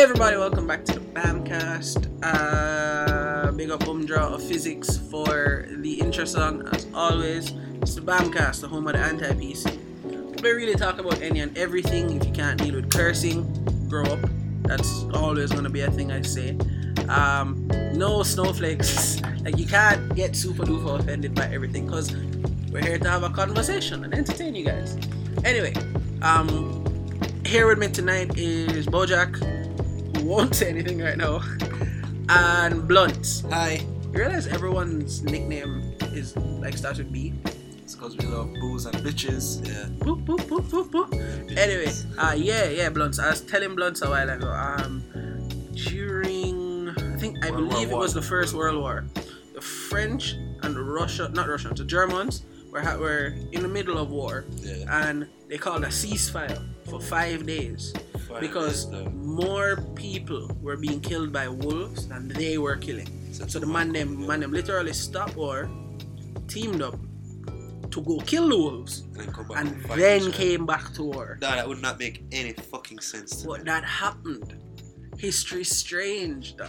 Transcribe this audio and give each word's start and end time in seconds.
everybody, 0.00 0.34
welcome 0.34 0.66
back 0.66 0.82
to 0.82 0.94
the 0.94 1.00
Bamcast. 1.00 2.08
Uh, 2.22 3.52
big 3.52 3.70
up 3.70 3.80
Bumdraw 3.80 4.32
of 4.32 4.42
Physics 4.42 4.96
for 4.96 5.66
the 5.68 6.00
intro 6.00 6.24
song, 6.24 6.66
as 6.72 6.86
always. 6.94 7.52
It's 7.82 7.96
the 7.96 8.00
Bamcast, 8.00 8.62
the 8.62 8.68
home 8.68 8.86
of 8.86 8.94
the 8.94 8.98
anti-PC. 8.98 10.40
We 10.42 10.50
really 10.52 10.74
talk 10.74 10.98
about 11.00 11.20
any 11.20 11.40
and 11.40 11.56
everything. 11.58 12.16
If 12.16 12.26
you 12.26 12.32
can't 12.32 12.58
deal 12.58 12.76
with 12.76 12.90
cursing, 12.90 13.44
grow 13.90 14.04
up. 14.04 14.20
That's 14.62 15.04
always 15.12 15.52
gonna 15.52 15.68
be 15.68 15.82
a 15.82 15.90
thing 15.90 16.10
I 16.12 16.22
say. 16.22 16.56
Um, 17.10 17.68
no 17.92 18.22
snowflakes. 18.22 19.20
like 19.42 19.58
you 19.58 19.66
can't 19.66 20.16
get 20.16 20.34
super 20.34 20.64
duper 20.64 20.98
offended 20.98 21.34
by 21.34 21.44
everything 21.52 21.84
because 21.84 22.16
we're 22.72 22.80
here 22.80 22.98
to 22.98 23.10
have 23.10 23.22
a 23.22 23.28
conversation 23.28 24.02
and 24.04 24.14
entertain 24.14 24.54
you 24.54 24.64
guys. 24.64 24.96
Anyway, 25.44 25.74
um, 26.22 26.86
here 27.44 27.66
with 27.66 27.76
me 27.78 27.88
tonight 27.88 28.38
is 28.38 28.86
Bojack, 28.86 29.59
won't 30.30 30.54
say 30.54 30.68
anything 30.68 31.00
right 31.00 31.16
now, 31.16 31.40
and 32.28 32.86
Blunt. 32.86 33.42
Hi. 33.50 33.84
You 34.12 34.18
realize 34.18 34.46
everyone's 34.46 35.22
nickname 35.22 35.94
is 36.14 36.36
like 36.36 36.76
starts 36.76 36.98
with 36.98 37.12
B? 37.12 37.34
It's 37.82 37.96
because 37.96 38.16
we 38.16 38.26
love 38.26 38.52
booze 38.60 38.86
and 38.86 38.94
bitches. 38.98 39.66
Yeah. 39.66 39.86
Boop, 40.04 40.24
boop, 40.24 40.38
boop, 40.48 40.62
boop, 40.70 40.90
boop. 40.90 41.56
Anyway, 41.56 41.92
uh, 42.16 42.34
yeah, 42.36 42.68
yeah, 42.68 42.88
Blunts. 42.90 43.18
I 43.18 43.30
was 43.30 43.40
telling 43.40 43.74
Blunts 43.74 44.02
a 44.02 44.08
while 44.10 44.30
ago. 44.30 44.48
Um, 44.48 45.02
during, 45.74 46.90
I 46.90 47.16
think, 47.16 47.44
I 47.44 47.50
World 47.50 47.62
War 47.64 47.70
believe 47.72 47.90
it 47.90 47.96
was 47.96 48.14
the 48.14 48.22
First 48.22 48.54
World 48.54 48.80
War. 48.80 49.04
The 49.54 49.60
French 49.60 50.34
and 50.62 50.74
the 50.76 50.82
Russia, 50.82 51.28
not 51.34 51.48
Russians, 51.48 51.78
the 51.80 51.84
Germans 51.86 52.44
were 52.70 52.80
ha- 52.80 52.96
were 52.96 53.34
in 53.50 53.62
the 53.62 53.68
middle 53.68 53.98
of 53.98 54.10
war, 54.10 54.44
Yeah. 54.62 55.08
and 55.08 55.26
they 55.48 55.58
called 55.58 55.82
a 55.82 55.88
ceasefire 55.88 56.62
for 56.88 57.00
five 57.00 57.46
days 57.46 57.92
because 58.38 58.92
um, 58.92 59.16
more 59.26 59.76
people 59.94 60.50
were 60.62 60.76
being 60.76 61.00
killed 61.00 61.32
by 61.32 61.48
wolves 61.48 62.06
than 62.06 62.28
they 62.28 62.58
were 62.58 62.76
killing. 62.76 63.08
So 63.32 63.58
the 63.58 63.66
man 63.66 63.92
them 63.92 64.26
man 64.26 64.40
them 64.40 64.52
literally 64.52 64.92
stopped 64.92 65.36
war, 65.36 65.68
teamed 66.48 66.82
up 66.82 66.94
to 67.90 68.00
go 68.02 68.18
kill 68.18 68.48
the 68.48 68.56
wolves, 68.56 69.00
and 69.00 69.16
then, 69.16 69.32
come 69.32 69.48
back 69.48 69.58
and 69.66 69.84
and 69.90 70.00
then 70.00 70.32
came 70.32 70.64
back 70.66 70.92
to 70.94 71.02
war. 71.02 71.38
Nah, 71.40 71.56
that 71.56 71.66
would 71.66 71.82
not 71.82 71.98
make 71.98 72.22
any 72.30 72.52
fucking 72.52 73.00
sense 73.00 73.42
to 73.42 73.48
But 73.48 73.58
me. 73.60 73.64
that 73.64 73.84
happened. 73.84 74.54
History's 75.18 75.74
strange, 75.74 76.56
dog. 76.56 76.68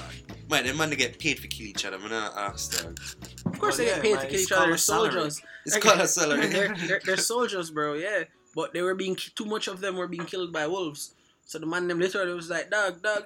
Man, 0.49 0.65
them 0.65 0.77
man 0.77 0.89
they 0.89 0.95
get 0.97 1.19
paid 1.19 1.39
for 1.39 1.47
kill 1.47 1.67
each 1.67 1.85
other. 1.85 1.97
I'm 1.97 2.09
not 2.09 2.35
ask 2.35 2.81
dog. 2.83 2.99
Of 3.45 3.59
course 3.59 3.77
Well, 3.77 3.85
they 3.85 3.87
yeah, 3.87 3.93
get 3.95 4.03
paid 4.03 4.15
man, 4.15 4.21
to 4.21 4.27
kill 4.27 4.33
it's 4.39 4.43
each 4.43 4.51
other. 4.51 4.59
They're 4.61 4.65
called 4.65 4.73
a 4.75 4.77
salary. 4.77 5.11
soldiers. 5.11 5.41
It's 5.65 5.75
Like, 5.75 5.83
called 5.83 5.99
a 6.01 6.07
salary. 6.19 6.47
they're, 6.47 6.75
they're, 6.87 7.01
they're 7.05 7.17
soldiers, 7.17 7.71
bro. 7.71 7.93
Yeah, 7.93 8.23
but 8.55 8.73
they 8.73 8.81
were 8.81 8.95
being 8.95 9.15
too 9.15 9.45
much 9.45 9.67
of 9.67 9.79
them 9.79 9.95
were 9.95 10.07
being 10.07 10.25
killed 10.25 10.51
by 10.51 10.67
wolves. 10.67 11.13
So 11.51 11.59
the 11.59 11.65
man 11.65 11.89
them 11.89 11.99
literally 11.99 12.33
was 12.33 12.49
like, 12.49 12.69
dog, 12.71 13.01
dog, 13.01 13.25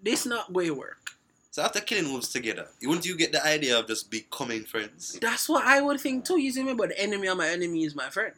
this 0.00 0.24
not 0.24 0.52
going 0.52 0.68
to 0.68 0.74
work. 0.74 1.10
so 1.50 1.62
after 1.62 1.80
killing 1.80 2.12
wolves 2.12 2.28
together, 2.28 2.68
wouldn't 2.84 3.04
you 3.04 3.16
get 3.16 3.32
the 3.32 3.44
idea 3.44 3.76
of 3.76 3.88
just 3.88 4.08
becoming 4.08 4.62
friends? 4.62 5.18
That's 5.20 5.48
what 5.48 5.64
I 5.66 5.80
would 5.82 5.98
think 6.00 6.24
too. 6.24 6.38
You 6.40 6.52
see 6.52 6.62
me, 6.62 6.74
but 6.74 6.90
the 6.90 7.00
enemy 7.02 7.26
of 7.26 7.36
my 7.36 7.48
enemy 7.48 7.82
is 7.82 7.96
my 7.96 8.08
friend. 8.08 8.34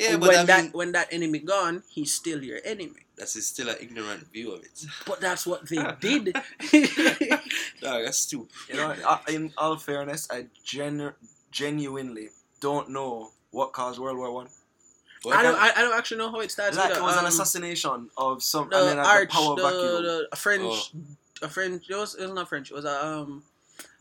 Yeah, 0.00 0.16
but 0.16 0.28
when 0.30 0.38
I 0.38 0.44
that 0.44 0.62
mean, 0.62 0.72
when 0.72 0.92
that 0.92 1.08
enemy 1.12 1.40
gone, 1.40 1.82
he's 1.90 2.14
still 2.14 2.42
your 2.42 2.60
enemy. 2.64 3.04
that's 3.18 3.36
still 3.44 3.68
an 3.68 3.76
ignorant 3.82 4.32
view 4.32 4.52
of 4.52 4.62
it. 4.64 4.86
But 5.06 5.20
that's 5.20 5.46
what 5.46 5.68
they 5.68 5.84
did. 6.00 6.32
Dog, 7.82 8.00
that's 8.06 8.16
stupid. 8.16 8.48
You 8.70 8.76
know, 8.76 8.94
uh, 9.06 9.18
in 9.28 9.52
all 9.58 9.76
fairness, 9.76 10.26
I 10.30 10.46
genu- 10.64 11.12
genuinely 11.50 12.28
don't 12.60 12.88
know 12.88 13.32
what 13.50 13.74
caused 13.74 13.98
World 14.00 14.16
War 14.16 14.32
One. 14.32 14.48
But 15.24 15.34
I 15.34 15.42
don't. 15.42 15.54
I, 15.58 15.70
I 15.76 15.82
don't 15.82 15.96
actually 15.98 16.18
know 16.18 16.30
how 16.30 16.40
it 16.40 16.50
started. 16.50 16.76
Like 16.76 16.90
either. 16.90 17.00
it 17.00 17.02
was 17.02 17.12
an 17.14 17.20
Um, 17.20 17.26
assassination 17.26 18.10
of 18.16 18.42
some, 18.42 18.68
The 18.70 18.78
and 18.78 18.88
then 18.88 18.96
like, 18.98 19.06
arch, 19.06 19.28
the 19.30 19.34
power 19.34 19.56
the, 19.56 19.62
vacuum. 19.62 20.02
the- 20.02 20.28
a 20.32 20.36
French, 20.36 20.64
Oh. 20.94 21.46
a 21.46 21.48
French. 21.48 21.90
It 21.90 21.96
was, 21.96 22.14
it 22.16 22.22
was 22.24 22.32
not 22.32 22.48
French. 22.48 22.70
It 22.70 22.74
was 22.74 22.84
a 22.84 23.06
um 23.06 23.42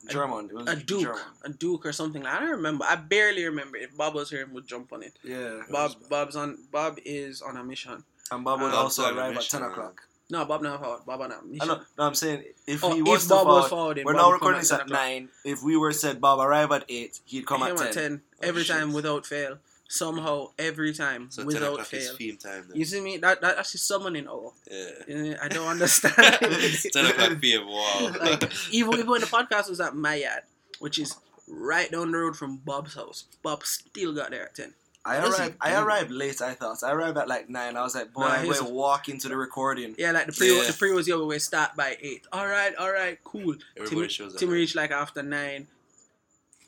German. 0.09 0.45
It 0.49 0.53
was 0.55 0.67
a 0.67 0.75
duke, 0.75 1.01
German. 1.01 1.21
a 1.45 1.49
duke 1.49 1.85
or 1.85 1.91
something. 1.93 2.25
I 2.25 2.39
don't 2.39 2.49
remember. 2.49 2.85
I 2.87 2.95
barely 2.95 3.45
remember. 3.45 3.77
If 3.77 3.95
Bob 3.95 4.15
was 4.15 4.29
here, 4.31 4.47
would 4.51 4.65
jump 4.67 4.91
on 4.93 5.03
it. 5.03 5.13
Yeah. 5.23 5.61
Bob, 5.69 5.91
Bob's 6.09 6.35
on. 6.35 6.57
Bob 6.71 6.97
is 7.05 7.41
on 7.41 7.57
a 7.57 7.63
mission. 7.63 8.03
And 8.31 8.43
Bob 8.43 8.61
would 8.61 8.73
Uh, 8.73 8.77
also 8.77 9.03
Bob's 9.03 9.11
on 9.11 9.17
a 9.17 9.21
arrive 9.27 9.37
at 9.37 9.43
ten 9.49 9.63
o'clock. 9.63 10.01
No, 10.31 10.45
Bob 10.45 10.61
not 10.63 10.81
forward. 10.81 11.01
Bob 11.05 11.21
on 11.21 11.31
a 11.31 11.35
I 11.35 11.41
mission. 11.41 11.67
know, 11.67 11.81
no, 11.97 12.03
I'm 12.05 12.15
saying 12.15 12.45
if 12.65 12.83
Oh, 12.83 12.93
he 12.93 13.01
was 13.01 13.23
if 13.23 13.27
to 13.27 13.35
Bob 13.35 13.47
was 13.47 13.67
forward- 13.67 13.97
forward, 13.97 14.05
we're 14.05 14.13
Bob 14.13 14.21
now 14.21 14.31
recording 14.31 14.57
at 14.59 14.61
this 14.61 14.69
10 14.69 14.79
at 14.81 14.87
nine. 14.89 15.29
If 15.43 15.61
we 15.61 15.75
were 15.75 15.91
said 15.91 16.21
Bob 16.21 16.39
arrive 16.39 16.71
at 16.71 16.85
eight, 16.87 17.19
he'd 17.25 17.45
come 17.45 17.61
Him 17.61 17.75
at 17.75 17.81
at 17.81 17.91
ten. 17.91 17.93
ten 17.93 18.21
Oh, 18.41 18.47
every 18.47 18.63
shit. 18.63 18.77
time 18.77 18.93
without 18.93 19.25
fail. 19.25 19.59
Somehow 19.93 20.51
every 20.57 20.93
time 20.93 21.27
So 21.29 21.43
without 21.43 21.73
o'clock 21.73 21.85
fail. 21.87 22.15
theme 22.15 22.37
time 22.37 22.63
then. 22.69 22.77
You 22.79 22.85
see 22.85 23.01
me? 23.01 23.17
That, 23.17 23.41
that 23.41 23.57
that's 23.57 23.73
his 23.73 23.81
summoning 23.83 24.25
hour. 24.25 24.53
Yeah. 24.71 25.35
I 25.41 25.49
don't 25.49 25.67
understand. 25.75 26.15
10 26.15 27.05
o'clock 27.07 27.41
PM, 27.41 27.67
wow. 27.67 28.09
like 28.21 28.49
even 28.71 28.93
even 28.93 29.07
when 29.09 29.19
the 29.19 29.27
podcast 29.27 29.69
was 29.69 29.81
at 29.81 29.93
my 29.93 30.15
yard, 30.15 30.43
which 30.79 30.97
is 30.97 31.17
right 31.49 31.91
down 31.91 32.11
the 32.13 32.17
road 32.17 32.37
from 32.37 32.55
Bob's 32.57 32.95
house, 32.95 33.25
Bob 33.43 33.65
still 33.65 34.13
got 34.13 34.31
there 34.31 34.43
at 34.45 34.55
ten. 34.55 34.73
I 35.03 35.19
What 35.19 35.37
arrived. 35.37 35.55
I 35.59 35.73
arrived 35.81 36.11
late. 36.11 36.41
I 36.41 36.53
thought. 36.53 36.77
I 36.85 36.91
arrived 36.93 37.17
at 37.17 37.27
like 37.27 37.49
nine. 37.49 37.75
I 37.75 37.81
was 37.81 37.93
like, 37.95 38.13
boy, 38.13 38.21
Nah, 38.21 38.27
I'm 38.35 38.45
he's- 38.45 38.59
going 38.59 38.71
to 38.71 38.73
walk 38.77 39.09
into 39.09 39.27
the 39.27 39.35
recording. 39.35 39.93
Yeah, 39.97 40.11
like 40.11 40.27
the 40.27 40.31
pre 40.31 40.55
Yeah. 40.55 40.67
the 40.67 40.73
pre 40.77 40.93
was 40.93 41.05
your 41.05 41.25
way 41.25 41.39
start 41.39 41.75
by 41.75 41.97
eight. 41.99 42.27
All 42.31 42.47
right, 42.47 42.73
all 42.75 42.91
right, 42.93 43.17
cool. 43.25 43.55
Everybody 43.75 44.01
Tim, 44.03 44.09
shows 44.09 44.33
up. 44.35 44.39
Tim 44.39 44.49
reached 44.49 44.75
like 44.75 44.91
after 44.91 45.21
nine. 45.21 45.67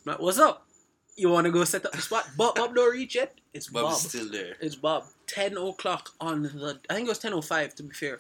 Like, 0.04 0.20
what's 0.20 0.40
up? 0.40 0.63
You 1.16 1.30
want 1.30 1.46
to 1.46 1.52
go 1.52 1.64
set 1.64 1.86
up 1.86 1.92
the 1.92 2.02
spot? 2.02 2.28
Bob, 2.36 2.56
Bob 2.56 2.74
don't 2.74 2.92
reach 2.92 3.16
yet. 3.16 3.34
It's 3.54 3.68
Bob. 3.68 3.84
Bob's 3.84 4.08
still 4.10 4.30
there. 4.32 4.56
It's 4.60 4.76
Bob. 4.76 5.06
Ten 5.28 5.58
o'clock 5.58 6.10
on 6.20 6.44
the. 6.44 6.80
I 6.90 6.96
think 6.96 7.08
it 7.08 7.10
was 7.10 7.20
ten 7.20 7.34
o 7.34 7.42
five. 7.42 7.76
To 7.76 7.84
be 7.84 7.94
fair, 7.94 8.20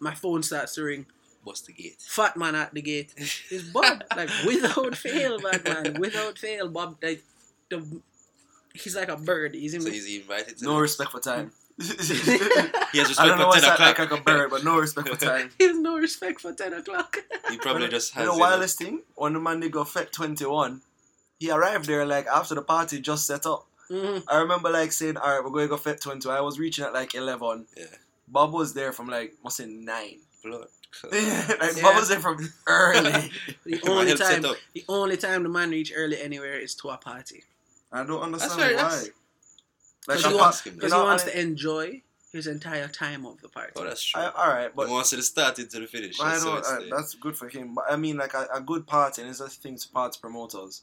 my 0.00 0.14
phone 0.14 0.42
starts 0.42 0.74
to 0.74 0.82
ring. 0.82 1.06
Bust 1.44 1.66
the 1.66 1.72
gate. 1.72 1.96
Fat 2.00 2.36
man 2.36 2.54
at 2.54 2.74
the 2.74 2.82
gate. 2.82 3.14
It's 3.16 3.62
Bob. 3.72 4.02
like 4.16 4.28
without 4.46 4.96
fail, 4.96 5.38
bad 5.40 5.64
man. 5.64 6.00
Without 6.00 6.36
fail, 6.38 6.68
Bob. 6.68 6.96
Like 7.02 7.22
the. 7.70 8.00
He's 8.74 8.94
like 8.94 9.08
a 9.08 9.16
bird. 9.16 9.54
He's 9.54 9.72
in. 9.72 9.80
So 9.80 9.90
he's 9.90 10.20
invited 10.20 10.58
to 10.58 10.64
No 10.64 10.74
the- 10.74 10.80
respect 10.82 11.12
for 11.12 11.20
time. 11.20 11.52
He 11.78 11.84
has 11.94 12.10
I 12.10 13.26
respect 13.26 13.28
don't 13.28 13.38
know 13.38 13.44
for 13.44 13.48
what's 13.48 13.60
10 13.60 13.68
that 13.68 13.74
o'clock. 13.74 13.98
like, 13.98 14.10
like 14.10 14.20
a 14.20 14.22
bird, 14.22 14.50
but 14.50 14.64
no 14.64 14.78
respect 14.78 15.08
for 15.08 15.16
time. 15.16 15.50
he 15.58 15.66
has 15.66 15.78
no 15.78 15.96
respect 15.98 16.40
for 16.40 16.52
ten 16.54 16.72
o'clock. 16.72 17.18
He 17.50 17.58
probably 17.58 17.88
just 17.88 18.14
has. 18.14 18.22
You 18.22 18.28
know, 18.28 18.34
you 18.34 18.40
wildest 18.40 18.78
thing 18.78 19.02
when 19.14 19.34
the 19.34 19.40
man 19.40 19.60
they 19.60 19.68
go 19.68 19.84
Fet 19.84 20.10
twenty 20.12 20.46
one, 20.46 20.80
he 21.38 21.50
arrived 21.50 21.86
there 21.86 22.04
like 22.06 22.26
after 22.26 22.54
the 22.54 22.62
party 22.62 23.00
just 23.00 23.26
set 23.26 23.46
up. 23.46 23.66
Mhm. 23.90 24.24
I 24.28 24.38
remember 24.38 24.70
like 24.70 24.92
saying, 24.92 25.16
"All 25.16 25.30
right, 25.30 25.44
we're 25.44 25.50
going 25.50 25.66
to 25.66 25.68
go 25.68 25.76
Fet 25.76 26.00
20." 26.00 26.28
I 26.28 26.40
was 26.40 26.58
reaching 26.58 26.84
at 26.84 26.92
like 26.92 27.14
eleven. 27.14 27.66
Yeah. 27.76 27.84
Bob 28.28 28.52
was 28.52 28.74
there 28.74 28.92
from 28.92 29.08
like 29.08 29.34
must 29.44 29.56
say 29.58 29.66
nine. 29.66 30.18
blood. 30.42 30.68
like 31.12 31.12
Yeah. 31.12 31.82
Bob 31.82 31.96
was 31.96 32.08
there 32.08 32.20
from 32.20 32.52
early. 32.66 33.30
The 33.64 33.80
only 33.88 34.14
time, 34.16 34.42
the 34.42 34.84
only 34.88 35.16
time 35.16 35.42
the 35.42 35.48
man 35.48 35.70
reach 35.70 35.92
early 35.94 36.20
anywhere 36.20 36.58
is 36.58 36.74
to 36.76 36.88
a 36.90 36.96
party 36.96 37.44
I 37.92 38.02
don't 38.04 38.22
understand 38.22 38.52
fair, 38.60 38.70
why. 38.76 38.82
that's- 38.82 39.02
Like 40.08 40.18
because 40.18 40.24
a 40.24 40.28
he, 40.30 40.34
wants, 40.36 40.60
him. 40.64 40.74
because 40.74 40.90
You 40.92 40.96
know, 40.96 41.02
he 41.02 41.08
wants 41.08 41.24
I- 41.24 41.30
to 41.30 41.40
enjoy 41.40 42.02
his 42.32 42.46
entire 42.46 42.88
time 42.88 43.24
of 43.26 43.40
the 43.40 43.48
party. 43.48 43.72
Oh, 43.76 43.84
that's 43.84 44.02
true. 44.02 44.20
I, 44.20 44.30
all 44.30 44.48
right, 44.48 44.74
but 44.74 44.86
he 44.88 44.92
wants 44.92 45.10
to 45.10 45.16
the 45.16 45.22
start 45.22 45.58
into 45.58 45.80
the 45.80 45.86
finish. 45.86 46.20
I 46.20 46.30
That's 46.32 46.44
don't. 46.44 46.52
how 46.52 46.58
it's 46.58 46.68
uh, 46.70 46.96
that's 46.96 47.14
good 47.14 47.36
for 47.36 47.48
him. 47.48 47.74
But 47.74 47.84
I 47.90 47.96
mean, 47.96 48.16
like 48.16 48.34
a, 48.34 48.46
a 48.54 48.60
good 48.60 48.86
party, 48.86 49.22
and 49.22 49.30
it's 49.30 49.40
a 49.40 49.48
thing 49.48 49.76
to 49.78 49.88
party 49.88 50.18
promoters. 50.20 50.82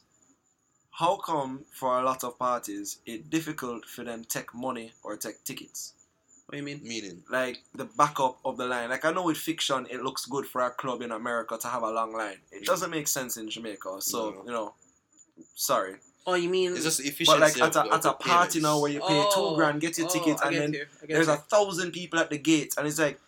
How 0.98 1.16
come 1.16 1.64
for 1.72 1.98
a 1.98 2.04
lot 2.04 2.22
of 2.22 2.38
parties 2.38 2.98
it's 3.04 3.26
difficult 3.28 3.84
for 3.84 4.04
them 4.04 4.22
to 4.22 4.28
take 4.28 4.54
money 4.54 4.92
or 5.02 5.16
take 5.16 5.42
tickets? 5.42 5.92
What 6.46 6.52
do 6.52 6.58
you 6.58 6.62
mean? 6.62 6.80
Meaning, 6.84 7.24
Like 7.28 7.62
the 7.74 7.86
backup 7.86 8.38
of 8.44 8.56
the 8.58 8.66
line. 8.66 8.90
Like 8.90 9.04
I 9.04 9.10
know 9.10 9.24
with 9.24 9.36
fiction, 9.36 9.88
it 9.90 10.02
looks 10.02 10.26
good 10.26 10.46
for 10.46 10.60
a 10.60 10.70
club 10.70 11.02
in 11.02 11.10
America 11.10 11.58
to 11.58 11.68
have 11.68 11.82
a 11.82 11.90
long 11.90 12.12
line. 12.12 12.36
It 12.52 12.62
mm. 12.62 12.66
doesn't 12.66 12.90
make 12.90 13.08
sense 13.08 13.36
in 13.36 13.50
Jamaica. 13.50 13.96
So 14.02 14.30
No. 14.30 14.42
you 14.44 14.52
know, 14.52 14.74
sorry. 15.56 15.96
Oh, 16.26 16.34
you 16.34 16.48
mean? 16.48 16.72
it's 16.72 16.84
just 16.84 17.00
efficiency. 17.00 17.32
But 17.32 17.40
like 17.40 17.60
at 17.60 17.76
a, 17.76 17.92
at 17.92 18.00
a 18.00 18.08
the 18.08 18.12
party 18.12 18.60
now 18.60 18.80
where 18.80 18.90
you 18.90 19.00
pay 19.00 19.06
Oh, 19.26 19.50
two 19.50 19.56
grand, 19.56 19.80
get 19.80 19.98
your 19.98 20.06
oh, 20.06 20.10
ticket, 20.10 20.38
and 20.44 20.56
then 20.56 20.72
you, 20.74 20.86
there's 21.08 21.26
you. 21.26 21.32
a 21.32 21.36
thousand 21.36 21.90
people 21.90 22.20
at 22.20 22.30
the 22.30 22.38
gate, 22.38 22.74
and 22.78 22.86
it's 22.86 23.00
like 23.00 23.18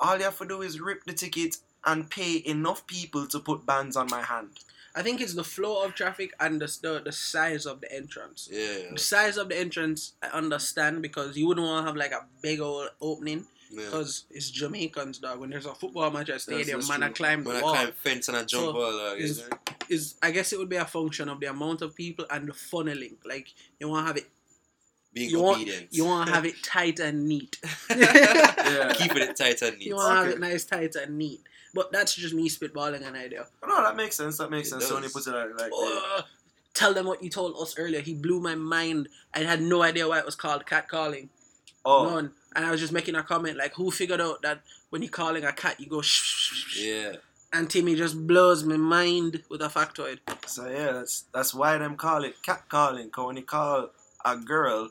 all 0.00 0.16
you 0.18 0.24
have 0.24 0.38
to 0.38 0.46
do 0.46 0.62
is 0.62 0.80
rip 0.80 1.04
the 1.04 1.12
ticket 1.12 1.58
and 1.86 2.10
pay 2.10 2.42
enough 2.44 2.86
people 2.86 3.26
to 3.28 3.38
put 3.38 3.64
bands 3.64 3.96
on 3.96 4.08
my 4.10 4.22
hand. 4.22 4.58
I 4.96 5.02
think 5.02 5.20
it's 5.20 5.34
the 5.34 5.44
flow 5.44 5.82
of 5.84 5.94
traffic 5.94 6.32
and 6.38 6.60
the 6.60 6.66
the, 6.82 7.02
the 7.04 7.12
size 7.12 7.66
of 7.66 7.80
the 7.80 7.92
entrance. 7.92 8.48
Yeah. 8.52 8.92
The 8.92 8.98
size 8.98 9.36
of 9.36 9.48
the 9.48 9.58
entrance, 9.58 10.12
I 10.22 10.28
understand 10.28 11.02
because 11.02 11.36
you 11.36 11.46
wouldn't 11.48 11.66
want 11.66 11.84
to 11.84 11.88
have 11.88 11.96
like 11.96 12.12
a 12.12 12.24
big 12.42 12.60
old 12.60 12.90
opening 13.00 13.46
yeah. 13.70 13.86
because 13.86 14.24
it's 14.30 14.50
Jamaicans, 14.50 15.18
dog. 15.18 15.40
When 15.40 15.50
there's 15.50 15.66
a 15.66 15.74
football 15.74 16.10
match 16.10 16.30
at 16.30 16.40
stadium, 16.42 16.78
that's 16.80 16.88
man, 16.88 17.02
I 17.02 17.08
climb 17.08 17.42
the 17.42 17.48
When 17.48 17.56
I 17.58 17.62
wall. 17.62 17.74
climb 17.74 17.92
fence 17.92 18.28
and 18.28 18.36
I 18.36 18.44
jump 18.44 18.64
So, 18.64 18.80
all 18.80 19.10
like, 19.10 19.20
is- 19.20 19.42
Is 19.88 20.14
I 20.22 20.30
guess 20.30 20.52
it 20.52 20.58
would 20.58 20.68
be 20.70 20.76
a 20.76 20.84
function 20.84 21.28
of 21.28 21.40
the 21.40 21.46
amount 21.46 21.82
of 21.82 21.94
people 21.94 22.24
and 22.30 22.48
the 22.48 22.52
funneling. 22.52 23.16
Like 23.24 23.48
you 23.80 23.88
want 23.88 24.04
to 24.04 24.06
have 24.06 24.16
it, 24.16 24.28
being 25.12 25.30
you 25.30 25.40
want 25.42 25.62
obedient. 25.62 25.88
you 25.90 26.04
want 26.06 26.28
to 26.28 26.34
have 26.34 26.46
it 26.50 26.62
tight 26.62 27.00
and 27.00 27.26
neat. 27.26 27.58
Yeah. 27.90 28.92
Keeping 28.96 29.18
it 29.28 29.36
tight 29.36 29.60
and 29.62 29.76
neat. 29.78 29.88
You 29.88 29.96
want 29.96 30.10
to 30.12 30.24
have 30.24 30.28
it 30.34 30.40
nice, 30.40 30.64
tight, 30.64 30.94
and 30.94 31.18
neat. 31.18 31.40
But 31.74 31.90
that's 31.92 32.14
just 32.14 32.32
me 32.34 32.48
spitballing 32.48 33.06
an 33.06 33.16
idea. 33.16 33.46
No, 33.66 33.82
that 33.82 33.96
makes 33.96 34.16
sense. 34.16 34.38
That 34.38 34.50
makes 34.50 34.68
It 34.68 34.72
sense. 34.72 34.86
So 34.86 34.94
when 34.94 35.02
you 35.02 35.10
does. 35.10 35.26
it 35.26 35.32
like, 35.34 35.50
like 35.58 35.70
Uh, 35.74 36.22
tell 36.72 36.94
them 36.94 37.06
what 37.06 37.22
you 37.22 37.28
told 37.28 37.56
us 37.60 37.74
earlier. 37.76 38.00
He 38.00 38.14
blew 38.14 38.40
my 38.40 38.54
mind. 38.54 39.08
I 39.34 39.40
had 39.40 39.60
no 39.60 39.82
idea 39.82 40.08
why 40.08 40.20
it 40.20 40.24
was 40.24 40.36
called 40.36 40.64
catcalling. 40.66 41.28
Oh, 41.84 42.08
None. 42.08 42.30
And 42.56 42.64
I 42.64 42.70
was 42.70 42.80
just 42.80 42.92
making 42.92 43.16
a 43.16 43.22
comment 43.22 43.58
like, 43.58 43.74
who 43.74 43.90
figured 43.90 44.20
out 44.20 44.40
that 44.42 44.62
when 44.90 45.02
you're 45.02 45.10
calling 45.10 45.44
a 45.44 45.52
cat, 45.52 45.80
you 45.80 45.86
go 45.86 46.00
shh, 46.00 46.22
shh, 46.22 46.52
shh, 46.54 46.64
shh. 46.76 46.80
Yeah. 46.82 47.16
And 47.52 47.68
Timmy 47.68 47.94
just 47.94 48.26
blows 48.26 48.64
my 48.64 48.76
mind 48.76 49.42
with 49.48 49.60
a 49.60 49.68
factoid. 49.68 50.18
so 50.46 50.68
yeah, 50.68 50.92
that's 50.92 51.24
that's 51.32 51.54
why 51.54 51.78
them 51.78 51.96
call 51.96 52.24
it 52.24 52.40
cat 52.42 52.68
calling. 52.68 53.10
Cause 53.10 53.26
when 53.26 53.36
you 53.36 53.42
call 53.44 53.90
a 54.24 54.36
girl, 54.36 54.90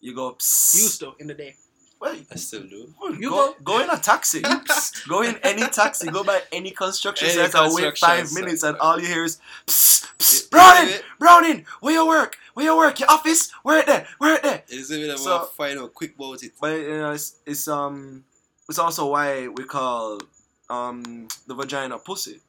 you 0.00 0.14
go 0.14 0.32
psst. 0.34 0.74
Used 0.74 1.00
to 1.00 1.14
in 1.18 1.26
the 1.28 1.34
day. 1.34 1.56
Well, 2.00 2.16
I 2.30 2.36
still 2.36 2.62
do. 2.64 2.92
You 3.18 3.30
go, 3.30 3.30
go- 3.30 3.54
go 3.64 3.80
in 3.80 3.88
a 3.90 3.96
taxi. 3.98 4.42
go 5.08 5.22
in 5.22 5.36
any 5.42 5.62
taxi. 5.68 6.08
Go 6.08 6.22
by 6.24 6.42
any 6.52 6.70
construction 6.70 7.28
Any 7.28 7.48
site 7.50 7.54
and 7.54 7.74
wait 7.74 7.96
five 7.98 8.28
site. 8.28 8.42
minutes, 8.42 8.62
and 8.62 8.76
all 8.78 9.00
you 9.00 9.06
hear 9.06 9.24
is 9.24 9.38
psst, 9.66 10.06
psst, 10.18 10.42
Yeah, 10.42 10.48
Browning, 10.50 10.90
yeah. 10.90 10.98
Browning, 11.18 11.66
where 11.80 11.94
you 11.94 12.06
work? 12.06 12.36
Where 12.54 12.66
you 12.66 12.76
work? 12.76 13.00
Your 13.00 13.10
office? 13.10 13.50
Where 13.62 13.78
it 13.80 13.86
there? 13.86 14.06
Where 14.18 14.34
it 14.36 14.42
there? 14.42 14.62
It's 14.68 14.90
a 14.90 14.96
bit 14.96 15.10
of 15.10 15.18
So- 15.20 15.42
a 15.42 15.46
find 15.46 15.78
out 15.78 15.94
quick 15.94 16.14
about 16.16 16.42
it. 16.42 16.52
But 16.60 16.78
you 16.78 16.98
know, 16.98 17.12
it's, 17.12 17.36
it's 17.46 17.66
um, 17.68 18.24
it's 18.68 18.78
also 18.78 19.10
why 19.10 19.48
we 19.48 19.64
call 19.64 20.20
um 20.68 21.28
the 21.46 21.54
vagina 21.54 21.98
pussy. 21.98 22.40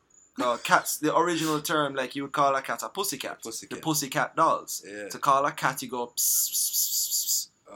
Uh, 0.42 0.58
cats, 0.64 0.98
the 0.98 1.16
original 1.16 1.62
term, 1.62 1.96
like 1.96 2.14
you 2.16 2.24
would 2.24 2.34
call 2.34 2.54
a 2.56 2.62
cat 2.62 2.84
a 2.84 2.90
pussycat. 2.90 3.42
Pussycat. 3.42 3.78
The 3.78 3.82
pussycat 3.82 4.36
dolls. 4.36 4.84
Yeah. 4.86 5.08
To 5.08 5.18
call 5.18 5.46
a 5.46 5.52
cat, 5.54 5.82
you 5.82 5.88
go 5.90 6.08
psst, 6.08 6.52
psst, 6.52 6.52
psst, 6.52 6.74
psst, 6.74 7.10
psst. 7.10 7.15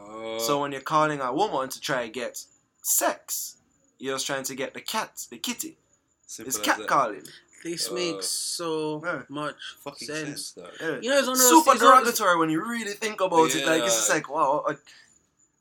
Oh. 0.08 0.40
So 0.40 0.62
when 0.62 0.72
you're 0.72 0.82
calling 0.82 1.20
a 1.22 1.34
woman 1.34 1.70
to 1.70 1.80
try 1.80 2.04
and 2.04 2.14
get 2.14 2.44
sex, 2.82 3.58
you're 3.98 4.16
just 4.16 4.26
trying 4.28 4.44
to 4.44 4.56
get 4.56 4.74
the 4.74 4.82
cat, 4.82 5.26
the 5.30 5.38
kitty. 5.38 5.78
Simple 6.26 6.50
It's 6.50 6.60
cat 6.60 6.86
calling. 6.88 7.24
This 7.64 7.90
Uh, 7.90 7.94
makes 7.94 8.28
so 8.28 9.02
yeah. 9.06 9.24
much 9.28 9.56
Fucking 9.84 10.08
sense. 10.08 10.48
sense. 10.56 10.68
Yeah. 10.80 11.00
You 11.02 11.10
know, 11.10 11.18
it's 11.18 11.28
one 11.28 11.36
of 11.36 11.40
those 11.42 11.50
Super 11.50 11.72
it's 11.74 11.84
one 11.84 11.98
of 12.00 12.06
those- 12.06 12.18
derogatory 12.18 12.38
when 12.40 12.50
you 12.50 12.62
really 12.64 12.94
think 12.94 13.20
about 13.20 13.54
it. 13.54 13.66
Like 13.66 13.84
it's 13.84 13.96
just 13.96 14.10
like 14.10 14.30
wow, 14.30 14.64
uh, 14.68 14.76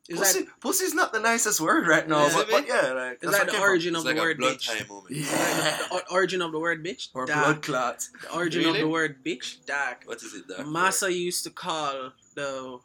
It's 0.08 0.18
pussy, 0.20 0.40
like, 0.40 0.60
pussy's 0.60 0.94
not 0.94 1.12
the 1.12 1.18
nicest 1.20 1.60
word 1.60 1.86
right 1.88 2.06
now, 2.08 2.28
Yeah. 2.28 2.34
but, 2.34 2.50
but 2.50 2.66
yeah, 2.68 2.92
like 2.92 3.12
it's 3.20 3.32
that's 3.32 3.38
like 3.44 3.50
the 3.52 3.60
origin 3.60 3.94
It's 3.94 4.00
of 4.00 4.06
like 4.06 4.14
the 4.16 4.20
a 4.22 4.24
word 4.24 4.38
bitch. 4.38 4.68
moment. 4.68 4.86
from. 4.86 4.96
Like 4.96 5.10
Yeah. 5.10 5.76
the, 5.90 5.94
the 6.06 6.12
origin 6.12 6.40
of 6.42 6.52
the 6.52 6.58
word 6.60 6.84
bitch. 6.84 7.08
Or 7.14 7.26
Dark. 7.26 7.44
blood 7.44 7.62
clot. 7.62 8.08
The 8.22 8.32
origin 8.32 8.62
Really? 8.64 8.80
of 8.80 8.84
the 8.86 8.88
word 8.92 9.24
bitch. 9.24 9.66
Dark. 9.66 10.04
What 10.06 10.22
is 10.22 10.32
it, 10.34 10.46
dog? 10.48 10.66
Massa 10.68 11.12
used 11.12 11.42
to 11.44 11.50
call 11.50 12.12
the 12.34 12.78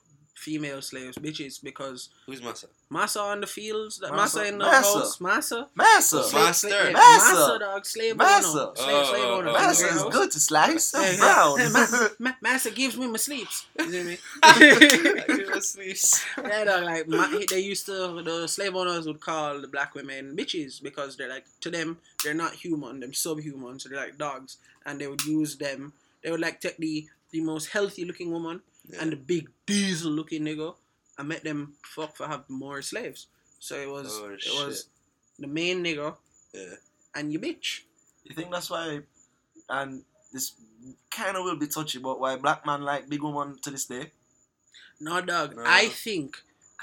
female 0.43 0.81
slaves 0.81 1.17
bitches 1.17 1.61
because 1.63 2.09
Who's 2.25 2.41
Massa? 2.41 2.67
Massa 2.89 3.19
on 3.21 3.41
the 3.41 3.47
fields, 3.47 3.99
Massa? 4.01 4.13
Massa 4.15 4.41
in 4.49 4.57
the 4.59 4.65
Massa. 4.65 4.97
house, 4.99 5.21
Massa. 5.21 5.67
Massa. 5.73 6.23
Slave- 6.23 6.43
Master. 6.43 6.91
Massa. 6.91 7.33
Massa, 7.35 7.59
dog, 7.59 7.85
slave 7.85 8.15
Massa. 8.17 8.47
owner, 8.47 8.75
slave, 8.75 8.95
Oh, 8.95 9.09
slave 9.11 9.23
owner. 9.35 9.49
oh, 9.49 9.53
Massa 9.53 9.87
is 9.95 10.03
good 10.15 10.31
to 10.31 10.39
slice. 10.39 10.93
Yeah, 10.93 10.99
That's 11.01 11.17
yeah. 11.17 11.33
brown. 11.33 11.59
Yeah, 11.59 11.69
Ma- 11.69 12.07
Ma- 12.29 12.35
Massa 12.41 12.71
gives 12.71 12.97
me 12.97 13.07
my 13.07 13.17
sleeps. 13.17 13.65
You 13.79 13.91
see 13.91 14.03
me? 14.03 14.17
I 14.43 15.25
give 15.27 15.49
her 15.55 15.61
sleeves. 15.61 16.23
yeah, 16.37 16.63
dog, 16.65 16.83
like 16.83 17.07
ma- 17.07 17.29
they 17.49 17.59
used 17.59 17.85
to 17.87 18.21
the 18.21 18.47
slave 18.47 18.75
owners 18.75 19.07
would 19.07 19.21
call 19.21 19.61
the 19.61 19.67
black 19.67 19.95
women 19.95 20.35
bitches 20.35 20.81
because 20.83 21.15
they're 21.17 21.29
like 21.29 21.45
to 21.61 21.69
them 21.71 21.97
they're 22.23 22.33
not 22.45 22.53
human, 22.53 22.99
they're 22.99 23.13
subhuman, 23.13 23.79
so 23.79 23.89
they're 23.89 23.97
like 24.05 24.17
dogs, 24.17 24.57
and 24.85 24.99
they 24.99 25.07
would 25.07 25.23
use 25.25 25.55
them. 25.57 25.93
They 26.23 26.31
would 26.31 26.39
like 26.47 26.59
take 26.61 26.77
the 26.77 27.07
the 27.31 27.41
most 27.41 27.69
healthy 27.69 28.05
looking 28.05 28.31
woman 28.31 28.61
Yeah. 28.85 28.97
and 29.01 29.11
the 29.11 29.15
big 29.15 29.49
diesel 29.65 30.11
looking 30.11 30.43
nigga 30.43 30.75
and 31.17 31.27
make 31.27 31.43
them 31.43 31.73
fuck 31.85 32.15
for 32.15 32.27
have 32.27 32.43
more 32.49 32.81
slaves. 32.81 33.27
So 33.59 33.75
it 33.79 33.89
was 33.89 34.19
Oh, 34.21 34.31
it 34.33 34.65
was 34.67 34.87
the 35.39 35.47
main 35.47 35.83
nigga 35.83 36.15
yeah. 36.53 36.75
and 37.15 37.31
your 37.31 37.41
bitch. 37.41 37.81
You 38.23 38.35
think 38.35 38.51
that's 38.51 38.69
why, 38.69 39.01
and 39.69 40.03
this 40.31 40.53
kind 41.11 41.37
of 41.37 41.43
will 41.45 41.55
be 41.57 41.67
touchy, 41.67 41.99
but 41.99 42.19
why 42.19 42.35
black 42.37 42.65
man 42.65 42.81
like 42.81 43.09
big 43.09 43.21
woman 43.21 43.57
to 43.61 43.71
this 43.71 43.85
day? 43.85 44.11
No 44.99 45.21
dog. 45.21 45.55
No. 45.55 45.63
I 45.65 45.87
think 45.87 46.37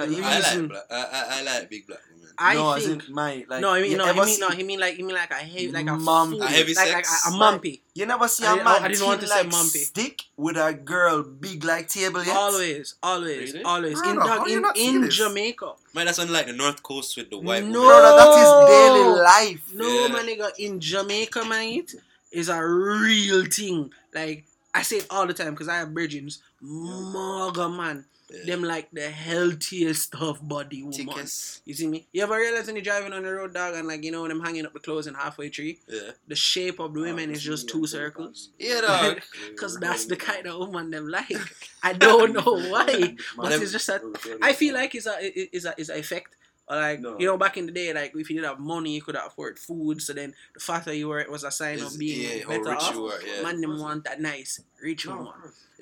'Cause 0.08 0.20
I 0.20 0.36
reason- 0.36 0.62
like 0.62 0.70
black. 0.70 0.84
I, 0.90 0.96
I, 0.96 1.38
I 1.38 1.42
like 1.42 1.70
big 1.70 1.86
black 1.86 2.00
women. 2.12 2.16
I 2.42 2.54
no, 2.54 2.72
as 2.72 2.86
think 2.86 3.06
in 3.08 3.14
my 3.14 3.44
like. 3.50 3.60
no, 3.60 3.70
I 3.70 3.82
mean 3.82 3.90
you 3.92 3.96
no, 3.98 4.06
he 4.12 4.18
mean 4.20 4.40
no, 4.40 4.48
he 4.48 4.62
mean 4.62 4.80
like 4.80 4.94
he 4.94 5.02
mean 5.02 5.14
like 5.14 5.30
a 5.30 5.34
heavy 5.34 5.70
like 5.72 5.86
a 5.88 5.94
Mum- 5.96 6.30
full- 6.30 6.42
A 6.42 6.46
heavy 6.46 6.72
like, 6.74 6.92
like 6.92 7.04
sex? 7.04 7.26
a, 7.26 7.30
a 7.30 7.32
mumpy. 7.32 7.80
You 7.94 8.06
never 8.06 8.28
see 8.28 8.46
I 8.46 8.52
a 8.52 8.54
didn't- 8.54 8.64
man 8.64 8.82
I 8.84 8.88
didn't 8.88 9.06
want 9.06 9.20
thin 9.20 9.28
to 9.28 9.34
say 9.34 9.42
like 9.42 9.52
mumpy. 9.52 9.76
stick 9.84 10.22
with 10.38 10.56
a 10.56 10.72
girl 10.72 11.22
big 11.22 11.64
like 11.64 11.88
table 11.88 12.24
yet. 12.24 12.34
Always, 12.34 12.94
always, 13.02 13.52
Really? 13.52 13.64
always. 13.64 13.98
in 14.00 14.14
Brother, 14.14 14.30
how 14.30 14.38
dog, 14.38 14.48
you 14.48 14.56
in, 14.56 14.62
not 14.62 14.76
see 14.76 14.88
in? 14.88 15.10
Jamaica. 15.10 15.72
Man, 15.94 16.06
that's 16.06 16.18
unlike 16.18 16.46
the 16.46 16.52
North 16.54 16.82
Coast 16.82 17.14
with 17.18 17.28
the 17.28 17.36
white 17.38 17.64
No. 17.64 17.80
woman. 17.80 17.88
Brother, 17.88 18.16
that 18.16 18.38
is 18.40 18.70
daily 18.70 19.20
life. 19.20 19.74
No, 19.74 19.86
Yeah. 20.06 20.08
my 20.08 20.20
nigga, 20.20 20.50
in 20.58 20.80
Jamaica, 20.80 21.44
mate, 21.44 21.94
is 22.32 22.48
a 22.48 22.64
real 22.64 23.44
thing. 23.44 23.92
Like, 24.14 24.44
I 24.72 24.80
say 24.82 24.98
it 24.98 25.06
all 25.10 25.26
the 25.26 25.34
time 25.34 25.50
because 25.50 25.68
I 25.68 25.76
have 25.78 25.88
virgins. 25.88 26.38
Mega 26.62 27.68
man. 27.68 28.04
Yeah. 28.32 28.44
Them 28.46 28.62
like 28.62 28.90
the 28.92 29.10
healthiest 29.10 30.14
of 30.14 30.46
body 30.48 30.82
woman. 30.82 31.18
You 31.64 31.74
see 31.74 31.86
me? 31.88 32.06
You 32.12 32.22
ever 32.22 32.36
realize 32.36 32.66
when 32.66 32.76
you're 32.76 32.84
driving 32.84 33.12
on 33.12 33.22
the 33.24 33.32
road, 33.32 33.54
dog, 33.54 33.74
and 33.74 33.88
like, 33.88 34.04
you 34.04 34.12
know, 34.12 34.22
when 34.22 34.28
them 34.28 34.40
hanging 34.40 34.66
up 34.66 34.72
the 34.72 34.78
clothes 34.78 35.06
in 35.08 35.14
halfway 35.14 35.48
tree, 35.48 35.78
Yeah. 35.88 36.10
the 36.28 36.36
shape 36.36 36.78
of 36.78 36.94
the 36.94 37.00
women 37.00 37.30
Oh, 37.30 37.32
is 37.32 37.42
just 37.42 37.68
two 37.68 37.86
circles? 37.86 38.50
Yeah, 38.58 38.80
dog. 38.86 39.20
Because 39.50 39.78
that's 39.78 40.04
the 40.06 40.16
kind 40.16 40.46
of 40.46 40.58
woman 40.58 40.90
them 40.90 41.08
like. 41.08 41.32
I 41.82 41.92
don't 41.92 42.32
know 42.32 42.70
why. 42.70 43.16
But 43.36 43.52
it's 43.52 43.72
just 43.72 43.86
that 43.88 44.02
I 44.42 44.52
feel 44.52 44.74
like 44.74 44.94
it's 44.94 45.06
a 45.06 45.16
it's 45.56 45.64
a 45.64 45.74
it's 45.76 45.88
a 45.90 45.98
effect. 45.98 46.36
Like 46.68 47.00
No. 47.00 47.18
you 47.18 47.26
know, 47.26 47.36
back 47.36 47.56
in 47.56 47.66
the 47.66 47.72
day, 47.72 47.92
like 47.92 48.12
if 48.14 48.30
you 48.30 48.36
didn't 48.36 48.48
have 48.48 48.60
money, 48.60 48.94
you 48.94 49.02
could 49.02 49.16
afford 49.16 49.58
food. 49.58 50.00
So 50.00 50.12
then 50.12 50.34
the 50.54 50.60
fatter 50.60 50.92
you 50.94 51.08
were, 51.08 51.18
it 51.18 51.28
was 51.30 51.42
a 51.42 51.50
sign 51.50 51.78
Is- 51.78 51.94
of 51.94 51.98
being 51.98 52.38
yeah, 52.38 52.46
better 52.46 52.74
off. 52.76 52.94
you 52.94 53.06
are, 53.06 53.20
yeah. 53.22 53.42
Man, 53.42 53.60
them 53.60 53.80
want 53.80 54.04
that 54.04 54.20
nice 54.20 54.60
rich 54.80 55.04
No, 55.06 55.16
woman. 55.16 55.32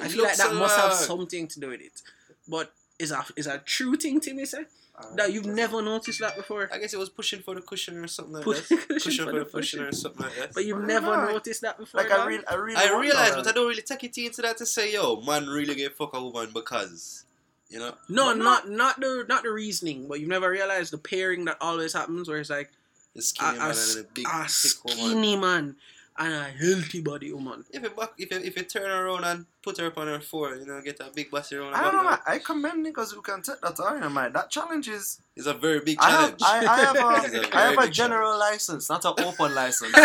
I 0.01 0.09
feel 0.09 0.23
like 0.25 0.37
that 0.39 0.51
a 0.53 0.55
must 0.55 0.77
have 0.79 0.95
something 0.95 1.47
to 1.49 1.61
do 1.61 1.69
with 1.69 1.81
it. 1.83 2.01
But 2.49 2.73
is 2.99 3.13
a 3.13 3.25
is 3.37 3.47
a 3.47 3.59
true 3.59 3.97
thing 3.97 4.21
to 4.21 4.33
me, 4.35 4.45
say 4.47 4.65
uh, 4.99 5.15
that 5.17 5.33
you've 5.33 5.47
never 5.47 5.81
noticed 5.83 6.19
that 6.21 6.35
before. 6.37 6.69
I 6.73 6.79
guess 6.79 6.93
it 6.95 6.99
was 6.99 7.09
pushing 7.11 7.41
for 7.43 7.55
the 7.55 7.61
cushion 7.61 7.99
or 7.99 8.07
something 8.09 8.35
like 8.35 8.45
that. 8.45 8.69
cushion 8.89 8.89
Pushing 8.89 9.25
for 9.27 9.31
for 9.31 9.39
the 9.39 9.45
the 9.45 9.51
cushion 9.51 9.79
cushion. 9.81 9.83
or 9.85 9.93
something 9.93 10.23
like 10.27 10.37
that. 10.37 10.55
But 10.55 10.65
you've 10.65 10.79
Well, 10.79 10.87
never 10.87 11.11
right. 11.13 11.33
noticed 11.33 11.61
that 11.63 11.79
before. 11.79 12.01
Like 12.03 12.11
I 12.11 12.17
dog? 12.17 12.29
real, 12.29 12.41
I 12.51 12.55
really. 12.55 12.77
I 12.77 12.85
wonder, 12.87 13.01
realize, 13.01 13.35
but 13.37 13.47
I 13.47 13.53
don't 13.53 13.69
really 13.69 13.83
take 13.83 14.03
it 14.05 14.19
into 14.19 14.43
that 14.43 14.57
to 14.59 14.67
say, 14.67 14.93
yo, 14.93 15.21
man, 15.21 15.47
really 15.47 15.75
get 15.75 15.97
fuck 15.97 16.15
a 16.15 16.23
woman 16.23 16.51
because, 16.55 17.25
you 17.69 17.79
know. 17.79 17.93
no, 18.09 18.27
But 18.35 18.39
not 18.39 18.69
not 18.71 19.01
the 19.01 19.25
not 19.29 19.43
the 19.45 19.51
reasoning, 19.51 20.09
but 20.09 20.19
you've 20.21 20.29
never 20.31 20.51
realized 20.51 20.93
the 20.93 20.99
pairing 20.99 21.45
that 21.45 21.59
always 21.61 21.93
happens, 21.93 22.29
where 22.29 22.39
it's 22.39 22.51
like 22.51 22.71
The 23.15 23.21
a, 23.21 23.23
skinny 23.23 23.57
a, 23.57 23.61
man 23.61 23.71
s- 23.71 23.95
and 23.97 24.05
a 24.05 24.09
big 24.09 24.27
a 24.27 24.45
thick 24.49 24.85
woman. 24.85 24.99
skinny 25.05 25.37
man 25.37 25.77
and 26.19 26.35
a 26.35 26.45
healthy 26.45 27.01
body 27.01 27.33
woman. 27.33 27.65
If 27.71 27.83
you 27.83 27.91
back, 27.91 28.11
if 28.19 28.31
you, 28.31 28.39
if 28.39 28.57
you 28.57 28.65
turn 28.65 28.91
around 28.91 29.25
and 29.25 29.47
put 29.63 29.79
her 29.79 29.87
up 29.87 29.99
on 29.99 30.09
her 30.09 30.21
floor, 30.21 30.57
you 30.57 30.67
know, 30.67 30.81
get 30.83 30.99
a 31.01 31.11
big 31.15 31.31
bossy 31.31 31.57
around. 31.57 31.75
I 31.75 31.83
don't 31.83 31.97
know. 31.97 32.11
back, 32.11 32.23
I, 32.27 32.35
I 32.35 32.39
commend 32.39 32.85
niggas 32.85 33.15
who 33.15 33.23
can 33.23 33.41
take 33.43 33.61
that 33.61 33.79
on, 33.79 34.13
man. 34.13 34.33
That 34.33 34.51
challenge 34.51 34.89
is. 34.89 35.21
It's 35.37 35.47
a 35.47 35.55
very 35.55 35.81
big 35.81 35.99
I 36.01 36.11
have, 36.11 36.37
challenge. 36.37 36.43
I, 36.43 36.67
I 36.67 36.79
have 36.81 36.97
It's 37.25 37.35
a 37.35 37.39
a, 37.39 37.41
very 37.43 37.53
I 37.53 37.61
have 37.69 37.79
a 37.79 37.83
big 37.83 37.93
general 37.93 38.39
license, 38.39 38.89
not 38.89 39.05
an 39.05 39.15
open 39.25 39.55
license. 39.55 39.93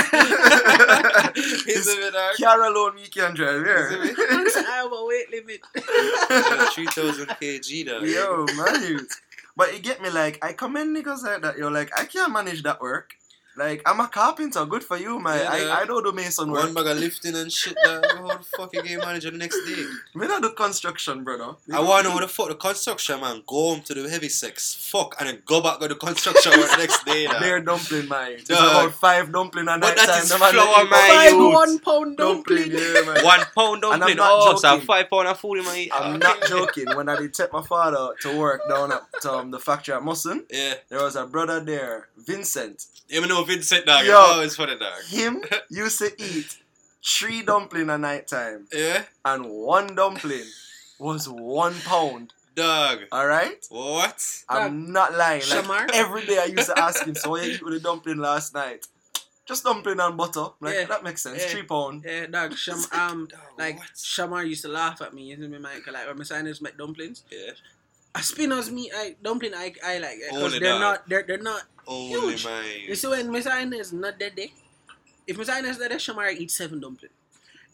Is 1.68 1.88
it 1.88 2.00
with 2.00 2.14
her? 2.14 2.32
Car 2.40 2.62
alone 2.64 2.96
we 2.96 3.08
can 3.08 3.34
drive, 3.34 3.66
Is 3.66 4.56
yeah. 4.56 4.64
I 4.68 4.76
have 4.84 4.92
a 4.92 5.06
weight 5.06 5.32
limit. 5.32 5.62
3000 6.74 7.28
kg, 7.28 7.86
though. 7.86 8.04
Yo, 8.04 8.46
man. 8.56 9.08
But 9.56 9.74
you 9.74 9.80
get 9.80 10.02
me, 10.02 10.10
like, 10.10 10.44
I 10.44 10.54
commend 10.54 10.96
niggas 10.96 11.24
like 11.24 11.42
that. 11.42 11.58
Yo, 11.58 11.70
like, 11.70 11.92
I 11.98 12.06
can't 12.06 12.32
manage 12.32 12.64
that 12.64 12.82
work. 12.82 13.14
Like, 13.56 13.82
I'm 13.86 14.00
a 14.00 14.08
carpenter. 14.08 14.66
Good 14.66 14.84
for 14.84 14.98
you, 14.98 15.20
man. 15.20 15.38
Yeah, 15.40 15.56
yeah. 15.68 15.74
I, 15.76 15.82
I 15.82 15.86
don't 15.86 16.04
do 16.04 16.12
mason 16.12 16.52
work. 16.52 16.64
One 16.64 16.74
bag 16.74 16.88
of 16.88 16.98
lifting 16.98 17.36
and 17.36 17.52
shit, 17.52 17.76
dog. 17.84 18.04
How 18.16 18.28
the 18.38 18.44
fuck 18.58 18.74
you 18.74 18.82
get 18.82 19.00
manager 19.00 19.30
the 19.32 19.38
next 19.38 19.64
day? 19.66 19.84
Me 20.16 20.28
not 20.28 20.42
do 20.42 20.50
construction, 20.52 21.24
brother. 21.24 21.56
I 21.72 21.80
wanna 21.80 22.04
know 22.04 22.12
how 22.12 22.20
the 22.22 22.28
fuck 22.38 22.48
the 22.50 22.56
construction 22.56 23.22
man 23.22 23.44
go 23.46 23.56
home 23.76 23.82
to 23.82 23.94
the 23.94 24.10
heavy 24.10 24.30
sex, 24.30 24.74
fuck, 24.92 25.16
and 25.20 25.30
then 25.30 25.40
go 25.46 25.62
back 25.62 25.80
to 25.82 25.88
the 25.88 25.96
construction 25.96 26.52
work 26.60 26.72
the 26.72 26.78
next 26.78 27.06
day. 27.06 27.26
dog. 27.28 27.42
They're 27.42 27.62
dumpling, 27.62 28.10
man. 28.10 28.32
It's 28.34 28.50
Dog. 28.50 28.60
about 28.88 28.94
five 28.94 29.32
dumpling 29.32 29.68
a 29.68 29.78
But 29.78 29.80
night 29.82 29.96
that 29.98 30.08
time. 30.10 30.24
is 30.24 30.30
man 30.32 30.54
flour, 30.54 30.86
man. 30.86 31.10
Five 31.10 31.32
youth. 31.32 31.54
one 31.54 31.80
pound 31.80 32.18
Dumpling, 32.18 32.70
dumpling. 32.70 32.72
yeah, 32.96 33.02
man. 33.14 33.24
One 33.24 33.40
pound 33.56 33.84
And 33.84 33.94
I'm 33.94 34.00
dumpling, 34.00 34.18
not 34.18 34.30
oh, 34.32 34.56
so 34.56 34.70
joking. 34.72 34.86
five 34.88 35.10
pound 35.10 35.28
of 35.28 35.40
food 35.40 35.60
in 35.60 35.66
my 35.66 35.90
I'm 35.94 36.18
not 36.20 36.42
joking. 36.48 36.86
When 36.96 37.08
I 37.08 37.18
did 37.18 37.34
take 37.36 37.54
my 37.54 37.62
father 37.62 38.14
to 38.22 38.38
work 38.40 38.62
down 38.68 38.92
at 38.92 39.26
um, 39.26 39.52
the 39.52 39.60
factory 39.60 39.94
at 39.94 40.02
Musson, 40.04 40.46
Yeah, 40.50 40.74
there 40.90 41.04
was 41.04 41.16
a 41.16 41.26
brother 41.28 41.60
there, 41.60 42.08
Vincent. 42.18 42.86
even 43.10 43.30
know 43.30 43.43
Vincent 43.48 43.86
dog, 43.86 44.06
Yo. 44.06 44.14
oh, 44.16 44.42
it's 44.42 44.56
funny 44.56 44.78
dog. 44.78 45.04
Him 45.08 45.44
used 45.70 46.00
to 46.00 46.12
eat 46.22 46.58
three 47.06 47.42
dumpling 47.42 47.90
a 47.90 47.98
night 47.98 48.28
time, 48.28 48.68
Yeah, 48.74 49.04
and 49.26 49.46
one 49.50 49.96
dumpling 49.96 50.46
was 51.00 51.28
one 51.30 51.76
pound. 51.86 52.34
dog. 52.56 53.00
All 53.12 53.28
right, 53.28 53.66
What? 53.70 54.44
I'm 54.50 54.92
not 54.92 55.14
lying. 55.14 55.42
Like, 55.50 55.64
Shamar? 55.66 55.90
every 55.94 56.26
day 56.26 56.38
I 56.40 56.46
used 56.46 56.68
to 56.68 56.80
ask 56.80 57.04
him, 57.06 57.16
"So 57.16 57.32
what 57.32 57.44
you 57.46 57.52
eat 57.56 57.64
with 57.64 57.74
the 57.74 57.80
dumpling 57.80 58.18
last 58.20 58.54
night?" 58.54 58.86
Just 59.46 59.66
dumpling 59.66 60.00
and 60.00 60.16
butter. 60.16 60.46
Like 60.62 60.76
Yeah. 60.76 60.86
that 60.86 61.04
makes 61.04 61.22
sense. 61.22 61.42
Yeah. 61.42 61.48
Three 61.50 61.64
pound. 61.64 62.04
Yeah, 62.06 62.28
dog. 62.28 62.56
Sham, 62.56 62.80
um, 62.94 63.26
Dog, 63.28 63.40
like 63.58 63.78
what? 63.78 63.90
Shamar 63.96 64.48
used 64.48 64.62
to 64.62 64.70
laugh 64.70 65.02
at 65.02 65.14
me. 65.14 65.24
You 65.24 65.36
know 65.38 65.50
me, 65.50 65.58
Mike? 65.58 65.86
Like 65.92 66.08
when 66.08 66.18
my 66.18 66.24
signers 66.24 66.62
make 66.62 66.78
dumplings. 66.78 67.24
Yeah, 67.30 67.50
A 67.50 67.54
spinner's 68.22 68.72
meat, 68.72 68.92
I 68.96 69.16
dumpling, 69.24 69.54
I, 69.56 69.74
I 69.84 69.98
like 69.98 70.18
because 70.30 70.44
Only 70.44 70.60
they're 70.60 70.70
dog. 70.74 70.82
not, 70.82 71.10
they're, 71.10 71.24
they're 71.24 71.38
not. 71.40 71.64
only 71.88 72.34
Huge. 72.34 72.46
mine. 72.46 72.64
You 72.88 72.96
see 72.96 73.08
when 73.08 73.32
my 73.32 73.40
is 73.74 73.92
not 73.94 74.20
dead 74.20 74.36
day. 74.36 74.54
If 75.28 75.38
my 75.38 75.44
signers 75.44 75.78
dead, 75.78 75.92
Shamar 75.92 76.32
eat 76.34 76.52
seven 76.52 76.80
dumpling. 76.80 77.12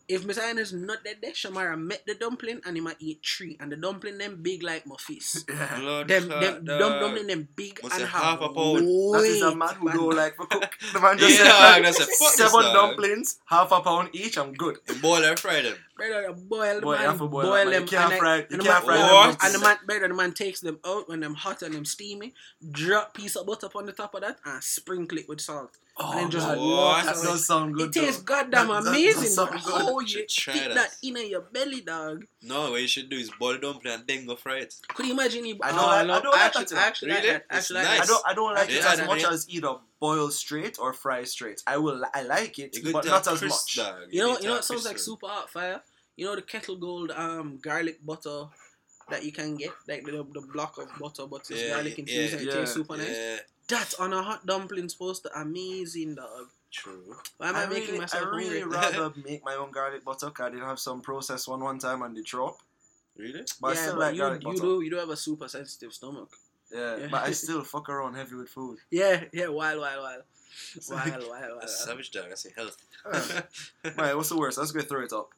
If 0.10 0.26
Miss 0.26 0.40
is 0.40 0.74
not 0.74 1.04
dead 1.04 1.18
there, 1.22 1.32
Shamara 1.34 1.80
met 1.80 2.02
the 2.08 2.16
dumpling 2.16 2.62
and 2.66 2.76
he 2.76 2.82
might 2.82 2.96
eat 3.00 3.22
three. 3.24 3.56
And 3.60 3.72
the 3.72 3.76
dumpling 3.78 4.18
them 4.18 4.40
big 4.42 4.64
like 4.64 4.88
my 4.88 4.96
fist. 4.98 5.46
Them 5.48 6.08
them 6.08 6.66
dum, 6.66 7.00
dumpling 7.00 7.28
them 7.28 7.48
big 7.56 7.80
Must 7.84 7.94
and 7.96 8.04
say 8.06 8.10
half 8.10 8.42
a 8.42 8.50
pound. 8.50 8.78
That 8.80 9.24
is 9.24 9.42
a 9.44 9.50
weight, 9.50 9.58
man 9.58 9.76
who 9.76 9.86
man. 9.86 9.96
don't 9.96 10.16
like 10.16 10.36
for 10.36 10.48
cook. 10.48 10.78
The 10.94 11.00
man 11.00 11.18
just 11.20 11.38
Yeah, 11.38 11.46
said 11.46 11.60
like, 11.60 11.84
that's 11.84 12.00
a 12.00 12.06
fuck 12.06 12.18
this 12.18 12.36
seven 12.38 12.62
dog. 12.62 12.74
dumplings, 12.74 13.40
half 13.46 13.72
a 13.72 13.82
pound 13.82 14.10
each. 14.14 14.38
I'm 14.40 14.54
good. 14.54 14.78
And 14.88 15.00
boil 15.00 15.24
and 15.24 15.38
fry 15.40 15.62
them. 15.62 15.76
Brother, 15.96 16.22
you 16.30 16.34
boil, 16.34 16.82
Boy, 16.82 16.94
you 16.96 17.08
man, 17.08 17.18
boil 17.18 17.30
boil, 17.30 17.42
them, 17.44 17.54
man. 17.56 17.72
them. 17.72 17.82
You 17.84 17.88
can't 17.90 18.12
and, 18.12 18.20
fry- 18.20 18.36
and 18.38 18.46
you 18.52 18.58
the 18.58 18.64
can't 18.64 18.88
man, 18.88 18.98
fry 18.98 18.98
them 18.98 19.16
What? 19.16 19.44
And 19.46 19.54
the 19.54 19.60
man, 19.60 19.78
brother, 19.86 20.08
the 20.08 20.14
man 20.16 20.32
takes 20.34 20.62
them 20.62 20.80
out 20.86 21.08
when 21.10 21.20
them 21.20 21.36
hot 21.36 21.62
and 21.62 21.76
them 21.76 21.86
steamy, 21.86 22.34
drop 22.72 23.14
piece 23.14 23.36
of 23.36 23.46
butter 23.46 23.68
on 23.76 23.86
the 23.86 23.92
top 23.92 24.16
of 24.16 24.22
that, 24.22 24.38
and 24.46 24.64
sprinkle 24.64 25.18
it 25.20 25.28
with 25.30 25.40
salt. 25.42 25.78
Oh, 26.02 26.12
and 26.12 26.20
then 26.22 26.32
just 26.32 26.48
God. 26.48 26.58
What? 26.58 27.06
that 27.06 27.16
does 27.24 27.46
sound 27.46 27.76
good. 27.76 27.94
it 27.96 28.00
tastes 28.00 28.18
though. 28.20 28.24
goddamn 28.24 28.68
That- 28.70 28.84
that 28.86 28.90
amazing. 28.92 29.22
does 29.24 29.36
sound 29.36 29.52
good. 29.52 29.62
How 29.74 30.00
you 30.00 30.08
Should 30.08 30.30
try 30.30 30.54
stick 30.56 30.68
that. 30.70 30.76
that 30.76 30.92
in 31.04 31.30
your 31.30 31.42
belly, 31.42 31.82
dog? 31.82 32.26
No, 32.42 32.72
what 32.72 32.82
you 32.82 32.88
should 32.88 33.10
do 33.10 33.18
is 33.18 33.30
boil 33.38 33.58
dumpling 33.58 33.94
and 33.96 34.08
then 34.08 34.26
go 34.26 34.36
fry 34.38 34.60
it. 34.60 34.74
Could 34.94 35.08
you 35.08 35.14
imagine? 35.14 35.46
You, 35.46 35.58
I 35.62 35.72
don't 35.72 35.80
oh, 35.80 35.86
like- 35.88 36.10
I 36.10 36.22
don't 36.22 36.32
like 36.32 36.42
actually, 36.42 36.66
that. 36.66 36.78
I 36.78 36.88
actually 36.88 37.12
like 37.12 37.20
Really? 37.24 37.34
that. 37.34 37.46
Actually 37.50 37.76
like 37.80 37.88
nice. 37.88 38.02
I 38.02 38.06
don't. 38.06 38.24
I 38.28 38.34
don't 38.34 38.54
like 38.56 38.70
it 38.72 38.86
as 38.86 39.00
much 39.08 39.24
as 39.26 39.50
either 39.50 39.76
boil 40.00 40.30
straight 40.32 40.80
or 40.80 40.94
fry 40.94 41.24
straight. 41.26 41.62
I 41.68 41.78
will. 41.78 42.02
I 42.14 42.22
like 42.24 42.58
it, 42.60 42.78
You 42.78 42.94
but 42.94 43.06
not 43.06 43.28
as 43.28 43.42
much. 43.42 43.76
dog. 43.76 43.96
You 44.10 44.22
know, 44.22 44.40
you 44.40 44.48
know 44.48 44.56
It 44.56 44.64
sounds 44.64 44.86
like 44.86 44.98
super 45.00 45.28
hot 45.28 45.50
fire. 45.50 45.82
You 46.16 46.26
know 46.28 46.36
the 46.36 46.42
Kerrygold 46.44 47.18
um 47.18 47.60
garlic 47.62 48.06
butter 48.06 48.46
that 49.10 49.26
you 49.26 49.32
can 49.32 49.56
get, 49.58 49.72
like 49.88 50.06
the, 50.06 50.12
the 50.34 50.42
block 50.54 50.78
of 50.78 50.88
butter, 51.00 51.26
but 51.28 51.42
it's 51.50 51.62
Yeah, 51.62 51.70
garlic 51.76 51.98
yeah, 51.98 52.02
infused 52.04 52.34
and 52.36 52.48
it 52.48 52.52
tastes 52.54 52.76
super 52.76 52.96
nice. 52.96 53.42
Yeah, 53.70 53.78
That's 53.80 53.96
on 53.96 54.14
a 54.14 54.24
hot 54.24 54.46
dumpling 54.46 54.90
supposed 54.90 55.24
to 55.24 55.40
amazing 55.40 56.16
dog. 56.16 56.50
true. 56.72 57.16
Why 57.38 57.50
am 57.50 57.56
I 57.56 57.64
I, 57.64 57.66
making 57.68 57.96
really, 57.96 58.06
I 58.14 58.20
really 58.20 58.60
hungry? 58.62 58.78
rather 58.78 59.14
make 59.26 59.44
my 59.44 59.56
own 59.56 59.72
garlic 59.72 60.04
butter. 60.06 60.30
'cause 60.30 60.46
I 60.48 60.50
did 60.50 60.60
have 60.62 60.80
some 60.80 61.02
processed 61.02 61.48
one 61.48 61.62
one 61.62 61.80
time 61.80 62.02
and 62.04 62.16
they 62.16 62.22
throw 62.22 62.48
up. 62.50 62.58
Really? 63.18 63.44
But 63.60 63.68
I 63.68 63.74
yeah, 63.74 63.82
still 63.82 63.94
but 63.94 64.00
like 64.00 64.14
you, 64.16 64.22
garlic 64.22 64.42
you 64.44 64.48
butter. 64.50 64.62
do 64.62 64.82
you 64.82 64.90
do 64.92 64.96
have 64.98 65.10
a 65.10 65.18
super 65.18 65.48
sensitive 65.48 65.94
stomach. 65.94 66.30
Yeah, 66.72 66.98
Yeah. 66.98 67.08
but 67.12 67.24
I 67.28 67.32
still 67.44 67.64
fuck 67.64 67.90
around 67.90 68.14
heavy 68.16 68.36
with 68.36 68.50
food. 68.50 68.78
Yeah, 68.92 69.24
yeah, 69.34 69.48
wild, 69.48 69.82
wild, 69.82 70.04
wild, 70.04 70.24
It's 70.76 70.90
wild, 70.90 71.06
like- 71.10 71.20
wild, 71.20 71.30
wild. 71.30 71.58
wild. 71.58 71.70
Savage 71.70 72.12
dog. 72.12 72.26
That's 72.30 72.46
health. 72.56 72.78
Yeah. 73.12 73.42
Right, 73.98 74.16
what's 74.16 74.30
the 74.30 74.38
worst? 74.38 74.58
Let's 74.60 74.72
go 74.72 74.82
throw 74.82 75.02
it 75.04 75.12
up. 75.14 75.34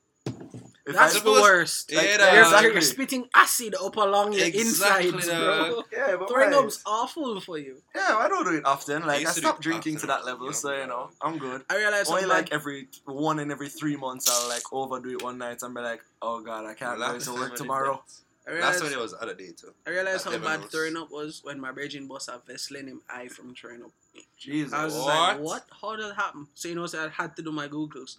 If 0.92 0.98
That's 0.98 1.14
the 1.14 1.20
suppose- 1.20 1.42
worst. 1.42 1.92
Yeah, 1.92 1.98
Like, 2.00 2.18
dog. 2.18 2.22
Uh, 2.22 2.32
you're, 2.34 2.44
Exactly. 2.44 2.72
you're 2.74 2.82
spitting 2.82 3.30
acid 3.36 3.76
up 3.76 3.96
along 3.96 4.34
your 4.34 4.46
Exactly, 4.46 5.10
insides, 5.10 5.28
dog. 5.28 5.70
bro. 5.70 5.84
yeah, 5.92 6.16
but 6.18 6.30
Throwing 6.30 6.52
right. 6.52 6.64
up's 6.66 6.82
awful 6.86 7.42
for 7.42 7.58
you. 7.58 7.82
Yeah, 7.96 8.16
I 8.18 8.28
don't 8.28 8.44
do 8.46 8.56
it 8.58 8.66
often. 8.66 9.02
Like 9.04 9.18
I, 9.18 9.20
used 9.22 9.36
to 9.36 9.42
do 9.42 9.48
stopped 9.48 9.60
it 9.66 9.70
drinking 9.70 9.98
to 10.00 10.08
that 10.08 10.26
level, 10.26 10.46
you 10.46 10.52
know, 10.52 10.56
so 10.64 10.78
you 10.78 10.88
know 10.88 11.10
I'm 11.22 11.38
good. 11.38 11.64
I 11.70 11.78
realize 11.78 12.10
Only 12.10 12.24
like 12.26 12.30
like 12.52 12.54
every 12.54 12.88
one 13.06 13.40
in 13.40 13.52
every 13.52 13.70
three 13.70 13.96
months, 13.96 14.30
I'll 14.30 14.50
like 14.50 14.64
overdo 14.72 15.10
it 15.12 15.22
one 15.24 15.38
night 15.38 15.62
and 15.64 15.74
be 15.76 15.82
like, 15.82 16.02
"Oh 16.22 16.42
God, 16.42 16.66
I 16.66 16.74
can't 16.74 16.98
go 17.00 17.06
Last 17.06 17.26
to 17.26 17.34
work 17.34 17.56
tomorrow." 17.56 17.94
I 17.94 18.52
that- 18.54 18.62
Last 18.62 18.82
realized, 18.82 18.84
time 18.84 18.94
it 18.94 19.00
was 19.00 19.14
other 19.22 19.36
day 19.36 19.52
too. 19.52 19.72
I 19.86 19.92
realized 19.92 20.26
That 20.26 20.30
how 20.32 20.32
never 20.32 20.46
bad 20.46 20.60
knows. 20.62 20.72
throwing 20.72 20.98
up 20.98 21.12
was 21.12 21.42
when 21.44 21.60
my 21.62 21.72
virgin 21.72 22.08
boss 22.08 22.26
had 22.26 22.44
Veslin 22.48 22.88
him 22.88 23.02
eye 23.08 23.28
from 23.28 23.54
throwing 23.54 23.84
up. 23.84 23.92
Jesus. 24.38 24.74
I 24.74 24.84
was 24.86 24.96
just 24.96 25.06
like, 25.06 25.38
What? 25.38 25.42
what? 25.44 25.66
How 25.80 25.96
did 25.96 26.06
that 26.08 26.16
happen? 26.16 26.48
So 26.56 26.68
you 26.68 26.74
know, 26.76 26.88
so 26.88 27.06
I 27.06 27.10
had 27.10 27.36
to 27.36 27.44
do 27.44 27.52
my 27.52 27.68
googles. 27.68 28.16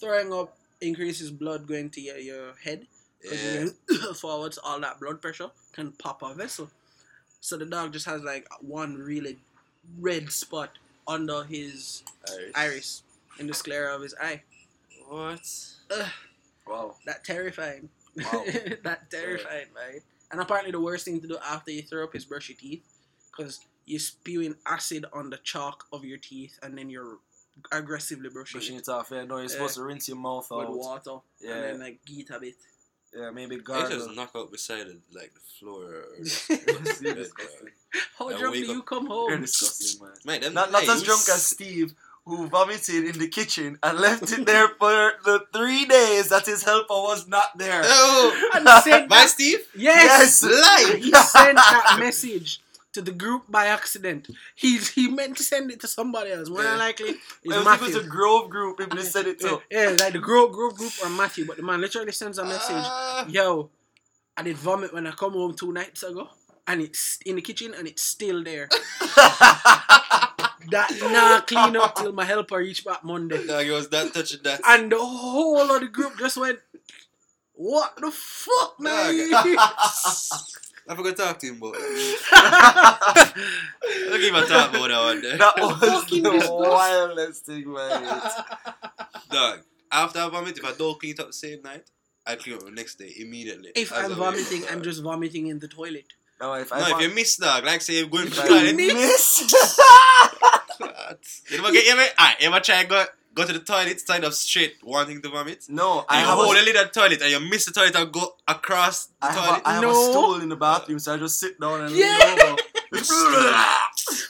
Throwing 0.00 0.32
up 0.32 0.56
increases 0.80 1.30
blood 1.30 1.66
going 1.66 1.90
to 1.90 2.00
your, 2.00 2.18
your 2.18 2.54
head. 2.64 2.86
Yeah. 3.24 3.66
forwards, 4.14 4.58
all 4.58 4.80
that 4.80 5.00
blood 5.00 5.20
pressure 5.20 5.50
can 5.72 5.92
pop 5.92 6.22
a 6.22 6.34
vessel. 6.34 6.70
So 7.40 7.56
the 7.56 7.66
dog 7.66 7.92
just 7.92 8.06
has 8.06 8.22
like 8.22 8.46
one 8.60 8.96
really 8.96 9.38
red 9.98 10.30
spot 10.30 10.70
under 11.06 11.44
his 11.44 12.02
Iris. 12.28 12.52
iris 12.54 13.02
in 13.38 13.46
the 13.46 13.54
sclera 13.54 13.94
of 13.94 14.02
his 14.02 14.14
eye. 14.20 14.42
What? 15.08 15.40
Ugh, 15.90 16.06
Wow. 16.66 16.94
that 17.06 17.24
terrifying. 17.24 17.88
Wow. 18.16 18.44
that 18.84 19.10
terrifying, 19.10 19.66
man. 19.74 20.00
And 20.30 20.40
apparently, 20.40 20.70
the 20.70 20.80
worst 20.80 21.04
thing 21.04 21.20
to 21.20 21.26
do 21.26 21.36
after 21.44 21.72
you 21.72 21.82
throw 21.82 22.04
up 22.04 22.14
is 22.14 22.24
brush 22.24 22.48
your 22.48 22.56
teeth, 22.56 22.84
because 23.30 23.60
you're 23.86 23.98
spewing 23.98 24.54
acid 24.66 25.04
on 25.12 25.30
the 25.30 25.38
chalk 25.38 25.86
of 25.92 26.04
your 26.04 26.18
teeth, 26.18 26.58
and 26.62 26.76
then 26.78 26.88
you're 26.88 27.18
aggressively 27.72 28.28
brushing, 28.30 28.60
Pushing 28.60 28.76
it 28.76 28.80
it 28.80 28.88
off. 28.88 29.08
Yeah, 29.10 29.24
no, 29.24 29.38
you're 29.38 29.48
supposed 29.48 29.76
Yeah. 29.76 29.82
to 29.82 29.86
rinse 29.86 30.08
your 30.08 30.16
mouth 30.18 30.46
with 30.50 30.66
out. 30.68 30.76
water, 30.76 31.16
Yeah. 31.40 31.54
and 31.54 31.64
then 31.64 31.80
like 31.80 32.00
get 32.04 32.30
a 32.30 32.40
bit. 32.40 32.54
Yeah, 33.14 33.30
maybe 33.30 33.56
I 33.56 33.58
just 33.58 33.66
gargle. 33.66 34.14
knock 34.14 34.30
out 34.36 34.52
beside 34.52 34.86
it, 34.86 35.00
like 35.12 35.32
the 35.34 35.40
floor. 35.58 35.84
Or 35.84 36.04
You're 36.16 36.78
bed, 36.78 37.16
disgusting. 37.16 37.68
How 38.16 38.28
I 38.28 38.38
drunk 38.38 38.54
do 38.54 38.60
you 38.60 38.78
up- 38.78 38.86
come 38.86 39.06
You're 39.08 39.30
home? 39.32 39.40
disgusting, 39.40 40.00
man. 40.06 40.14
Mate, 40.24 40.42
them 40.42 40.54
Not, 40.54 40.70
not 40.70 40.88
as 40.88 41.02
drunk 41.02 41.22
as 41.28 41.44
Steve, 41.44 41.92
who 42.24 42.46
vomited 42.46 43.04
in 43.04 43.18
the 43.18 43.26
kitchen 43.26 43.78
and 43.82 43.98
left 43.98 44.30
it 44.30 44.46
there 44.46 44.68
for 44.78 45.14
the 45.24 45.44
three 45.52 45.86
days 45.86 46.28
that 46.28 46.46
his 46.46 46.62
helper 46.62 46.86
was 46.94 47.26
not 47.26 47.58
there. 47.58 47.82
Oh, 47.84 48.50
And 48.54 48.68
sent 48.84 49.08
bye, 49.08 49.16
that, 49.22 49.30
Steve. 49.30 49.58
yes, 49.74 50.40
Yes. 50.40 50.42
Lie. 50.44 50.98
he 50.98 51.10
sent 51.12 51.56
that 51.56 51.96
message 51.98 52.60
to 52.92 53.00
the 53.02 53.12
group 53.12 53.44
by 53.48 53.66
accident. 53.66 54.28
He 54.54 54.78
he 54.78 55.08
meant 55.08 55.36
to 55.38 55.42
send 55.42 55.70
it 55.70 55.80
to 55.80 55.88
somebody 55.88 56.32
else. 56.32 56.48
More 56.48 56.62
than 56.62 56.72
Yeah. 56.72 56.78
likely, 56.86 57.10
it's 57.10 57.20
it 57.56 57.64
Matthew. 57.64 57.86
was 57.86 57.96
a 57.96 58.08
Grove 58.08 58.50
group 58.50 58.80
if 58.80 58.90
they 58.90 59.02
said 59.02 59.26
it 59.26 59.38
to. 59.40 59.60
yeah, 59.70 59.96
like 59.98 60.12
the 60.12 60.18
group, 60.18 60.52
group, 60.52 60.74
group 60.76 60.92
or 61.02 61.08
Matthew, 61.10 61.46
but 61.46 61.56
the 61.56 61.62
man 61.62 61.80
literally 61.80 62.12
sends 62.12 62.38
a 62.38 62.44
message. 62.44 62.84
Ah. 62.84 63.26
Yo, 63.28 63.70
I 64.36 64.42
did 64.42 64.56
vomit 64.56 64.92
when 64.92 65.06
I 65.06 65.12
come 65.12 65.32
home 65.32 65.54
two 65.54 65.72
nights 65.72 66.02
ago, 66.02 66.28
and 66.66 66.80
it's 66.82 67.18
in 67.24 67.36
the 67.36 67.42
kitchen 67.42 67.74
and 67.74 67.86
it's 67.86 68.02
still 68.02 68.42
there. 68.42 68.68
that 70.70 70.90
nah 71.00 71.40
clean 71.42 71.76
up 71.76 71.96
till 71.96 72.12
my 72.12 72.24
helper 72.24 72.58
reach 72.58 72.84
back 72.84 73.02
Monday, 73.02 73.46
Dog, 73.46 73.66
it 73.66 73.70
was 73.72 73.88
that 73.90 74.12
touching 74.14 74.40
that. 74.44 74.60
and 74.66 74.90
the 74.92 74.98
whole 74.98 75.70
of 75.70 75.80
the 75.80 75.88
group 75.88 76.18
just 76.18 76.36
went, 76.36 76.58
"What 77.54 77.96
the 77.96 78.10
fuck, 78.10 78.78
man?" 78.78 79.14
I 80.92 80.94
forgot 80.96 81.16
to 81.16 81.22
talk 81.22 81.38
to 81.38 81.46
him 81.46 81.56
about 81.58 81.74
that. 81.74 83.32
I 83.82 84.06
don't 84.08 84.20
even 84.22 84.46
talk 84.48 84.70
about 84.74 84.88
that 84.88 85.00
one 85.04 85.20
day. 85.22 85.36
that 85.36 85.54
was 85.56 86.04
the 86.10 86.48
wildest 86.50 87.46
thing, 87.46 87.72
man. 87.72 88.02
Dog, 89.30 89.60
after 89.92 90.18
I 90.18 90.28
vomit, 90.28 90.58
if 90.58 90.64
I 90.64 90.72
don't 90.72 90.98
clean 90.98 91.12
it 91.12 91.20
up 91.20 91.28
the 91.28 91.32
same 91.32 91.62
night, 91.62 91.88
I 92.26 92.34
clean 92.34 92.56
up 92.56 92.64
the 92.64 92.72
next 92.72 92.96
day 92.96 93.12
immediately. 93.18 93.70
if 93.76 93.92
As 93.92 93.98
I'm 93.98 94.12
a 94.12 94.14
way, 94.14 94.20
vomiting. 94.20 94.64
I'm 94.68 94.82
just 94.82 95.00
vomiting 95.02 95.46
in 95.46 95.60
the 95.60 95.68
toilet. 95.68 96.06
No, 96.40 96.54
if 96.54 96.72
I 96.72 96.78
No, 96.80 96.84
I 96.86 96.90
if 97.02 97.08
you 97.08 97.14
miss 97.14 97.36
dog, 97.36 97.64
like 97.64 97.82
say 97.82 97.98
you're 97.98 98.08
going 98.08 98.26
to 98.26 98.30
if 98.30 98.36
the 98.36 98.42
I 98.42 98.48
toilet, 98.48 98.74
miss, 98.76 99.40
you 101.50 101.56
never 101.58 101.72
get 101.72 101.84
you 101.86 101.92
ever, 101.92 102.06
ah, 102.18 102.34
you 102.40 102.48
ever 102.48 102.60
try 102.60 102.84
go 102.84 103.04
go 103.40 103.46
to 103.46 103.58
the 103.58 103.64
toilet, 103.64 104.00
stand 104.00 104.24
up 104.24 104.32
straight, 104.32 104.74
wanting 104.82 105.20
to 105.22 105.28
vomit. 105.30 105.64
no, 105.68 106.04
I 106.08 106.20
you 106.20 106.26
have, 106.26 106.38
hold 106.38 106.56
a, 106.56 106.58
the 106.60 106.64
lid 106.66 106.76
of 106.76 106.92
toilet 106.92 107.20
and 107.22 107.30
you 107.30 107.40
miss 107.40 107.64
the 107.66 107.72
toilet 107.72 107.94
and 107.96 108.12
go 108.12 108.34
across 108.46 109.06
the 109.06 109.26
I 109.26 109.32
have, 109.32 109.44
toilet. 109.44 109.62
a, 109.64 109.68
I 109.68 109.72
have 109.74 109.82
No. 109.82 109.90
a 109.90 110.10
stool 110.12 110.34
in 110.42 110.48
the 110.48 110.56
bathroom, 110.56 110.98
so 110.98 111.14
I 111.14 111.16
just 111.18 111.38
sit 111.40 111.60
down 111.60 111.80
and 111.84 111.94
Yeah. 111.94 112.18
lean 112.18 112.40
over. 112.52 112.62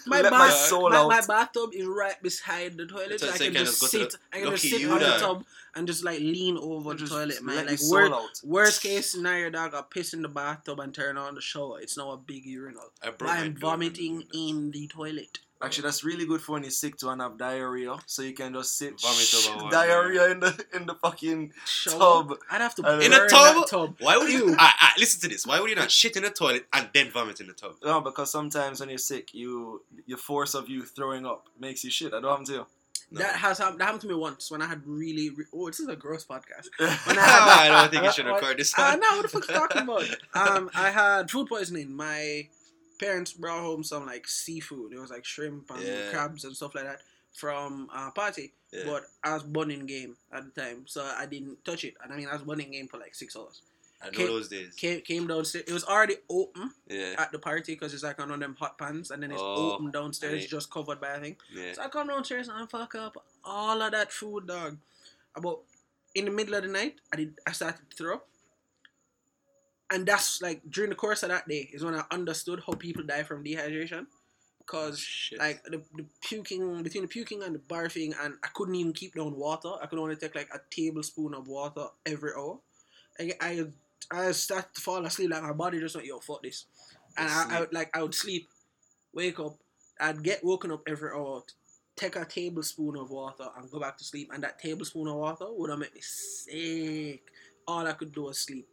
My, 0.06 0.20
Let 0.22 0.30
bath, 0.32 0.40
my 0.40 0.50
soul 0.50 0.90
my, 0.90 0.96
out. 0.96 1.08
my 1.08 1.20
bathtub 1.26 1.70
is 1.72 1.86
right 1.86 2.20
beside 2.22 2.76
the 2.76 2.86
toilet, 2.86 3.20
so 3.20 3.26
So 3.28 3.32
I 3.34 3.38
can 3.38 3.52
can 3.54 3.64
just 3.64 3.80
just 3.80 3.92
go 3.92 3.98
to 3.98 4.10
sit. 4.10 4.20
the- 4.20 4.36
I 4.36 4.40
can 4.42 4.50
just 4.50 4.64
lucky 4.64 4.76
sit 4.82 4.90
on 4.90 4.98
the 4.98 5.04
there. 5.06 5.18
tub 5.18 5.44
and 5.74 5.86
just 5.86 6.04
like 6.04 6.18
lean 6.20 6.58
over 6.58 6.94
the 6.94 7.06
toilet, 7.06 7.42
man. 7.42 7.66
Like 7.66 7.80
your 7.80 8.10
wor- 8.10 8.28
worst 8.44 8.82
case 8.82 9.12
scenario, 9.12 9.50
dog, 9.50 9.74
I 9.74 9.82
piss 9.88 10.12
in 10.12 10.22
the 10.22 10.28
bathtub 10.28 10.80
and 10.80 10.92
turn 10.92 11.16
on 11.16 11.34
the 11.36 11.40
shower. 11.40 11.80
It's 11.80 11.96
not 11.96 12.12
a 12.12 12.16
big 12.16 12.44
urinal. 12.44 12.90
I 13.02 13.06
broke 13.06 13.18
But 13.18 13.26
my 13.26 13.36
I'm 13.38 13.56
vomiting 13.56 14.16
when 14.16 14.22
I 14.22 14.24
do 14.24 14.28
that. 14.32 14.38
in 14.50 14.70
the 14.72 14.88
toilet. 14.88 15.38
Actually, 15.62 15.82
that's 15.82 16.02
really 16.04 16.24
good 16.24 16.40
for 16.40 16.52
when 16.52 16.62
you're 16.62 16.70
sick 16.70 16.96
to 16.96 17.10
and 17.10 17.20
have 17.20 17.36
diarrhea, 17.36 17.94
so 18.06 18.22
you 18.22 18.32
can 18.32 18.52
just 18.54 18.78
sit 18.78 18.98
Vomit 19.00 19.34
over 19.50 19.62
one, 19.64 19.70
diarrhea 19.72 20.30
in 20.30 20.40
the 20.40 20.64
in 20.74 20.86
the 20.86 20.94
fucking 20.94 21.52
Shower. 21.66 21.98
tub. 21.98 22.34
I'd 22.50 22.60
have 22.62 22.74
to 22.76 22.86
And 22.86 23.02
In 23.02 23.12
a 23.12 23.28
tub? 23.28 23.54
that 23.56 23.66
tub. 23.68 23.96
Why 24.00 24.16
would 24.16 24.30
you? 24.30 24.48
Ew. 24.48 24.56
Ah, 24.58 24.74
ah, 24.80 24.94
listen 24.98 25.20
to 25.20 25.28
this. 25.28 25.46
Why 25.46 25.60
would 25.60 25.68
you 25.68 25.76
not 25.76 25.90
shit 25.90 26.16
in 26.16 26.22
the 26.22 26.30
toilet 26.30 26.66
and 26.72 26.88
then 26.94 27.10
vomit 27.10 27.40
in 27.40 27.46
the 27.46 27.52
tub? 27.52 27.74
No, 27.84 28.00
because 28.00 28.30
sometimes 28.30 28.80
when 28.80 28.88
you're 28.88 28.98
sick, 28.98 29.34
you 29.34 29.82
your 30.06 30.18
force 30.18 30.54
of 30.54 30.68
you 30.70 30.84
throwing 30.86 31.26
up 31.26 31.46
makes 31.58 31.84
you 31.84 31.90
shit. 31.90 32.14
I 32.14 32.20
don't 32.20 32.38
have 32.38 32.46
to. 32.46 32.66
No. 33.12 33.20
That 33.20 33.34
has 33.36 33.58
happened. 33.58 33.80
That 33.80 33.84
happened 33.86 34.02
to 34.02 34.06
me 34.08 34.14
once 34.14 34.50
when 34.52 34.62
I 34.62 34.66
had 34.66 34.80
really. 34.86 35.30
Re- 35.30 35.44
oh, 35.52 35.66
this 35.66 35.80
is 35.80 35.88
a 35.88 35.96
gross 35.96 36.24
podcast. 36.24 36.68
When 36.78 37.18
I 37.18 37.22
had 37.26 37.70
I 37.72 37.80
don't 37.82 37.90
think 37.90 38.04
you 38.04 38.12
should 38.12 38.26
record 38.26 38.56
this 38.56 38.72
Uh, 38.78 38.82
one. 38.96 39.00
no, 39.00 39.06
what 39.16 39.22
the 39.22 39.28
fuck 39.28 39.48
you 39.48 39.54
talking 39.54 39.82
about? 39.82 40.04
Um, 40.34 40.70
I 40.74 40.90
had 40.90 41.30
food 41.30 41.48
poisoning. 41.48 41.92
My 41.94 42.48
parents 43.00 43.32
brought 43.32 43.60
home 43.60 43.82
some 43.82 44.06
like 44.06 44.28
seafood. 44.28 44.92
It 44.92 44.98
was 45.00 45.10
like 45.10 45.24
shrimp 45.24 45.70
and 45.70 45.82
Yeah. 45.82 46.10
crabs 46.10 46.44
and 46.44 46.54
stuff 46.54 46.74
like 46.74 46.84
that 46.84 47.00
from 47.32 47.88
a 47.94 48.10
party. 48.10 48.52
Yeah. 48.72 48.82
But 48.86 49.04
I 49.24 49.34
was 49.34 49.42
bunning 49.42 49.86
game 49.86 50.16
at 50.32 50.42
the 50.54 50.60
time, 50.60 50.86
so 50.86 51.02
I 51.04 51.26
didn't 51.26 51.64
touch 51.64 51.84
it. 51.84 51.94
And 52.02 52.12
I 52.12 52.16
mean, 52.16 52.28
I 52.28 52.34
was 52.34 52.42
bunning 52.42 52.70
game 52.70 52.86
for 52.88 52.98
like 52.98 53.14
six 53.14 53.34
hours. 53.36 53.62
I 54.02 54.06
know 54.06 54.12
Ca- 54.18 54.26
those 54.26 54.48
days. 54.48 54.74
Came, 54.76 55.00
came 55.02 55.26
downstairs. 55.26 55.64
It 55.68 55.72
was 55.74 55.84
already 55.84 56.16
open 56.30 56.72
Yeah, 56.88 57.14
at 57.18 57.32
the 57.32 57.38
party 57.38 57.74
because 57.74 57.92
it's 57.92 58.02
like 58.02 58.18
on 58.18 58.28
one 58.30 58.34
of 58.36 58.40
them 58.40 58.56
hot 58.58 58.78
pans, 58.78 59.10
and 59.10 59.22
then 59.22 59.30
it's 59.30 59.40
Oh, 59.44 59.72
open 59.72 59.90
downstairs, 59.90 60.40
right. 60.40 60.48
just 60.48 60.70
covered 60.70 61.00
by 61.00 61.10
a 61.16 61.20
thing. 61.20 61.36
yeah. 61.52 61.72
So 61.74 61.82
I 61.82 61.88
come 61.88 62.06
downstairs 62.08 62.48
and 62.48 62.56
I 62.62 62.66
fuck 62.66 62.94
up 62.94 63.22
all 63.44 63.82
of 63.82 63.92
that 63.92 64.10
food, 64.12 64.46
dog. 64.46 64.78
About 65.34 65.60
in 66.14 66.24
the 66.24 66.30
middle 66.30 66.54
of 66.54 66.62
the 66.62 66.68
night, 66.68 66.96
I 67.12 67.16
did. 67.16 67.34
I 67.46 67.52
started 67.52 67.90
to 67.90 67.96
throw. 67.96 68.14
up. 68.16 68.26
And 69.90 70.06
that's 70.06 70.40
like 70.40 70.62
during 70.70 70.90
the 70.90 70.96
course 70.96 71.22
of 71.24 71.30
that 71.30 71.48
day 71.48 71.68
is 71.72 71.84
when 71.84 71.94
I 71.94 72.04
understood 72.12 72.62
how 72.66 72.74
people 72.74 73.02
die 73.04 73.24
from 73.24 73.44
dehydration. 73.44 74.06
cause 74.66 75.00
Shit. 75.00 75.38
like 75.38 75.62
the, 75.64 75.82
the 75.96 76.06
puking 76.22 76.82
between 76.82 77.02
the 77.04 77.08
puking 77.08 77.42
and 77.42 77.54
the 77.56 77.58
barfing, 77.58 78.14
and 78.22 78.34
I 78.44 78.48
couldn't 78.54 78.76
even 78.76 78.92
keep 78.92 79.14
down 79.16 79.36
water. 79.36 79.72
I 79.82 79.86
could 79.86 79.98
only 79.98 80.16
take 80.16 80.34
like 80.36 80.50
a 80.54 80.60
tablespoon 80.70 81.34
of 81.34 81.48
water 81.48 81.86
every 82.06 82.32
hour. 82.38 82.58
I 83.20 83.32
I, 83.40 83.66
I 84.12 84.32
start 84.32 84.74
to 84.74 84.80
fall 84.80 85.04
asleep 85.06 85.30
like 85.30 85.42
my 85.42 85.52
body 85.52 85.80
just 85.80 85.96
went 85.96 86.06
yo 86.06 86.20
fuck 86.20 86.42
this, 86.42 86.66
and 87.18 87.28
I, 87.28 87.56
I 87.56 87.60
would 87.60 87.72
like 87.72 87.96
I 87.96 88.02
would 88.02 88.14
sleep, 88.14 88.48
wake 89.12 89.40
up, 89.40 89.56
I'd 90.00 90.22
get 90.22 90.44
woken 90.44 90.70
up 90.72 90.82
every 90.88 91.10
hour. 91.10 91.42
Take 91.96 92.16
a 92.16 92.24
tablespoon 92.24 92.96
of 92.96 93.10
water 93.10 93.48
and 93.58 93.70
go 93.70 93.80
back 93.80 93.98
to 93.98 94.04
sleep, 94.04 94.30
and 94.32 94.42
that 94.44 94.60
tablespoon 94.60 95.08
of 95.08 95.16
water 95.16 95.46
would 95.50 95.70
have 95.70 95.80
made 95.80 95.94
me 95.94 96.00
sick. 96.00 97.22
All 97.68 97.86
I 97.86 97.92
could 97.92 98.14
do 98.14 98.24
was 98.24 98.38
sleep. 98.40 98.68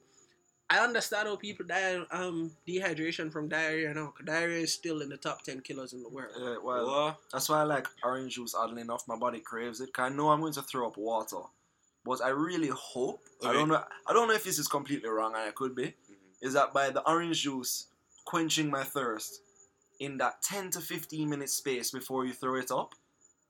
I 0.70 0.80
understand 0.80 1.28
how 1.30 1.36
people 1.38 1.66
die 1.66 1.92
of 1.96 2.08
um 2.12 2.52
dehydration 2.68 3.32
from 3.32 3.48
diarrhea 3.48 3.94
now. 3.94 4.08
'cause 4.16 4.26
diarrhea 4.26 4.60
is 4.64 4.74
still 4.74 5.02
in 5.02 5.10
the 5.10 5.18
top 5.18 5.44
ten 5.44 5.62
killers 5.62 5.94
in 5.94 6.04
the 6.04 6.10
world. 6.10 6.34
Yeah, 6.38 6.58
well, 6.58 6.86
What? 6.88 7.20
that's 7.32 7.48
why 7.48 7.62
I 7.62 7.64
like 7.64 7.88
orange 8.04 8.36
juice. 8.36 8.54
Oddly 8.54 8.82
enough, 8.82 9.08
my 9.08 9.16
body 9.18 9.40
craves 9.40 9.80
it. 9.80 9.94
'cause 9.94 10.04
I 10.04 10.10
know 10.10 10.30
I'm 10.30 10.42
going 10.42 10.54
to 10.54 10.62
throw 10.62 10.88
up 10.88 10.98
water, 10.98 11.42
but 12.04 12.22
I 12.22 12.30
really 12.30 12.68
hope. 12.68 13.28
I 13.44 13.54
don't 13.54 13.70
know. 13.70 13.84
I 14.08 14.14
don't 14.14 14.28
know 14.28 14.34
if 14.34 14.44
this 14.44 14.60
is 14.60 14.68
completely 14.68 15.10
wrong, 15.10 15.34
and 15.36 15.44
I 15.44 15.52
could 15.52 15.74
be. 15.74 15.88
Mhm. 16.10 16.18
Is 16.42 16.54
that 16.54 16.74
by 16.74 16.90
the 16.90 17.02
orange 17.10 17.42
juice 17.44 17.88
quenching 18.26 18.70
my 18.70 18.84
thirst 18.84 19.42
in 20.00 20.18
that 20.18 20.42
10 20.42 20.70
to 20.72 20.82
15 20.82 21.30
minute 21.30 21.50
space 21.50 21.92
before 21.92 22.26
you 22.26 22.34
throw 22.34 22.56
it 22.56 22.72
up? 22.72 22.94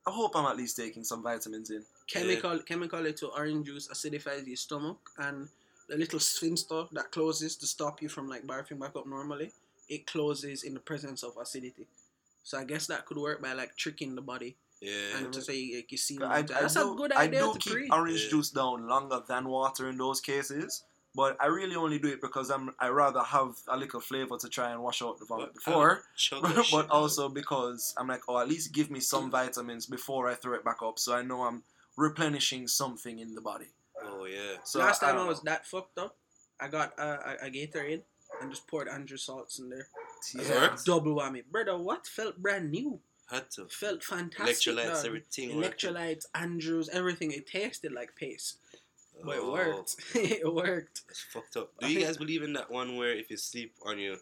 I 0.06 0.10
hope 0.12 0.36
I'm 0.36 0.46
at 0.46 0.56
least 0.56 0.76
taking 0.76 1.04
some 1.04 1.22
vitamins 1.22 1.68
in. 1.70 1.84
Chemical 2.06 2.60
chemically 2.62 3.12
to 3.14 3.26
orange 3.28 3.66
juice 3.66 3.88
acidifies 3.88 4.46
your 4.46 4.56
stomach 4.56 5.10
and 5.18 5.50
the 5.88 5.96
little 5.96 6.20
sphincter 6.20 6.84
that 6.92 7.10
closes 7.10 7.56
to 7.56 7.66
stop 7.66 8.02
you 8.02 8.08
from 8.08 8.28
like 8.28 8.46
barfing 8.46 8.78
back 8.78 8.94
up 8.96 9.06
normally, 9.06 9.52
it 9.88 10.06
closes 10.06 10.62
in 10.62 10.74
the 10.74 10.80
presence 10.80 11.22
of 11.22 11.36
acidity. 11.40 11.86
So 12.44 12.58
I 12.58 12.64
guess 12.64 12.86
that 12.86 13.06
could 13.06 13.16
work 13.18 13.42
by 13.42 13.52
like 13.52 13.76
tricking 13.76 14.14
the 14.14 14.22
body 14.22 14.56
Yeah. 14.80 15.18
and 15.18 15.32
to 15.32 15.42
say 15.42 15.72
like 15.76 15.90
you 15.92 15.98
see 15.98 16.18
I, 16.22 16.38
I 16.38 16.42
that's 16.42 16.74
do, 16.74 16.92
a 16.92 16.96
good 16.96 17.12
I 17.12 17.24
idea 17.24 17.40
do 17.40 17.52
to 17.52 17.58
keep 17.58 17.72
pre. 17.72 17.88
orange 17.90 18.24
Yeah. 18.24 18.30
juice 18.30 18.50
down 18.50 18.86
longer 18.88 19.22
than 19.26 19.48
water 19.48 19.88
in 19.88 19.98
those 19.98 20.20
cases, 20.20 20.84
but 21.14 21.36
I 21.40 21.46
really 21.46 21.74
only 21.76 21.98
do 21.98 22.08
it 22.08 22.20
because 22.20 22.50
I'm 22.50 22.74
I 22.78 22.88
rather 22.88 23.22
have 23.22 23.56
a 23.68 23.76
little 23.76 24.00
flavor 24.00 24.36
to 24.38 24.48
try 24.48 24.70
and 24.72 24.82
wash 24.82 25.02
out 25.02 25.18
the 25.18 25.24
vomit 25.26 25.50
But- 25.54 25.72
um, 25.72 25.72
before. 25.72 26.02
Chug 26.16 26.42
but 26.54 26.64
shit, 26.64 26.72
dog. 26.72 26.90
also 26.90 27.28
because 27.28 27.94
I'm 27.96 28.08
like, 28.08 28.22
oh, 28.28 28.38
at 28.38 28.48
least 28.48 28.72
give 28.72 28.90
me 28.90 29.00
some 29.00 29.28
mm. 29.28 29.32
vitamins 29.32 29.86
before 29.86 30.28
I 30.28 30.34
throw 30.34 30.54
it 30.54 30.64
back 30.64 30.80
up, 30.82 30.98
so 30.98 31.14
I 31.14 31.22
know 31.22 31.42
I'm 31.42 31.62
replenishing 31.96 32.68
something 32.68 33.18
in 33.18 33.34
the 33.34 33.40
body. 33.40 33.66
Oh 34.04 34.24
yeah. 34.26 34.56
So 34.64 34.78
Last 34.80 35.00
time 35.00 35.14
I, 35.14 35.18
don't 35.18 35.28
was 35.28 35.40
that 35.42 35.66
fucked 35.66 35.98
up, 35.98 36.16
I 36.60 36.68
got 36.68 36.92
uh, 36.98 37.18
a, 37.42 37.46
a 37.46 37.50
Gatorade 37.50 38.02
and 38.40 38.50
just 38.50 38.66
poured 38.66 38.88
Andrew 38.88 39.16
salts 39.16 39.58
in 39.58 39.68
there. 39.70 39.88
It 40.34 40.46
Yeah. 40.48 40.54
worked? 40.60 40.84
Double 40.84 41.14
whammy, 41.16 41.42
brother. 41.50 41.76
What 41.78 42.06
felt 42.06 42.38
brand 42.38 42.70
new? 42.70 43.00
Had 43.30 43.50
to. 43.52 43.66
Felt 43.66 44.02
fantastic. 44.02 44.74
Electrolytes, 44.74 44.94
dog. 44.94 45.06
everything. 45.06 45.50
Electrolytes, 45.50 46.24
Andrews, 46.34 46.88
everything. 46.90 47.32
It 47.32 47.46
tasted 47.46 47.92
like 47.92 48.16
paste, 48.16 48.56
but 49.24 49.36
it 49.36 49.42
Oh, 49.42 49.52
worked. 49.52 49.96
it 50.14 50.54
worked. 50.54 51.02
It's 51.10 51.20
fucked 51.32 51.56
up. 51.56 51.72
I 51.82 51.86
Do 51.88 51.92
you 51.92 52.00
guys 52.06 52.16
believe 52.16 52.42
in 52.42 52.52
that 52.54 52.70
one 52.70 52.96
where 52.96 53.12
if 53.12 53.30
you 53.30 53.36
sleep 53.36 53.74
on 53.84 53.98
your 53.98 54.16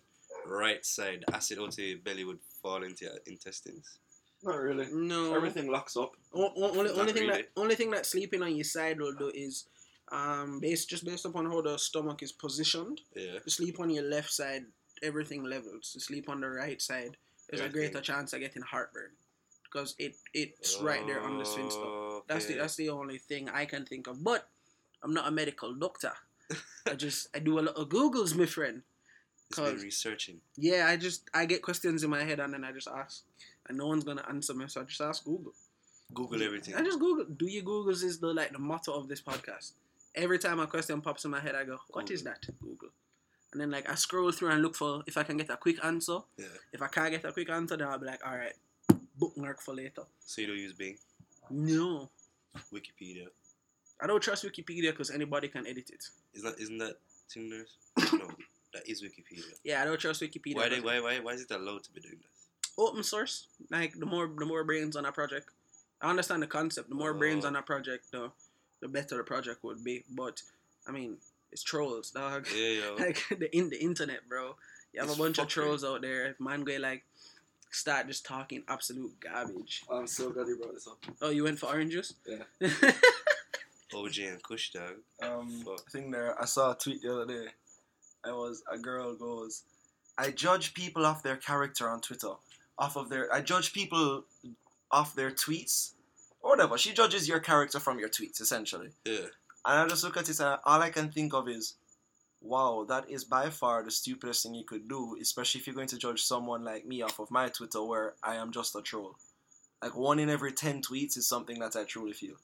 right 0.46 0.84
side, 0.84 1.24
acid 1.32 1.58
out 1.60 1.68
of 1.68 1.78
your 1.78 1.98
belly 1.98 2.24
would 2.24 2.38
fall 2.62 2.82
into 2.82 3.04
your 3.04 3.14
intestines? 3.26 3.98
Not 4.46 4.60
really. 4.60 4.86
No. 4.92 5.34
Everything 5.34 5.66
locks 5.70 5.96
up. 5.96 6.12
O- 6.32 6.52
o- 6.56 6.78
only, 6.78 6.90
only 6.92 7.12
thing 7.12 7.26
really. 7.28 7.42
that 7.42 7.48
only 7.56 7.74
thing 7.74 7.90
that 7.90 8.06
sleeping 8.06 8.42
on 8.42 8.54
your 8.54 8.64
side 8.64 9.00
will 9.00 9.12
do 9.14 9.30
is, 9.34 9.64
um, 10.12 10.60
based 10.60 10.88
just 10.88 11.04
based 11.04 11.24
upon 11.24 11.46
how 11.46 11.60
the 11.60 11.76
stomach 11.78 12.22
is 12.22 12.32
positioned. 12.32 13.00
Yeah. 13.14 13.40
To 13.40 13.50
sleep 13.50 13.80
on 13.80 13.90
your 13.90 14.04
left 14.04 14.30
side, 14.32 14.64
everything 15.02 15.42
levels. 15.44 15.92
To 15.94 16.00
sleep 16.00 16.28
on 16.28 16.40
the 16.40 16.48
right 16.48 16.80
side, 16.80 17.16
there's 17.50 17.60
a 17.60 17.68
greater 17.68 18.00
chance 18.00 18.32
of 18.32 18.40
getting 18.40 18.62
heartburn, 18.62 19.10
because 19.64 19.94
it 19.98 20.14
it's 20.32 20.80
right 20.80 21.04
there 21.06 21.20
on 21.20 21.38
the 21.38 21.44
sphincter. 21.44 21.78
Oh, 21.80 22.22
That's 22.28 22.46
the 22.46 22.54
that's 22.54 22.76
the 22.76 22.88
only 22.90 23.18
thing 23.18 23.48
I 23.48 23.64
can 23.66 23.84
think 23.84 24.06
of. 24.06 24.22
But 24.22 24.48
I'm 25.02 25.12
not 25.12 25.26
a 25.26 25.30
medical 25.32 25.74
doctor. 25.74 26.12
I 26.88 26.94
just 27.06 27.28
I 27.34 27.40
do 27.40 27.58
a 27.58 27.62
lot 27.66 27.76
of 27.76 27.88
googles, 27.88 28.36
my 28.36 28.46
friend. 28.46 28.82
Been 29.54 29.76
researching. 29.78 30.40
Yeah, 30.56 30.86
I 30.88 30.96
just 30.96 31.28
I 31.34 31.46
get 31.46 31.62
questions 31.62 32.02
in 32.04 32.10
my 32.10 32.22
head 32.24 32.40
and 32.40 32.52
then 32.52 32.64
I 32.64 32.72
just 32.72 32.88
ask, 32.88 33.22
and 33.68 33.78
no 33.78 33.86
one's 33.86 34.04
gonna 34.04 34.24
answer 34.28 34.54
me, 34.54 34.66
so 34.68 34.80
I 34.80 34.84
just 34.84 35.00
ask 35.00 35.24
Google. 35.24 35.52
Google 36.14 36.42
everything. 36.42 36.74
I 36.74 36.82
just 36.82 37.00
Google. 37.00 37.24
Do 37.24 37.46
you 37.46 37.62
Googles 37.62 38.02
is 38.02 38.18
the 38.18 38.32
like 38.32 38.52
the 38.52 38.58
motto 38.58 38.92
of 38.92 39.08
this 39.08 39.20
podcast. 39.20 39.72
Every 40.14 40.38
time 40.38 40.60
a 40.60 40.66
question 40.66 41.00
pops 41.00 41.24
in 41.24 41.30
my 41.30 41.40
head, 41.40 41.54
I 41.54 41.64
go, 41.64 41.78
"What 41.90 42.10
is 42.10 42.22
that?" 42.22 42.46
Google, 42.60 42.90
and 43.52 43.60
then 43.60 43.70
like 43.70 43.90
I 43.90 43.94
scroll 43.94 44.30
through 44.32 44.50
and 44.50 44.62
look 44.62 44.76
for 44.76 45.02
if 45.06 45.16
I 45.16 45.24
can 45.24 45.36
get 45.36 45.50
a 45.50 45.56
quick 45.56 45.84
answer. 45.84 46.18
Yeah. 46.36 46.46
If 46.72 46.80
I 46.80 46.88
can't 46.88 47.10
get 47.10 47.24
a 47.24 47.32
quick 47.32 47.50
answer, 47.50 47.76
then 47.76 47.88
I'll 47.88 47.98
be 47.98 48.06
like, 48.06 48.24
"All 48.26 48.36
right, 48.36 48.54
bookmark 49.18 49.60
for 49.60 49.74
later." 49.74 50.02
So 50.24 50.40
you 50.40 50.46
don't 50.46 50.58
use 50.58 50.72
Bing, 50.72 50.96
No, 51.50 52.08
Wikipedia. 52.72 53.26
I 54.00 54.06
don't 54.06 54.22
trust 54.22 54.44
Wikipedia 54.44 54.90
because 54.92 55.10
anybody 55.10 55.48
can 55.48 55.66
edit 55.66 55.90
it. 55.90 56.04
Isn't 56.34 56.50
that 56.50 56.60
isn't 56.60 56.78
that 56.78 56.96
Tinder's? 57.28 57.76
no, 58.12 58.28
that 58.72 58.88
is 58.88 59.02
Wikipedia. 59.02 59.54
Yeah, 59.64 59.82
I 59.82 59.84
don't 59.84 59.98
trust 59.98 60.22
Wikipedia. 60.22 60.56
Why 60.56 60.68
they 60.68 60.80
why 60.80 61.00
why 61.00 61.18
why 61.20 61.32
is 61.32 61.42
it 61.42 61.50
allowed 61.50 61.82
to 61.84 61.92
be 61.92 62.00
doing 62.00 62.18
that? 62.22 62.35
Open 62.78 63.02
source, 63.02 63.46
like 63.70 63.98
the 63.98 64.06
more 64.06 64.26
the 64.28 64.44
more 64.44 64.64
brains 64.64 64.96
on 64.96 65.04
a 65.06 65.12
project. 65.12 65.48
I 66.02 66.10
understand 66.10 66.42
the 66.42 66.46
concept. 66.46 66.88
The 66.90 66.94
more 66.94 67.14
brains 67.14 67.44
on 67.44 67.56
a 67.56 67.62
project, 67.62 68.10
the 68.12 68.30
the 68.80 68.88
better 68.88 69.16
the 69.16 69.24
project 69.24 69.64
would 69.64 69.82
be. 69.82 70.04
But 70.10 70.42
I 70.86 70.92
mean, 70.92 71.16
it's 71.52 71.62
trolls, 71.62 72.10
dog. 72.10 72.46
Yeah, 72.54 72.68
yo. 72.68 72.94
like 72.98 73.22
the 73.30 73.48
in 73.56 73.70
the 73.70 73.80
internet, 73.80 74.28
bro. 74.28 74.56
You 74.92 75.00
have 75.00 75.08
It's 75.08 75.18
a 75.18 75.22
bunch 75.22 75.38
of 75.38 75.46
fuckery. 75.46 75.50
trolls 75.50 75.84
out 75.84 76.02
there. 76.02 76.26
If 76.26 76.40
man 76.40 76.64
go 76.64 76.76
like 76.76 77.04
start 77.70 78.06
just 78.08 78.24
talking 78.26 78.62
absolute 78.68 79.12
garbage. 79.20 79.82
I'm 79.90 80.06
so 80.06 80.30
glad 80.30 80.46
you 80.46 80.56
brought 80.56 80.74
this 80.74 80.86
up. 80.86 80.98
Oh, 81.22 81.30
you 81.30 81.44
went 81.44 81.58
for 81.58 81.66
orange 81.66 81.92
juice? 81.92 82.14
Yeah. 82.26 82.68
OJ 83.92 84.30
and 84.32 84.42
Kush 84.42 84.72
dog. 84.72 84.94
Um, 85.22 85.48
Fuck. 85.64 85.80
I 85.86 85.90
think 85.90 86.12
there. 86.12 86.40
I 86.40 86.44
saw 86.44 86.72
a 86.72 86.74
tweet 86.76 87.02
the 87.02 87.12
other 87.12 87.26
day. 87.26 87.48
I 88.24 88.32
was 88.32 88.62
a 88.70 88.76
girl 88.78 89.14
goes, 89.14 89.62
I 90.18 90.30
judge 90.30 90.74
people 90.74 91.06
off 91.06 91.22
their 91.22 91.36
character 91.36 91.88
on 91.88 92.00
Twitter, 92.00 92.32
off 92.78 92.96
of 92.96 93.08
their. 93.08 93.32
I 93.32 93.40
judge 93.40 93.72
people 93.72 94.24
off 94.90 95.14
their 95.14 95.30
tweets, 95.30 95.92
or 96.40 96.50
whatever. 96.50 96.78
She 96.78 96.92
judges 96.92 97.28
your 97.28 97.40
character 97.40 97.80
from 97.80 97.98
your 97.98 98.08
tweets, 98.08 98.40
essentially. 98.40 98.90
Yeah. 99.04 99.26
And 99.64 99.80
I 99.80 99.86
just 99.88 100.04
look 100.04 100.16
at 100.16 100.28
it 100.28 100.38
and 100.38 100.58
all 100.64 100.80
I 100.80 100.90
can 100.90 101.10
think 101.10 101.34
of 101.34 101.48
is, 101.48 101.74
wow, 102.40 102.86
that 102.88 103.10
is 103.10 103.24
by 103.24 103.50
far 103.50 103.82
the 103.82 103.90
stupidest 103.90 104.44
thing 104.44 104.54
you 104.54 104.64
could 104.64 104.88
do, 104.88 105.16
especially 105.20 105.60
if 105.60 105.66
you're 105.66 105.74
going 105.74 105.88
to 105.88 105.98
judge 105.98 106.22
someone 106.22 106.62
like 106.64 106.86
me 106.86 107.02
off 107.02 107.18
of 107.18 107.30
my 107.32 107.48
Twitter 107.48 107.82
where 107.82 108.14
I 108.22 108.36
am 108.36 108.52
just 108.52 108.76
a 108.76 108.82
troll. 108.82 109.16
Like 109.82 109.96
one 109.96 110.20
in 110.20 110.30
every 110.30 110.52
10 110.52 110.82
tweets 110.82 111.16
is 111.16 111.26
something 111.28 111.58
that 111.58 111.74
I 111.74 111.82
truly 111.84 112.12
feel. 112.12 112.36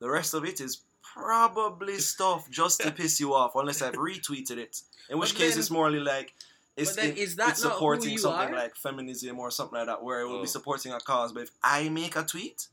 The 0.00 0.10
rest 0.10 0.34
of 0.34 0.44
it 0.44 0.60
is 0.60 0.82
probably 1.02 1.98
stuff 1.98 2.50
just 2.50 2.80
to 2.82 2.90
piss 2.92 3.18
you 3.20 3.32
off, 3.34 3.52
unless 3.54 3.80
I've 3.80 3.94
retweeted 3.94 4.58
it. 4.58 4.82
In 5.08 5.18
which 5.18 5.32
But 5.32 5.38
case, 5.38 5.50
then- 5.52 5.60
it's 5.60 5.70
morely 5.70 6.00
like. 6.00 6.34
It's, 6.80 6.96
but 6.96 7.02
then 7.04 7.16
is 7.16 7.36
that 7.36 7.50
it's 7.50 7.62
supporting 7.62 8.16
something 8.18 8.54
are? 8.54 8.56
like 8.62 8.74
feminism 8.76 9.38
or 9.38 9.50
something 9.50 9.78
like 9.78 9.86
that, 9.86 10.02
where 10.02 10.20
it 10.20 10.26
will 10.28 10.38
Oh. 10.38 10.42
be 10.42 10.46
supporting 10.48 10.92
a 10.92 11.00
cause. 11.00 11.32
But 11.32 11.44
if 11.44 11.50
I 11.62 11.88
make 11.88 12.16
a 12.16 12.24
tweet, 12.24 12.68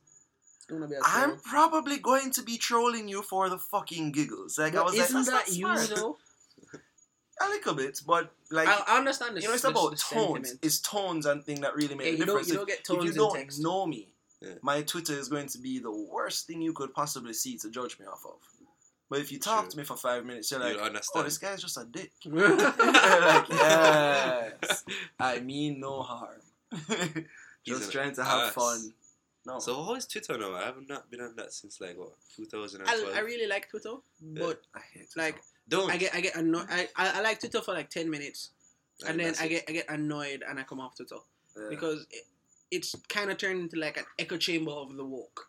You 0.69 0.75
wanna 0.75 0.87
be 0.87 0.95
a 0.95 0.99
I'm 1.03 1.37
probably 1.39 1.97
going 1.97 2.31
to 2.31 2.41
be 2.43 2.57
trolling 2.57 3.07
you 3.07 3.21
for 3.21 3.49
the 3.49 3.57
fucking 3.57 4.11
giggles. 4.11 4.57
Like 4.57 4.75
I 4.75 4.83
was 4.83 4.95
isn't 4.95 5.15
like, 5.27 5.45
that 5.45 5.53
you 5.55 5.67
though? 5.95 6.17
A 7.39 7.49
little 7.49 7.75
bit, 7.75 8.01
but 8.05 8.31
like 8.49 8.67
I, 8.67 8.97
understand 8.97 9.37
this. 9.37 9.43
you 9.43 9.49
know, 9.49 9.55
it's 9.55 9.63
about 9.63 9.91
tones. 9.95 10.01
sentiment. 10.01 10.59
It's 10.63 10.79
tones 10.79 11.25
and 11.27 11.43
thing 11.43 11.61
that 11.61 11.75
really 11.75 11.93
make 11.93 12.07
Yeah, 12.07 12.13
a 12.13 12.15
you 12.15 12.25
don't 12.25 12.27
difference. 12.43 12.47
you 12.47 12.53
If- 12.53 12.57
don't 12.57 12.67
get 12.67 12.79
if, 12.79 12.89
you 13.05 13.09
in 13.11 13.15
don't 13.15 13.35
text. 13.35 13.59
know 13.59 13.85
me, 13.85 14.09
Yeah. 14.41 14.53
my 14.63 14.81
Twitter 14.81 15.13
is 15.13 15.27
going 15.29 15.47
to 15.49 15.59
be 15.59 15.77
the 15.77 15.91
worst 15.91 16.47
thing 16.47 16.61
you 16.63 16.73
could 16.73 16.93
possibly 16.95 17.33
see 17.33 17.55
to 17.59 17.69
judge 17.69 17.99
me 17.99 18.07
off 18.07 18.25
of. 18.25 18.39
But 19.09 19.19
if 19.19 19.31
you 19.31 19.39
talk 19.39 19.61
True. 19.63 19.71
to 19.71 19.77
me 19.77 19.83
for 19.85 19.95
five 19.95 20.25
minutes, 20.25 20.51
you're 20.51 20.59
You 20.61 20.73
like, 20.73 20.77
oh, 20.81 20.85
understand. 20.85 21.25
this 21.27 21.37
guy's 21.37 21.61
just 21.61 21.77
a 21.77 21.85
dick. 21.85 22.11
Like, 22.25 23.49
yes, 23.49 24.83
I 25.19 25.39
mean 25.39 25.79
no 25.79 26.01
harm. 26.01 26.41
Just 27.65 27.85
an 27.85 27.91
trying 27.91 28.15
to 28.15 28.23
have 28.23 28.47
ass. 28.47 28.53
fun. 28.53 28.93
No. 29.45 29.59
So 29.59 29.83
how 29.83 29.95
is 29.95 30.05
Twitter 30.05 30.37
now? 30.37 30.53
I 30.55 30.65
have 30.65 30.75
not 30.87 31.09
been 31.09 31.21
on 31.21 31.35
that 31.37 31.53
since 31.53 31.79
like 31.81 31.97
what 31.97 32.13
2012. 32.35 33.13
I, 33.15 33.17
I 33.17 33.21
really 33.21 33.47
like 33.47 33.69
Twitter, 33.69 33.95
but 34.21 34.61
I 34.75 34.79
hate 34.93 35.09
Twitter. 35.11 35.27
like 35.33 35.41
Don't. 35.69 35.89
I 35.91 35.97
get 35.97 36.13
I 36.15 36.21
get 36.21 36.35
annoyed. 36.35 36.67
I, 36.69 36.87
I 36.95 37.19
I 37.19 37.21
like 37.21 37.39
Twitter 37.39 37.61
for 37.61 37.73
like 37.73 37.89
ten 37.89 38.09
minutes, 38.09 38.51
Like, 39.01 39.11
and 39.11 39.19
then 39.19 39.27
that's 39.27 39.41
I 39.41 39.45
it. 39.45 39.49
get 39.49 39.63
I 39.69 39.71
get 39.73 39.89
annoyed 39.89 40.43
and 40.47 40.59
I 40.59 40.63
come 40.63 40.79
off 40.81 40.95
Twitter. 40.95 41.15
Yeah. 41.57 41.67
because 41.69 42.05
it, 42.11 42.23
it's 42.71 42.93
kind 43.09 43.31
of 43.31 43.37
turned 43.37 43.61
into 43.61 43.77
like 43.77 43.97
an 43.97 44.05
echo 44.19 44.37
chamber 44.37 44.71
of 44.71 44.95
the 44.95 45.05
woke. 45.05 45.47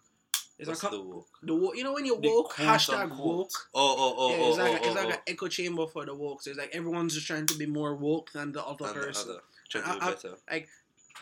There's 0.59 0.69
What's 0.69 0.83
a 0.83 0.89
co- 0.89 0.97
the 0.97 1.03
woke? 1.03 1.29
the 1.43 1.55
woke. 1.55 1.77
You 1.77 1.85
know 1.85 1.93
when 1.93 2.05
The 2.05 2.11
woke, 2.15 2.55
quote 2.55 2.67
hashtag 2.69 3.17
woke. 3.17 3.51
Oh 3.75 3.95
oh 3.97 4.15
oh 4.19 4.31
yeah, 4.31 4.37
oh 4.43 4.49
it's 4.49 4.59
like, 4.59 4.67
oh, 4.69 4.73
oh, 4.73 4.75
a, 4.75 4.77
it's 4.77 4.87
oh, 4.89 4.93
like 4.95 5.07
oh. 5.07 5.11
an 5.11 5.19
echo 5.29 5.49
chamber 5.49 5.87
for 5.87 6.05
the 6.05 6.15
woke. 6.15 6.43
So 6.43 6.51
it's 6.51 6.59
like 6.59 6.75
everyone's 6.75 7.15
just 7.15 7.27
trying 7.29 7.47
to 7.47 7.57
be 7.57 7.67
more 7.67 7.95
woke 7.95 8.33
than 8.33 8.51
the 8.53 8.65
other 8.65 8.87
And 8.87 8.97
the 8.97 9.01
person. 9.07 9.31
other. 9.31 9.41
Trying 9.71 9.85
to 9.85 9.91
I- 9.91 9.95
be 9.95 10.01
I- 10.01 10.11
better. 10.11 10.35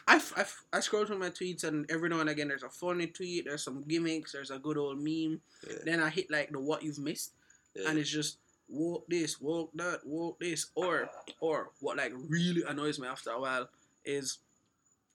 I, 0.08 0.16
f- 0.16 0.32
I, 0.36 0.40
f- 0.42 0.64
I 0.72 0.80
scroll 0.80 1.04
through 1.04 1.18
my 1.18 1.30
tweets 1.30 1.64
and 1.64 1.90
every 1.90 2.08
now 2.08 2.20
and 2.20 2.28
again 2.28 2.46
there's 2.48 2.62
a 2.62 2.68
funny 2.68 3.08
tweet, 3.08 3.44
there's 3.46 3.64
some 3.64 3.82
gimmicks, 3.88 4.32
there's 4.32 4.50
a 4.52 4.58
good 4.58 4.76
old 4.76 4.98
meme. 4.98 5.40
Yeah. 5.68 5.76
Then 5.84 6.00
I 6.00 6.10
hit 6.10 6.30
like 6.30 6.50
the 6.52 6.60
what 6.60 6.82
you've 6.84 6.98
missed, 6.98 7.32
Yeah. 7.74 7.88
and 7.90 7.98
it's 7.98 8.10
just 8.10 8.38
walk 8.68 9.04
this, 9.08 9.40
walk 9.40 9.70
that, 9.74 10.00
walk 10.06 10.38
this, 10.38 10.66
or 10.76 11.10
or 11.40 11.70
what 11.80 11.96
like 11.96 12.12
really 12.28 12.62
annoys 12.68 12.98
me 13.00 13.08
after 13.08 13.30
a 13.30 13.40
while 13.40 13.68
is 14.04 14.38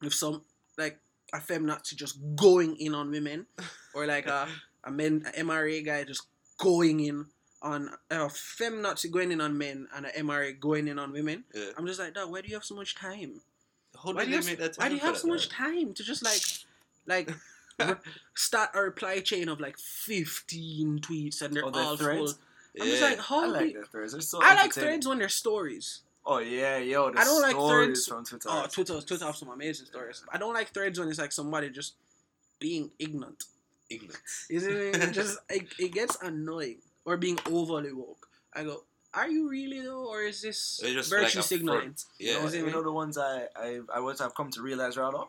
if 0.02 0.14
some 0.14 0.42
like 0.78 1.00
a 1.32 1.38
feminazi 1.38 1.96
just 1.96 2.18
going 2.36 2.76
in 2.78 2.94
on 2.94 3.12
women, 3.12 3.46
or 3.94 4.06
like 4.06 4.28
a 4.28 4.48
a 4.84 4.92
men 4.92 5.24
a 5.28 5.42
MRA 5.44 5.86
guy 5.86 6.04
just 6.04 6.24
going 6.58 7.00
in 7.02 7.26
on 7.62 7.90
uh, 7.90 8.16
a 8.16 8.18
feminazi 8.28 9.10
going 9.12 9.32
in 9.32 9.40
on 9.42 9.58
men 9.58 9.88
and 9.96 10.06
an 10.08 10.12
MRA 10.28 10.60
going 10.60 10.88
in 10.88 10.98
on 10.98 11.12
women. 11.12 11.44
Yeah. 11.54 11.66
I'm 11.78 11.86
just 11.86 12.00
like, 12.00 12.14
dog, 12.14 12.32
why 12.32 12.42
do 12.42 12.48
you 12.48 12.56
have 12.56 12.64
so 12.66 12.76
much 12.76 12.96
time? 12.96 13.42
How 14.04 14.14
Why 14.14 14.26
do 14.26 14.32
you 14.32 14.38
have, 14.38 14.58
that 14.58 14.76
why 14.78 14.88
do 14.90 14.96
you 14.96 15.02
have 15.02 15.14
that, 15.16 15.20
so 15.22 15.28
much 15.28 15.50
dog? 15.50 15.58
time 15.58 15.94
to 15.94 16.04
just 16.04 16.24
like, 16.24 16.42
like, 17.06 17.32
re- 17.80 17.96
start 18.34 18.72
a 18.74 18.82
reply 18.82 19.20
chain 19.20 19.48
of 19.50 19.60
like 19.60 19.78
15 19.78 21.00
tweets 21.00 21.42
and 21.42 21.54
they're 21.54 21.66
Oh, 21.66 21.72
all 21.74 21.98
threads? 21.98 22.34
full. 22.34 22.42
I'm 22.82 22.88
just 22.88 23.02
like, 23.02 23.20
how 23.20 23.44
I 23.44 23.48
like 23.48 23.74
the 23.74 23.84
threads. 23.86 24.14
They're 24.14 24.22
so 24.22 24.40
I 24.42 24.56
like 24.56 24.74
threads 24.74 25.08
when 25.08 25.20
they're 25.20 25.30
stories. 25.30 26.02
Oh 26.26 26.38
yeah, 26.40 26.78
yo, 26.78 27.12
the 27.12 27.20
I 27.20 27.24
don't 27.26 27.42
like 27.42 27.52
stories 27.52 28.06
threads- 28.06 28.08
from 28.08 28.26
Twitter. 28.26 28.50
Oh, 28.50 28.68
Twitter, 28.72 29.02
Twitter 29.02 29.26
have 29.26 29.36
some 29.36 29.50
amazing 29.50 29.88
stories. 29.88 30.24
I 30.32 30.38
don't 30.38 30.54
like 30.54 30.70
threads 30.74 31.00
when 31.00 31.10
it's 31.10 31.20
like 31.20 31.32
somebody 31.32 31.70
just 31.70 31.96
being 32.60 32.92
ignorant. 32.98 33.44
Ignorance. 33.96 34.46
Isn't 34.50 34.72
it? 34.78 34.96
It 34.96 35.12
just 35.12 35.38
it, 35.50 35.68
it 35.80 35.92
gets 35.94 36.18
annoying 36.22 36.78
or 37.06 37.18
being 37.18 37.40
overly 37.50 37.94
woke. 37.94 38.28
I 38.54 38.64
go, 38.64 38.84
are 39.14 39.30
you 39.30 39.50
really 39.50 39.82
though, 39.82 40.06
or 40.08 40.22
is 40.24 40.42
this 40.42 40.80
just 40.84 41.10
virtue 41.10 41.40
like 41.40 41.46
signaling? 41.46 41.80
front. 41.82 42.06
You 42.20 42.28
Yeah. 42.28 42.38
know 42.38 42.44
what 42.46 42.54
you 42.54 42.72
know 42.72 42.84
the 42.84 42.92
ones 42.92 43.18
I 43.18 43.48
I 43.56 43.80
I 43.94 44.00
what 44.00 44.20
I've 44.22 44.36
come 44.36 44.50
to 44.52 44.62
realize 44.62 44.98
rather. 44.98 45.24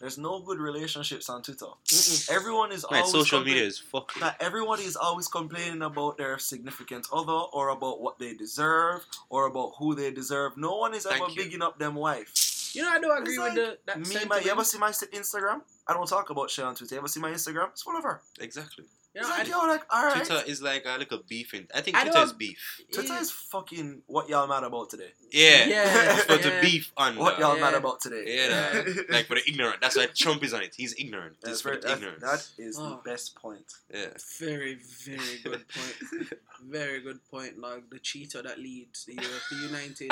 There's 0.00 0.18
no 0.18 0.40
good 0.40 0.58
relationships 0.58 1.30
on 1.30 1.40
Twitter. 1.42 1.66
Mm-mm. 1.86 2.28
Everyone 2.30 2.72
is 2.72 2.84
Man, 2.90 3.00
always 3.02 3.12
social 3.12 3.40
compla- 3.40 3.44
media 3.46 3.62
is 3.62 3.78
fucking. 3.78 4.20
Like 4.20 4.36
everyone 4.42 4.80
is 4.80 4.96
always 4.96 5.28
complaining 5.28 5.80
about 5.82 6.18
their 6.18 6.36
significant 6.38 7.06
other 7.12 7.32
or 7.32 7.68
about 7.70 8.02
what 8.02 8.18
they 8.18 8.34
deserve 8.34 9.06
or 9.30 9.46
about 9.46 9.74
who 9.78 9.94
they 9.94 10.10
deserve. 10.10 10.56
No 10.58 10.76
one 10.76 10.94
is 10.94 11.04
Thank 11.04 11.22
ever 11.22 11.30
you. 11.30 11.36
bigging 11.44 11.62
up 11.62 11.78
them 11.78 11.94
wife. 11.94 12.28
You 12.74 12.82
know, 12.82 12.90
I 12.90 12.98
do 13.00 13.12
agree 13.12 13.34
It's 13.34 13.42
with 13.42 13.54
the 13.54 13.78
that 13.86 13.96
Me, 13.98 14.02
my, 14.02 14.10
sentiment. 14.10 14.44
you 14.44 14.50
ever 14.50 14.64
see 14.64 14.78
my 14.78 14.90
Instagram? 14.90 15.60
I 15.86 15.92
don't 15.92 16.08
talk 16.08 16.30
about 16.30 16.50
shit 16.50 16.64
on 16.64 16.74
Twitter. 16.74 16.94
You 16.94 16.98
ever 17.00 17.08
see 17.08 17.20
my 17.20 17.30
Instagram? 17.30 17.68
It's 17.70 17.82
full 17.82 17.96
of 17.96 18.04
her. 18.04 18.20
Exactly. 18.40 18.84
You 19.14 19.20
know, 19.20 19.28
It's 19.28 19.38
like, 19.38 19.46
I, 19.46 19.50
yo, 19.62 19.68
like, 19.68 19.94
alright. 19.94 20.26
Twitter 20.26 20.42
is 20.50 20.60
like 20.60 20.82
a 20.86 20.98
little 20.98 21.20
beef. 21.28 21.54
In, 21.54 21.68
I 21.72 21.82
think 21.82 21.96
I 21.96 22.02
Twitter 22.02 22.18
is 22.22 22.32
beef. 22.32 22.80
Twitter 22.92 23.14
is 23.14 23.30
fucking 23.30 24.02
what 24.06 24.28
y'all 24.28 24.48
mad 24.48 24.64
about 24.64 24.90
today. 24.90 25.12
Yeah. 25.30 25.66
Yeah, 25.66 26.14
It's 26.16 26.24
for 26.24 26.32
yeah. 26.34 26.38
to 26.56 26.60
beef 26.60 26.90
on. 26.96 27.14
What 27.16 27.38
y'all 27.38 27.56
mad 27.60 27.74
about 27.74 28.00
today. 28.00 28.24
Yeah, 28.26 28.72
dog. 28.72 28.86
like 29.10 29.26
for 29.26 29.36
the 29.36 29.42
ignorant. 29.46 29.80
That's 29.80 29.96
why 29.96 30.06
Trump 30.06 30.42
is 30.42 30.52
on 30.52 30.62
it. 30.62 30.74
He's 30.76 30.96
ignorant. 30.98 31.36
This 31.42 31.44
That's 31.44 31.54
is 31.58 31.62
for 31.62 31.76
the 31.76 31.86
That, 31.86 31.96
ignorance. 31.98 32.22
that 32.22 32.48
is 32.64 32.76
Oh. 32.80 32.88
the 33.04 33.08
best 33.08 33.36
point. 33.36 33.72
yeah. 33.92 34.06
very, 34.40 34.78
very 35.04 35.38
good 35.44 35.64
point. 35.68 36.32
very 36.66 37.00
good 37.00 37.20
point. 37.30 37.56
Like 37.60 37.90
the 37.90 38.00
cheater 38.00 38.42
that 38.42 38.58
leads 38.58 39.04
the, 39.04 39.16
uh, 39.18 39.22
the 39.50 39.56
United 39.68 40.10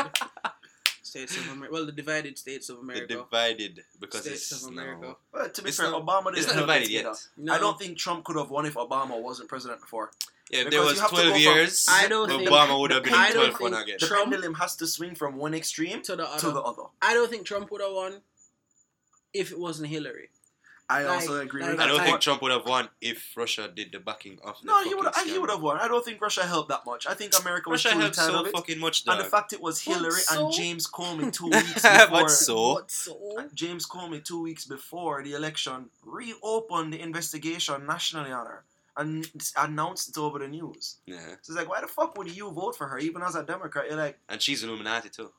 States 1.02 1.36
of 1.36 1.48
America. 1.48 1.72
Well, 1.72 1.86
the 1.86 1.92
divided 1.92 2.38
States 2.38 2.68
of 2.68 2.78
America. 2.78 3.06
The 3.08 3.14
divided 3.14 3.84
because 4.00 4.20
States 4.22 4.52
it's 4.52 4.62
of 4.64 4.70
America. 4.72 5.00
no- 5.02 5.16
Well, 5.32 5.48
to 5.50 5.62
be 5.62 5.68
It's 5.68 5.76
fair, 5.78 5.90
not- 5.90 6.04
Obama 6.06 6.28
It's 6.30 6.46
didn't 6.46 6.56
not 6.56 6.60
divided 6.62 6.88
yet. 6.90 7.06
No, 7.36 7.52
I 7.54 7.58
don't 7.58 7.78
think 7.78 7.98
Trump 7.98 8.24
could 8.24 8.36
have 8.36 8.50
won 8.50 8.66
if 8.66 8.74
Obama 8.74 9.20
wasn't 9.20 9.48
president 9.48 9.80
before. 9.80 10.10
Yeah, 10.50 10.60
if 10.60 10.64
Because 10.66 10.70
there 10.70 10.80
you 10.82 10.86
was 10.90 11.00
have 11.00 11.10
to 11.10 11.16
12 11.16 11.28
go 11.28 11.32
from- 11.34 11.40
years, 11.42 11.86
I 11.88 12.08
don't 12.08 12.28
think- 12.28 12.48
Obama 12.48 12.78
would 12.80 12.90
have 12.90 13.02
been 13.04 13.14
I 13.14 13.32
don't 13.32 13.46
12 13.50 13.60
one 13.60 13.72
think 13.72 13.82
again. 13.84 13.96
The 14.00 14.06
Trump- 14.06 14.30
pendulum 14.30 14.54
has 14.54 14.76
to 14.76 14.86
swing 14.86 15.14
from 15.14 15.36
one 15.36 15.54
extreme 15.54 16.02
to 16.02 16.16
the 16.16 16.28
other. 16.28 16.40
to 16.40 16.50
the 16.52 16.60
other. 16.62 16.82
I 17.00 17.14
don't 17.14 17.30
think 17.30 17.46
Trump 17.46 17.70
would 17.70 17.80
have 17.80 17.92
won 17.92 18.22
if 19.32 19.50
it 19.50 19.58
wasn't 19.58 19.88
Hillary. 19.88 20.30
I 20.98 21.02
Like- 21.04 21.14
also 21.20 21.40
agree 21.40 21.62
like- 21.62 21.70
with 21.70 21.78
that. 21.78 21.84
I 21.88 21.90
don't 21.92 22.04
think 22.08 22.20
Trump 22.20 22.42
would 22.42 22.52
have 22.52 22.66
won 22.66 22.88
if 23.00 23.18
Russia 23.36 23.64
did 23.78 23.88
the 23.92 24.00
backing 24.08 24.38
of 24.48 24.54
the 24.60 24.66
no, 24.66 24.78
he 24.82 24.90
fucking 24.90 25.04
would. 25.04 25.30
He 25.32 25.38
would 25.38 25.50
have 25.50 25.62
won. 25.68 25.76
I 25.78 25.88
don't 25.88 26.04
think 26.04 26.20
Russia 26.20 26.44
helped 26.54 26.68
that 26.74 26.84
much. 26.86 27.06
I 27.06 27.14
think 27.14 27.30
America 27.40 27.70
was 27.70 27.78
Russia 27.84 27.90
truly 27.96 28.02
helped 28.14 28.16
so 28.16 28.50
fucking 28.56 28.78
much, 28.78 28.96
And 29.06 29.18
the 29.20 29.24
fact 29.36 29.52
it 29.52 29.60
was 29.68 29.80
Hillary 29.80 30.20
so- 30.20 30.46
and 30.46 30.54
James 30.60 30.86
Comey 30.96 31.32
two 31.38 31.46
weeks 31.56 31.82
But 31.82 32.10
before. 32.10 32.28
so- 32.28 32.72
What 32.74 32.90
so? 32.90 33.48
James 33.54 33.86
Comey 33.86 34.24
two 34.24 34.40
weeks 34.42 34.64
before 34.66 35.22
the 35.22 35.32
election 35.34 35.90
reopened 36.04 36.92
the 36.92 37.00
investigation 37.00 37.86
nationally 37.86 38.32
on 38.32 38.46
her 38.46 38.64
and 38.96 39.26
announced 39.56 40.10
it 40.10 40.18
over 40.18 40.38
the 40.38 40.48
news. 40.48 40.96
yeah. 41.06 41.18
So 41.42 41.48
it's 41.52 41.56
like, 41.60 41.68
why 41.68 41.80
the 41.80 41.88
fuck 41.88 42.16
would 42.18 42.30
you 42.30 42.50
vote 42.50 42.76
for 42.76 42.86
her? 42.88 42.98
Even 42.98 43.22
as 43.22 43.34
a 43.34 43.42
Democrat, 43.42 43.86
you're 43.88 43.96
like, 43.96 44.18
And 44.28 44.40
she's 44.42 44.62
Illuminati 44.62 45.08
too. 45.08 45.30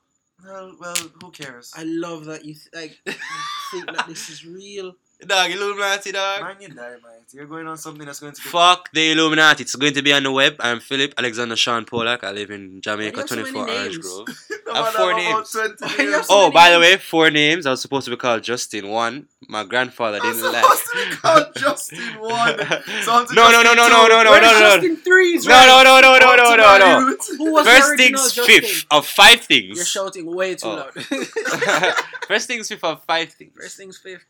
well, 0.44 0.74
well, 0.80 0.96
who 1.22 1.30
cares? 1.30 1.72
I 1.76 1.84
love 1.84 2.24
that 2.24 2.44
you 2.44 2.54
th- 2.54 2.68
like 2.74 2.98
think 3.70 3.86
that 3.86 4.06
this 4.08 4.28
is 4.30 4.44
real. 4.44 4.96
Dog, 5.20 5.50
Illuminati, 5.50 6.12
dog. 6.12 6.42
Man, 6.42 6.56
you 6.60 6.68
die, 6.68 6.74
man. 6.90 6.98
You're 7.32 7.46
going 7.46 7.66
on 7.66 7.78
something 7.78 8.04
that's 8.04 8.20
going 8.20 8.34
to 8.34 8.42
be. 8.42 8.48
Fuck 8.48 8.90
the 8.92 9.12
Illuminati. 9.12 9.62
It's 9.62 9.74
going 9.74 9.94
to 9.94 10.02
be 10.02 10.12
on 10.12 10.22
the 10.24 10.30
web. 10.32 10.56
I'm 10.60 10.80
Philip 10.80 11.14
Alexander 11.16 11.56
Sean 11.56 11.84
Polak. 11.86 12.22
I 12.24 12.32
live 12.32 12.50
in 12.50 12.80
Jamaica, 12.82 13.24
do 13.26 13.36
you 13.36 13.44
have 13.44 13.46
so 13.48 13.62
24 13.62 13.62
Orange 13.68 13.92
names? 13.94 13.98
Grove. 13.98 14.28
No 14.66 14.72
I 14.72 14.76
have 14.76 14.84
matter 14.86 14.98
four 14.98 15.10
about 15.12 15.18
names. 15.18 15.50
20 15.50 15.74
Why 15.78 15.90
you 15.90 16.02
years. 16.04 16.14
have 16.16 16.24
so 16.24 16.34
Oh, 16.34 16.40
many 16.44 16.52
by 16.54 16.70
the 16.70 16.80
way, 16.80 16.96
four 16.96 17.30
names. 17.30 17.66
I 17.66 17.70
was 17.70 17.82
supposed 17.82 18.06
to 18.06 18.10
be 18.10 18.16
called 18.16 18.42
Justin. 18.42 18.88
One, 18.88 19.28
my 19.48 19.62
grandfather 19.64 20.18
I'm 20.22 20.32
didn't 20.32 20.52
supposed 20.52 20.82
like. 20.94 21.04
to 21.04 21.10
be 21.10 21.16
called 21.16 21.46
Justin 21.56 21.98
one. 22.18 22.58
So 23.02 23.12
I'm 23.12 23.26
no, 23.34 23.50
no, 23.52 23.62
no, 23.62 23.74
no, 23.74 23.88
no, 23.88 23.88
no, 23.88 24.08
no, 24.08 24.22
no, 24.24 24.30
Where's 24.30 24.42
no, 24.42 24.52
no. 24.52 24.58
Justin 24.76 24.96
threes, 24.96 25.46
No, 25.46 25.52
right? 25.54 25.66
no, 25.84 26.00
no, 26.00 26.00
no, 26.00 26.18
no, 26.18 26.30
Up 26.30 26.36
no, 26.38 26.50
to 26.50 26.78
no, 26.78 26.78
no. 27.08 27.16
Who 27.38 27.52
was 27.52 27.66
First 27.66 27.96
things 27.98 28.32
Justin? 28.32 28.44
fifth 28.62 28.86
of 28.90 29.06
five 29.06 29.40
things. 29.42 29.76
You're 29.76 29.84
shouting 29.84 30.34
way 30.34 30.54
too 30.54 30.66
Oh. 30.68 30.74
loud. 30.76 30.92
First 32.26 32.46
things 32.48 32.66
fifth 32.68 32.82
of 32.84 33.04
five 33.04 33.30
things. 33.32 33.52
First 33.54 33.76
things 33.76 33.98
fifth. 33.98 34.24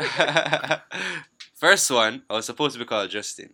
First 1.54 1.90
one, 1.90 2.22
I 2.30 2.34
was 2.34 2.46
supposed 2.46 2.74
to 2.74 2.78
be 2.78 2.84
called 2.84 3.10
Justin. 3.10 3.50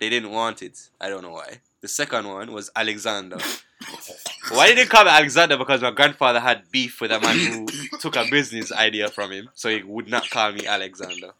They 0.00 0.08
didn't 0.08 0.30
want 0.30 0.62
it. 0.62 0.90
I 1.00 1.08
don't 1.08 1.22
know 1.22 1.30
why. 1.32 1.60
The 1.80 1.88
second 1.88 2.26
one 2.26 2.52
was 2.52 2.70
Alexander. 2.74 3.38
Why 4.50 4.66
did 4.68 4.78
they 4.78 4.86
call 4.86 5.04
me 5.04 5.10
Alexander? 5.10 5.56
Because 5.56 5.82
my 5.82 5.92
grandfather 5.92 6.40
had 6.40 6.68
beef 6.72 7.00
with 7.00 7.12
a 7.12 7.20
man 7.20 7.36
who 7.36 7.66
took 8.00 8.16
a 8.16 8.24
business 8.28 8.72
idea 8.72 9.08
from 9.08 9.30
him, 9.30 9.50
so 9.54 9.68
he 9.68 9.82
would 9.84 10.08
not 10.08 10.28
call 10.30 10.50
me 10.52 10.66
Alexander. 10.66 11.30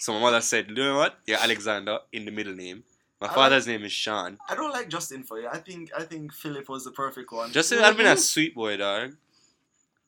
So 0.00 0.12
my 0.14 0.20
mother 0.20 0.40
said, 0.40 0.68
"You 0.68 0.74
know 0.74 0.96
what? 0.96 1.18
You're 1.26 1.38
Alexander 1.38 1.98
in 2.12 2.24
the 2.24 2.32
middle 2.32 2.54
name. 2.54 2.82
My 3.20 3.28
I 3.28 3.34
father's 3.34 3.66
name 3.68 3.84
is 3.84 3.92
Sean. 3.92 4.38
I 4.48 4.56
don't 4.56 4.72
like 4.72 4.88
Justin 4.88 5.22
for 5.22 5.38
you. 5.40 5.46
I 5.46 5.58
think 5.58 5.90
I 5.96 6.02
think 6.02 6.32
Philip 6.32 6.68
was 6.68 6.84
the 6.84 6.90
perfect 6.90 7.30
one. 7.30 7.52
Justin, 7.52 7.78
I've 7.78 7.96
been 7.96 8.06
a 8.06 8.16
sweet 8.16 8.54
boy, 8.56 8.76
dog. 8.76 9.14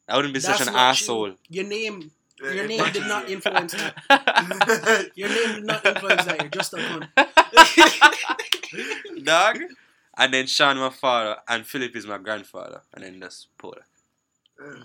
I 0.09 0.17
wouldn't 0.17 0.35
be 0.35 0.41
That's 0.41 0.59
such 0.59 0.67
an 0.67 0.75
asshole. 0.75 1.29
you. 1.29 1.37
Your 1.51 1.67
name, 1.69 2.01
Yeah, 2.01 2.09
your 2.43 2.67
name 2.67 2.93
did 2.93 3.07
not 3.07 3.29
you. 3.29 3.37
influence 3.37 3.73
that. 3.75 5.11
Your 5.15 5.29
name 5.29 5.55
did 5.57 5.65
not 5.65 5.85
influence 5.87 6.25
that. 6.25 6.41
You're 6.41 6.49
just 6.51 6.73
a 6.75 6.77
cunt. 6.79 7.09
dog. 9.25 9.59
And 10.17 10.35
then 10.35 10.47
Sean, 10.47 10.77
my 10.77 10.91
father, 10.91 11.37
and 11.49 11.67
Philip 11.67 11.95
is 11.97 12.07
my 12.07 12.19
grandfather, 12.19 12.83
and 12.95 13.05
then 13.05 13.21
that's 13.21 13.47
Paula. 13.59 13.83
Ugh. 14.63 14.83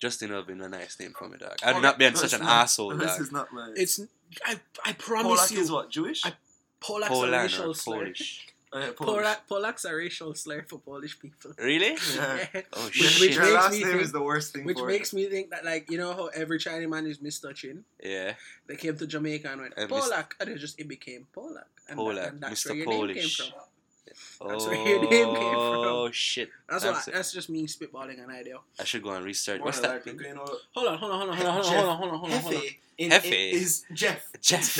Justin 0.00 0.30
would 0.30 0.36
have 0.38 0.46
been 0.46 0.62
a 0.62 0.68
nice 0.68 0.98
name 0.98 1.12
for 1.16 1.28
me, 1.28 1.36
dog. 1.38 1.56
I'd 1.62 1.72
Okay, 1.72 1.80
not 1.82 1.98
been 1.98 2.14
such 2.14 2.32
an 2.32 2.40
not. 2.40 2.62
asshole, 2.62 2.96
This 2.96 3.18
is 3.18 3.30
not 3.30 3.52
my. 3.52 3.70
It's 3.76 4.00
I 4.46 4.58
I 4.84 4.92
promise 4.94 5.40
Polak 5.40 5.50
you. 5.52 5.60
is 5.60 5.70
what 5.70 5.90
Jewish? 5.90 6.24
I- 6.24 6.32
Polak's 6.80 7.06
a 7.08 7.10
Poland 7.10 7.32
racial 7.42 7.70
or. 7.70 7.74
Polish. 7.74 8.46
Uh, 8.72 8.92
Polak, 8.92 9.38
Polaks 9.50 9.84
a 9.84 9.92
racial 9.94 10.32
slur 10.32 10.62
for 10.62 10.78
Polish 10.78 11.18
people. 11.18 11.52
Really? 11.58 11.96
Yeah. 12.14 12.46
yeah. 12.54 12.60
Oh 12.72 12.84
which, 12.84 12.94
shit! 12.94 13.20
Which 13.20 13.36
Their 13.36 13.54
last 13.54 13.72
name 13.72 13.82
think, 13.82 14.02
is 14.02 14.12
the 14.12 14.22
worst 14.22 14.52
thing. 14.52 14.64
Which 14.64 14.80
makes 14.82 15.12
it. 15.12 15.16
me 15.16 15.26
think 15.26 15.50
that, 15.50 15.64
like, 15.64 15.90
you 15.90 15.98
know 15.98 16.12
how 16.12 16.26
every 16.26 16.58
Chinese 16.58 16.88
man 16.88 17.06
is 17.06 17.20
Mister 17.20 17.52
Chin. 17.52 17.84
Yeah. 18.02 18.34
They 18.68 18.76
came 18.76 18.96
to 18.96 19.06
Jamaica 19.06 19.50
and 19.50 19.60
went 19.62 19.74
uh, 19.76 19.82
and 19.82 19.90
Polak, 19.90 20.32
and 20.38 20.50
it 20.50 20.58
just 20.58 20.78
it 20.78 20.86
became 20.86 21.26
Polak. 21.34 21.64
And 21.88 21.98
Polak, 21.98 22.14
that, 22.14 22.40
that's 22.40 22.64
Mr. 22.64 22.68
where 22.68 22.76
your 22.76 22.86
Polish. 22.86 23.16
name 23.16 23.24
came 23.24 23.50
from. 23.50 24.48
That's 24.48 24.64
oh, 24.64 24.68
where 24.68 24.88
your 24.88 25.00
name 25.00 25.10
came 25.10 25.26
oh, 25.26 25.72
from. 25.72 25.92
Oh 25.92 26.10
shit! 26.12 26.50
That's, 26.68 26.84
that's, 26.84 27.08
I, 27.08 27.12
that's 27.12 27.32
just 27.32 27.50
me 27.50 27.66
spitballing 27.66 28.22
an 28.22 28.30
idea. 28.30 28.58
I 28.78 28.84
should 28.84 29.02
go 29.02 29.10
and 29.10 29.24
research. 29.24 29.58
More 29.58 29.66
What's 29.66 29.80
that? 29.80 30.04
Thing? 30.04 30.16
Green 30.16 30.36
oil. 30.38 30.58
Hold 30.74 30.88
on, 30.88 30.98
hold 30.98 31.12
on, 31.12 31.18
hold 31.18 31.30
on, 31.30 31.36
hold 31.36 31.46
on, 31.46 31.64
hold 31.64 31.66
on, 31.66 31.96
hold 31.96 32.10
on, 32.10 32.18
hold 32.18 32.32
on, 32.32 32.40
hold 32.40 32.54
on. 32.54 32.62
In, 32.98 33.10
Hefe. 33.10 33.26
It 33.26 33.54
is 33.54 33.84
Jeff. 33.94 34.26
Jeff. 34.40 34.78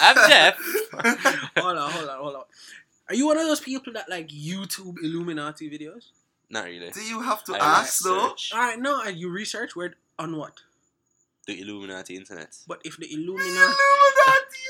I'm 0.00 0.28
Jeff. 0.28 0.58
hold 1.56 1.78
on, 1.78 1.90
hold 1.90 2.08
on, 2.08 2.18
hold 2.18 2.34
on. 2.36 2.42
Are 3.08 3.14
you 3.14 3.26
one 3.26 3.38
of 3.38 3.46
those 3.46 3.60
people 3.60 3.92
that 3.92 4.08
like 4.08 4.28
YouTube 4.28 4.96
Illuminati 5.02 5.70
videos? 5.70 6.06
Not 6.50 6.64
really. 6.64 6.90
Do 6.90 7.00
you 7.02 7.20
have 7.22 7.42
to 7.44 7.54
I 7.54 7.80
ask 7.80 8.02
though? 8.04 8.22
research 8.32 8.52
Alright, 8.54 8.78
no, 8.80 9.02
uh, 9.04 9.08
you 9.08 9.28
research 9.30 9.74
where 9.76 9.94
on 10.18 10.36
what? 10.36 10.60
the 11.46 11.60
Illuminati 11.60 12.16
internet. 12.16 12.56
But 12.66 12.80
if 12.84 12.96
the 12.96 13.06
Illuminati 13.12 13.54
Illuminati 13.54 14.62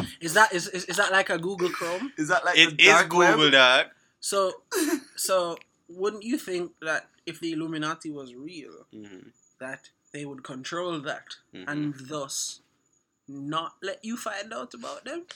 internet. 0.00 0.16
is 0.22 0.32
that 0.34 0.52
is, 0.54 0.66
is, 0.68 0.84
is 0.86 0.96
that 0.96 1.12
like 1.12 1.28
a 1.28 1.36
Google 1.38 1.68
Chrome? 1.68 2.12
Is 2.16 2.28
that 2.28 2.44
like 2.46 2.56
It 2.56 2.78
the 2.78 2.82
is 2.84 2.88
dark 2.88 3.08
Google, 3.10 3.36
web? 3.44 3.52
dog. 3.52 3.86
So 4.20 4.62
so 5.16 5.58
wouldn't 5.88 6.22
you 6.22 6.38
think 6.38 6.72
that 6.80 7.08
if 7.26 7.40
the 7.40 7.52
Illuminati 7.52 8.10
was 8.10 8.34
real, 8.34 8.86
hmm 8.92 9.28
that 9.60 9.90
they 10.12 10.24
would 10.24 10.42
control 10.44 10.98
that 11.00 11.36
Mhm. 11.54 11.64
and 11.66 11.94
thus 12.08 12.60
not 13.26 13.74
let 13.82 14.02
you 14.04 14.16
find 14.16 14.52
out 14.54 14.72
about 14.72 15.04
them? 15.04 15.26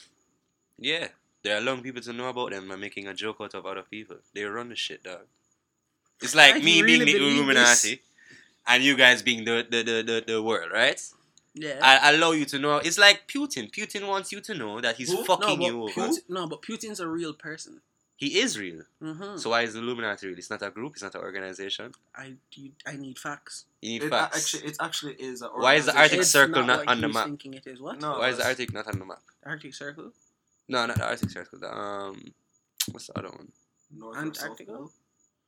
Yeah. 0.79 1.09
They're 1.42 1.59
allowing 1.59 1.83
people 1.83 2.02
to 2.02 2.12
know 2.12 2.28
about 2.28 2.50
them 2.50 2.70
and 2.70 2.81
making 2.81 3.09
a 3.09 3.14
joke 3.14 3.37
out 3.40 3.55
of 3.55 3.66
other 3.66 3.83
people. 3.83 4.16
They 4.35 4.44
run 4.44 4.68
the 4.68 4.76
shit, 4.76 5.02
dog. 5.02 5.26
It's 6.20 6.35
like 6.35 6.55
Like, 6.55 6.64
me 6.64 6.78
you 6.78 6.85
being 6.85 7.00
the 7.00 7.12
believe 7.12 7.35
Illuminati 7.37 8.00
and 8.68 8.83
you 8.85 8.96
guys 8.96 9.22
being 9.22 9.44
the 9.44 9.66
the, 9.68 9.83
the, 9.83 10.02
the, 10.02 10.24
the 10.35 10.42
world, 10.42 10.70
right? 10.72 11.00
Yeah. 11.55 11.78
I 11.83 12.12
allow 12.12 12.31
you 12.33 12.44
to 12.46 12.59
know. 12.59 12.76
It's 12.78 12.96
like 12.98 13.26
Putin. 13.28 13.70
Putin 13.70 14.07
wants 14.09 14.33
you 14.33 14.40
to 14.40 14.55
know 14.55 14.81
that 14.81 14.96
he's 14.96 15.11
Who? 15.12 15.24
fucking 15.24 15.59
but 15.59 15.66
you 15.66 15.83
over. 15.83 15.92
Putin, 15.92 16.18
no, 16.28 16.46
but 16.46 16.62
Putin's 16.62 17.00
a 17.00 17.09
real 17.09 17.35
person. 17.35 17.81
He 18.16 18.38
is 18.38 18.57
real. 18.59 18.83
Mm-hmm. 19.02 19.37
So 19.37 19.50
why 19.50 19.62
is 19.62 19.74
the 19.74 19.81
Illuminati 19.81 20.28
real? 20.28 20.38
It's 20.38 20.48
not 20.48 20.62
a 20.62 20.70
group. 20.70 20.92
It's 20.92 21.02
not 21.02 21.14
an 21.16 21.22
organization. 21.22 21.92
I 22.16 22.35
you, 22.52 22.70
I 22.87 22.94
need 22.96 23.18
facts. 23.18 23.64
You 23.83 23.90
need 23.94 24.05
It, 24.05 24.11
facts. 24.11 24.37
actually, 24.38 24.70
it 24.70 24.76
actually 24.81 25.14
is. 25.14 25.42
A 25.42 25.48
Why 25.48 25.74
is 25.74 25.87
the. 25.87 25.98
Arctic 25.98 26.20
It's 26.20 26.31
Circle 26.31 26.62
not 26.62 26.78
what 26.78 26.88
on 26.88 27.00
the 27.00 27.09
map? 27.09 27.24
Thinking 27.26 27.55
it 27.55 27.66
is 27.66 27.81
what? 27.81 28.00
No. 28.00 28.20
why 28.20 28.28
is 28.28 28.37
the 28.37 28.44
that's- 28.44 28.61
Arctic 28.61 28.72
not 28.72 28.87
on 28.87 28.98
the 29.00 29.05
map? 29.05 29.22
Arctic 29.44 29.74
Circle. 29.74 30.12
No, 30.68 30.87
not 30.87 30.96
the 30.96 31.05
Arctic 31.07 31.31
Circle. 31.31 31.59
The, 31.59 31.72
um, 31.77 32.33
what's 32.90 33.07
the 33.09 33.18
other 33.18 33.29
one? 33.31 33.48
North 33.94 34.16
or 34.16 34.20
South 34.20 34.27
Antarctica? 34.27 34.72
Pole? 34.72 34.90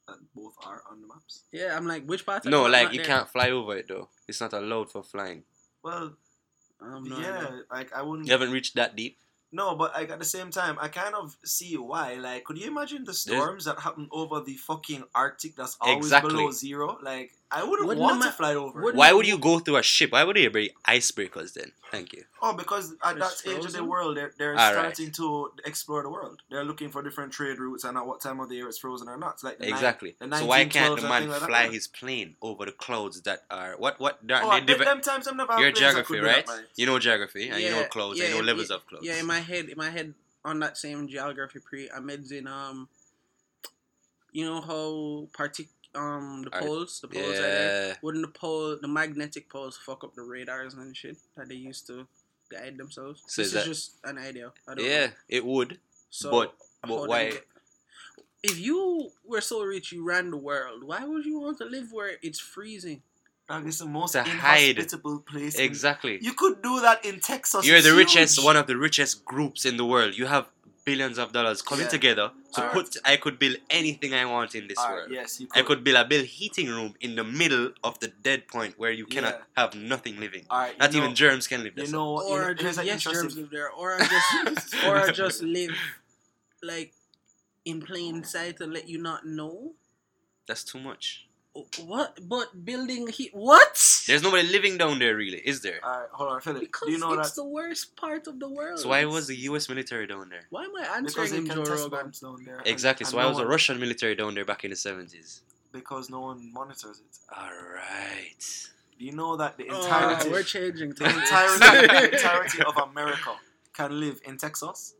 That 0.06 0.16
both 0.34 0.54
are 0.66 0.82
on 0.90 1.00
the 1.00 1.06
maps. 1.08 1.44
Yeah, 1.50 1.74
I'm 1.76 1.86
like, 1.86 2.04
which 2.04 2.26
part? 2.26 2.44
No, 2.44 2.64
like 2.66 2.92
you 2.92 2.98
there? 2.98 3.06
can't 3.06 3.28
fly 3.28 3.50
over 3.50 3.76
it 3.76 3.88
though. 3.88 4.08
It's 4.28 4.40
not 4.40 4.52
allowed 4.52 4.90
for 4.90 5.02
flying. 5.02 5.44
Well, 5.82 6.12
Um, 6.80 7.04
no, 7.04 7.18
yeah, 7.18 7.38
idea. 7.38 7.62
like 7.72 7.92
I 7.94 8.02
wouldn't. 8.02 8.26
You 8.26 8.32
haven't 8.32 8.52
reached 8.52 8.74
that 8.74 8.94
deep. 8.96 9.16
No, 9.50 9.76
but 9.76 9.94
like 9.94 10.10
at 10.10 10.18
the 10.18 10.24
same 10.26 10.50
time, 10.50 10.76
I 10.80 10.88
kind 10.88 11.14
of 11.14 11.36
see 11.44 11.76
why. 11.78 12.14
Like, 12.16 12.44
could 12.44 12.58
you 12.58 12.66
imagine 12.66 13.04
the 13.04 13.14
storms 13.14 13.64
that 13.64 13.78
happen 13.78 14.08
over 14.10 14.40
the 14.40 14.56
fucking 14.56 15.04
Arctic? 15.14 15.56
That's 15.56 15.78
always 15.80 16.04
Exactly. 16.06 16.34
below 16.34 16.50
zero. 16.50 16.98
Like, 17.02 17.32
I 17.50 17.62
wouldn't 17.62 17.86
Wouldn't 17.86 18.02
want 18.02 18.20
the 18.20 18.26
to 18.26 18.32
fly 18.32 18.54
over. 18.54 18.80
wouldn't- 18.80 18.98
Why 18.98 19.12
would 19.12 19.26
you 19.28 19.38
go 19.38 19.60
through 19.60 19.76
a 19.76 19.82
ship? 19.82 20.10
Why 20.12 20.24
would 20.24 20.36
you 20.36 20.50
bring 20.50 20.70
icebreakers 20.88 21.52
then? 21.52 21.70
Thank 21.92 22.12
you. 22.12 22.24
Oh, 22.42 22.52
because 22.52 22.92
at 23.04 23.16
that 23.18 23.30
It's 23.30 23.38
stage 23.40 23.64
of 23.64 23.72
the 23.72 23.84
world, 23.84 24.16
they're, 24.16 24.32
they're 24.36 24.56
Alright. 24.58 24.72
starting 24.72 25.12
to 25.12 25.52
explore 25.64 26.02
the 26.02 26.10
world. 26.10 26.42
They're 26.50 26.64
looking 26.64 26.88
for 26.90 27.00
different 27.02 27.32
trade 27.32 27.60
routes 27.60 27.84
and 27.84 27.96
at 27.96 28.04
what 28.04 28.20
time 28.20 28.40
of 28.40 28.48
the 28.48 28.56
year 28.56 28.68
it's 28.68 28.78
frozen 28.78 29.08
or 29.08 29.16
not. 29.16 29.34
It's 29.34 29.44
like 29.44 29.58
the 29.58 29.66
nine- 29.66 29.74
Exactly. 29.74 30.16
the 30.18 30.36
So 30.36 30.46
why 30.46 30.64
can't 30.64 31.00
the 31.00 31.06
man 31.08 31.28
like 31.28 31.42
fly 31.42 31.64
yeah. 31.66 31.70
his 31.70 31.86
plane 31.86 32.34
over 32.42 32.64
the 32.64 32.72
clouds 32.72 33.20
that 33.22 33.44
are 33.50 33.76
what 33.78 34.00
what? 34.00 34.18
They, 34.26 34.34
Oh, 34.34 34.50
they 34.50 34.56
them, 34.58 34.66
deve- 34.66 34.78
them 34.84 35.00
times 35.00 35.28
I'm 35.28 35.36
never 35.36 35.52
had 35.52 35.60
You're 35.60 35.70
geography, 35.72 36.18
right? 36.18 36.44
that. 36.46 36.64
You 36.74 36.86
know 36.86 36.98
geography 36.98 37.50
and 37.50 37.60
you 37.62 37.70
know 37.70 37.84
clouds. 37.84 38.18
yeah, 38.18 38.24
and 38.24 38.34
you 38.34 38.40
know 38.40 38.44
yeah, 38.46 38.52
levels 38.52 38.70
of 38.72 38.84
clouds. 38.88 39.06
Yeah, 39.06 39.20
in 39.20 39.26
my 39.26 39.38
head, 39.38 39.68
in 39.68 39.78
my 39.78 39.90
head, 39.90 40.14
on 40.44 40.58
that 40.58 40.76
same 40.76 41.06
geography 41.06 41.60
pre, 41.60 41.88
I 41.88 42.00
meds 42.00 42.32
in 42.32 42.48
um, 42.48 42.88
you 44.32 44.44
know 44.44 44.60
how 44.60 45.28
partic 45.38 45.68
um 45.94 46.42
the 46.44 46.52
Are- 46.54 46.60
poles, 46.62 47.00
the 47.00 47.08
poles 47.08 47.26
are 47.38 47.42
there. 47.42 47.88
yeah. 47.88 47.94
Wouldn't 48.02 48.24
the 48.26 48.32
pole, 48.38 48.76
the 48.80 48.88
magnetic 48.88 49.48
poles, 49.48 49.76
fuck 49.76 50.04
up 50.04 50.14
the 50.14 50.22
radars 50.22 50.74
and 50.74 50.96
shit 50.96 51.16
that 51.36 51.48
they 51.48 51.54
used 51.54 51.86
to 51.88 52.06
guide 52.50 52.76
themselves? 52.78 53.22
So 53.26 53.42
this 53.42 53.48
is 53.48 53.52
is 53.52 53.52
that- 53.54 53.64
just 53.66 53.90
an 54.04 54.18
idea. 54.18 54.52
I 54.68 54.74
don't 54.74 54.84
Yeah, 54.84 55.06
Know. 55.06 55.12
it 55.28 55.44
would. 55.44 55.78
So, 56.10 56.30
but- 56.30 56.54
but 56.86 57.08
why- 57.08 57.30
get- 57.30 57.46
If 58.42 58.58
you 58.58 59.10
were 59.24 59.40
so 59.40 59.62
rich, 59.62 59.90
you 59.92 60.04
ran 60.04 60.30
the 60.30 60.36
world. 60.36 60.84
Why 60.84 61.02
would 61.04 61.24
you 61.24 61.38
want 61.40 61.56
to 61.58 61.64
live 61.64 61.92
where 61.92 62.18
it's 62.22 62.38
freezing? 62.38 63.02
Dog, 63.48 63.66
it's 63.66 63.78
the 63.78 63.86
most 63.86 64.12
To 64.12 64.22
hide. 64.22 64.76
inhospitable 64.76 65.20
place. 65.20 65.54
Exactly. 65.58 66.18
You 66.22 66.34
could 66.34 66.60
do 66.62 66.80
that 66.80 67.04
in 67.04 67.20
Texas. 67.20 67.64
You're 67.66 67.76
it's 67.78 67.86
the 67.86 67.94
richest, 67.94 68.36
huge. 68.36 68.44
one 68.44 68.56
of 68.56 68.66
the 68.66 68.76
richest 68.76 69.24
groups 69.24 69.64
in 69.64 69.76
the 69.78 69.84
world. 69.86 70.16
You 70.16 70.26
have 70.26 70.46
billions 70.84 71.18
of 71.18 71.32
dollars 71.32 71.62
coming 71.62 71.84
Yeah. 71.86 71.90
together 71.90 72.30
to 72.54 72.60
Alright. 72.60 72.74
put. 72.74 72.96
I 73.04 73.16
could 73.16 73.38
build 73.38 73.56
anything 73.70 74.12
I 74.14 74.24
want 74.26 74.54
in 74.54 74.68
this 74.68 74.78
Alright, 74.78 74.94
world. 74.96 75.10
yes, 75.12 75.40
you 75.40 75.48
I 75.52 75.58
could. 75.60 75.66
could 75.66 75.84
build 75.84 75.96
a 75.96 76.04
build 76.04 76.26
heating 76.26 76.68
room 76.68 76.94
in 77.00 77.16
the 77.16 77.24
middle 77.24 77.72
of 77.82 77.98
the 78.00 78.08
dead 78.08 78.48
point 78.48 78.78
where 78.78 78.90
you 78.92 79.06
cannot 79.06 79.34
Yeah. 79.56 79.62
have 79.62 79.74
nothing 79.74 80.20
living. 80.20 80.44
Alright, 80.50 80.78
Not 80.78 80.92
know, 80.92 80.98
even 81.04 81.14
germs 81.14 81.46
can 81.46 81.62
live 81.64 81.74
there. 81.74 81.86
You 81.86 81.92
know 81.92 82.12
what? 82.12 82.26
you 82.28 82.36
know, 82.36 82.44
Or 82.48 82.54
just 82.54 82.78
an 82.78 82.86
yes, 82.86 83.02
germs 83.02 83.36
live 83.36 83.50
there, 83.50 83.70
or 83.70 83.96
I 84.00 84.06
just, 84.06 84.74
or 84.86 84.96
I 84.96 85.10
just 85.10 85.42
live 85.42 85.72
like 86.62 86.92
in 87.64 87.80
plain 87.80 88.24
sight 88.24 88.60
and 88.60 88.72
let 88.72 88.88
you 88.88 88.98
not 88.98 89.26
know. 89.26 89.72
That's 90.46 90.64
too 90.64 90.78
much. 90.80 91.26
What? 91.84 92.18
But 92.28 92.64
building 92.64 93.06
heat? 93.08 93.30
What? 93.32 93.93
There's 94.06 94.22
nobody 94.22 94.48
living 94.48 94.76
down 94.78 94.98
there, 94.98 95.16
really, 95.16 95.38
is 95.38 95.60
there? 95.62 95.80
Alright, 95.84 96.08
hold 96.12 96.30
on, 96.32 96.40
Philip. 96.40 96.60
because 96.60 96.86
Do 96.86 96.92
you 96.92 96.98
know 96.98 97.12
it's 97.14 97.30
that? 97.30 97.36
the 97.42 97.48
worst 97.48 97.96
part 97.96 98.26
of 98.26 98.38
the 98.40 98.48
world. 98.48 98.78
So 98.80 98.88
why 98.88 99.04
was 99.04 99.26
the 99.28 99.36
U.S. 99.50 99.68
military 99.68 100.06
down 100.06 100.28
there? 100.28 100.44
Why 100.50 100.64
am 100.64 100.76
I 100.76 101.00
Because 101.02 101.16
answering 101.32 101.44
they 101.44 101.54
him, 101.54 101.64
Joe 101.64 101.72
Rogan? 101.90 102.12
down 102.22 102.44
there. 102.44 102.62
Exactly. 102.66 103.04
and 103.04 103.10
So 103.10 103.16
why 103.16 103.22
no 103.24 103.28
was 103.30 103.38
the 103.38 103.46
Russian 103.46 103.80
military 103.80 104.14
down 104.14 104.34
there 104.34 104.44
back 104.44 104.64
in 104.64 104.70
the 104.70 104.76
70s? 104.76 105.40
Because 105.72 106.10
no 106.10 106.20
one 106.20 106.52
monitors 106.52 107.00
it. 107.00 107.18
All 107.36 107.50
right. 107.74 108.68
Do 108.98 109.04
you 109.04 109.12
know 109.12 109.36
that 109.36 109.56
the 109.56 109.68
Oh, 109.70 109.82
entirety, 109.82 110.30
we're 110.30 110.42
changing. 110.42 110.90
the 110.90 110.94
topics. 111.04 111.18
entirety, 111.22 111.86
the 111.86 112.12
entirety 112.16 112.62
of 112.62 112.76
America 112.90 113.32
can 113.72 113.98
live 113.98 114.20
in 114.24 114.36
Texas? 114.36 114.94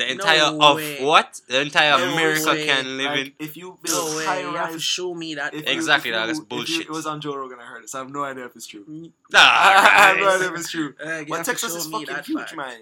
The 0.00 0.06
No 0.06 0.10
entire 0.12 0.42
of 0.70 0.76
way. 0.76 1.04
what? 1.04 1.40
The 1.46 1.60
entire 1.60 1.98
No 1.98 2.12
America 2.14 2.50
way. 2.52 2.66
can 2.66 2.96
live 2.96 3.10
Like, 3.10 3.26
in. 3.26 3.32
if 3.46 3.56
you 3.56 3.78
build 3.82 4.10
No 4.10 4.16
way. 4.16 4.24
high 4.24 4.40
You 4.40 4.54
have 4.54 4.72
to 4.72 4.78
show 4.80 5.14
me 5.14 5.34
that. 5.34 5.52
if 5.54 5.64
part. 5.64 5.68
you- 5.68 5.78
Exactly, 5.80 6.10
if 6.10 6.14
you- 6.16 6.26
that's 6.26 6.38
if 6.38 6.42
you- 6.42 6.46
bullshit. 6.46 6.80
it 6.82 6.90
was 6.90 7.06
on 7.06 7.20
Joe 7.20 7.36
Rogan. 7.36 7.58
I 7.60 7.66
heard 7.66 7.84
it. 7.84 7.90
So 7.90 7.98
I 7.98 8.02
have 8.02 8.10
no 8.10 8.22
idea 8.24 8.44
if 8.46 8.56
it's 8.56 8.66
true. 8.66 8.84
Nah, 8.88 9.38
I 9.38 10.06
have 10.08 10.16
no 10.18 10.28
idea 10.36 10.48
if 10.52 10.58
it's 10.60 10.70
true. 10.70 10.94
uh, 11.04 11.24
But 11.28 11.44
Texas 11.44 11.74
is 11.74 11.86
fucking 11.86 12.16
huge, 12.24 12.38
fact. 12.38 12.56
man. 12.56 12.80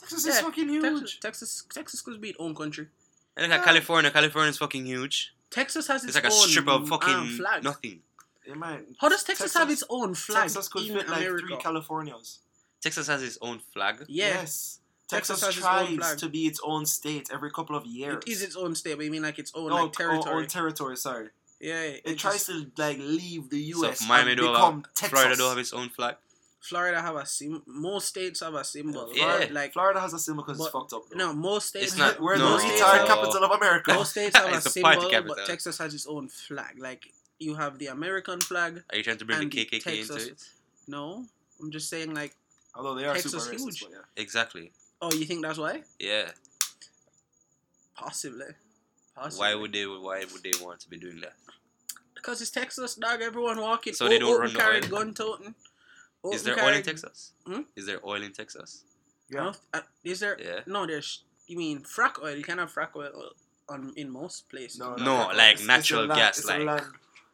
Texas 0.00 0.24
Yeah, 0.26 0.32
is 0.32 0.40
fucking 0.40 0.68
huge. 0.68 0.82
Texas, 0.82 1.18
Texas, 1.20 1.64
Texas 1.74 2.00
could 2.00 2.20
be 2.20 2.30
its 2.30 2.38
own 2.40 2.54
country. 2.54 2.88
And 3.36 3.50
look 3.50 3.60
at 3.60 3.64
California. 3.64 4.10
California 4.10 4.50
is 4.50 4.58
fucking 4.58 4.84
huge. 4.86 5.34
Texas 5.50 5.86
has 5.88 6.04
its, 6.04 6.16
It's 6.16 6.24
like 6.24 6.32
a 6.32 6.34
strip 6.34 6.68
of 6.68 6.82
um, 6.82 6.86
fucking 6.86 7.36
flag. 7.36 7.62
nothing. 7.64 8.00
It 8.46 8.56
might- 8.56 8.86
How 9.00 9.08
does 9.08 9.22
Texas, 9.22 9.54
have 9.54 9.70
its 9.70 9.84
own 9.88 10.14
flag 10.14 10.42
Texas 10.44 10.68
could 10.68 10.86
in 10.86 10.96
fit 10.96 11.08
like 11.08 11.18
America? 11.20 11.46
three 11.46 11.56
Californias. 11.58 12.38
Texas 12.80 13.06
has 13.08 13.22
its 13.22 13.36
own 13.42 13.60
flag. 13.72 14.04
yeah, 14.08 14.28
Yes. 14.40 14.79
Texas 15.10 15.40
Texas, 15.40 15.44
has 15.44 15.56
its 15.56 15.90
own 15.90 15.96
tries 15.98 16.16
to 16.20 16.28
be 16.28 16.46
its 16.46 16.60
own 16.64 16.86
state 16.86 17.28
every 17.32 17.50
couple 17.50 17.76
of 17.76 17.84
years. 17.86 18.22
it 18.26 18.30
is 18.30 18.42
its 18.42 18.56
own 18.56 18.74
state, 18.74 18.96
but 18.96 19.04
you 19.04 19.10
mean 19.10 19.22
like 19.22 19.38
its 19.38 19.52
own 19.54 19.70
Oh, 19.72 19.76
like 19.84 19.92
territory? 19.92 20.34
Oh, 20.34 20.38
own 20.38 20.46
territory, 20.46 20.96
sorry. 20.96 21.28
yeah, 21.60 21.82
It, 22.04 22.18
tries 22.18 22.46
just- 22.46 22.46
to 22.46 22.70
like 22.78 22.98
leave 22.98 23.50
the 23.50 23.60
US 23.74 24.00
if 24.02 24.08
Miami 24.08 24.32
and 24.32 24.40
become 24.40 24.74
have, 24.84 24.94
Texas. 24.94 25.10
Florida 25.10 25.36
don't 25.36 25.48
have 25.50 25.58
its 25.58 25.72
own 25.72 25.88
flag. 25.90 26.16
Florida 26.60 27.00
have 27.00 27.16
a 27.16 27.24
sim. 27.24 27.62
Most 27.66 28.08
states 28.08 28.40
have 28.40 28.52
a 28.54 28.62
symbol. 28.64 29.10
Yeah. 29.14 29.24
Florida, 29.24 29.52
like 29.54 29.72
Florida 29.72 29.98
has 30.00 30.12
a 30.12 30.18
symbol 30.18 30.42
because 30.44 30.60
it's 30.60 30.68
fucked 30.70 30.92
up. 30.92 31.08
Though. 31.08 31.16
no, 31.16 31.32
most 31.32 31.68
states. 31.70 31.86
It's 31.92 31.96
not- 31.96 32.20
We're 32.20 32.36
no. 32.36 32.58
the 32.58 32.62
retard 32.64 32.98
No. 32.98 33.06
capital 33.06 33.44
of 33.44 33.50
America. 33.52 33.94
Most 33.94 34.10
states 34.10 34.36
have 34.36 34.52
a 34.52 34.56
It's 34.56 34.74
the 34.74 34.82
party 34.82 35.00
symbol, 35.00 35.10
capital. 35.10 35.36
but 35.38 35.46
Texas 35.46 35.78
has 35.78 35.94
its 35.94 36.06
own 36.06 36.28
flag. 36.28 36.78
Like 36.78 37.12
you 37.38 37.54
have 37.54 37.78
the 37.78 37.86
American 37.86 38.40
flag. 38.40 38.82
Are 38.90 38.96
you 38.98 39.02
trying 39.02 39.16
to 39.16 39.24
bring 39.24 39.48
the 39.48 39.64
KKK 39.64 39.82
Texas- 39.82 40.10
into 40.10 40.32
it? 40.32 40.48
No, 40.86 41.24
I'm 41.60 41.70
just 41.70 41.88
saying 41.88 42.12
like. 42.14 42.34
Although 42.74 42.94
they 42.94 43.04
are 43.06 43.14
Texas 43.14 43.32
super 43.44 43.56
racist, 43.56 43.64
huge. 43.64 43.80
but 43.80 43.90
yeah. 43.92 44.22
Exactly. 44.22 44.70
Oh, 45.02 45.12
you 45.12 45.24
think 45.24 45.42
that's 45.42 45.58
why? 45.58 45.82
Yeah. 45.98 46.30
Possibly. 47.94 48.46
Possibly. 49.14 49.38
Why 49.46 49.54
would 49.54 49.72
they? 49.72 49.84
Why 49.86 50.24
would 50.32 50.42
they 50.42 50.52
want 50.62 50.80
to 50.80 50.90
be 50.90 50.98
doing 50.98 51.20
that? 51.20 51.34
Because 52.14 52.40
it's 52.40 52.50
Texas, 52.50 52.94
dog. 52.94 53.20
Everyone 53.22 53.60
walking. 53.60 53.92
So 53.94 54.08
they 54.08 54.18
don't 54.18 54.30
open 54.30 54.42
run 54.42 54.52
the 54.52 54.58
carry, 54.58 54.80
oil? 54.82 54.88
gun 54.88 55.14
toting. 55.14 55.54
Is 56.32 56.42
Open 56.46 56.54
there 56.56 56.64
oil 56.66 56.74
in 56.74 56.82
Texas? 56.82 57.32
Hmm? 57.46 57.60
Is 57.76 57.86
there 57.86 58.06
oil 58.06 58.22
in 58.22 58.32
Texas? 58.32 58.84
Yeah. 59.30 59.40
No, 59.44 59.52
uh, 59.72 59.80
is 60.04 60.20
there? 60.20 60.36
Yeah. 60.42 60.60
No, 60.66 60.86
there's. 60.86 61.24
You 61.46 61.56
mean 61.56 61.80
frack 61.80 62.22
oil? 62.22 62.36
You 62.36 62.42
can 62.44 62.58
have 62.58 62.72
frack 62.74 62.94
oil 62.94 63.32
on 63.68 63.92
in 63.96 64.10
most 64.10 64.48
places. 64.50 64.78
No, 64.78 64.94
No, 64.96 65.04
no, 65.04 65.14
like 65.28 65.54
it's- 65.54 65.60
it's 65.60 65.66
natural 65.66 66.04
land- 66.06 66.18
gas, 66.18 66.38
it's 66.38 66.48
a 66.50 66.58
like- 66.58 66.84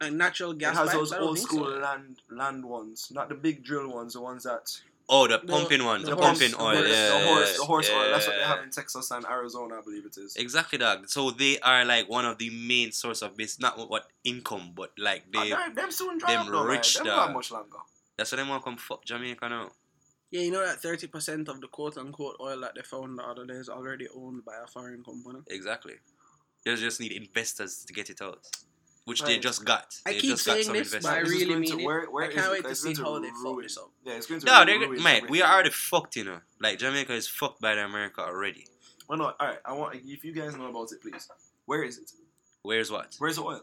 Like 0.01 0.13
natural 0.13 0.53
gas. 0.53 0.73
it 0.73 0.77
has 0.77 0.87
pipes? 0.89 0.97
those 0.97 1.13
old 1.13 1.39
school 1.39 1.65
so. 1.65 1.79
land 1.79 2.21
land 2.29 2.63
ones, 2.65 3.09
not 3.11 3.29
the 3.29 3.35
big 3.35 3.63
drill 3.63 3.89
ones, 3.89 4.13
the 4.13 4.21
ones 4.21 4.43
that 4.43 4.79
Oh, 5.09 5.25
the 5.27 5.39
The- 5.39 5.47
pumping 5.47 5.85
one, 5.85 6.01
the 6.01 6.07
the, 6.09 6.15
horse- 6.15 6.27
pumping 6.27 6.51
the 6.51 6.61
oil. 6.61 6.75
horse- 6.75 6.89
yeah, 6.89 7.09
the 7.19 7.27
horse, 7.27 7.57
the 7.57 7.63
horse 7.65 7.89
oil. 7.89 8.11
That's 8.11 8.27
what 8.27 8.35
they 8.35 8.43
have 8.43 8.61
in 8.63 8.69
Texas 8.71 9.09
and 9.11 9.25
Arizona, 9.25 9.77
I 9.77 9.81
believe 9.81 10.05
it 10.05 10.17
is. 10.17 10.35
Exactly, 10.35 10.77
dog. 10.79 11.07
So 11.07 11.31
they 11.31 11.59
are 11.59 11.85
like 11.85 12.09
one 12.09 12.25
of 12.25 12.37
the 12.37 12.49
main 12.49 12.91
source 12.91 13.21
of 13.21 13.37
this, 13.37 13.57
not 13.59 13.77
what- 13.77 13.89
what 13.89 14.11
income, 14.25 14.73
but 14.75 14.91
like 14.97 15.23
Ah, 15.35 15.43
they. 15.43 15.49
them- 15.51 15.73
them 15.75 15.91
soon 15.91 16.17
dry 16.17 16.33
them 16.33 16.47
up 16.47 16.51
though, 16.51 16.63
rich 16.65 16.95
Them 16.95 17.05
dog. 17.05 17.15
not 17.27 17.33
much 17.33 17.51
longer. 17.51 17.77
That's 18.17 18.31
why 18.31 18.35
they 18.37 18.43
want 18.49 18.61
to 18.61 18.65
come 18.69 18.77
fuck 18.77 19.05
Jamaica 19.05 19.47
now. 19.47 19.71
Yeah, 20.29 20.41
you 20.41 20.51
know 20.51 20.65
that 20.65 20.81
thirty 20.81 21.07
percent 21.07 21.47
of 21.47 21.61
the 21.61 21.67
quote 21.69 21.97
unquote 21.97 22.35
oil 22.41 22.59
that 22.59 22.75
they 22.75 22.81
found 22.81 23.17
the 23.17 23.23
other 23.23 23.45
day 23.45 23.53
is 23.53 23.69
already 23.69 24.09
owned 24.13 24.43
by 24.43 24.55
a 24.61 24.67
foreign 24.67 25.03
company. 25.05 25.39
Exactly. 25.47 25.95
They 26.65 26.75
just 26.75 26.99
need 26.99 27.13
investors 27.13 27.85
to 27.85 27.93
get 27.93 28.09
it 28.09 28.21
out, 28.21 28.45
which 29.07 29.21
they 29.23 29.39
just 29.39 29.63
got. 29.65 29.95
I 30.05 30.11
keep 30.13 30.21
just 30.31 30.45
got 30.45 30.53
saying 30.53 30.65
some 30.65 30.73
this, 30.75 30.91
but 30.93 31.05
I 31.05 31.17
investors. 31.19 31.29
This 31.31 31.41
is 31.41 31.47
really 31.47 31.59
mean 31.61 31.71
to- 31.71 31.79
it. 31.79 31.85
where- 31.85 32.05
where 32.11 32.25
I 32.25 32.33
can't 32.33 32.45
it? 32.47 32.51
wait 32.51 32.63
to 32.65 32.75
see 32.75 32.93
going 32.93 33.05
how 33.05 33.19
they 33.19 33.29
fuck 33.43 33.61
this 33.63 33.77
up. 33.77 33.91
Yeah, 34.05 34.13
it's 34.13 34.27
going 34.27 34.41
to 34.41 34.45
No, 34.45 34.53
ruin 34.57 34.67
they're 34.67 34.79
mate. 34.79 34.89
We 34.89 35.25
everything. 35.25 35.41
are 35.43 35.53
already 35.53 35.69
fucked, 35.71 36.15
you 36.17 36.23
know. 36.25 36.39
Like 36.59 36.77
Jamaica 36.79 37.13
is 37.13 37.27
fucked 37.27 37.61
by 37.61 37.75
the 37.75 37.85
America 37.85 38.21
already. 38.21 38.67
Well, 39.09 39.17
no, 39.17 39.25
all 39.39 39.47
right. 39.47 39.59
I 39.65 39.73
want 39.73 39.95
if 39.95 40.23
you 40.23 40.33
guys 40.33 40.55
know 40.55 40.67
about 40.67 40.91
it, 40.91 41.01
please. 41.01 41.27
Where 41.65 41.83
is 41.83 41.97
it? 41.97 42.11
Where's 42.63 42.91
what? 42.91 43.15
Where's 43.19 43.37
the 43.37 43.43
oil? 43.43 43.61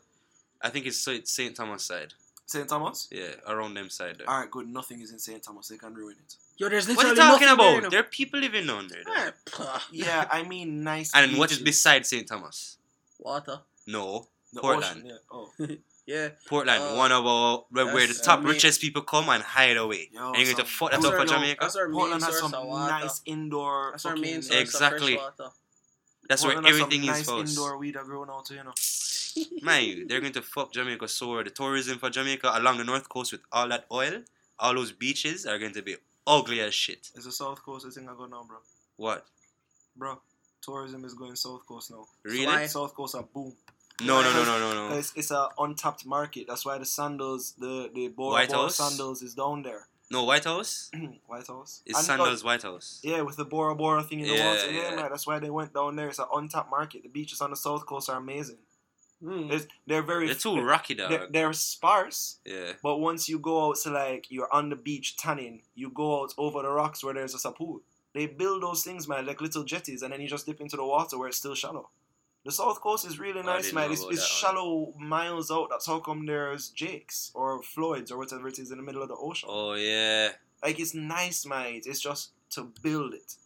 I 0.63 0.71
think 0.71 0.87
it's 0.87 0.99
Saint 0.99 1.29
Saint 1.29 1.55
Thomas 1.57 1.85
side. 1.85 2.15
St. 2.47 2.69
Thomas. 2.69 3.09
Yeah, 3.11 3.31
around 3.47 3.73
them 3.73 3.89
side. 3.89 4.17
There. 4.19 4.29
All 4.29 4.41
right, 4.41 4.51
good. 4.51 4.69
Nothing 4.69 5.01
is 5.01 5.11
in 5.13 5.19
St. 5.19 5.43
Thomas. 5.43 5.69
They 5.69 5.79
can 5.79 5.95
ruin 5.95 6.17
it. 6.19 6.35
Yo, 6.59 6.69
there's 6.69 6.87
What 6.89 7.05
are 7.07 7.09
you 7.09 7.15
talking 7.17 7.47
nothing 7.47 7.57
there, 7.67 7.79
about? 7.79 7.91
There 7.91 8.01
are 8.01 8.05
people 8.05 8.39
living 8.39 8.67
down 8.67 8.87
there. 8.89 9.03
though. 9.05 9.65
Ah. 9.65 9.87
Yeah, 9.91 10.29
I 10.31 10.43
mean 10.43 10.83
nice. 10.85 11.11
And 11.15 11.39
what 11.39 11.51
is 11.53 11.59
beside 11.59 12.07
Saint 12.07 12.29
Thomas? 12.29 12.77
Water. 13.19 13.61
No, 13.87 14.29
The 14.55 14.61
Portland. 14.61 15.03
ocean, 15.05 15.07
yeah. 15.07 15.17
Oh, 15.31 15.51
Yeah. 16.07 16.29
Portland, 16.47 16.83
Uh, 16.83 16.95
one 16.97 17.13
of 17.13 17.25
our 17.25 17.65
where, 17.71 17.87
where 17.87 18.07
the 18.07 18.13
that's 18.13 18.21
top 18.21 18.41
amazing. 18.41 18.55
richest 18.55 18.81
people 18.83 19.03
come 19.03 19.29
and 19.31 19.43
hide 19.43 19.77
away. 19.79 20.11
Yo, 20.13 20.29
and 20.29 20.37
you're 20.37 20.45
going 20.55 20.57
to 20.57 20.65
fuck 20.71 20.91
that 20.91 21.01
That's 21.01 21.13
up 21.15 21.21
for 21.21 21.27
Jamaica. 21.27 21.59
That's 21.63 21.77
our 21.77 21.89
main 21.89 21.99
Portland 21.99 22.23
has 22.25 22.39
some 22.41 22.51
nice 22.53 23.23
indoor. 23.25 23.89
That's 23.93 24.05
our 24.07 24.17
main 24.17 24.43
source 24.43 24.61
Exactly. 24.61 25.17
water. 25.17 25.49
That's 26.29 26.45
where 26.45 26.55
Portland 26.55 26.67
has 26.67 26.77
some 26.79 26.85
everything 26.87 27.03
is 27.05 27.09
nice 27.09 27.31
first. 27.31 27.57
indoor 27.57 27.79
weed 27.79 27.97
are 27.97 28.05
growing 28.05 28.29
out, 28.31 28.45
too, 28.47 28.55
you 28.55 28.65
know. 28.65 28.75
Man, 29.63 30.07
they're 30.07 30.21
going 30.21 30.33
to 30.35 30.43
fuck 30.43 30.73
Jamaica 30.73 31.09
so 31.09 31.43
the 31.43 31.51
tourism 31.51 31.99
for 31.99 32.11
Jamaica 32.11 32.53
along 32.55 32.79
the 32.79 32.85
north 32.85 33.09
coast 33.09 33.33
with 33.33 33.41
all 33.51 33.69
that 33.69 33.87
oil, 33.91 34.23
all 34.59 34.75
those 34.75 34.93
beaches 34.93 35.47
are 35.47 35.59
going 35.59 35.73
to 35.73 35.83
be 35.83 35.97
ugly 36.27 36.61
as 36.61 36.75
shit. 36.75 37.11
It's 37.15 37.25
the 37.25 37.33
South 37.33 37.63
Coast 37.63 37.91
thing 37.95 38.09
I 38.09 38.15
go 38.15 38.27
now, 38.27 38.45
bro. 38.47 38.59
What? 38.97 39.27
Bro, 39.97 40.21
tourism 40.61 41.05
is 41.05 41.15
going 41.15 41.35
south 41.37 41.67
coast 41.67 41.91
now. 41.91 42.07
Really? 42.23 42.47
why? 42.47 42.67
South 42.67 42.95
coast 42.95 43.15
are 43.17 43.23
boom. 43.25 43.55
No, 44.03 44.23
no, 44.23 44.33
no, 44.33 44.45
no, 44.45 44.59
no, 44.59 44.89
no. 44.91 44.97
It's, 44.97 45.13
it's 45.15 45.31
a 45.31 45.49
untapped 45.59 46.05
market. 46.05 46.47
That's 46.49 46.65
why 46.67 46.79
the 46.79 46.85
sandals, 46.85 47.55
the 47.59 47.91
the 47.95 48.09
Bora 48.09 48.33
White 48.33 48.49
Bora 48.51 48.63
House? 48.63 48.77
sandals 48.77 49.23
is 49.23 49.35
down 49.35 49.63
there. 49.63 49.87
No, 50.11 50.25
White 50.25 50.45
House. 50.45 50.91
White 51.27 51.47
House. 51.47 51.83
It's 51.87 51.97
And, 51.99 52.07
Sandals 52.07 52.45
White 52.45 52.63
House. 52.63 53.01
uh, 53.05 53.11
yeah, 53.11 53.21
with 53.23 53.37
the 53.37 53.45
Bora 53.45 53.75
Bora 53.75 54.03
thing 54.03 54.21
in 54.21 54.27
the 54.29 54.35
Yeah, 54.35 54.49
water. 54.55 54.71
Yeah, 54.71 54.91
yeah. 54.91 54.97
man. 54.97 55.09
That's 55.11 55.27
why 55.27 55.39
they 55.39 55.49
went 55.51 55.73
down 55.73 55.97
there. 55.97 56.09
It's 56.09 56.19
an 56.19 56.27
untapped 56.35 56.71
market. 56.71 57.03
The 57.05 57.09
beaches 57.09 57.41
on 57.41 57.51
the 57.51 57.57
south 57.57 57.87
coast 57.87 58.11
are 58.11 58.19
amazing. 58.19 58.59
Hmm. 59.23 59.49
It's, 59.51 59.67
they're 59.87 60.03
very. 60.03 60.27
They're 60.27 60.35
too 60.35 60.61
rocky, 60.61 60.95
dog. 60.95 61.11
they're, 61.11 61.27
they're 61.31 61.53
sparse. 61.53 62.39
Yeah. 62.45 62.73
But 62.83 62.99
once 62.99 63.29
you 63.29 63.39
go 63.39 63.69
out 63.71 63.77
to 63.85 63.91
like 63.91 64.27
you're 64.31 64.53
on 64.53 64.69
the 64.71 64.77
beach 64.77 65.17
tanning, 65.17 65.63
you 65.75 65.89
go 65.91 66.23
out 66.23 66.35
over 66.37 66.63
the 66.63 66.69
rocks 66.71 67.03
where 67.03 67.15
there's 67.15 67.43
a 67.45 67.51
pool. 67.53 67.81
They 68.13 68.27
build 68.27 68.63
those 68.63 68.83
things, 68.83 69.09
man, 69.09 69.25
like 69.27 69.41
little 69.41 69.65
jetties, 69.65 70.03
and 70.03 70.13
then 70.13 70.21
you 70.21 70.29
just 70.29 70.47
dip 70.47 70.61
into 70.61 70.77
the 70.77 70.85
water 70.85 71.17
where 71.19 71.29
it's 71.29 71.39
still 71.39 71.55
shallow. 71.55 71.89
The 72.45 72.53
south 72.53 72.81
coast 72.81 73.07
is 73.07 73.19
really 73.19 73.43
nice, 73.43 73.65
didn't 73.65 73.75
man. 73.77 73.91
It's, 73.93 74.03
it's 74.03 74.11
that 74.11 74.17
one. 74.17 74.55
shallow 74.55 74.95
miles 74.99 75.51
out. 75.51 75.69
That's 75.71 75.87
how 75.87 75.99
come 76.01 76.27
there's 76.27 76.69
Jake's 76.69 77.31
or 77.35 77.63
Floyd's 77.63 78.11
or 78.11 78.19
whatever 78.19 78.49
it 78.49 78.59
is 78.59 78.71
in 78.71 78.77
the 78.77 78.83
middle 78.83 79.03
of 79.03 79.09
the 79.09 79.17
ocean. 79.17 79.49
Oh 79.51 79.75
yeah. 79.75 80.31
Like 80.63 80.79
it's 80.79 80.95
nice, 80.95 81.47
man. 81.47 81.81
It's 81.85 82.01
just 82.01 82.33
to 82.51 82.71
build 82.83 83.15
it. 83.15 83.37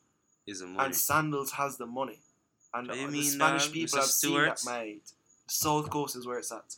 Is 0.46 0.60
the 0.60 0.66
money. 0.66 0.86
And 0.86 0.96
Sandals 0.96 1.52
has 1.52 1.76
the 1.76 1.86
money. 1.86 2.18
And 2.74 2.88
What 2.88 2.96
do 2.96 3.06
the 3.06 3.12
mean, 3.12 3.22
Spanish 3.24 3.64
dog? 3.66 3.72
people 3.72 3.98
Mr. 3.98 4.00
have 4.00 4.10
seen 4.10 4.42
that, 4.42 4.60
mate. 4.66 5.12
The 5.46 5.54
South 5.54 5.90
Coast 5.90 6.16
is 6.16 6.26
where 6.26 6.38
it's 6.38 6.50
at. 6.52 6.74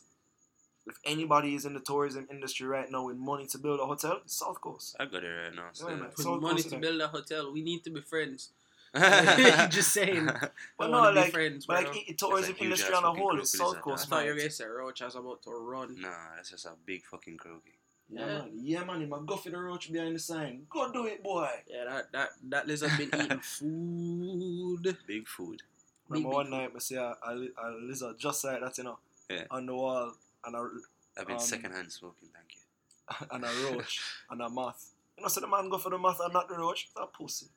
If 0.87 0.97
anybody 1.05 1.55
is 1.55 1.65
in 1.65 1.73
the 1.73 1.79
tourism 1.79 2.27
industry 2.31 2.67
right 2.67 2.89
now 2.89 3.05
with 3.05 3.17
money 3.17 3.45
to 3.47 3.57
build 3.57 3.79
a 3.79 3.85
hotel, 3.85 4.19
it's 4.23 4.37
South 4.37 4.59
Coast. 4.61 4.95
I 4.99 5.05
got 5.05 5.23
it 5.23 5.27
right 5.27 5.55
now. 5.55 5.69
So. 5.73 5.89
Yeah, 5.89 5.95
man. 5.95 6.15
South 6.15 6.41
money 6.41 6.55
Coast, 6.61 6.69
to 6.71 6.77
build 6.77 7.01
a 7.01 7.07
hotel. 7.07 7.51
We 7.53 7.61
need 7.61 7.83
to 7.83 7.89
be 7.89 8.01
friends. 8.01 8.49
Just 8.95 9.71
Just 9.77 9.93
saying. 9.93 10.25
But 10.77 10.87
I 10.87 10.91
no, 10.91 10.91
wanna 10.99 11.13
be 11.13 11.19
like, 11.21 11.31
friends, 11.31 11.65
but 11.65 11.83
like 11.83 11.95
i- 12.09 12.13
tourism 12.17 12.51
a 12.51 12.57
huge 12.57 12.61
industry 12.63 12.93
on 12.95 13.03
a 13.03 13.07
fucking 13.07 13.21
whole 13.21 13.31
group, 13.31 13.43
is 13.43 13.53
is 13.53 13.59
South 13.59 13.73
that? 13.73 13.77
I 13.79 13.81
Coast, 13.81 14.09
thought 14.09 14.23
you 14.25 14.31
were 14.31 14.37
gonna 14.37 14.49
say 14.49 14.65
Roach 14.65 15.01
was 15.01 15.15
about 15.15 15.41
to 15.43 15.51
run. 15.51 15.95
Nah, 16.01 16.09
that's 16.35 16.49
just 16.51 16.65
a 16.65 16.71
big 16.85 17.05
fucking 17.05 17.37
croaky. 17.37 17.73
Yeah, 18.09 18.19
Yeah. 18.19 18.25
man. 18.25 18.49
Yeah, 18.53 18.83
man. 18.83 19.01
Him 19.01 19.13
a 19.13 19.19
go 19.21 19.37
for 19.37 19.49
the 19.49 19.57
roach 19.57 19.91
behind 19.91 20.15
the 20.15 20.19
sign. 20.19 20.65
Go 20.69 20.91
do 20.91 21.05
it, 21.05 21.23
boy. 21.23 21.49
Yeah, 21.67 21.85
that 21.85 22.11
that 22.11 22.29
that 22.49 22.67
lizard 22.67 22.91
been 22.97 23.09
eating 23.21 23.39
food. 23.55 24.97
Big 25.07 25.27
food. 25.27 25.61
Remember 26.09 26.29
big 26.29 26.35
one 26.35 26.49
night, 26.49 26.71
I 26.75 26.79
see 26.79 26.95
a, 26.95 27.15
a, 27.25 27.31
a 27.31 27.65
lizard 27.87 28.19
just 28.19 28.43
like 28.43 28.59
that, 28.59 28.77
you 28.77 28.83
know, 28.83 28.99
Yeah. 29.29 29.45
on 29.49 29.65
the 29.65 29.73
wall, 29.75 30.13
and 30.43 30.55
a 30.55 30.69
I've 31.17 31.27
been 31.27 31.37
Um, 31.37 31.41
secondhand 31.41 31.91
smoking, 31.91 32.29
thank 32.33 32.55
you. 32.55 33.27
and 33.31 33.45
a 33.45 33.71
roach 33.71 34.01
and 34.29 34.41
a 34.41 34.49
moth. 34.49 34.91
You 35.17 35.23
know, 35.23 35.29
so 35.29 35.39
the 35.39 35.47
man 35.47 35.69
go 35.69 35.77
for 35.77 35.89
the 35.89 35.97
moth 35.97 36.19
and 36.21 36.33
not 36.33 36.49
the 36.49 36.55
roach. 36.57 36.89
That 36.95 37.03
a 37.03 37.07
pussy. 37.07 37.47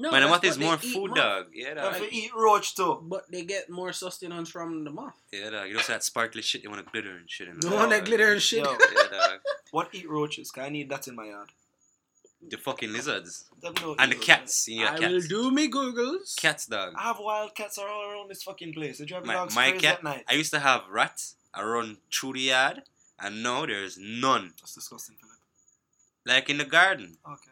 No, 0.00 0.12
Man, 0.12 0.22
the 0.22 0.28
that's 0.28 0.42
moth 0.44 0.44
is 0.52 0.58
more 0.58 0.76
food, 0.78 1.08
moth. 1.10 1.16
dog. 1.16 1.46
Yeah, 1.52 1.68
And 1.70 1.76
dog. 1.78 1.94
for 1.96 2.04
eat 2.10 2.30
roach 2.34 2.76
too. 2.76 3.00
But 3.02 3.22
they 3.32 3.42
get 3.44 3.68
more 3.68 3.92
sustenance 3.92 4.48
from 4.48 4.84
the 4.84 4.90
moth. 4.90 5.16
Yeah, 5.32 5.50
dog. 5.50 5.66
You 5.68 5.74
know 5.74 5.82
that 5.88 6.04
sparkly 6.04 6.40
shit, 6.42 6.62
you 6.62 6.70
want 6.70 6.84
to 6.86 6.90
glitter 6.92 7.16
and 7.16 7.28
shit 7.28 7.48
in 7.48 7.58
The 7.58 7.68
there, 7.68 7.78
one 7.78 7.88
that 7.90 8.04
glitter 8.04 8.30
and 8.32 8.40
shit. 8.40 8.62
Yo, 8.64 8.70
Yeah, 8.96 9.18
dog. 9.18 9.38
what 9.72 9.88
eat 9.92 10.08
roaches? 10.08 10.50
Cause 10.52 10.64
I 10.64 10.68
need 10.68 10.88
that 10.90 11.08
in 11.08 11.16
my 11.16 11.26
yard. 11.26 11.48
The 12.48 12.56
fucking 12.56 12.92
lizards. 12.92 13.46
Them 13.60 13.74
don't 13.74 14.00
And 14.00 14.12
the 14.12 14.16
eat 14.16 14.18
roaches. 14.18 14.26
cats. 14.26 14.68
You 14.68 14.86
I 14.86 14.96
got 14.98 15.10
will 15.10 15.20
do 15.36 15.50
me 15.50 15.68
googles. 15.68 16.36
Cats, 16.36 16.66
dog. 16.66 16.92
I 16.96 17.02
have 17.02 17.18
wild 17.18 17.54
cats 17.56 17.76
all 17.78 17.86
around 18.10 18.30
this 18.30 18.44
fucking 18.44 18.72
place. 18.74 18.98
They 18.98 19.04
drive 19.06 19.22
the 19.22 19.26
My, 19.26 19.34
dogs 19.34 19.54
my 19.56 19.70
crazy 19.70 19.84
cat. 19.86 19.96
at 19.98 20.04
night. 20.04 20.24
I 20.30 20.34
used 20.34 20.52
to 20.52 20.60
have 20.60 20.82
rats. 20.88 21.34
I 21.52 21.64
run 21.64 21.96
through 22.14 22.34
the 22.34 22.40
yard, 22.54 22.82
and 23.18 23.42
now 23.42 23.66
there's 23.66 23.98
none. 23.98 24.52
That's 24.60 24.74
disgusting, 24.76 25.16
Philip. 25.20 25.34
Like 26.24 26.48
in 26.50 26.58
the 26.58 26.64
garden. 26.64 27.16
Okay. 27.28 27.50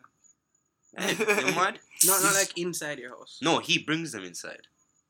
Hey, 0.98 1.46
you 1.48 1.54
mad? 1.54 1.78
Not 2.04 2.22
not 2.22 2.34
like 2.34 2.56
inside 2.58 2.98
your 2.98 3.10
house. 3.10 3.38
No, 3.42 3.58
he 3.58 3.78
brings 3.78 4.12
them 4.12 4.24
inside. 4.24 4.62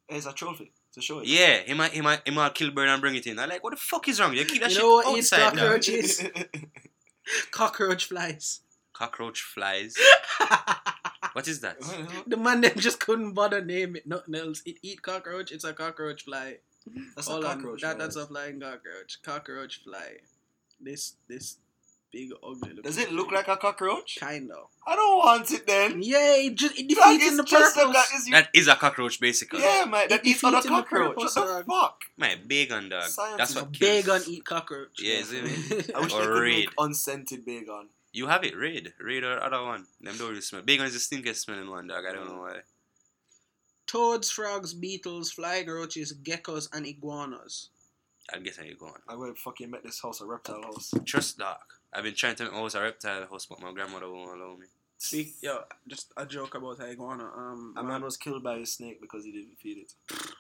It's 0.09 0.27
a 0.27 0.33
trophy 0.33 0.73
to 0.93 1.01
show 1.03 1.19
it. 1.21 1.27
Yeah, 1.27 1.63
he 1.67 1.75
might, 1.75 1.91
he 1.93 2.01
might, 2.01 2.23
he 2.25 2.31
might 2.31 2.55
kill 2.55 2.71
bird 2.71 2.89
and 2.89 3.01
bring 3.01 3.17
it 3.17 3.27
in. 3.27 3.39
I'm 3.39 3.49
like, 3.49 3.65
what 3.65 3.71
the 3.73 3.77
fuck 3.77 4.07
is 4.09 4.21
wrong? 4.21 4.35
You 4.35 4.45
keep 4.45 4.61
that 4.63 4.71
You 4.71 4.77
shit 4.77 4.83
know 4.85 4.91
what 4.95 5.19
eats 5.19 5.33
outside, 5.33 5.57
dog. 5.57 5.83
cockroach? 5.83 5.91
Cockroach 7.51 8.05
flies. 8.07 8.61
Cockroach 8.93 9.43
flies. 9.43 9.97
what 11.33 11.49
is 11.49 11.61
that? 11.61 11.77
The 12.27 12.37
man 12.37 12.61
then 12.61 12.79
just 12.79 13.01
couldn't 13.01 13.33
bother 13.33 13.65
name 13.65 13.97
it. 13.97 14.07
Nothing 14.07 14.37
else. 14.37 14.63
It 14.65 14.77
eat 14.83 15.03
cockroach. 15.03 15.51
It's 15.51 15.65
a 15.65 15.73
cockroach 15.73 16.25
fly. 16.25 16.59
That's 17.17 17.27
Hold 17.29 17.45
a 17.45 17.49
on. 17.49 17.57
cockroach. 17.57 17.83
That, 17.83 17.99
that's 17.99 18.17
a 18.17 18.27
flying 18.27 18.61
cockroach. 18.61 19.19
Cockroach 19.23 19.83
fly. 19.83 20.19
This 20.81 21.15
this 21.29 21.57
big 22.17 22.31
ugly. 22.43 22.71
looking 22.71 22.83
Does 22.83 22.99
it 22.99 23.13
look 23.13 23.27
thing. 23.29 23.37
like 23.37 23.49
a 23.49 23.57
cockroach? 23.57 24.17
kind 24.21 24.51
of? 24.51 24.69
I 24.87 24.97
don't 24.97 25.19
want 25.19 25.51
it 25.51 25.67
then. 25.67 26.03
Yeah, 26.03 26.37
it 26.37 26.55
just 26.55 26.79
it 26.79 26.89
That 26.89 26.95
defeats 27.19 27.25
is 27.25 27.37
the 27.37 27.45
just 27.45 27.75
purpose. 27.77 27.91
a, 27.91 27.93
that 27.93 28.09
is 28.17 28.27
you. 28.27 28.33
That 28.33 28.49
is 28.55 28.69
a 28.69 28.75
cockroach, 28.77 29.21
basically. 29.21 29.61
yeah, 29.61 29.85
man. 29.85 30.09
That 30.09 30.21
It 30.21 30.27
eats 30.29 30.45
other 30.45 30.57
defeating 30.57 30.77
the 30.77 30.83
cockroach. 30.83 31.17
purpose, 31.17 31.37
What 31.37 31.47
the 31.47 31.53
dog. 31.65 31.67
fuck? 31.67 32.01
My 32.17 32.37
bacon 32.47 32.89
dog. 32.89 33.03
Science 33.05 33.37
That's 33.39 33.51
is 33.51 33.57
what 33.57 33.73
Big 33.79 34.05
kills. 34.05 34.27
on 34.27 34.33
eat 34.35 34.45
cockroach. 34.45 34.97
Yeah, 35.01 35.15
is 35.19 35.33
it? 35.33 35.91
I 35.97 36.01
wish 36.01 36.13
Or 36.15 36.21
they 36.21 36.27
could 36.27 36.41
raid. 36.41 36.67
make 36.67 36.75
unscented 36.79 37.45
bacon. 37.45 37.89
You 38.13 38.27
have 38.29 38.45
it, 38.45 38.57
raid. 38.57 38.95
Raid 38.99 39.25
or 39.25 39.43
other 39.43 39.63
one. 39.63 39.87
Them 40.01 40.17
don't 40.17 40.29
really 40.31 40.41
smell. 40.41 40.63
Bacon 40.63 40.87
is 40.87 40.95
the 40.95 41.01
stinkiest 41.17 41.37
smelling 41.45 41.69
one, 41.69 41.87
dog. 41.89 42.05
I 42.09 42.13
don't 42.15 42.29
know 42.29 42.41
why. 42.41 42.61
Toads, 43.87 44.31
frogs, 44.31 44.73
beetles, 44.75 45.31
flying 45.33 45.69
roaches, 45.69 46.15
geckos, 46.23 46.69
and 46.73 46.87
iguanas. 46.87 47.69
I 48.35 48.39
guess 48.41 48.57
how 48.57 48.65
you 48.65 48.75
going. 48.75 48.93
I 49.09 49.15
would 49.15 49.39
fucking 49.39 49.71
make 49.71 49.85
this 49.85 50.01
house 50.03 50.21
a 50.21 50.27
reptile 50.27 50.63
house. 50.63 50.93
Trust 51.05 51.39
dog. 51.39 51.59
I've 51.97 52.05
been 52.05 52.15
trying 52.15 52.37
to 52.37 52.45
make 52.45 52.53
my 52.53 52.59
house 52.59 52.75
a 52.75 52.83
reptile 52.83 53.27
house, 53.27 53.47
but 53.47 53.61
my 53.63 53.73
grandmother 53.73 54.11
won't 54.11 54.39
allow 54.41 54.55
me. 54.57 54.67
Speak, 54.99 55.35
yo, 55.43 55.59
just 55.87 56.13
a 56.17 56.25
joke 56.27 56.55
about 56.55 56.79
an 56.79 56.91
iguana. 56.91 57.25
Um, 57.37 57.75
A 57.77 57.83
man 57.83 58.03
was 58.03 58.17
killed 58.17 58.43
by 58.43 58.57
a 58.57 58.67
snake 58.67 59.01
because 59.01 59.25
he 59.25 59.33
didn't 59.33 59.57
feed 59.59 59.79
it. 59.79 59.93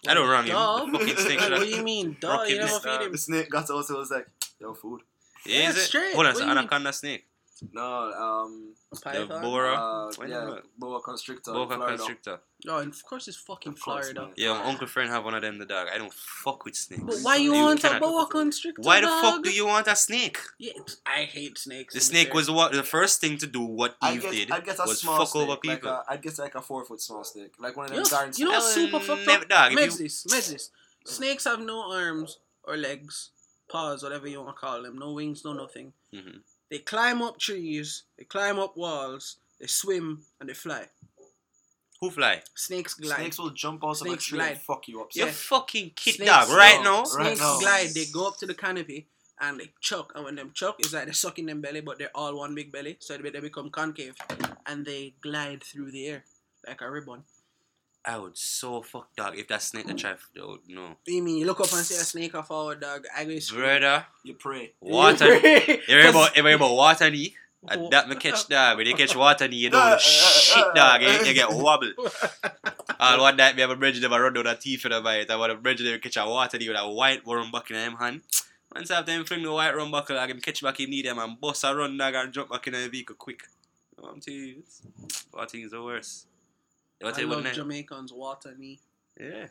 I 0.08 0.14
don't 0.14 0.28
wrong 0.28 0.44
him. 0.44 0.52
Dog? 0.52 0.92
The 0.92 0.98
fucking 0.98 1.16
snake 1.16 1.40
what 1.50 1.60
do 1.60 1.66
you 1.68 1.82
mean, 1.82 2.16
duh? 2.20 2.28
Rocket 2.28 2.50
You 2.50 2.56
never 2.58 2.68
this, 2.72 2.78
feed 2.84 3.00
him. 3.02 3.12
The 3.12 3.18
snake 3.18 3.50
got 3.50 3.70
out 3.70 3.88
and 3.88 3.98
was 3.98 4.10
like, 4.10 4.28
yo, 4.60 4.72
food. 4.74 5.00
Yeah, 5.44 5.60
Yeah, 5.62 5.68
is 5.70 5.76
it? 5.76 5.80
straight. 5.80 6.14
Hold 6.14 6.26
on, 6.26 6.26
What 6.26 6.30
it's 6.30 6.38
do 6.38 6.42
an 6.44 6.48
you 6.48 6.54
mean? 6.54 6.58
anaconda 6.64 6.92
snake. 6.92 7.24
No, 7.72 8.12
um, 8.12 8.74
python? 9.02 9.28
The 9.28 9.38
boa, 9.40 9.72
uh, 9.72 10.10
yeah, 10.26 10.58
boa 10.78 11.00
constrictor. 11.00 11.52
boa 11.52 11.66
Florida. 11.66 11.96
constrictor. 11.96 12.40
Oh, 12.68 12.78
and 12.78 12.92
of 12.92 13.02
course 13.04 13.28
it's 13.28 13.36
fucking 13.38 13.72
Of 13.72 13.80
course, 13.80 14.10
Florida. 14.10 14.20
man. 14.26 14.32
Yeah, 14.36 14.52
my 14.54 14.64
uncle 14.64 14.86
friend 14.86 15.10
have 15.10 15.24
one 15.24 15.34
of 15.34 15.42
them. 15.42 15.58
The 15.58 15.64
dog. 15.66 15.88
I 15.92 15.98
don't 15.98 16.12
fuck 16.12 16.64
with 16.64 16.76
snakes. 16.76 17.02
But 17.04 17.18
why 17.22 17.36
you 17.36 17.54
You 17.54 17.60
want 17.62 17.78
a 17.84 17.88
cannot- 17.88 18.02
boa 18.02 18.26
constrictor? 18.26 18.82
Why 18.82 19.00
the 19.00 19.06
dog? 19.06 19.22
fuck 19.24 19.44
do 19.44 19.50
you 19.50 19.66
want 19.66 19.86
a 19.86 19.96
snake? 19.96 20.38
Yeah, 20.58 20.72
I 21.06 21.24
hate 21.24 21.56
snakes. 21.58 21.94
The 21.94 22.00
snake 22.00 22.28
fair. 22.28 22.34
was 22.36 22.50
what 22.50 22.72
the 22.72 22.82
first 22.82 23.20
thing 23.20 23.38
to 23.38 23.46
do 23.46 23.62
what 23.62 23.96
I'd 24.02 24.16
Eve 24.16 24.22
get, 24.22 24.30
did 24.32 24.50
I'd 24.52 24.64
get 24.64 24.78
a 24.78 24.82
was 24.86 25.00
small 25.00 25.18
fuck 25.18 25.28
snake, 25.28 25.42
over 25.42 25.50
like 25.52 25.62
people. 25.62 25.90
a, 25.90 26.04
I'd 26.08 26.22
get 26.22 26.38
like 26.38 26.54
a 26.54 26.60
four 26.62 26.84
foot 26.84 27.00
small 27.00 27.24
snake, 27.24 27.52
like 27.58 27.76
one 27.76 27.86
of 27.86 27.96
You 27.96 28.04
them 28.04 28.10
know, 28.12 28.32
you 28.36 28.44
know 28.44 28.50
what's 28.52 28.74
super 28.74 28.96
Ellen, 28.96 29.06
fucked 29.24 29.28
up? 29.44 29.48
dog, 29.48 29.72
if 29.72 29.78
Meds 29.78 29.92
you- 29.98 30.04
this, 30.04 30.24
meds 30.26 30.52
this. 30.52 30.70
Snakes 31.06 31.44
have 31.44 31.60
no 31.60 31.90
arms 31.92 32.38
or 32.64 32.76
legs, 32.76 33.30
paws, 33.68 34.02
whatever 34.02 34.26
you 34.28 34.42
want 34.42 34.56
to 34.56 34.60
call 34.60 34.82
them. 34.82 34.98
No 34.98 35.12
wings, 35.12 35.44
no 35.44 35.52
nothing. 35.52 35.92
Mhm. 36.12 36.40
They 36.70 36.78
climb 36.78 37.22
up 37.22 37.38
trees, 37.38 38.02
they 38.18 38.24
climb 38.24 38.58
up 38.58 38.76
walls, 38.76 39.36
they 39.60 39.66
swim, 39.66 40.22
and 40.40 40.48
they 40.48 40.54
fly. 40.54 40.86
Who 42.00 42.10
fly? 42.10 42.42
Snakes 42.54 42.94
glide. 42.94 43.16
Snakes 43.16 43.38
will 43.38 43.50
jump 43.50 43.82
out 43.84 44.00
of 44.00 44.06
a 44.06 44.16
tree 44.16 44.38
glide. 44.38 44.52
and 44.52 44.60
fuck 44.60 44.86
you 44.88 45.00
up. 45.00 45.08
You 45.14 45.24
Yeah. 45.26 45.30
fucking 45.30 45.92
kid 45.96 46.16
Snakes, 46.16 46.30
dog 46.30 46.48
right 46.50 46.82
no. 46.82 47.02
now. 47.04 47.10
Right 47.14 47.26
Snakes 47.26 47.40
now. 47.40 47.58
glide. 47.58 47.94
They 47.94 48.04
go 48.06 48.26
up 48.28 48.36
to 48.38 48.46
the 48.46 48.54
canopy 48.54 49.06
and 49.40 49.58
they 49.60 49.72
chuck. 49.80 50.12
And 50.14 50.24
when 50.24 50.34
them 50.34 50.52
chuck, 50.52 50.76
it's 50.80 50.92
like 50.92 51.04
they're 51.04 51.14
sucking 51.14 51.46
them 51.46 51.60
belly, 51.62 51.80
but 51.80 51.98
they're 51.98 52.10
all 52.14 52.36
one 52.36 52.54
big 52.54 52.70
belly. 52.70 52.96
So 53.00 53.16
they 53.16 53.30
they 53.30 53.40
become 53.40 53.70
concave, 53.70 54.14
and 54.66 54.84
they 54.84 55.14
glide 55.22 55.62
through 55.62 55.90
the 55.92 56.06
air 56.08 56.24
like 56.66 56.82
a 56.82 56.90
ribbon. 56.90 57.24
I 58.08 58.18
would 58.18 58.38
so 58.38 58.82
fuck 58.82 59.14
dog 59.16 59.36
if 59.36 59.48
that 59.48 59.62
snake 59.62 59.86
that 59.88 59.98
try. 59.98 60.14
Oh, 60.40 60.58
no, 60.68 60.96
You 61.06 61.22
mean 61.24 61.38
you 61.38 61.46
look 61.46 61.58
up 61.58 61.72
and 61.72 61.84
see 61.84 61.96
a 61.96 61.98
snake 61.98 62.34
a 62.34 62.42
forward 62.44 62.80
dog? 62.80 63.04
I 63.16 63.24
go 63.24 63.36
scream. 63.40 63.62
brother. 63.62 64.06
You 64.22 64.34
pray. 64.34 64.72
Water. 64.80 65.34
You 65.34 65.40
Cause- 65.40 65.78
hear 65.86 66.08
about 66.10 66.36
you 66.36 66.42
hear 66.44 66.54
about 66.56 66.74
water 66.74 67.10
knee? 67.10 67.34
Uh, 67.68 67.72
and 67.72 67.90
that 67.92 68.08
me 68.08 68.14
catch 68.14 68.46
dog. 68.54 68.76
When 68.76 68.86
you 68.86 68.94
catch 68.94 69.16
water 69.16 69.48
knee, 69.48 69.56
you 69.56 69.70
know 69.70 69.96
shit 69.98 70.64
dog. 70.76 71.02
You, 71.02 71.08
you 71.08 71.34
get 71.34 71.50
wobble. 71.50 71.90
All 73.00 73.20
one 73.20 73.36
night, 73.36 73.56
me 73.56 73.62
have 73.62 73.70
a 73.70 73.76
bridge 73.76 74.00
never 74.00 74.22
run 74.22 74.32
down 74.34 74.46
a 74.46 74.54
teeth 74.56 74.84
in 74.84 74.92
the 74.92 75.00
bite. 75.00 75.28
I 75.28 75.34
want 75.36 75.50
a 75.52 75.56
bridge 75.56 75.82
never 75.82 75.98
catch 75.98 76.16
a 76.16 76.24
water 76.26 76.58
knee 76.58 76.68
with 76.68 76.78
a 76.78 76.88
white 76.88 77.26
worm 77.26 77.50
bucket 77.50 77.76
in 77.76 77.82
him 77.90 77.96
hand. 77.96 78.20
Once 78.72 78.90
after 78.92 79.10
him 79.10 79.24
fling 79.24 79.42
the 79.42 79.50
white 79.52 79.74
rum 79.74 79.90
buckle, 79.90 80.16
I 80.18 80.28
can 80.28 80.40
catch 80.40 80.62
back 80.62 80.78
in 80.78 80.90
need 80.90 81.06
them 81.06 81.18
and 81.18 81.40
bust 81.40 81.64
a 81.64 81.74
run 81.74 81.96
dog 81.96 82.14
and 82.14 82.32
jump 82.32 82.50
back 82.50 82.66
in 82.68 82.74
the 82.74 82.88
vehicle 82.88 83.16
quick. 83.18 83.42
You 83.96 84.02
know 84.02 84.08
what 84.10 84.14
I'm 84.14 84.20
telling 84.20 84.40
you? 84.40 84.62
What 85.32 85.50
things 85.50 85.72
are 85.72 85.82
worse? 85.82 86.26
I 87.04 87.20
to 87.20 87.26
love? 87.26 87.44
Jamaicans 87.52 88.12
water 88.12 88.54
me. 88.58 88.80
Yeah. 89.20 89.46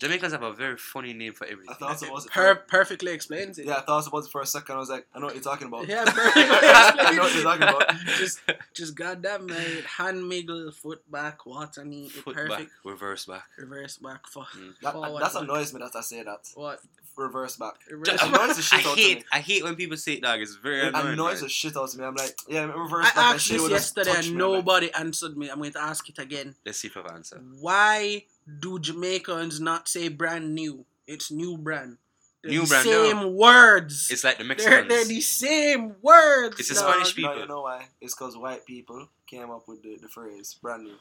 Jamaicans 0.00 0.32
have 0.32 0.42
a 0.42 0.52
very 0.52 0.76
funny 0.76 1.12
name 1.12 1.34
for 1.34 1.46
everything. 1.46 1.68
I 1.70 1.74
thought 1.74 2.02
it 2.02 2.10
was 2.10 2.26
Per- 2.26 2.54
perfectly 2.56 3.12
explains 3.12 3.58
it. 3.58 3.66
Yeah, 3.66 3.76
I 3.76 3.80
thought 3.82 4.06
it 4.06 4.12
was 4.12 4.28
for 4.28 4.40
a 4.40 4.46
second. 4.46 4.76
I 4.76 4.78
was 4.78 4.88
like, 4.88 5.06
I 5.14 5.18
know 5.18 5.26
what 5.26 5.34
you're 5.34 5.44
talking 5.44 5.68
about. 5.68 5.86
Yeah, 5.88 6.04
perfectly 6.04 6.42
I 6.46 7.12
know 7.14 7.22
what 7.22 7.34
you're 7.34 7.42
talking 7.44 7.62
about. 7.62 7.94
just, 8.18 8.40
just 8.74 8.94
goddamn 8.94 9.46
mate. 9.46 9.84
Hand 9.84 10.22
miggle, 10.24 10.72
foot 10.74 11.08
back, 11.10 11.44
water 11.46 11.84
knee. 11.84 12.06
it 12.06 12.12
Foot 12.12 12.34
perfect. 12.34 12.58
back, 12.58 12.68
reverse 12.84 13.26
back. 13.26 13.44
Reverse 13.58 13.98
back. 13.98 14.26
For, 14.26 14.44
Mm. 14.56 14.72
That, 14.82 14.92
forward 14.94 15.20
that 15.22 15.32
back. 15.34 15.42
annoys 15.42 15.72
me 15.74 15.80
that 15.80 15.94
I 15.94 16.00
say 16.00 16.22
that. 16.22 16.48
What? 16.54 16.80
Reverse 17.16 17.56
back. 17.56 17.74
Reverse 17.90 18.08
It 18.08 18.16
back. 18.16 18.28
annoys 18.42 18.56
the 18.56 18.62
shit 18.62 18.78
I 18.78 18.88
out 18.88 18.92
of 18.92 18.96
me. 18.96 19.02
hate, 19.02 19.24
I 19.32 19.38
hate 19.40 19.62
when 19.64 19.76
people 19.76 19.96
say 19.98 20.14
it, 20.14 20.22
dog. 20.22 20.40
It's 20.40 20.54
very 20.56 20.80
It 20.80 20.88
annoying. 20.94 21.08
annoys 21.08 21.34
man. 21.34 21.42
the 21.42 21.48
shit 21.50 21.76
out 21.76 21.92
of 21.92 21.96
me. 21.98 22.04
I'm 22.06 22.14
like, 22.14 22.34
yeah, 22.48 22.62
reverse 22.64 23.06
I 23.06 23.08
back. 23.08 23.16
and 23.16 23.34
asked 23.34 23.48
this 23.50 23.68
yesterday 23.70 24.12
touch 24.12 24.26
and 24.26 24.34
me. 24.34 24.38
Nobody 24.38 24.94
answered 24.94 25.36
me. 25.36 25.50
I'm 25.50 25.58
going 25.58 25.72
to 25.72 25.82
ask 25.82 26.08
it 26.08 26.18
again. 26.18 26.54
Let's 26.64 26.78
see 26.80 26.88
if 26.88 26.96
I've 26.96 27.06
answered. 27.12 27.42
Why 27.60 28.24
do 28.58 28.78
Jamaicans 28.78 29.60
not 29.60 29.88
say 29.88 30.08
brand 30.08 30.54
new? 30.54 30.84
It's 31.06 31.30
new 31.30 31.56
brand. 31.58 31.98
They're 32.42 32.52
New 32.52 32.62
the 32.62 32.66
brand, 32.68 32.84
Same 32.88 33.16
no. 33.20 33.28
words. 33.28 34.08
It's 34.10 34.24
like 34.24 34.38
the 34.38 34.44
they're, 34.44 34.48
Mexicans. 34.48 34.88
they're 34.88 35.04
the 35.04 35.20
same 35.20 35.94
words. 36.00 36.58
It's 36.58 36.68
the 36.70 36.74
dog. 36.76 36.90
Spanish 36.94 37.14
people. 37.14 37.34
No, 37.34 37.40
you 37.42 37.48
know 37.48 37.60
why? 37.62 37.84
It's 38.00 38.14
because 38.14 38.36
white 38.36 38.64
people 38.64 39.08
came 39.26 39.50
up 39.50 39.68
with 39.68 39.82
the, 39.82 39.98
the 40.00 40.08
phrase 40.08 40.54
brand 40.60 40.84
new. 40.84 40.94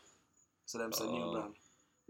So 0.65 0.77
them 0.79 0.91
say 0.91 1.05
new 1.05 1.23
Oh. 1.23 1.31
brand. 1.33 1.53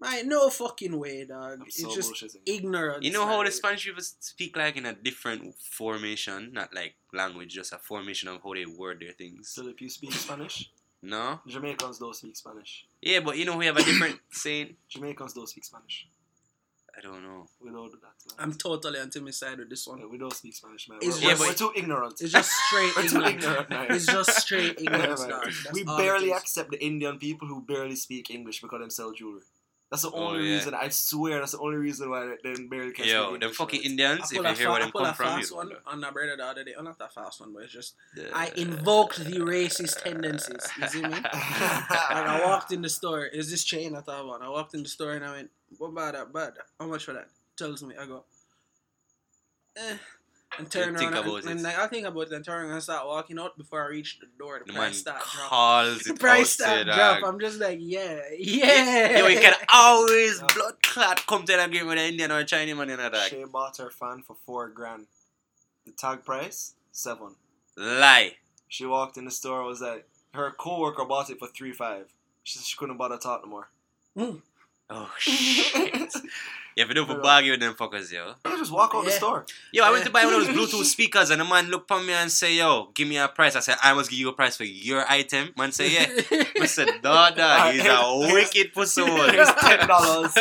Right, 0.02 0.26
no 0.26 0.50
fucking 0.50 0.98
way, 0.98 1.26
dog. 1.26 1.60
I'm 1.60 1.66
It's 1.68 1.82
so 1.82 1.94
just 1.94 2.14
bullshitting. 2.14 2.42
ignorance. 2.46 3.04
You 3.06 3.12
know 3.12 3.26
how 3.26 3.44
the. 3.44 3.52
Spanish 3.52 3.84
people 3.86 4.02
speak 4.02 4.56
like 4.56 4.78
in 4.78 4.86
a 4.86 4.94
different 4.94 5.54
formation, 5.60 6.52
not 6.54 6.74
like 6.74 6.96
language, 7.14 7.54
just 7.54 7.74
a 7.74 7.78
formation 7.78 8.30
of 8.30 8.42
how 8.42 8.54
they 8.54 8.66
word 8.66 9.02
their 9.02 9.12
things. 9.12 9.50
So 9.50 9.68
if 9.68 9.82
you 9.82 9.90
speak 9.90 10.14
Spanish, 10.14 10.72
No? 11.02 11.40
Jamaicans 11.48 11.98
don't 12.00 12.16
speak 12.16 12.36
Spanish. 12.36 12.86
Yeah, 13.02 13.22
but 13.22 13.38
you 13.38 13.46
know 13.46 13.56
we 13.58 13.66
have 13.68 13.78
a 13.78 13.84
different 13.84 14.20
saying. 14.32 14.76
Jamaicans 14.90 15.34
don't 15.34 15.48
speak 15.48 15.64
Spanish. 15.66 16.08
I 16.98 17.02
don't 17.02 17.24
know. 17.24 17.46
We 17.62 17.70
don't 17.70 17.90
do 17.90 17.98
that. 18.02 18.38
Man. 18.38 18.50
I'm 18.52 18.54
totally 18.58 19.00
on 19.00 19.10
Timmy's 19.10 19.38
side 19.38 19.60
with 19.60 19.70
this 19.70 19.88
one. 19.88 20.00
Yeah, 20.00 20.08
we 20.08 20.18
don't 20.18 20.34
speak 20.34 20.54
Spanish, 20.54 20.90
man. 20.90 21.00
It's 21.02 21.22
We're, 21.22 21.30
just- 21.30 21.42
we're, 21.42 21.48
we're 21.48 21.54
too 21.54 21.72
ignorant. 21.74 22.20
It's 22.20 22.34
just 22.34 22.52
straight 22.52 22.94
We're 22.98 23.08
too 23.08 23.24
ignorant, 23.24 23.70
man. 23.70 23.88
It's 23.92 24.06
just 24.06 24.32
straight 24.32 24.78
ignorance, 24.82 25.22
Yeah, 25.22 25.28
man. 25.28 25.40
dog. 25.40 25.46
That's 25.64 25.72
we 25.74 25.84
barely 25.86 26.34
accept 26.34 26.72
the 26.72 26.84
Indian 26.84 27.18
people 27.18 27.48
who 27.48 27.62
barely 27.62 27.96
speak 27.96 28.30
English 28.32 28.60
because 28.62 28.82
they 28.84 28.90
sell 28.90 29.14
jewelry. 29.14 29.44
That's 29.92 30.04
the 30.04 30.12
Oh, 30.12 30.28
only 30.28 30.48
yeah. 30.48 30.54
reason. 30.56 30.74
I 30.76 30.90
swear, 30.90 31.40
that's 31.40 31.54
the 31.54 31.60
only 31.60 31.78
reason 31.78 32.12
why 32.12 32.36
they 32.44 32.54
they 32.54 32.64
barely 32.68 32.92
can 32.94 33.06
Yo, 33.06 33.30
speak 33.30 33.42
them 33.42 33.52
fucking 33.54 33.80
right? 33.80 33.90
Indians, 33.90 34.32
if 34.32 34.38
pull 34.38 34.44
you 34.46 34.56
hear 34.56 34.66
fa- 34.68 34.72
where 34.72 34.82
I 34.82 34.84
them 34.84 34.92
pull 34.92 35.02
a 35.02 35.06
come 35.06 35.14
from, 35.16 35.26
fast 35.28 35.50
you 35.50 35.56
one 35.58 35.70
know. 35.70 35.76
on 35.88 36.04
a 36.04 36.12
brother 36.12 36.38
the 36.38 36.46
other 36.46 36.64
day. 36.64 36.74
Oh, 36.78 36.84
not 36.84 36.98
a 37.02 37.10
fast 37.10 37.42
one, 37.42 37.54
but 37.54 37.64
it's 37.64 37.74
just 37.74 37.96
Yeah. 38.16 38.26
I 38.34 38.52
invoked 38.56 39.18
the 39.18 39.40
racist 39.40 40.04
tendencies. 40.04 40.64
You 40.80 40.88
see 40.88 41.02
me? 41.02 41.10
Like 42.14 42.28
I 42.36 42.42
walked 42.46 42.72
in 42.72 42.82
the 42.84 42.90
store. 42.90 43.26
Is 43.26 43.50
this 43.50 43.64
chain 43.64 43.96
I 43.96 44.02
thought 44.02 44.24
about? 44.26 44.42
I 44.44 44.50
walked 44.50 44.76
in 44.76 44.84
the 44.84 44.90
store 44.90 45.14
and 45.14 45.26
I 45.26 45.32
went, 45.32 45.50
"What 45.80 45.88
about 45.90 46.14
that? 46.14 46.32
But 46.34 46.58
how 46.80 46.86
much 46.86 47.06
for 47.06 47.14
that?" 47.14 47.30
Tells 47.58 47.82
me. 47.82 47.96
I 48.00 48.06
go, 48.06 48.26
eh. 49.76 49.98
And 50.60 50.70
turn 50.72 50.96
around 50.96 51.14
about 51.14 51.42
and, 51.44 51.50
and 51.52 51.64
like, 51.64 51.78
I 51.78 51.88
think 51.88 52.06
about 52.08 52.28
it 52.28 52.34
and 52.34 52.44
turn 52.46 52.66
around 52.66 52.74
and 52.74 52.84
start 52.84 53.08
walking 53.08 53.40
out 53.40 53.58
before 53.58 53.84
I 53.84 53.88
reach 53.90 54.20
the 54.20 54.28
door. 54.38 54.60
The, 54.66 54.72
The 54.72 54.78
price 54.78 54.98
start 55.00 55.22
drop. 55.22 56.00
The 56.04 56.14
price 56.20 56.62
out, 56.62 56.66
start 56.68 56.90
uh, 56.90 56.96
drop. 56.96 57.24
I'm 57.26 57.40
just 57.40 57.60
like, 57.60 57.80
yeah, 57.82 58.20
yeah. 58.38 59.20
Yo, 59.20 59.28
you 59.28 59.40
can 59.40 59.54
always 59.74 60.40
Yeah. 60.40 60.48
blood 60.56 60.76
clot 60.84 61.26
come 61.28 61.46
to 61.46 61.54
that 61.54 61.72
game 61.72 61.88
with 61.88 61.98
an 61.98 62.06
Indian 62.06 62.32
or 62.32 62.40
a 62.40 62.46
Chinese 62.46 62.76
man 62.76 62.90
in 62.90 63.00
a 63.00 63.10
dog. 63.10 63.30
Shay 63.30 63.44
bought 63.46 63.78
her 63.78 63.90
fan 63.90 64.22
for 64.22 64.36
four 64.46 64.68
grand. 64.70 65.08
The 65.86 65.92
tag 65.94 66.24
price 66.26 66.74
seven. 66.92 67.36
Lie. 67.78 68.34
She 68.68 68.86
walked 68.86 69.18
in 69.18 69.26
the 69.26 69.32
store. 69.32 69.64
Was 69.64 69.82
like 69.82 70.08
her 70.34 70.52
coworker 70.52 71.06
bought 71.06 71.30
it 71.30 71.40
for 71.40 71.48
three 71.48 71.72
five. 71.72 72.06
She 72.44 72.58
said 72.58 72.66
she 72.66 72.78
couldn't 72.78 72.98
bother 72.98 73.18
talk 73.18 73.42
no 73.44 73.50
more. 73.50 73.70
Mm. 74.18 74.42
Oh 74.90 75.12
shit. 75.18 76.12
You 76.80 76.86
have 76.86 76.92
to 76.92 76.94
do 76.96 77.06
for 77.06 77.12
Yeah. 77.16 77.20
bargain 77.20 77.52
with 77.52 77.60
them 77.60 77.74
fuckers, 77.74 78.10
yo. 78.10 78.36
You 78.46 78.58
just 78.58 78.72
walk 78.72 78.96
out 78.96 79.04
the 79.04 79.12
store. 79.12 79.46
Yo, 79.74 79.84
I 79.84 79.92
went 79.92 80.06
to 80.06 80.12
buy 80.12 80.24
one 80.24 80.36
of 80.36 80.48
those 80.48 80.56
Bluetooth 80.56 80.86
speakers 80.86 81.30
and 81.30 81.42
the 81.42 81.44
man 81.44 81.68
looked 81.70 81.92
at 81.92 82.02
me 82.06 82.14
and 82.14 82.32
say, 82.32 82.54
yo, 82.56 82.92
give 82.94 83.06
me 83.06 83.18
a 83.18 83.28
price. 83.28 83.58
I 83.58 83.60
said, 83.60 83.76
I 83.84 83.94
must 83.94 84.10
give 84.10 84.18
you 84.18 84.30
a 84.30 84.32
price 84.32 84.56
for 84.56 84.64
your 84.64 85.04
item. 85.12 85.52
Man 85.58 85.74
say, 85.74 85.90
yeah. 85.92 86.08
I 86.62 86.66
said, 86.68 86.88
no, 87.04 87.30
dog, 87.36 87.74
he's 87.74 87.84
a 87.84 88.32
wicked 88.34 88.72
pussy. 88.74 89.04
Here's 89.04 89.50
ten 89.60 89.88
dollars. 89.90 90.34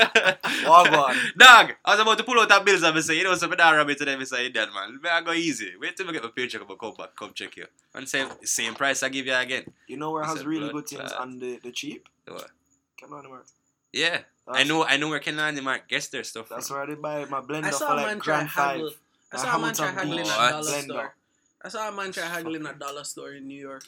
Walk 0.65 0.93
on. 0.93 1.17
Dog, 1.37 1.73
I 1.85 1.91
was 1.95 2.01
about 2.03 2.19
to 2.19 2.23
pull 2.23 2.39
out 2.39 2.49
that 2.51 2.65
bills 2.65 2.85
and 2.85 2.97
I 2.97 3.01
say, 3.01 3.17
you 3.17 3.25
know, 3.25 3.35
so 3.35 3.51
I 3.51 3.55
don't 3.57 3.75
rabbit 3.77 3.99
today, 3.99 4.15
I 4.15 4.23
say, 4.23 4.47
Indian 4.47 4.69
man, 4.73 5.01
I 5.11 5.21
go 5.23 5.33
easy. 5.33 5.73
Wait 5.81 5.97
till 5.97 6.09
I 6.09 6.13
get 6.13 6.23
my 6.23 6.31
paycheck, 6.31 6.61
I'm 6.61 6.77
come 6.79 6.95
back, 6.97 7.17
come 7.17 7.33
check 7.35 7.57
you. 7.57 7.67
And 7.95 8.09
say, 8.09 8.25
same 8.45 8.75
price 8.75 9.03
I 9.03 9.09
give 9.09 9.27
you 9.27 9.35
again. 9.35 9.65
You 9.89 9.97
know 9.97 10.13
where 10.13 10.23
I 10.23 10.29
has 10.29 10.39
said 10.39 10.47
really 10.47 10.71
good 10.71 10.87
things 10.87 11.11
clot. 11.11 11.21
on 11.21 11.41
the, 11.41 11.59
the 11.65 11.73
cheap? 11.73 12.09
What? 12.29 12.49
Come 13.01 13.13
on, 13.15 13.29
Mark. 13.29 13.45
Yeah, 13.93 14.19
I 14.53 14.65
know, 14.65 14.85
I 14.85 14.97
know 14.97 15.09
where 15.09 15.19
Ken 15.21 15.39
and 15.39 15.63
Mark 15.63 15.89
gets 15.89 16.09
their 16.09 16.25
stuff 16.25 16.49
That's 16.49 16.69
from. 16.69 16.77
where 16.77 16.85
I 16.85 16.87
did 16.87 17.03
buy 17.03 17.25
my 17.27 17.41
blender 17.41 17.65
I 17.65 17.71
saw 17.71 17.87
for 17.89 17.93
a 17.93 17.97
like 17.97 18.07
man 18.07 18.21
try 18.21 18.37
grand 18.37 18.51
five. 18.51 18.71
haggle. 18.77 18.91
I 19.33 19.37
saw 19.37 19.57
a 19.57 19.59
man 19.61 19.75
try 19.75 19.87
Hamilton 19.87 19.99
haggling 19.99 20.23
Beach 20.25 20.33
at 20.33 20.49
a 20.49 20.51
dollar 20.51 20.63
blender. 20.71 20.83
store. 20.85 21.15
I 21.63 21.69
saw 21.69 21.89
a 21.89 21.93
man 21.93 22.13
try 22.13 22.23
haggling 22.25 22.67
at 22.67 22.77
a 22.77 22.79
dollar 22.79 23.05
store 23.05 23.33
in 23.33 23.47
New 23.49 23.61
York. 23.61 23.85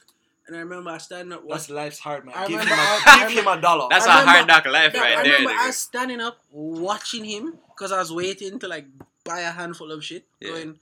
And 0.47 0.57
I 0.57 0.61
remember 0.61 0.91
I 0.91 0.99
standing 0.99 1.33
up 1.33 1.45
That's 1.49 1.71
life's 1.71 1.99
hard, 2.01 2.25
man. 2.27 2.35
I 2.37 2.49
Give 2.49 2.61
him, 2.61 2.69
a, 2.69 2.73
I- 2.73 3.27
give 3.29 3.39
him 3.39 3.47
a 3.47 3.61
dollar. 3.61 3.87
That's 3.91 4.07
I 4.07 4.23
a 4.23 4.27
hard 4.27 4.47
knock 4.49 4.67
life 4.67 4.93
No, 4.95 5.01
right 5.01 5.19
I 5.19 5.23
there. 5.23 5.33
remember 5.35 5.51
I 5.51 5.63
nigga. 5.63 5.67
was 5.69 5.77
standing 5.77 6.21
up 6.21 6.39
watching 6.51 7.25
him 7.25 7.55
because 7.69 7.93
I 7.93 7.99
was 7.99 8.13
waiting 8.13 8.59
to 8.59 8.69
like 8.69 8.87
buy 9.25 9.41
a 9.41 9.51
handful 9.53 9.93
of 9.93 10.05
shit. 10.05 10.25
Yeah. 10.41 10.51
Going, 10.51 10.79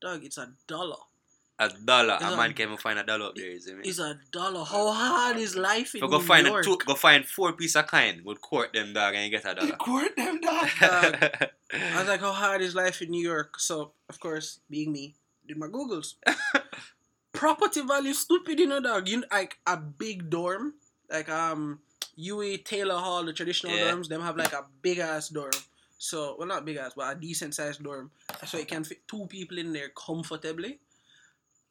dog, 0.00 0.24
it's 0.24 0.38
a 0.38 0.50
dollar. 0.66 0.96
A 1.56 1.68
dollar, 1.68 2.14
It's 2.20 2.24
a 2.24 2.36
man 2.36 2.52
came 2.52 2.70
and 2.70 2.80
find 2.80 2.98
a 2.98 3.04
dollar 3.04 3.26
up 3.26 3.36
there, 3.36 3.56
see 3.60 3.74
me? 3.74 3.82
It's 3.84 4.00
a 4.00 4.18
dollar. 4.32 4.64
How 4.64 4.90
hard 4.92 5.36
is 5.36 5.54
life 5.54 5.94
in 5.94 6.02
I 6.02 6.06
go 6.08 6.18
New 6.18 6.24
find 6.24 6.46
a 6.48 6.62
two, 6.64 6.76
go 6.84 6.94
find 6.96 7.24
four 7.24 7.52
piece 7.52 7.76
of 7.76 7.86
kind, 7.86 8.24
would 8.24 8.40
court 8.40 8.72
them 8.72 8.92
dog 8.92 9.14
and 9.14 9.24
you 9.24 9.30
get 9.30 9.44
a 9.48 9.54
dollar. 9.54 9.76
Court 9.76 10.16
them 10.16 10.40
dog. 10.40 10.68
I 10.80 11.48
was 11.98 12.08
like, 12.08 12.20
how 12.20 12.32
hard 12.32 12.60
is 12.60 12.74
life 12.74 13.02
in 13.02 13.10
New 13.10 13.22
York? 13.22 13.60
So, 13.60 13.92
of 14.08 14.18
course, 14.18 14.58
being 14.68 14.90
me, 14.90 15.14
did 15.46 15.56
my 15.56 15.68
Googles. 15.68 16.14
Property 17.32 17.82
value 17.82 18.14
stupid, 18.14 18.58
you 18.58 18.66
know, 18.66 18.80
dog. 18.80 19.08
You 19.08 19.24
like 19.30 19.58
a 19.66 19.76
big 19.76 20.30
dorm, 20.30 20.74
like 21.10 21.28
um, 21.28 21.80
UA 22.16 22.58
Taylor 22.58 22.96
Hall, 22.98 23.24
the 23.24 23.32
traditional 23.32 23.76
Yeah. 23.76 23.92
dorms. 23.92 24.08
Them 24.08 24.22
have 24.22 24.36
like 24.36 24.52
a 24.52 24.64
big 24.82 24.98
ass 24.98 25.28
dorm. 25.28 25.52
So, 25.98 26.36
well, 26.38 26.48
not 26.48 26.64
big 26.64 26.76
ass, 26.76 26.92
but 26.96 27.16
a 27.16 27.18
decent 27.20 27.54
sized 27.54 27.82
dorm. 27.82 28.10
So 28.46 28.58
it 28.58 28.68
can 28.68 28.84
fit 28.84 29.06
two 29.08 29.26
people 29.26 29.58
in 29.58 29.72
there 29.72 29.88
comfortably. 29.90 30.80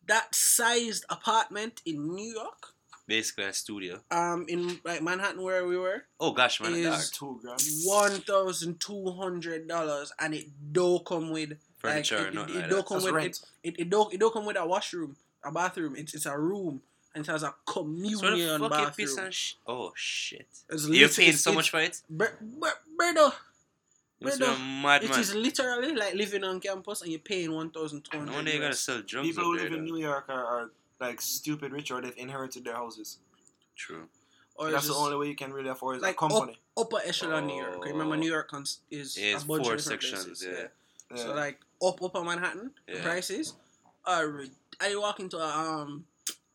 That 0.08 0.36
sized 0.36 1.06
apartment 1.10 1.82
in 1.86 2.14
New 2.16 2.34
York, 2.34 2.74
Basically 3.08 3.46
a 3.46 3.54
studio. 3.54 4.02
um, 4.12 4.46
in 4.48 4.80
like 4.84 5.02
Manhattan 5.02 5.42
where 5.42 5.66
we 5.68 5.78
were, 5.78 6.04
Oh 6.20 6.32
gosh, 6.32 6.60
man, 6.62 6.74
Is- 6.76 7.10
Two 7.12 7.40
grand. 7.42 7.62
one 7.86 8.20
thousand 8.22 8.80
two 8.80 9.12
hundred 9.12 9.68
dollars, 9.68 10.12
and 10.20 10.34
it 10.34 10.48
don't 10.72 11.06
come 11.06 11.32
with 11.32 11.58
Furniture, 11.78 12.18
like, 12.18 12.28
it, 12.28 12.34
nothing 12.34 12.56
it, 12.56 12.60
like 12.62 12.70
don't 12.70 12.78
that. 12.80 12.88
come 12.88 12.98
That's 12.98 13.06
with 13.06 13.14
rent. 13.16 13.40
it, 13.64 13.70
it, 13.76 13.80
it 13.82 13.90
don't 13.90 14.14
it 14.14 14.20
don't 14.20 14.34
come 14.34 14.46
with 14.46 14.58
a 14.58 14.66
washroom, 14.66 15.16
a 15.44 15.52
bathroom. 15.52 15.96
It's 15.98 16.14
it's 16.14 16.26
a 16.26 16.38
room, 16.38 16.82
and 17.16 17.26
it 17.28 17.32
has 17.32 17.44
a 17.44 17.48
So 17.48 17.52
the 17.52 17.74
communion 17.74 18.60
fucking 18.60 18.94
piece 18.96 19.12
bathroom. 19.16 19.28
of 19.28 19.34
sh- 19.36 19.54
Oh 19.68 19.92
shit. 19.96 20.48
You're 20.70 21.10
paying 21.10 21.34
so 21.34 21.52
it's- 21.52 21.56
much 21.56 21.70
for 21.72 21.80
it? 21.82 22.02
Br- 22.10 22.26
br- 22.42 22.68
brother, 22.98 23.34
You 24.24 24.30
must 24.30 24.40
be 24.40 24.46
a 24.46 24.48
brother, 24.48 24.64
mad 24.64 25.04
it 25.04 25.10
man. 25.10 25.20
is 25.20 25.36
literally 25.36 25.94
like 25.96 26.14
living 26.16 26.44
on 26.44 26.60
campus, 26.60 27.02
and 27.02 27.12
you're 27.12 27.20
paying 27.20 27.52
one 27.52 27.70
thousand 27.72 28.04
two 28.06 28.18
hundred. 28.18 28.26
No, 28.28 28.32
hundred. 28.34 28.36
wonder 28.38 28.52
you're 28.52 28.62
gonna 28.62 28.74
sell 28.76 29.02
drugs 29.02 29.28
People 29.28 29.44
up 29.44 29.48
who 29.48 29.58
there, 29.58 29.70
live 29.70 29.80
in. 29.80 29.86
New 29.86 29.98
York 29.98 30.26
are, 30.30 30.46
are 30.46 30.72
like 31.00 31.20
stupid 31.22 31.72
rich 31.72 31.92
or 31.92 32.02
they've 32.02 32.14
inherited 32.18 32.64
their 32.66 32.76
houses. 32.76 33.20
True. 33.76 34.08
or 34.56 34.72
That's 34.72 34.88
the 34.88 34.94
only 34.94 35.18
way 35.18 35.28
you 35.28 35.36
can 35.36 35.52
really 35.52 35.70
afford 35.70 35.98
is 35.98 36.02
like 36.04 36.16
a 36.16 36.18
company. 36.30 36.60
upper 36.78 37.00
echelon 37.06 37.48
New 37.48 37.56
York. 37.62 37.84
Remember, 37.84 38.14
Oh. 38.16 38.18
New 38.18 38.30
York 38.32 38.50
is 38.92 39.18
it's 39.18 39.44
a 39.44 39.46
bunch 39.48 39.64
four 39.66 39.74
of 39.74 39.80
different 39.80 40.02
sections, 40.02 40.26
places, 40.26 40.48
yeah. 40.48 40.68
Yeah. 41.12 41.24
So 41.24 41.34
like 41.34 41.60
up 41.84 42.02
upper 42.02 42.24
Manhattan, 42.24 42.72
Yeah. 42.88 43.02
prices 43.04 43.54
are. 44.06 44.28
rid- 44.28 44.52
I 44.80 44.96
walk 44.96 45.20
into 45.20 45.38
a 45.38 45.48
um 45.50 46.06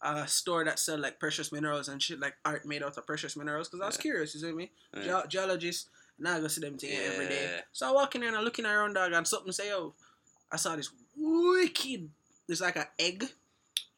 a 0.00 0.28
store 0.28 0.64
that 0.64 0.78
sell 0.78 0.96
like 0.98 1.18
precious 1.18 1.50
minerals 1.50 1.88
and 1.88 2.00
shit 2.00 2.20
like 2.20 2.36
art 2.44 2.64
made 2.64 2.82
out 2.84 2.96
of 2.96 3.04
precious 3.06 3.36
minerals 3.36 3.68
because 3.68 3.82
I 3.82 3.86
was 3.86 3.96
Yeah. 3.96 4.02
curious. 4.02 4.34
You 4.34 4.40
see 4.40 4.52
me? 4.52 4.70
Yeah. 4.96 5.22
Ge- 5.26 5.28
geologist. 5.30 5.88
Now 6.18 6.36
I 6.36 6.40
go 6.40 6.48
see 6.48 6.60
them 6.60 6.76
thing 6.78 6.90
every 7.12 7.28
day. 7.28 7.60
So 7.72 7.88
I 7.88 7.92
walk 7.92 8.14
in 8.14 8.20
there 8.22 8.28
and 8.28 8.36
I'm 8.38 8.44
looking 8.44 8.66
around 8.66 8.94
dog 8.94 9.12
and 9.12 9.26
something 9.26 9.52
say, 9.52 9.68
"Yo, 9.68 9.94
I 10.50 10.56
saw 10.56 10.74
this 10.76 10.90
wicked. 11.16 12.10
It's 12.48 12.60
like 12.60 12.76
an 12.76 12.86
egg, 12.98 13.24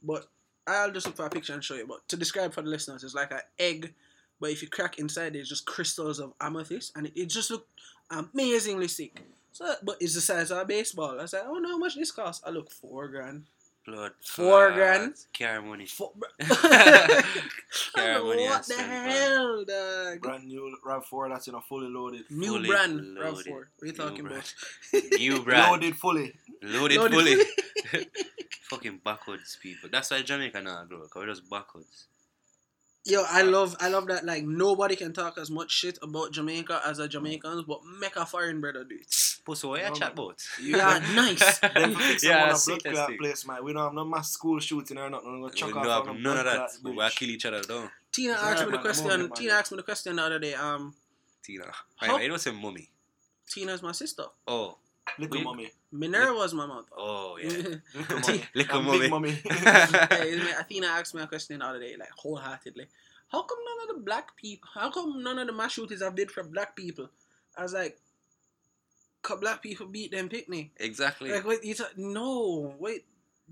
but 0.02 0.26
I'll 0.66 0.90
just 0.90 1.06
look 1.06 1.16
for 1.16 1.26
a 1.26 1.30
picture 1.30 1.54
and 1.54 1.64
show 1.64 1.74
you. 1.74 1.86
But 1.86 2.06
to 2.08 2.16
describe 2.16 2.52
for 2.52 2.62
the 2.62 2.68
listeners, 2.68 3.04
it's 3.04 3.14
like 3.14 3.32
an 3.32 3.40
egg, 3.58 3.94
but 4.40 4.50
if 4.50 4.62
you 4.62 4.68
crack 4.68 4.98
inside, 4.98 5.34
there's 5.34 5.48
just 5.48 5.66
crystals 5.66 6.18
of 6.18 6.32
amethyst, 6.40 6.92
and 6.96 7.06
it, 7.06 7.12
it 7.14 7.26
just 7.26 7.50
looked 7.50 7.68
amazingly 8.10 8.88
sick. 8.88 9.20
So, 9.52 9.74
but 9.82 9.96
it's 10.00 10.14
the 10.14 10.20
size 10.20 10.50
of 10.50 10.58
a 10.58 10.64
baseball. 10.64 11.20
I 11.20 11.26
said, 11.26 11.42
"Oh 11.46 11.58
no, 11.58 11.70
how 11.70 11.78
much 11.78 11.94
this 11.94 12.12
cost?" 12.12 12.42
I 12.46 12.50
look 12.50 12.70
four 12.70 13.08
grand. 13.08 13.44
Blood. 13.90 14.12
Four 14.24 14.66
clot. 14.66 14.74
grand. 14.74 15.14
Car 15.36 15.62
money. 15.62 15.86
Four, 15.86 16.12
Car 16.40 16.52
I 17.96 18.18
money 18.18 18.44
what 18.44 18.54
and 18.54 18.60
the 18.60 18.62
spend, 18.62 18.88
man. 18.88 19.10
hell, 19.10 19.64
dog? 19.64 20.20
Brand 20.22 20.44
new 20.44 20.76
RAV4 20.86 21.28
that's 21.30 21.48
in 21.48 21.54
a 21.54 21.60
fully 21.60 21.88
loaded. 21.88 22.24
New 22.30 22.52
Fully 22.54 22.68
brand, 22.68 23.14
loaded. 23.14 23.46
Rav4. 23.46 23.50
What 23.52 23.62
are 23.82 23.86
you 23.86 23.92
New 23.92 23.92
talking 23.92 24.24
brand. 24.24 24.54
about? 24.92 25.02
New 25.18 25.42
brand. 25.42 25.70
Loaded 25.72 25.96
fully. 25.96 26.32
Loaded, 26.62 26.98
Loaded 26.98 27.12
fully. 27.90 28.06
Fucking 28.62 29.00
backwards 29.04 29.58
people. 29.60 29.88
That's 29.90 30.10
why 30.10 30.22
Jamaica 30.22 30.60
now 30.62 30.84
grow. 30.84 31.00
Cause 31.00 31.10
we're 31.16 31.26
just 31.26 31.50
backwards. 31.50 32.06
Yo, 33.04 33.24
I 33.28 33.42
love, 33.42 33.76
I 33.80 33.88
love 33.88 34.06
that. 34.08 34.24
Like 34.24 34.44
nobody 34.44 34.94
can 34.94 35.12
talk 35.12 35.38
as 35.38 35.50
much 35.50 35.72
shit 35.72 35.98
about 36.02 36.32
Jamaica 36.32 36.82
as 36.86 36.98
a 36.98 37.08
Jamaicans, 37.08 37.64
but 37.66 37.80
make 37.98 38.14
a 38.16 38.26
foreign 38.26 38.60
brother 38.60 38.84
do 38.84 38.94
it. 38.94 39.29
Pussy, 39.44 39.66
what 39.66 39.80
you 39.80 39.88
No, 39.88 39.94
chat 39.94 40.12
about? 40.12 40.42
Yeah, 40.62 40.98
nice. 41.14 41.58
Them 41.60 41.94
fix 41.96 42.22
yeah, 42.24 42.30
yeah, 42.30 42.44
I 42.44 42.48
a 42.48 42.52
blood 42.66 42.80
that 42.84 42.92
clot 42.92 43.08
thing. 43.08 43.18
place, 43.18 43.46
man. 43.46 43.64
We 43.64 43.72
don't 43.72 43.82
have 43.84 43.94
no 43.94 44.04
mass 44.04 44.30
school 44.32 44.60
shooting 44.60 44.98
or 44.98 45.08
nothing. 45.10 45.26
We're 45.26 45.32
gonna 45.32 45.44
We 45.46 45.50
chuck 45.52 45.70
don't 45.70 45.86
off 45.86 46.06
have 46.06 46.16
none 46.16 46.36
of 46.38 46.44
blood 46.44 46.46
that. 46.46 46.56
clot 46.56 46.70
We 46.84 46.92
bridge. 46.94 47.14
kill 47.16 47.30
each 47.30 47.46
other 47.46 47.62
down. 47.62 47.90
Tina 48.12 48.32
asked 48.34 48.42
alright, 48.44 48.58
me 48.58 48.64
the 48.64 48.70
man. 48.72 48.80
Question. 48.82 49.10
over. 49.22 49.34
Tina 49.34 49.52
asked 49.52 49.72
me 49.72 49.76
the 49.76 49.82
question 49.82 50.16
the 50.16 50.22
other 50.22 50.38
day. 50.38 50.54
Um, 50.54 50.94
Tina. 51.42 51.64
How- 51.96 52.16
Wait, 52.16 52.22
you 52.24 52.28
don't 52.28 52.38
say 52.40 52.50
mummy. 52.52 52.88
Tina's 53.48 53.82
my 53.82 53.92
sister. 53.92 54.24
Oh. 54.46 54.76
Little 55.18 55.38
We- 55.38 55.44
mommy. 55.44 55.70
Minerva's 55.92 56.54
my 56.54 56.66
mother. 56.66 56.86
Oh, 56.96 57.36
yeah. 57.42 57.48
Little 57.94 58.20
T- 58.20 58.32
mommy. 58.32 58.44
Little 58.54 58.76
And 58.78 58.86
mommy. 58.86 58.98
Big 59.00 59.10
mommy. 59.10 59.30
hey, 60.10 60.30
isn't 60.30 60.58
Athena 60.60 60.86
asked 60.86 61.14
me 61.16 61.22
a 61.22 61.26
question 61.26 61.58
the 61.58 61.64
other 61.66 61.80
day, 61.80 61.96
like 61.98 62.10
wholeheartedly. 62.16 62.86
How 63.28 63.42
come 63.42 63.58
none 63.64 63.88
of 63.90 63.96
the 63.96 64.02
black 64.04 64.36
people? 64.36 64.68
How 64.74 64.90
come 64.90 65.22
none 65.22 65.38
of 65.38 65.46
the 65.48 65.52
mass 65.52 65.72
shooters 65.72 66.00
have 66.02 66.14
bid 66.14 66.30
for 66.30 66.42
black 66.44 66.76
people? 66.76 67.08
I 67.56 67.62
was 67.64 67.72
like, 67.72 67.92
"Could 67.92 68.00
black 69.40 69.62
people 69.62 69.86
beat 69.86 70.10
them 70.12 70.28
picnic?" 70.28 70.70
Exactly. 70.78 71.30
Like, 71.30 71.44
wait, 71.46 71.64
you 71.64 71.74
ta- 71.74 71.90
no, 71.96 72.74
wait, 72.78 73.04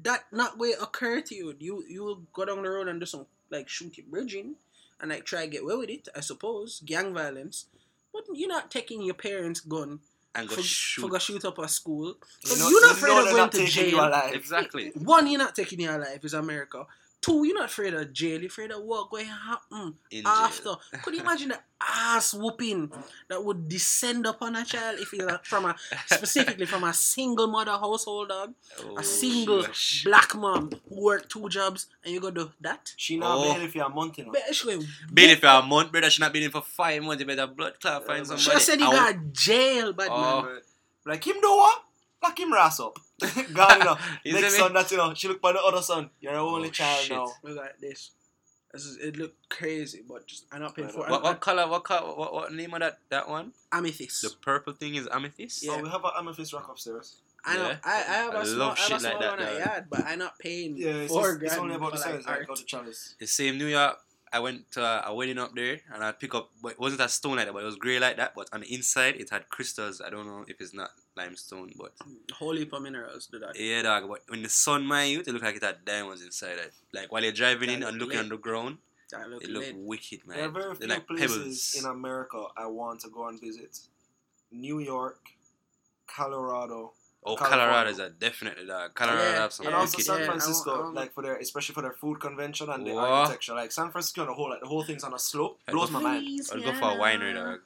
that 0.03 0.25
not 0.33 0.59
way 0.59 0.73
occur 0.81 1.21
to 1.21 1.35
you. 1.35 1.55
You 1.59 1.85
you 1.89 2.05
will 2.05 2.23
go 2.33 2.45
down 2.45 2.63
the 2.63 2.71
road 2.71 2.89
and 2.89 3.01
do 3.01 3.07
some 3.07 3.27
like 3.51 3.69
shooting 3.69 4.05
bridging, 4.11 4.57
and 5.01 5.11
like 5.11 5.25
try 5.25 5.43
to 5.45 5.49
get 5.51 5.63
away 5.63 5.77
with 5.77 5.91
it. 5.91 6.09
I 6.17 6.21
suppose 6.21 6.81
gang 6.85 7.15
violence, 7.15 7.67
but 8.13 8.25
you're 8.33 8.49
not 8.49 8.71
taking 8.71 9.03
your 9.03 9.15
parents' 9.15 9.61
gun 9.61 10.01
and 10.35 10.49
go 10.49 10.57
for, 10.57 10.63
shoot. 10.63 11.01
for 11.03 11.09
go 11.09 11.19
shoot 11.19 11.45
up 11.45 11.59
a 11.59 11.69
school. 11.69 12.07
You 12.09 12.17
But 12.51 12.59
know- 12.59 12.69
you're 12.69 12.81
not 12.83 12.91
you 12.91 12.97
afraid 12.97 13.19
of 13.19 13.31
going 13.31 13.51
to 13.51 13.59
taking 13.59 13.85
you 13.87 13.91
jail. 13.97 14.31
Exactly. 14.33 14.91
One, 14.95 15.27
you're 15.27 15.39
not 15.39 15.55
taking 15.57 15.81
your 15.81 15.99
life 15.99 16.25
is 16.25 16.35
America. 16.35 16.87
Two, 17.29 17.45
you're 17.47 17.55
not 17.55 17.67
afraid 17.67 17.93
of 17.95 18.13
jail. 18.13 18.41
You're 18.41 18.49
afraid 18.49 18.71
of 18.71 18.83
what 18.83 19.11
going 19.11 19.27
to 19.27 19.33
happen 19.33 19.95
In 20.11 20.23
jail. 20.23 20.33
after. 20.33 20.75
Could 21.03 21.15
you 21.15 21.21
imagine 21.21 21.49
the 21.51 21.59
ass 21.81 22.33
whooping 22.35 22.91
that 23.29 23.45
would 23.45 23.69
descend 23.69 24.25
upon 24.27 24.57
a 24.57 24.65
child 24.65 24.99
if 24.99 25.13
you're 25.13 25.39
from 25.45 25.67
a 25.67 25.77
specifically 26.07 26.67
from 26.67 26.85
a 26.85 26.93
single 26.95 27.47
mother 27.47 27.73
household 27.73 28.31
dog, 28.31 28.55
Oh, 28.83 28.99
a 28.99 29.03
single 29.05 29.63
gosh. 29.63 30.05
black 30.05 30.35
mom 30.35 30.71
who 30.89 31.05
work 31.05 31.29
two 31.29 31.49
jobs 31.49 31.87
and 32.03 32.15
you 32.15 32.21
go 32.21 32.31
do 32.31 32.51
that? 32.63 32.93
She 32.97 33.17
not 33.19 33.39
Oh. 33.39 33.43
bail 33.55 33.63
if 33.63 33.75
you're 33.75 33.87
a 33.87 33.91
month, 33.91 34.19
you 34.19 34.25
know. 34.25 34.33
Basically, 34.33 34.79
Been 35.13 35.31
it 35.31 35.41
for 35.41 35.47
a 35.49 35.63
month, 35.63 35.93
brother. 35.93 36.09
She 36.11 36.21
not 36.23 36.33
been 36.33 36.43
in 36.45 36.51
for 36.51 36.63
five 36.63 37.03
months. 37.03 37.21
You 37.21 37.27
better 37.27 37.47
blood 37.47 37.79
clot 37.81 38.07
find 38.07 38.21
Yeah, 38.27 38.37
somebody. 38.37 38.59
She 38.59 38.65
said 38.65 38.79
he 38.81 38.85
got 38.87 39.33
jail, 39.33 39.93
but 39.93 40.09
Oh. 40.11 40.43
man. 40.43 40.61
Like 41.05 41.27
him 41.27 41.37
do 41.41 41.49
what? 41.51 41.83
Lock 42.23 42.39
him 42.41 42.53
ass 42.55 42.81
up. 42.81 42.99
Know. 43.55 43.97
You 44.25 44.35
Next 44.35 44.57
son 44.57 44.73
that 44.75 44.91
you 44.91 44.97
know, 44.97 45.13
she 45.15 45.29
look 45.29 45.41
by 45.41 45.53
the 45.53 45.61
other 45.61 45.83
son. 45.83 46.11
You're 46.21 46.35
the 46.35 46.39
only 46.41 46.69
Oh, 46.69 46.73
child 46.73 47.01
shit. 47.05 47.17
now. 47.17 47.33
Look 47.43 47.59
at 47.65 47.81
this. 47.81 48.11
This 48.73 48.85
is, 48.85 48.97
it 48.99 49.17
looked 49.17 49.49
crazy, 49.49 50.03
but 50.07 50.27
just 50.27 50.45
I'm 50.53 50.61
not 50.61 50.77
paying 50.77 50.89
for 50.89 51.07
it. 51.07 51.11
What, 51.11 51.23
what 51.23 51.41
color? 51.41 51.67
What 51.67 51.85
color? 51.85 52.15
What, 52.15 52.35
what 52.35 52.53
name 52.53 52.75
of 52.75 52.81
that 52.81 52.99
that 53.09 53.29
one? 53.29 53.53
Amethyst. 53.73 54.23
The 54.23 54.31
purple 54.43 54.75
thing 54.75 54.95
is 54.95 55.09
amethyst. 55.11 55.65
Yeah. 55.65 55.73
Oh, 55.77 55.83
we 55.83 55.89
have 55.89 56.05
an 56.05 56.11
amethyst 56.19 56.53
rock 56.53 56.69
upstairs. 56.71 57.17
I 57.45 57.57
know. 57.57 57.69
Yeah. 57.69 57.77
I, 57.83 57.91
I 57.93 58.15
have 58.25 58.35
I 58.35 58.41
a 58.43 58.47
small, 58.47 58.59
love 58.59 58.77
I 58.79 58.81
have 58.81 58.89
shit 58.89 59.03
like 59.03 59.21
that, 59.21 59.31
one 59.31 59.39
dog. 59.39 59.59
yard, 59.59 59.85
but 59.89 60.05
I'm 60.05 60.19
not 60.19 60.39
paying 60.39 60.77
Yeah, 60.77 60.89
it's, 60.91 61.13
four 61.13 61.23
just, 61.33 61.43
it's 61.45 61.55
grand 61.55 61.63
only 61.63 61.77
about 61.77 61.93
the 61.93 61.99
size, 61.99 62.27
like, 62.27 62.29
art. 62.41 62.51
of 62.51 62.59
the 62.59 62.65
chalice. 62.65 63.15
The 63.19 63.27
same 63.27 63.57
New 63.59 63.67
York. 63.67 63.97
I 64.31 64.41
went 64.41 64.71
to 64.73 64.83
a, 64.85 65.05
a 65.07 65.15
wedding 65.15 65.39
up 65.39 65.55
there, 65.55 65.81
and 65.95 66.05
I 66.05 66.13
pick 66.13 66.35
up. 66.35 66.51
But 66.63 66.73
it 66.73 66.79
wasn't 66.79 67.01
a 67.01 67.09
stone 67.09 67.37
like 67.37 67.47
that, 67.47 67.55
but 67.55 67.63
it 67.63 67.67
was 67.67 67.77
grey 67.77 67.99
like 67.99 68.19
that. 68.19 68.35
But 68.37 68.51
on 68.53 68.61
the 68.61 68.75
inside, 68.75 69.17
it 69.17 69.31
had 69.31 69.49
crystals. 69.49 70.03
I 70.05 70.11
don't 70.11 70.27
know 70.27 70.45
if 70.47 70.61
it's 70.61 70.75
not 70.75 70.91
limestone, 71.23 71.71
but 71.83 71.93
mm, 71.99 72.17
Whole 72.39 72.57
heap 72.61 72.73
of 72.73 72.83
minerals 72.83 73.27
do 73.33 73.39
that. 73.41 73.53
yeah, 73.59 73.83
dog. 73.83 74.09
But 74.09 74.23
when 74.29 74.43
the 74.43 74.49
sun 74.65 74.85
mind 74.95 75.09
you, 75.13 75.21
it 75.21 75.29
look 75.35 75.43
like 75.49 75.57
it 75.61 75.63
had 75.71 75.85
diamonds 75.85 76.23
inside 76.29 76.59
it. 76.67 76.73
Like 76.93 77.13
while 77.13 77.23
you're 77.23 77.33
driving 77.43 77.71
in 77.71 77.83
and 77.83 77.99
looking 77.99 78.17
lit. 78.17 78.25
on 78.25 78.29
the 78.37 78.39
ground, 78.49 78.79
That 79.13 79.29
look 79.31 79.43
it 79.45 79.51
look 79.51 79.65
lit. 79.65 79.77
wicked, 79.93 80.21
man. 80.27 80.37
There 80.39 80.47
are 80.49 80.57
very 80.61 80.75
few 80.77 80.87
like 80.95 81.07
places 81.07 81.31
pebbles. 81.31 81.75
in 81.79 81.85
America 81.99 82.41
I 82.57 82.67
want 82.81 83.01
to 83.05 83.09
go 83.11 83.29
and 83.29 83.41
visit. 83.49 83.73
New 84.51 84.79
York, 84.81 85.21
Colorado, 86.07 86.93
oh, 87.25 87.37
California. 87.37 87.67
Colorado 87.67 87.91
is 87.91 87.99
a 87.99 88.11
definitely 88.11 88.67
dog. 88.67 88.95
Colorado 88.95 89.23
Yeah, 89.31 89.41
have 89.43 89.53
some 89.53 89.67
and 89.67 89.75
also 89.75 89.97
wicked. 89.97 90.07
San 90.07 90.19
yeah, 90.19 90.25
I 90.25 90.27
Francisco, 90.29 90.71
want- 90.71 90.81
I 90.81 90.85
want- 90.85 90.95
like 90.97 91.13
for 91.15 91.23
their 91.23 91.37
especially 91.37 91.75
for 91.75 91.83
their 91.83 91.93
food 91.93 92.21
convention 92.21 92.71
and 92.71 92.87
the 92.87 92.95
architecture. 92.97 93.55
Like 93.55 93.73
San 93.73 93.91
Francisco, 93.91 94.25
the 94.27 94.33
whole 94.33 94.51
like 94.51 94.61
the 94.61 94.67
whole 94.73 94.85
thing's 94.85 95.05
on 95.05 95.15
a 95.15 95.19
slope 95.19 95.61
I'd 95.69 95.73
blows 95.73 95.91
my 95.91 96.01
mind. 96.01 96.27
I'll 96.53 96.61
go 96.61 96.73
for 96.75 96.91
a 96.97 96.97
winery, 97.05 97.35
dog. 97.35 97.61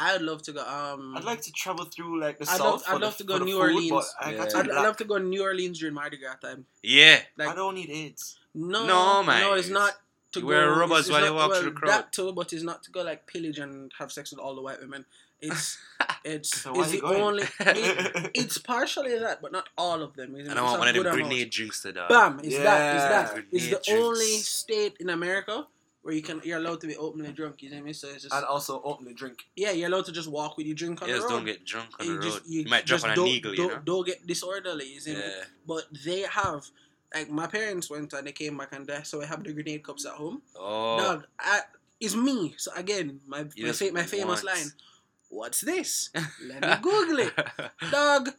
I 0.00 0.12
would 0.14 0.22
love 0.22 0.42
to 0.42 0.52
go. 0.52 0.60
Um, 0.66 1.14
I'd 1.16 1.24
like 1.24 1.42
to 1.42 1.52
travel 1.52 1.84
through 1.84 2.20
like 2.20 2.38
the 2.38 2.44
I'd 2.50 2.56
south. 2.58 2.60
love- 2.60 2.82
for 2.84 2.90
I'd 2.94 3.00
the- 3.00 3.04
love 3.06 3.16
to 3.18 3.24
go 3.24 3.38
New 3.38 3.52
food, 3.52 3.58
Orleans. 3.60 4.14
I 4.20 4.32
yeah. 4.34 4.42
I'd, 4.44 4.54
I'd 4.54 4.66
love 4.88 4.96
to 4.98 5.04
go 5.04 5.18
to 5.18 5.24
New 5.24 5.42
Orleans 5.42 5.78
during 5.78 5.94
Mardi 5.94 6.16
Gras 6.16 6.36
time. 6.36 6.64
Yeah. 6.82 7.18
Like 7.36 7.48
I 7.50 7.54
don't 7.54 7.74
need 7.74 7.90
AIDS. 7.90 8.38
no, 8.54 8.86
No, 8.86 9.22
man. 9.22 9.40
no, 9.42 9.52
it's 9.54 9.68
not 9.68 9.92
to 10.32 10.38
You 10.40 10.46
go. 10.46 10.48
wear 10.48 10.70
rubbers 10.70 10.90
it's- 10.90 11.00
it's 11.00 11.10
while 11.10 11.20
you 11.20 11.26
not- 11.26 11.34
walk 11.36 11.50
well, 11.50 11.60
through 11.60 11.70
the 11.70 11.76
crowd. 11.76 11.90
That 11.90 12.12
too, 12.12 12.32
but 12.32 12.52
it's 12.52 12.62
not 12.62 12.82
to 12.84 12.90
go 12.90 13.02
like 13.02 13.26
pillage 13.26 13.58
and 13.58 13.92
have 13.98 14.10
sex 14.10 14.30
with 14.32 14.40
all 14.40 14.54
the 14.54 14.62
white 14.62 14.80
women. 14.80 15.04
It's 15.42 15.78
it's, 16.24 16.60
So 16.62 16.72
why 16.74 16.82
it's 16.82 16.92
the 16.92 17.00
going? 17.00 17.20
only. 17.22 17.42
It, 17.60 18.30
it's 18.34 18.58
partially 18.58 19.18
that, 19.18 19.40
but 19.42 19.52
not 19.52 19.68
all 19.78 20.02
of 20.02 20.14
them. 20.14 20.36
Isn't 20.36 20.50
And 20.50 20.58
I 20.58 20.62
want 20.62 20.78
one 20.80 20.88
of 20.88 20.94
them 21.02 21.14
grenade 21.14 21.50
drinks 21.50 21.80
to 21.82 21.92
dog. 21.92 22.08
Bam! 22.10 22.40
It's 22.44 22.56
that. 22.58 22.94
It's 22.94 23.04
Yeah. 23.04 23.08
that. 23.08 23.44
It's 23.50 23.64
the 23.64 23.70
drinks. 23.70 23.88
only 23.88 24.36
state 24.38 24.96
in 25.00 25.08
America 25.08 25.66
where 26.02 26.14
you 26.14 26.22
can 26.22 26.40
you're 26.44 26.58
allowed 26.58 26.80
to 26.80 26.86
be 26.86 26.96
openly 26.96 27.32
drunk. 27.32 27.62
You 27.62 27.70
know 27.70 27.76
what 27.76 27.82
I 27.82 27.84
mean? 27.84 27.94
So 27.94 28.08
it's 28.08 28.22
just 28.22 28.34
and 28.34 28.44
also 28.44 28.80
openly 28.84 29.14
drink. 29.14 29.44
yeah, 29.56 29.70
you're 29.72 29.88
allowed 29.88 30.06
to 30.06 30.12
just 30.12 30.30
walk 30.30 30.56
with 30.56 30.66
your 30.66 30.76
drink 30.76 31.02
on 31.02 31.08
You 31.08 31.14
the 31.14 31.20
just 31.20 31.30
road. 31.30 31.36
don't 31.36 31.44
get 31.46 31.64
drunk 31.64 31.90
on 32.00 32.06
you 32.06 32.12
the 32.14 32.18
road. 32.20 32.24
just 32.32 32.48
you 32.48 32.64
might 32.68 32.86
drop 32.86 33.04
on 33.04 33.10
an 33.10 33.16
don't, 33.16 33.28
eagle, 33.28 33.50
you 33.52 33.56
don't, 33.58 33.72
know. 33.72 33.80
don't 33.84 34.06
get 34.06 34.26
disorderly. 34.26 34.86
You 34.94 35.00
see 35.00 35.14
me? 35.14 35.20
Yeah. 35.20 35.44
But 35.66 35.84
they 36.04 36.22
have 36.22 36.64
like 37.14 37.28
my 37.30 37.46
parents 37.46 37.90
went 37.90 38.12
and 38.12 38.26
they 38.26 38.32
came 38.32 38.56
back 38.56 38.72
and 38.72 38.86
they, 38.86 39.02
so 39.02 39.20
I 39.22 39.26
have 39.26 39.42
the 39.44 39.52
grenade 39.52 39.82
cups 39.82 40.06
at 40.06 40.12
home. 40.12 40.42
Oh. 40.58 40.98
Dog, 40.98 41.26
I, 41.38 41.60
it's 42.00 42.14
me. 42.14 42.54
So 42.56 42.70
again, 42.74 43.20
my 43.26 43.44
my, 43.58 43.72
fa- 43.72 43.90
my 43.92 44.04
famous 44.04 44.42
want- 44.42 44.56
line. 44.56 44.70
What's 45.28 45.60
this? 45.60 46.10
Let 46.44 46.60
me 46.60 46.74
Google 46.82 47.18
it. 47.20 47.32
Dog, 47.92 48.30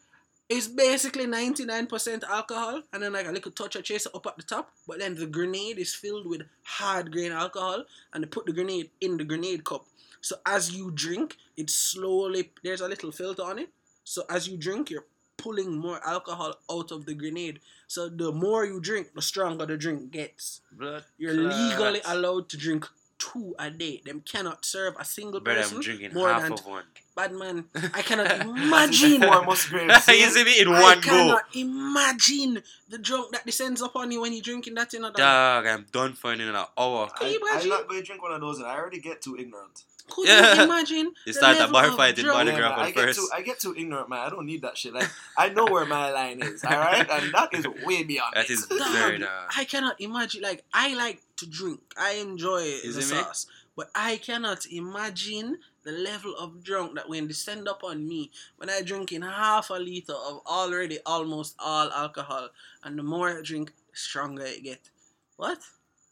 it's 0.52 0.68
basically 0.68 1.26
99% 1.26 2.24
alcohol 2.26 2.82
and 2.92 3.02
then 3.02 3.14
like 3.14 3.26
a 3.26 3.32
little 3.32 3.52
touch 3.52 3.78
of 3.78 3.84
chaser 3.84 4.10
up 4.14 4.28
at 4.28 4.36
the 4.36 4.44
top. 4.44 4.70
But 4.86 5.00
then 5.00 5.16
the 5.16 5.26
grenade 5.26 5.80
is 5.80 5.96
filled 5.96 6.28
with 6.28 6.42
hard 6.64 7.10
grain 7.14 7.32
alcohol 7.32 7.86
and 8.14 8.22
they 8.22 8.28
put 8.28 8.46
the 8.46 8.52
grenade 8.52 8.90
in 9.00 9.16
the 9.16 9.24
grenade 9.24 9.64
cup. 9.64 9.86
So 10.20 10.36
as 10.46 10.76
you 10.76 10.92
drink, 10.92 11.38
it 11.56 11.70
slowly, 11.70 12.52
there's 12.66 12.82
a 12.82 12.90
little 12.90 13.14
filter 13.14 13.44
on 13.44 13.60
it. 13.60 13.70
So 14.04 14.24
as 14.30 14.46
you 14.46 14.58
drink, 14.58 14.90
you're 14.90 15.06
pulling 15.38 15.78
more 15.78 16.06
alcohol 16.06 16.56
out 16.70 16.92
of 16.92 17.06
the 17.06 17.14
grenade. 17.14 17.62
So 17.88 18.10
the 18.10 18.34
more 18.34 18.66
you 18.66 18.82
drink, 18.82 19.14
the 19.16 19.22
stronger 19.22 19.66
the 19.66 19.78
drink 19.78 20.12
gets. 20.12 20.60
Blood 20.74 21.06
You're 21.18 21.34
clot. 21.34 21.72
legally 21.72 22.02
allowed 22.06 22.50
to 22.50 22.58
drink 22.58 22.90
two 23.22 23.54
a 23.60 23.70
day. 23.70 24.02
Them 24.04 24.22
cannot 24.26 24.66
serve 24.66 24.96
a 25.00 25.06
single 25.06 25.40
Brother, 25.40 25.62
person 25.62 25.78
I'm 25.78 25.84
drinking 25.84 26.14
more 26.14 26.30
half 26.30 26.42
than 26.44 26.54
of 26.54 26.66
one. 26.66 26.84
bad 27.16 27.32
man. 27.34 27.66
I 27.94 28.02
cannot 28.02 28.32
imagine. 28.42 29.22
Four 29.22 29.44
must 29.46 29.70
grapes. 29.70 30.08
you 30.08 30.30
see 30.30 30.44
me 30.44 30.60
in 30.62 30.68
I 30.70 30.82
one 30.82 30.82
go. 30.82 30.96
I 30.96 31.02
cannot 31.02 31.44
imagine 31.56 32.64
the 32.90 32.98
drunk 32.98 33.32
that 33.34 33.46
descends 33.46 33.82
upon 33.82 34.12
you 34.12 34.22
when 34.22 34.34
you're 34.34 34.42
drinking 34.42 34.74
that 34.76 34.94
in 34.96 35.04
a 35.04 35.08
dog. 35.08 35.18
Dog, 35.18 35.66
I'm 35.68 35.86
done 35.92 36.14
for 36.14 36.34
in 36.34 36.42
an 36.42 36.56
hour. 36.56 37.10
Can 37.20 37.32
you 37.32 37.40
I, 37.44 37.48
I'm 37.50 37.52
imagine? 37.54 37.70
not 37.70 37.88
going 37.88 38.02
to 38.02 38.06
drink 38.06 38.22
one 38.24 38.32
of 38.34 38.42
those, 38.42 38.58
and 38.58 38.66
I 38.68 38.76
already 38.76 39.00
get 39.00 39.22
too 39.22 39.38
ignorant. 39.38 39.84
Could 40.14 40.28
Yeah. 40.28 40.56
you 40.56 40.64
imagine? 40.64 41.06
You 41.26 41.34
the 41.34 41.40
start 41.40 41.56
a 41.58 41.60
level 41.62 41.74
bar 41.74 41.88
of 41.90 41.96
fight 41.96 42.18
in 42.20 42.26
drunk- 42.26 42.48
Yeah, 42.48 42.58
Gras 42.58 42.76
man, 42.78 42.92
get 42.92 43.04
first. 43.06 43.20
too, 43.20 43.30
I 43.34 43.42
get 43.42 43.60
too 43.60 43.74
ignorant, 43.76 44.10
man. 44.10 44.20
I 44.20 44.30
don't 44.30 44.46
need 44.46 44.62
that 44.64 44.78
shit. 44.78 44.94
Like 44.94 45.10
I 45.38 45.50
know 45.50 45.66
where 45.66 45.86
my 45.86 46.12
line 46.12 46.42
is, 46.42 46.64
all 46.64 46.72
right, 46.72 47.08
and 47.10 47.34
that 47.34 47.50
is 47.54 47.66
way 47.86 48.04
beyond. 48.04 48.34
That 48.36 48.46
it. 48.46 48.52
is 48.52 48.66
Dog, 48.82 48.92
very 48.94 49.18
dog. 49.20 49.52
I 49.58 49.64
cannot 49.66 49.96
imagine. 50.00 50.42
Like 50.42 50.64
I 50.74 50.94
like 50.96 51.22
to 51.38 51.46
drink. 51.48 51.80
I 51.98 52.12
enjoy 52.28 52.62
Is 52.62 52.96
the 52.96 53.02
it 53.02 53.10
me? 53.18 53.24
sauce, 53.24 53.48
but 53.76 53.90
I 53.96 54.18
cannot 54.18 54.66
imagine 54.72 55.58
the 55.84 55.92
level 55.92 56.36
of 56.38 56.64
drunk 56.64 56.94
that 56.96 57.10
when 57.10 57.28
descend 57.28 57.68
upon 57.68 58.08
me 58.08 58.30
when 58.58 58.70
I 58.70 58.82
drink 58.84 59.12
in 59.12 59.24
half 59.24 59.70
a 59.72 59.80
liter 59.90 60.14
of 60.14 60.42
already 60.46 61.00
almost 61.06 61.56
all 61.58 61.90
alcohol, 61.92 62.50
and 62.84 63.00
the 63.00 63.04
more 63.04 63.30
I 63.38 63.42
drink, 63.42 63.68
the 63.92 63.98
stronger 63.98 64.44
it 64.46 64.64
get. 64.64 64.90
What? 65.38 65.60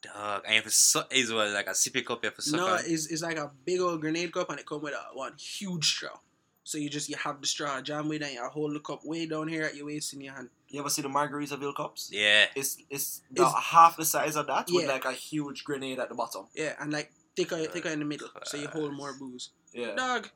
Dog, 0.02 0.44
and 0.48 0.56
if 0.56 0.66
it's 0.66 0.76
so, 0.78 1.04
is 1.12 1.32
what 1.34 1.50
like 1.52 1.68
a 1.68 1.72
sippy 1.72 2.06
cup, 2.06 2.24
you 2.24 2.28
have 2.28 2.36
to 2.36 2.42
suck 2.42 2.60
No, 2.60 2.76
it's, 2.76 3.08
it's 3.08 3.22
like 3.22 3.38
a 3.38 3.52
big 3.66 3.82
old 3.82 4.00
grenade 4.00 4.32
cup, 4.32 4.50
and 4.50 4.60
it 4.60 4.66
come 4.66 4.82
with 4.82 4.94
a 4.94 5.04
one 5.18 5.34
huge 5.38 5.86
straw. 5.86 6.18
So 6.64 6.78
you 6.78 6.90
just 6.90 7.10
you 7.10 7.16
have 7.18 7.42
the 7.42 7.48
straw 7.48 7.82
jam 7.82 8.08
with, 8.08 8.22
and 8.22 8.32
you 8.34 8.44
hold 8.48 8.76
the 8.76 8.80
cup 8.80 9.04
way 9.04 9.26
down 9.26 9.48
here 9.50 9.64
at 9.64 9.76
your 9.76 9.88
waist 9.88 10.14
in 10.14 10.22
your 10.22 10.34
hand. 10.34 10.50
You 10.70 10.80
ever 10.80 10.90
see 10.90 11.02
the 11.02 11.10
Margaritaville 11.10 11.76
cups? 11.76 12.10
Yeah. 12.14 12.46
It's 12.56 12.78
it's 12.90 13.22
the 13.32 13.42
It's- 13.42 13.64
half 13.64 13.98
the 13.98 14.06
size 14.06 14.36
of 14.38 14.48
that 14.48 14.70
with 14.72 14.88
like 14.88 15.04
a 15.06 15.12
huge 15.12 15.64
grenade 15.66 16.00
at 16.00 16.08
the 16.10 16.16
bottom. 16.16 16.46
Yeah, 16.56 16.76
and 16.80 16.94
like 16.94 17.12
thicker, 17.36 17.58
thicker 17.66 17.90
in 17.90 18.00
the 18.00 18.06
middle, 18.06 18.30
so 18.46 18.56
you 18.58 18.68
hold 18.68 18.94
more 18.94 19.14
booze. 19.20 19.50
Yeah. 19.74 19.96
Dog, 19.96 20.30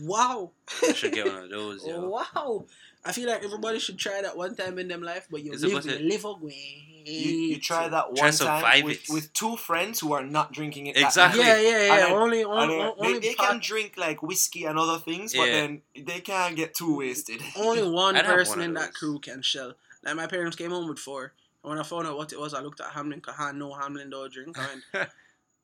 wow. 0.00 0.50
I 0.86 0.92
should 0.92 1.12
get 1.12 1.26
one 1.26 1.44
of 1.44 1.50
those, 1.50 1.86
yo. 1.86 2.08
wow. 2.08 2.64
I 3.04 3.12
feel 3.12 3.28
like 3.28 3.42
everybody 3.42 3.78
should 3.78 3.98
try 3.98 4.20
that 4.22 4.36
one 4.36 4.54
time 4.54 4.78
in 4.78 4.88
them 4.88 5.02
life, 5.02 5.26
but 5.30 5.42
you 5.42 5.52
live, 5.52 5.72
worth 5.72 5.86
you 5.86 5.98
live 6.06 6.24
away. 6.24 6.89
You, 7.10 7.30
you 7.54 7.58
try 7.60 7.88
that 7.88 8.12
one 8.12 8.32
survive 8.32 8.62
time 8.64 8.84
with, 8.84 9.06
with 9.10 9.32
two 9.32 9.56
friends 9.56 10.00
who 10.00 10.12
are 10.12 10.22
not 10.24 10.52
drinking 10.52 10.86
it. 10.86 10.94
that 10.96 11.04
Exactly. 11.04 11.40
Yeah, 11.42 11.60
yeah, 11.60 11.70
yeah. 11.86 11.96
Then- 11.96 12.12
only, 12.12 12.40
And 12.42 12.50
only, 12.50 12.76
then 12.78 12.92
only, 12.98 13.12
they, 13.14 13.18
they 13.28 13.34
part- 13.34 13.50
can 13.50 13.60
drink 13.60 13.94
like 13.96 14.22
whiskey 14.22 14.64
and 14.64 14.78
other 14.78 14.98
things, 14.98 15.34
but 15.34 15.46
then 15.46 15.82
they 15.94 16.20
can't 16.20 16.56
get 16.56 16.74
too 16.74 16.96
wasted. 16.96 17.40
only 17.56 17.82
one 17.88 18.14
person 18.14 18.58
one 18.60 18.68
in 18.68 18.74
that 18.74 18.94
crew 18.94 19.18
can 19.18 19.42
shell. 19.42 19.74
Like 20.04 20.16
my 20.16 20.26
parents 20.26 20.56
came 20.56 20.70
home 20.70 20.88
with 20.88 20.98
four. 20.98 21.32
And 21.62 21.70
when 21.70 21.78
I 21.78 21.82
found 21.82 22.06
out 22.06 22.16
what 22.16 22.32
it 22.32 22.40
was, 22.40 22.54
I 22.54 22.60
looked 22.60 22.80
at 22.80 22.86
Hamlin 22.92 23.18
because 23.18 23.34
I 23.38 23.52
know 23.52 23.72
Hamlin 23.74 24.08
don't 24.10 24.32
drink. 24.32 24.56
I 24.58 24.66
went, 24.94 25.10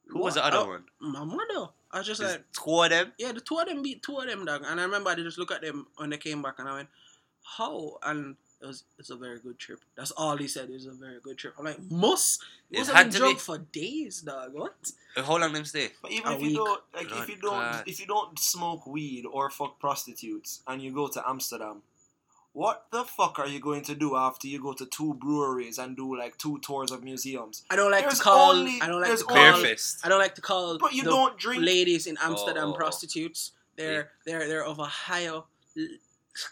Who 0.09 0.21
was 0.21 0.35
the 0.35 0.41
"What? 0.41 0.53
other 0.53 0.65
Oh, 0.65 0.69
one? 0.69 0.85
My 1.01 1.25
mother. 1.25 1.71
I 1.91 1.99
was 1.99 2.07
just 2.07 2.21
Just 2.21 2.33
like, 2.35 2.45
two 2.53 2.81
of 2.83 2.91
them? 2.91 3.13
yeah, 3.19 3.33
the 3.33 3.41
two 3.41 3.59
of 3.59 3.67
them 3.67 3.83
beat 3.83 4.03
two 4.03 4.17
of 4.19 4.27
them, 4.27 4.45
dog. 4.45 4.63
And 4.67 4.79
I 4.79 4.85
remember 4.85 5.11
I 5.11 5.15
just 5.17 5.39
look 5.39 5.51
at 5.51 5.63
them 5.63 5.87
when 5.97 6.11
they 6.11 6.17
came 6.19 6.43
back, 6.43 6.59
and 6.59 6.69
I 6.69 6.75
went, 6.75 6.89
how? 7.57 7.99
And 8.03 8.37
it 8.63 8.67
was 8.67 8.85
it's 8.99 9.11
a 9.11 9.17
very 9.17 9.39
good 9.39 9.59
trip. 9.59 9.81
That's 9.97 10.11
all 10.13 10.37
he 10.37 10.49
said. 10.49 10.71
It 10.71 10.75
was 10.75 10.87
a 10.87 10.93
very 10.93 11.19
good 11.23 11.37
trip. 11.39 11.55
I'm 11.59 11.65
like, 11.65 11.81
must. 11.91 12.43
It 12.71 12.77
It 12.77 12.79
wasn't 12.81 12.97
had 12.99 13.13
to 13.13 13.19
drunk 13.19 13.37
be. 13.37 13.41
for 13.41 13.59
days, 13.59 14.23
dog. 14.23 14.53
What? 14.55 14.75
How 15.17 15.37
long 15.39 15.53
them 15.53 15.65
stay? 15.65 15.89
But 16.03 16.11
even 16.13 16.33
A 16.33 16.37
if 16.37 16.43
you 16.43 16.55
don't 16.57 16.81
like 16.95 17.09
Blood 17.09 17.23
if 17.23 17.29
you 17.29 17.37
don't 17.37 17.51
clot. 17.51 17.89
if 17.89 18.01
you 18.01 18.07
don't 18.07 18.39
smoke 18.39 18.87
weed 18.87 19.25
or 19.31 19.51
fuck 19.51 19.79
prostitutes 19.79 20.63
and 20.67 20.81
you 20.83 20.91
go 20.93 21.07
to 21.09 21.23
Amsterdam, 21.29 21.83
what 22.53 22.87
the 22.91 23.05
fuck 23.05 23.39
are 23.39 23.47
you 23.47 23.61
going 23.61 23.83
to 23.83 23.95
do 23.95 24.17
after 24.17 24.49
you 24.49 24.61
go 24.63 24.73
to 24.73 24.87
two 24.87 25.13
breweries 25.15 25.79
and 25.79 25.95
do 25.97 26.17
like 26.19 26.39
two 26.39 26.59
tours 26.61 26.91
of 26.91 27.05
museums? 27.05 27.63
I 27.71 27.77
don't 27.77 27.91
like 27.91 28.05
There's 28.05 28.19
to 28.19 28.25
call. 28.25 28.53
only- 28.53 28.81
I 28.81 28.87
don't 28.89 29.01
like 29.03 29.17
to 29.19 29.25
call. 29.25 29.37
only- 29.37 29.77
I 30.05 30.09
don't 30.09 30.19
like 30.19 30.35
to 30.37 30.41
call 30.41 30.79
But 30.79 30.95
you 30.95 31.03
the 31.05 31.11
don't 31.11 31.37
drink 31.39 31.63
ladies 31.63 32.07
in 32.07 32.17
Amsterdam 32.21 32.69
Oh. 32.71 32.73
prostitutes 32.73 33.53
They're 33.77 34.11
they're 34.25 34.49
they're 34.49 34.65
of 34.65 34.79
a 34.79 34.87
higher 34.87 35.43
l- 35.77 35.89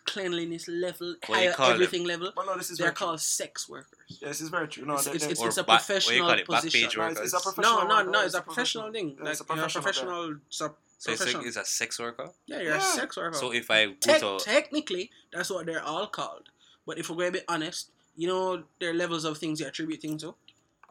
cleanliness 0.04 0.66
level, 0.68 1.14
What 1.26 1.26
do 1.26 1.32
you 1.32 1.38
higher 1.48 1.52
call 1.52 1.66
them? 1.68 1.74
everything 1.74 2.04
level. 2.04 2.32
Well, 2.36 2.46
no, 2.46 2.56
this 2.58 2.70
is 2.70 2.78
They're 2.78 2.86
very 2.86 2.94
true. 2.96 3.06
called 3.06 3.20
sex 3.20 3.68
workers. 3.68 3.98
Yeah, 4.20 4.28
this 4.28 4.40
is 4.40 4.48
very 4.48 4.68
true. 4.68 4.84
No, 4.84 4.94
It's- 4.94 5.04
they- 5.04 5.10
it's- 5.12 5.26
they- 5.26 5.32
it's- 5.44 5.56
a 5.56 5.64
back- 5.64 5.86
what 5.88 5.88
do 5.88 5.94
you 6.14 6.20
professional 6.20 6.38
it? 6.38 6.46
Position. 6.46 7.00
No, 7.00 7.06
it's, 7.08 7.20
it's 7.20 7.34
a 7.34 7.40
professional. 7.40 7.88
No, 7.88 8.02
no, 8.02 8.10
no. 8.10 8.18
It's 8.20 8.26
it's 8.26 8.34
a 8.34 8.42
professional 8.42 8.92
thing. 8.92 9.08
Yeah, 9.18 9.24
Like 9.24 9.32
it's 9.32 9.40
a 9.40 9.44
you're 9.44 9.56
professional 9.56 9.82
there. 9.84 9.92
professional. 9.92 10.36
It's 10.48 10.60
a 10.60 10.74
So 10.98 11.12
it's, 11.12 11.20
a, 11.34 11.40
it's 11.40 11.56
a 11.56 11.64
sex 11.64 11.98
worker. 11.98 12.30
yeah, 12.46 12.60
you're 12.60 12.74
a 12.74 12.78
Yeah. 12.78 12.94
sex 12.94 13.16
worker. 13.16 13.36
So 13.36 13.52
if 13.52 13.70
I 13.70 13.86
go 13.86 13.92
Tec- 14.00 14.20
to 14.20 14.38
technically, 14.42 15.10
that's 15.32 15.50
what 15.50 15.66
they're 15.66 15.82
all 15.82 16.06
called. 16.06 16.48
But 16.86 16.98
if 16.98 17.10
we're 17.10 17.16
going 17.16 17.32
to 17.34 17.38
be 17.40 17.44
honest, 17.48 17.90
you 18.16 18.26
know, 18.28 18.64
there 18.80 18.90
are 18.90 18.94
levels 18.94 19.24
of 19.24 19.36
things 19.38 19.60
you 19.60 19.66
attribute 19.66 20.00
things 20.00 20.22
to. 20.22 20.34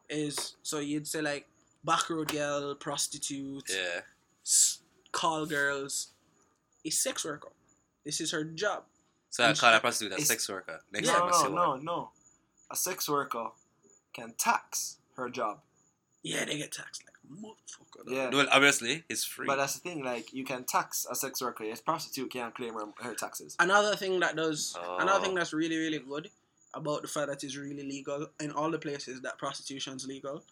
Is 0.10 0.56
so 0.62 0.80
you'd 0.80 1.08
say 1.08 1.22
like 1.22 1.48
back 1.84 2.10
road 2.10 2.28
girl, 2.32 2.76
prostitute, 2.76 3.70
yeah, 3.70 4.02
call 5.12 5.46
girls, 5.46 6.10
a 6.86 6.90
sex 6.90 7.24
worker. 7.26 7.50
This 8.04 8.20
is 8.22 8.32
her 8.32 8.44
job. 8.44 8.84
so 9.30 9.44
I 9.44 9.48
It's- 9.48 9.60
call 9.60 9.74
a 9.74 9.80
prostitute 9.80 10.12
a 10.12 10.16
it's- 10.16 10.28
sex 10.28 10.48
worker. 10.48 10.82
Next 10.92 11.08
No, 11.08 11.14
time 11.14 11.24
I 11.24 11.32
see 11.38 11.44
no, 11.46 11.50
no, 11.56 11.70
one. 11.70 11.84
no. 11.86 12.12
A 12.70 12.76
sex 12.76 13.10
worker 13.10 13.50
can 14.14 14.34
tax 14.34 14.98
her 15.16 15.28
job. 15.30 15.62
Yeah, 16.22 16.46
they 16.46 16.58
get 16.58 16.72
taxed 16.72 17.04
like 17.04 17.16
a 17.24 17.28
motherfucker. 17.42 18.04
Yeah. 18.08 18.30
Well, 18.30 18.48
obviously 18.52 19.04
it's 19.10 19.24
free. 19.24 19.48
But 19.48 19.56
that's 19.56 19.74
the 19.74 19.80
thing, 19.80 20.04
like 20.04 20.32
you 20.34 20.46
can 20.46 20.64
tax 20.66 21.06
a 21.10 21.16
sex 21.16 21.42
worker. 21.42 21.64
A 21.64 21.76
prostitute 21.78 22.32
can't 22.32 22.54
claim 22.54 22.76
her, 22.76 22.86
her 23.02 23.16
taxes. 23.16 23.56
Another 23.60 23.96
thing 23.96 24.20
that 24.20 24.36
does, 24.36 24.76
another 24.78 25.20
Oh. 25.20 25.24
thing 25.24 25.34
that's 25.36 25.52
really 25.54 25.78
really 25.78 26.00
good 26.00 26.30
about 26.76 27.02
the 27.02 27.08
fact 27.08 27.28
that 27.30 27.44
it's 27.44 27.56
really 27.56 27.84
legal 27.84 28.28
in 28.40 28.52
all 28.52 28.70
the 28.72 28.80
places 28.80 29.22
that 29.22 29.38
prostitution's 29.38 30.06
legal. 30.06 30.44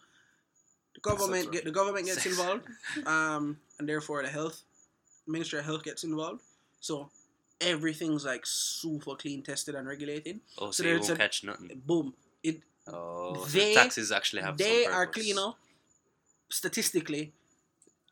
The 0.94 1.00
government 1.00 1.52
get 1.52 1.64
the 1.64 1.70
government 1.70 2.06
gets 2.06 2.26
involved, 2.26 2.66
um, 3.06 3.60
and 3.78 3.88
therefore 3.88 4.22
the 4.22 4.28
health 4.28 4.62
ministry 5.26 5.60
of 5.60 5.64
health 5.64 5.84
gets 5.84 6.02
involved. 6.04 6.42
So 6.80 7.10
everything's 7.62 8.24
like 8.24 8.44
super 8.44 9.14
clean, 9.14 9.42
tested, 9.42 9.74
and 9.74 9.86
regulated. 9.86 10.40
oh, 10.58 10.70
so 10.70 10.82
so, 10.82 10.88
you 10.88 10.98
won't 10.98 11.10
a- 11.10 11.16
catch 11.16 11.44
nothing. 11.44 11.82
Boom! 11.86 12.14
It 12.42 12.60
Oh, 12.86 13.44
they- 13.46 13.74
so 13.74 13.80
taxes 13.82 14.10
actually 14.10 14.42
have 14.42 14.58
they 14.58 14.86
are 14.86 15.06
cleaner 15.06 15.52
statistically 16.50 17.32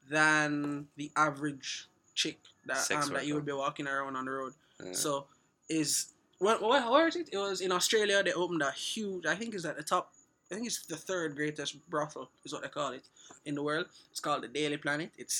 than 0.09 0.87
the 0.97 1.11
average 1.17 1.89
chick 2.15 2.39
that 2.67 2.91
um, 2.91 3.13
that 3.13 3.27
you 3.27 3.35
would 3.35 3.45
be 3.47 3.53
walking 3.53 3.87
around 3.87 4.17
on 4.17 4.25
the 4.25 4.31
road. 4.31 4.53
Yeah. 4.85 4.93
So 4.93 5.27
is 5.69 6.13
what 6.39 6.63
what 6.63 6.91
where 6.91 7.09
is 7.09 7.17
it? 7.17 7.29
It 7.33 7.39
was 7.39 7.61
in 7.61 7.73
Australia. 7.73 8.23
They 8.23 8.33
opened 8.33 8.63
a 8.63 8.71
huge. 8.73 9.27
I 9.27 9.35
think 9.35 9.55
it's 9.55 9.65
at 9.65 9.77
the 9.77 9.83
top. 9.83 10.13
I 10.51 10.57
think 10.57 10.67
it's 10.67 10.85
the 10.87 10.97
third 10.97 11.37
greatest 11.37 11.89
brothel 11.89 12.29
is 12.45 12.53
what 12.53 12.63
they 12.63 12.69
call 12.69 12.91
it 12.93 13.05
in 13.45 13.55
the 13.55 13.63
world. 13.63 13.87
It's 14.11 14.19
called 14.21 14.43
the 14.43 14.49
Daily 14.49 14.77
Planet. 14.79 15.13
It's 15.17 15.35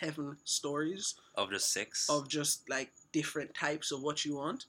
seven 0.00 0.36
stories 0.44 1.14
of 1.36 1.50
the 1.50 1.60
six 1.60 2.08
of 2.10 2.28
just 2.28 2.68
like 2.68 2.90
different 3.18 3.50
types 3.66 3.88
of 3.94 3.98
what 4.06 4.16
you 4.26 4.32
want. 4.42 4.60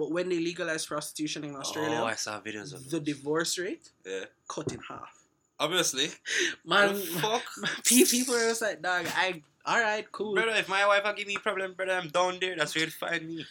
But 0.00 0.08
when 0.16 0.26
they 0.28 0.40
legalized 0.50 0.86
prostitution 0.94 1.40
in 1.48 1.54
Australia, 1.62 1.98
Oh, 2.02 2.04
I 2.14 2.16
saw 2.24 2.32
videos 2.48 2.70
of 2.76 2.80
the 2.90 2.98
those. 2.98 3.06
divorce 3.12 3.52
rate 3.64 3.86
Yeah. 4.04 4.26
cut 4.54 4.68
in 4.72 4.80
half. 4.90 5.12
Obviously. 5.58 6.08
Man, 6.72 6.94
fuck? 7.22 7.42
People 7.84 8.34
are 8.34 8.48
just 8.50 8.62
like, 8.66 8.78
dog, 8.82 9.06
I, 9.24 9.42
all 9.64 9.80
right, 9.80 10.06
cool. 10.12 10.34
Brother, 10.34 10.52
if 10.62 10.68
my 10.68 10.86
wife 10.90 11.02
will 11.04 11.14
give 11.14 11.26
me 11.32 11.36
problem, 11.46 11.72
brother, 11.78 11.92
I'm 12.00 12.08
down 12.08 12.38
there. 12.42 12.54
That's 12.58 12.74
where 12.74 12.84
you'll 12.84 12.90
find 13.04 13.22
me. 13.26 13.44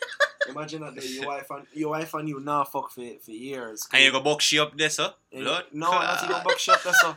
Imagine 0.48 0.80
that 0.82 0.96
day, 0.96 1.06
your 1.06 1.26
wife 1.28 1.46
and 1.54 1.66
your 1.72 1.90
wife 1.90 2.12
and 2.14 2.28
you 2.28 2.40
now 2.40 2.64
fuck 2.64 2.90
for, 2.90 3.04
for 3.24 3.30
years. 3.30 3.86
And 3.92 4.02
you 4.02 4.10
go 4.10 4.20
box 4.20 4.44
she 4.44 4.58
up 4.58 4.76
there, 4.76 4.90
sir. 4.90 5.08
Yeah, 5.30 5.44
Lord. 5.48 5.64
No, 5.72 5.88
not 5.92 6.18
to 6.22 6.26
go 6.26 6.42
back 6.46 6.58
shop 6.58 6.82
there, 6.82 6.92
so. 6.94 7.16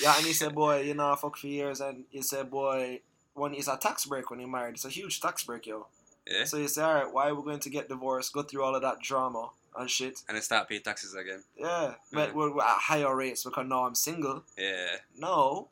Yeah, 0.00 0.14
and 0.16 0.24
he 0.26 0.32
said, 0.32 0.54
boy, 0.54 0.82
you 0.82 0.94
know, 0.94 1.12
fuck 1.16 1.36
for 1.36 1.48
years, 1.48 1.80
and 1.80 2.04
he 2.10 2.22
said, 2.22 2.48
boy, 2.52 3.00
when 3.34 3.52
it's 3.54 3.66
a 3.66 3.76
tax 3.76 4.06
break 4.06 4.30
when 4.30 4.38
you're 4.38 4.48
married, 4.48 4.74
it's 4.76 4.84
a 4.84 4.90
huge 4.90 5.20
tax 5.20 5.42
break, 5.42 5.66
yo. 5.66 5.86
Yeah. 6.26 6.44
So 6.44 6.56
you 6.56 6.68
say, 6.68 6.82
alright, 6.82 7.12
why 7.12 7.28
are 7.28 7.34
we 7.34 7.42
going 7.42 7.58
to 7.60 7.70
get 7.70 7.88
divorced, 7.88 8.32
go 8.32 8.42
through 8.42 8.62
all 8.62 8.74
of 8.74 8.82
that 8.82 9.00
drama 9.00 9.50
and 9.76 9.90
shit? 9.90 10.22
And 10.28 10.36
then 10.36 10.42
start 10.42 10.68
paying 10.68 10.82
taxes 10.82 11.14
again. 11.14 11.42
Yeah, 11.56 11.94
but 12.12 12.28
Yeah. 12.28 12.34
we're, 12.34 12.54
we're 12.54 12.62
at 12.62 12.78
higher 12.78 13.14
rates 13.14 13.44
because 13.44 13.66
now 13.66 13.84
I'm 13.84 13.94
single. 13.94 14.44
Yeah. 14.56 14.96
No. 15.16 15.68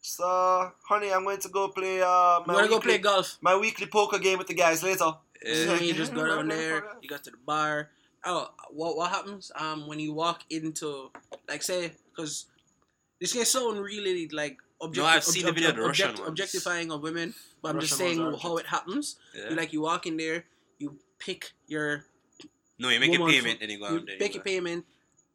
So, 0.00 0.72
honey, 0.88 1.12
I'm 1.12 1.22
going 1.24 1.38
to 1.40 1.48
go 1.48 1.68
play. 1.68 2.02
Uh, 2.02 2.06
I'm 2.40 2.42
my 2.46 2.54
gonna 2.54 2.68
go 2.68 2.80
play 2.80 2.98
golf. 2.98 3.38
my 3.40 3.56
weekly 3.56 3.86
poker 3.86 4.18
game 4.18 4.38
with 4.38 4.48
the 4.48 4.54
guys 4.54 4.82
later. 4.82 5.12
You, 5.44 5.66
know, 5.66 5.74
Yeah. 5.74 5.80
you 5.80 5.94
just 5.94 6.12
go 6.14 6.26
down 6.26 6.48
there, 6.56 6.84
you 7.00 7.08
go 7.08 7.16
to 7.18 7.30
the 7.30 7.36
bar. 7.46 7.90
Oh, 8.24 8.50
what 8.70 8.96
what 8.96 9.10
happens 9.10 9.50
um 9.56 9.86
when 9.88 9.98
you 9.98 10.12
walk 10.12 10.42
into 10.50 11.10
like 11.48 11.62
say 11.62 11.92
because 12.10 12.46
this 13.20 13.32
can 13.32 13.44
sound 13.44 13.80
really 13.80 14.28
like 14.28 14.58
objecti- 14.82 14.96
No, 14.96 15.04
I've 15.06 15.24
seen 15.24 15.46
the 15.46 15.52
video 15.52 15.68
ob- 15.70 15.74
of 15.74 15.82
the 15.82 15.88
Russian 15.88 16.06
object- 16.10 16.20
ones. 16.20 16.28
objectifying 16.30 16.90
of 16.92 17.02
women, 17.02 17.34
but 17.62 17.68
I'm 17.74 17.80
just 17.80 17.96
saying 17.96 18.18
how 18.42 18.56
it 18.58 18.66
happens. 18.66 19.16
Yeah. 19.34 19.50
You 19.50 19.56
like 19.56 19.72
you 19.72 19.80
walk 19.80 20.06
in 20.06 20.16
there, 20.16 20.44
you 20.78 20.98
pick 21.18 21.52
your 21.66 22.04
No, 22.78 22.88
you 22.88 22.98
make 23.00 23.14
a 23.14 23.18
payment, 23.18 23.54
for- 23.54 23.60
then 23.60 23.70
you 23.70 23.78
go 23.78 23.88
you 23.90 23.98
on 23.98 24.04
there. 24.06 24.18
pick 24.18 24.34
you 24.34 24.40
a 24.40 24.44
payment, 24.44 24.84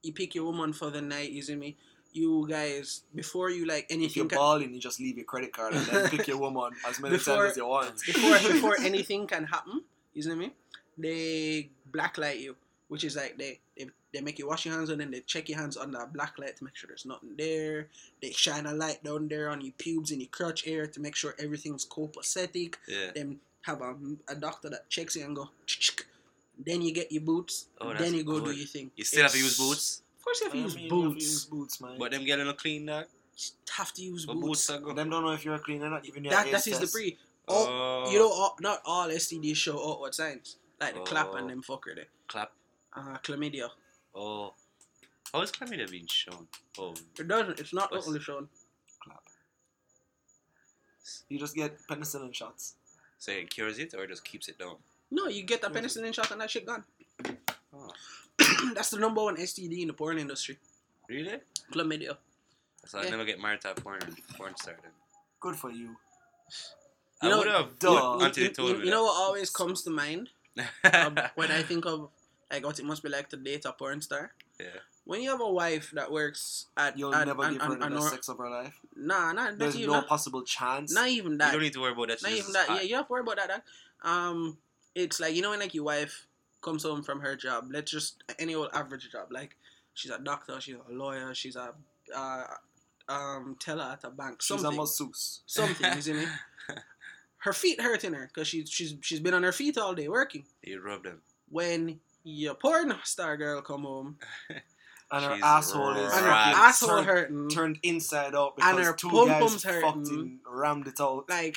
you 0.04 0.12
pick 0.14 0.36
your 0.36 0.46
woman 0.46 0.74
for 0.74 0.90
the 0.92 1.02
night. 1.02 1.32
You 1.32 1.42
see 1.42 1.56
me? 1.56 1.78
You 2.14 2.48
guys 2.50 3.04
before 3.14 3.50
you 3.52 3.66
like 3.66 3.86
If 3.86 3.92
you're 3.92 4.00
anything. 4.00 4.28
Can, 4.30 4.38
balling, 4.38 4.74
you 4.74 4.80
just 4.80 5.00
leave 5.00 5.18
your 5.18 5.26
credit 5.26 5.54
card 5.54 5.74
and 5.74 5.86
then 5.86 6.10
pick 6.10 6.28
your 6.28 6.38
woman 6.38 6.72
as 6.88 7.00
many 7.00 7.16
Before- 7.18 7.36
times 7.38 7.52
as 7.52 7.58
you 7.58 7.68
want. 7.68 8.02
before 8.06 8.38
before 8.54 8.76
anything 8.90 9.28
can 9.28 9.44
happen, 9.46 9.84
you 10.14 10.22
see 10.24 10.34
me? 10.34 10.52
They 10.98 11.70
blacklight 11.92 12.40
you, 12.40 12.56
which 12.88 13.04
is 13.04 13.16
like 13.16 13.38
they, 13.38 13.60
they 13.78 13.88
they 14.14 14.22
make 14.22 14.40
you 14.40 14.48
wash 14.48 14.66
your 14.66 14.76
hands 14.76 14.90
and 14.90 15.00
then 15.02 15.12
they 15.12 15.20
check 15.22 15.50
your 15.50 15.58
hands 15.60 15.76
under 15.78 16.00
a 16.00 16.08
black 16.08 16.38
light 16.40 16.56
to 16.58 16.64
make 16.64 16.76
sure 16.76 16.88
there's 16.88 17.06
nothing 17.06 17.32
there. 17.38 17.88
They 18.22 18.32
shine 18.32 18.66
a 18.66 18.74
light 18.74 19.04
down 19.04 19.28
there 19.28 19.50
on 19.50 19.62
your 19.62 19.74
pubes 19.78 20.12
and 20.12 20.22
your 20.22 20.30
crotch 20.30 20.66
area 20.68 20.88
to 20.88 21.00
make 21.02 21.16
sure 21.16 21.36
everything's 21.40 21.86
copacetic. 21.86 22.76
Yeah. 22.88 23.12
Then 23.14 23.40
have 23.64 23.82
a, 23.82 23.96
a 24.30 24.36
doctor 24.36 24.70
that 24.70 24.90
checks 24.90 25.16
you 25.16 25.26
and 25.26 25.36
go. 25.36 25.50
"Ch-ch-ch." 25.66 26.04
Then 26.66 26.82
you 26.82 26.92
get 26.94 27.12
your 27.12 27.22
boots. 27.22 27.68
Oh, 27.80 27.94
then 27.94 28.14
you 28.16 28.24
go 28.24 28.40
do 28.40 28.46
good. 28.46 28.58
your 28.58 28.66
thing. 28.68 28.90
You 28.96 29.04
still 29.04 29.24
have 29.24 29.32
to 29.32 29.38
use 29.38 29.58
boots, 29.60 30.02
Of 30.18 30.24
course, 30.24 30.40
you 30.40 30.46
have 30.48 30.54
to 30.54 30.60
use 30.60 30.76
mean, 30.76 30.86
you 30.86 30.90
have 30.96 31.02
to 31.04 31.10
boots. 31.14 31.26
use 31.26 31.46
boots, 31.46 31.82
man. 31.82 31.96
but 32.00 32.12
them 32.12 32.26
getting 32.26 32.46
no 32.46 32.54
clean 32.54 32.86
dog. 32.88 33.06
You 33.38 33.44
have 33.78 33.94
to 33.94 34.02
use 34.02 34.26
But 34.26 34.34
boots. 34.36 34.68
boots 34.68 34.70
are 34.72 34.94
them 34.96 35.10
don't 35.12 35.24
know 35.24 35.32
if 35.34 35.46
you're 35.46 35.54
a 35.56 35.60
cleaner 35.60 35.86
or 35.86 35.90
not, 35.92 36.06
even 36.08 36.24
your 36.24 36.32
That 36.34 36.50
that 36.52 36.66
is 36.66 36.80
the 36.80 36.88
pre. 36.88 37.18
Oh, 37.48 37.68
Oh, 38.08 38.12
you 38.12 38.18
know, 38.18 38.30
all, 38.32 38.58
not 38.60 38.82
all 38.86 39.08
STDs 39.10 39.56
show 39.56 39.78
outward 39.92 40.16
signs 40.16 40.56
like 40.82 40.96
the 40.96 41.02
clap 41.02 41.34
and 41.36 41.46
Oh. 41.46 41.48
them 41.50 41.62
fucker 41.62 41.94
there. 41.96 42.08
clap. 42.28 42.52
Uh, 42.96 43.18
chlamydia. 43.24 43.70
Oh, 44.20 44.54
how 45.32 45.42
is 45.42 45.52
chlamydia 45.52 45.90
being 45.92 46.08
shown? 46.08 46.48
Oh, 46.80 46.94
It 47.20 47.28
doesn't. 47.28 47.60
It's 47.60 47.74
not 47.74 47.92
What's- 47.92 48.06
outwardly 48.08 48.24
shown. 48.24 48.50
You 51.30 51.40
just 51.40 51.56
get 51.56 51.78
penicillin 51.90 52.34
shots. 52.34 52.76
so 53.20 53.32
it 53.32 53.50
cures 53.50 53.80
it 53.80 53.94
or 53.94 54.04
it 54.04 54.10
just 54.10 54.24
keeps 54.26 54.48
it 54.50 54.58
down? 54.60 54.76
No, 55.12 55.28
you 55.28 55.44
get 55.44 55.64
a 55.64 55.70
penicillin 55.70 56.14
shot 56.14 56.32
and 56.32 56.42
that 56.42 56.50
shit 56.52 56.66
gone. 56.66 56.84
Oh, 57.74 57.92
That's 58.76 58.90
the 58.90 58.98
number 59.00 59.24
one 59.24 59.38
STD 59.38 59.82
in 59.82 59.88
the 59.88 59.94
porn 59.94 60.18
industry. 60.18 60.58
really? 61.10 61.38
Chlamydia. 61.72 62.18
So 62.86 63.00
I 63.00 63.10
never 63.10 63.26
get 63.26 63.40
married 63.40 63.62
to 63.62 63.72
a 63.72 63.76
porn 63.76 64.00
porn 64.38 64.56
star 64.58 64.76
then. 64.82 64.92
Good 65.40 65.56
for 65.56 65.72
you. 65.72 65.96
I 67.22 67.26
You 67.26 67.30
know- 67.32 67.38
would 67.40 67.48
have 67.48 67.80
Duh. 67.80 67.94
done 68.20 68.34
You, 68.36 68.44
you- 68.44 68.52
you 68.58 68.68
you- 68.78 68.84
you 68.86 68.92
know 68.92 69.04
what 69.04 69.16
always 69.18 69.50
comes 69.50 69.82
to 69.84 69.90
mind 69.90 70.30
um, 70.94 71.18
when 71.36 71.52
I 71.52 71.62
think 71.64 71.86
of 71.86 72.10
like 72.52 72.66
what 72.66 72.80
it 72.80 72.86
must 72.86 73.04
be 73.04 73.10
like 73.10 73.30
to 73.30 73.38
date 73.38 73.66
a 73.66 73.74
porn 73.74 74.02
star? 74.02 74.32
yeah. 74.60 74.68
When 75.06 75.22
you 75.22 75.30
have 75.30 75.40
a 75.40 75.50
wife 75.50 75.92
that 75.94 76.12
works 76.12 76.66
at 76.76 76.98
You'll 76.98 77.16
at, 77.16 77.28
never 77.28 77.42
an- 77.44 77.54
give 77.54 77.62
her 77.62 77.74
an- 77.74 77.80
the 77.80 77.88
best 77.90 78.08
or- 78.08 78.10
sex 78.10 78.28
of 78.28 78.38
her 78.40 78.50
life. 78.50 78.76
Nah, 78.96 79.32
nah, 79.32 79.44
not 79.52 79.58
There's 79.60 79.76
even 79.78 79.88
no 79.88 79.94
that. 80.02 80.08
possible 80.08 80.44
chance. 80.44 80.94
Not 80.94 81.08
even 81.08 81.38
that. 81.38 81.48
You 81.48 81.52
don't 81.54 81.62
need 81.64 81.74
to 81.74 81.80
worry 81.80 81.94
about 81.94 82.10
that. 82.10 82.22
Not 82.22 82.32
she's 82.32 82.40
even 82.42 82.52
that. 82.54 82.68
hot. 82.68 82.76
Yeah, 82.78 82.82
you 82.84 82.96
have 82.96 83.08
to 83.08 83.12
worry 83.14 83.22
about 83.22 83.38
that. 83.38 83.48
dog. 83.50 83.62
Um, 84.04 84.58
it's 84.96 85.20
like 85.22 85.34
you 85.36 85.42
know 85.42 85.52
when 85.52 85.60
like 85.62 85.74
your 85.74 85.86
wife 85.86 86.28
comes 86.62 86.84
home 86.84 87.04
from 87.04 87.22
her 87.22 87.36
job. 87.38 87.68
Let's 87.72 87.90
just 87.92 88.22
any 88.38 88.54
old 88.56 88.70
average 88.74 89.10
job. 89.10 89.28
Like 89.32 89.56
she's 89.94 90.12
a 90.12 90.20
doctor, 90.20 90.60
she's 90.60 90.76
a 90.76 90.94
lawyer, 90.94 91.34
she's 91.34 91.56
a 91.56 91.74
uh, 92.14 92.44
um 93.08 93.56
teller 93.60 93.84
at 93.94 94.04
a 94.04 94.10
bank. 94.10 94.42
She's 94.42 94.58
a 94.58 94.60
Something, 94.60 94.78
masseuse. 94.78 95.40
something. 95.46 95.94
You 95.96 96.02
see 96.02 96.14
me? 96.14 96.26
Her 97.40 97.54
feet 97.54 97.80
hurting 97.80 98.14
her 98.14 98.30
because 98.34 98.48
she's 98.48 98.70
she's 98.70 98.96
she's 99.02 99.20
been 99.22 99.34
on 99.34 99.44
her 99.44 99.52
feet 99.54 99.78
all 99.78 99.94
day 99.94 100.10
working. 100.10 100.44
You 100.64 100.82
rub 100.82 101.04
them. 101.04 101.22
When 101.50 102.00
your 102.30 102.56
porn 102.56 102.94
star 103.04 103.38
girl 103.38 103.62
come 103.62 103.84
home 103.84 104.18
And 105.10 105.24
her 105.24 105.36
She's 105.36 105.44
asshole 105.44 105.92
is 105.94 106.12
and 106.14 106.26
her 106.26 106.32
asshole 106.32 106.90
turned, 106.90 107.06
hurting, 107.08 107.50
turned 107.50 107.80
inside 107.84 108.36
out 108.36 108.58
because 108.58 108.76
And 108.78 108.86
her 108.86 108.94
two 108.94 109.08
pom-poms 109.10 109.64
guys 109.64 109.64
hurting. 109.64 110.04
fucking 110.04 110.40
rammed 110.52 110.88
it 110.88 111.00
out. 111.00 111.30
like 111.30 111.56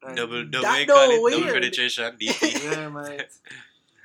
Like, 0.00 0.14
Double, 0.14 0.44
double, 0.44 0.62
That 0.62 0.80
you 0.80 0.86
call 0.86 1.08
though 1.08 1.26
it 1.26 1.30
double 1.40 1.52
penetration. 1.54 2.16
DP. 2.20 2.62
Yeah, 2.72 2.88
mate. 2.88 3.26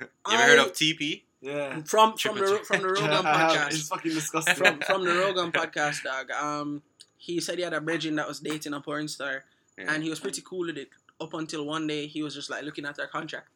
You 0.00 0.08
ever 0.36 0.42
heard 0.42 0.58
of 0.58 0.72
TP? 0.72 1.22
Yeah. 1.40 1.82
from 1.86 2.16
from 2.16 2.36
the 2.38 2.58
from 2.66 2.82
the 2.82 2.88
Rogan 2.88 3.10
I 3.12 3.38
have. 3.38 3.52
podcast? 3.52 3.74
It's 3.74 3.88
fucking 3.88 4.12
disgusting. 4.12 4.54
from 4.56 4.80
from 4.80 5.04
the 5.04 5.14
Rogan 5.14 5.52
podcast, 5.52 6.02
dog. 6.02 6.30
Um, 6.32 6.82
he 7.16 7.38
said 7.40 7.58
he 7.58 7.62
had 7.64 7.74
a 7.74 7.80
brethren 7.80 8.16
that 8.16 8.26
was 8.26 8.40
dating 8.40 8.74
a 8.74 8.80
porn 8.80 9.06
star, 9.06 9.44
Yeah. 9.78 9.92
and 9.94 10.02
he 10.02 10.10
was 10.10 10.18
pretty 10.18 10.42
cool 10.44 10.66
with 10.66 10.78
it 10.78 10.88
up 11.20 11.32
until 11.34 11.64
one 11.64 11.86
day 11.86 12.06
he 12.08 12.22
was 12.24 12.34
just 12.34 12.50
like 12.50 12.64
looking 12.64 12.86
at 12.86 12.96
her 12.96 13.06
contract, 13.06 13.48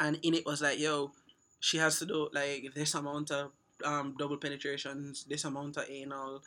and 0.00 0.18
in 0.22 0.32
it 0.32 0.46
was 0.46 0.62
like, 0.62 0.78
yo, 0.78 1.12
she 1.68 1.78
has 1.78 1.98
to 2.00 2.06
do 2.06 2.28
like 2.32 2.62
this 2.74 2.94
amount 2.94 3.30
of 3.30 3.52
um 3.90 4.14
double 4.18 4.36
penetrations, 4.44 5.24
this 5.32 5.44
amount 5.44 5.76
of 5.78 5.84
anal, 5.88 6.42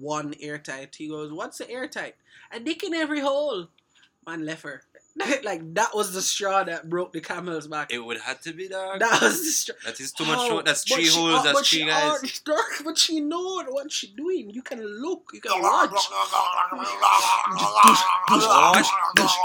one 0.00 0.34
airtight. 0.40 0.94
He 0.96 1.06
goes, 1.08 1.32
what's 1.32 1.58
the 1.58 1.70
airtight? 1.70 2.14
A 2.52 2.58
dick 2.60 2.82
in 2.82 2.94
every 2.94 3.20
hole. 3.20 3.68
Man 4.26 4.44
left 4.44 4.62
her. 4.64 4.82
like 5.42 5.62
that 5.74 5.94
was 5.94 6.12
the 6.12 6.20
straw 6.22 6.62
that 6.64 6.88
broke 6.88 7.12
the 7.12 7.20
camel's 7.20 7.66
back. 7.66 7.90
It 7.92 7.98
would 8.06 8.20
have 8.20 8.40
to 8.42 8.52
be 8.52 8.68
dog. 8.68 8.98
that 9.00 9.22
was 9.22 9.38
the 9.46 9.50
straw. 9.60 9.74
that 9.86 9.98
is 10.00 10.12
too 10.12 10.24
much. 10.26 10.46
Show. 10.48 10.60
That's 10.62 10.82
three 10.84 11.04
she- 11.06 11.18
holes. 11.18 11.34
uh, 11.40 11.42
That's 11.44 11.58
but 11.58 11.66
she 11.66 11.76
three 11.78 11.86
guys. 11.90 12.40
dark, 12.40 12.72
but 12.84 12.98
she 12.98 13.20
know 13.20 13.62
what 13.76 13.90
she 13.90 14.08
doing. 14.22 14.50
You 14.50 14.62
can 14.62 14.80
look. 15.04 15.30
You 15.32 15.40
can 15.40 15.52
watch. 15.62 15.90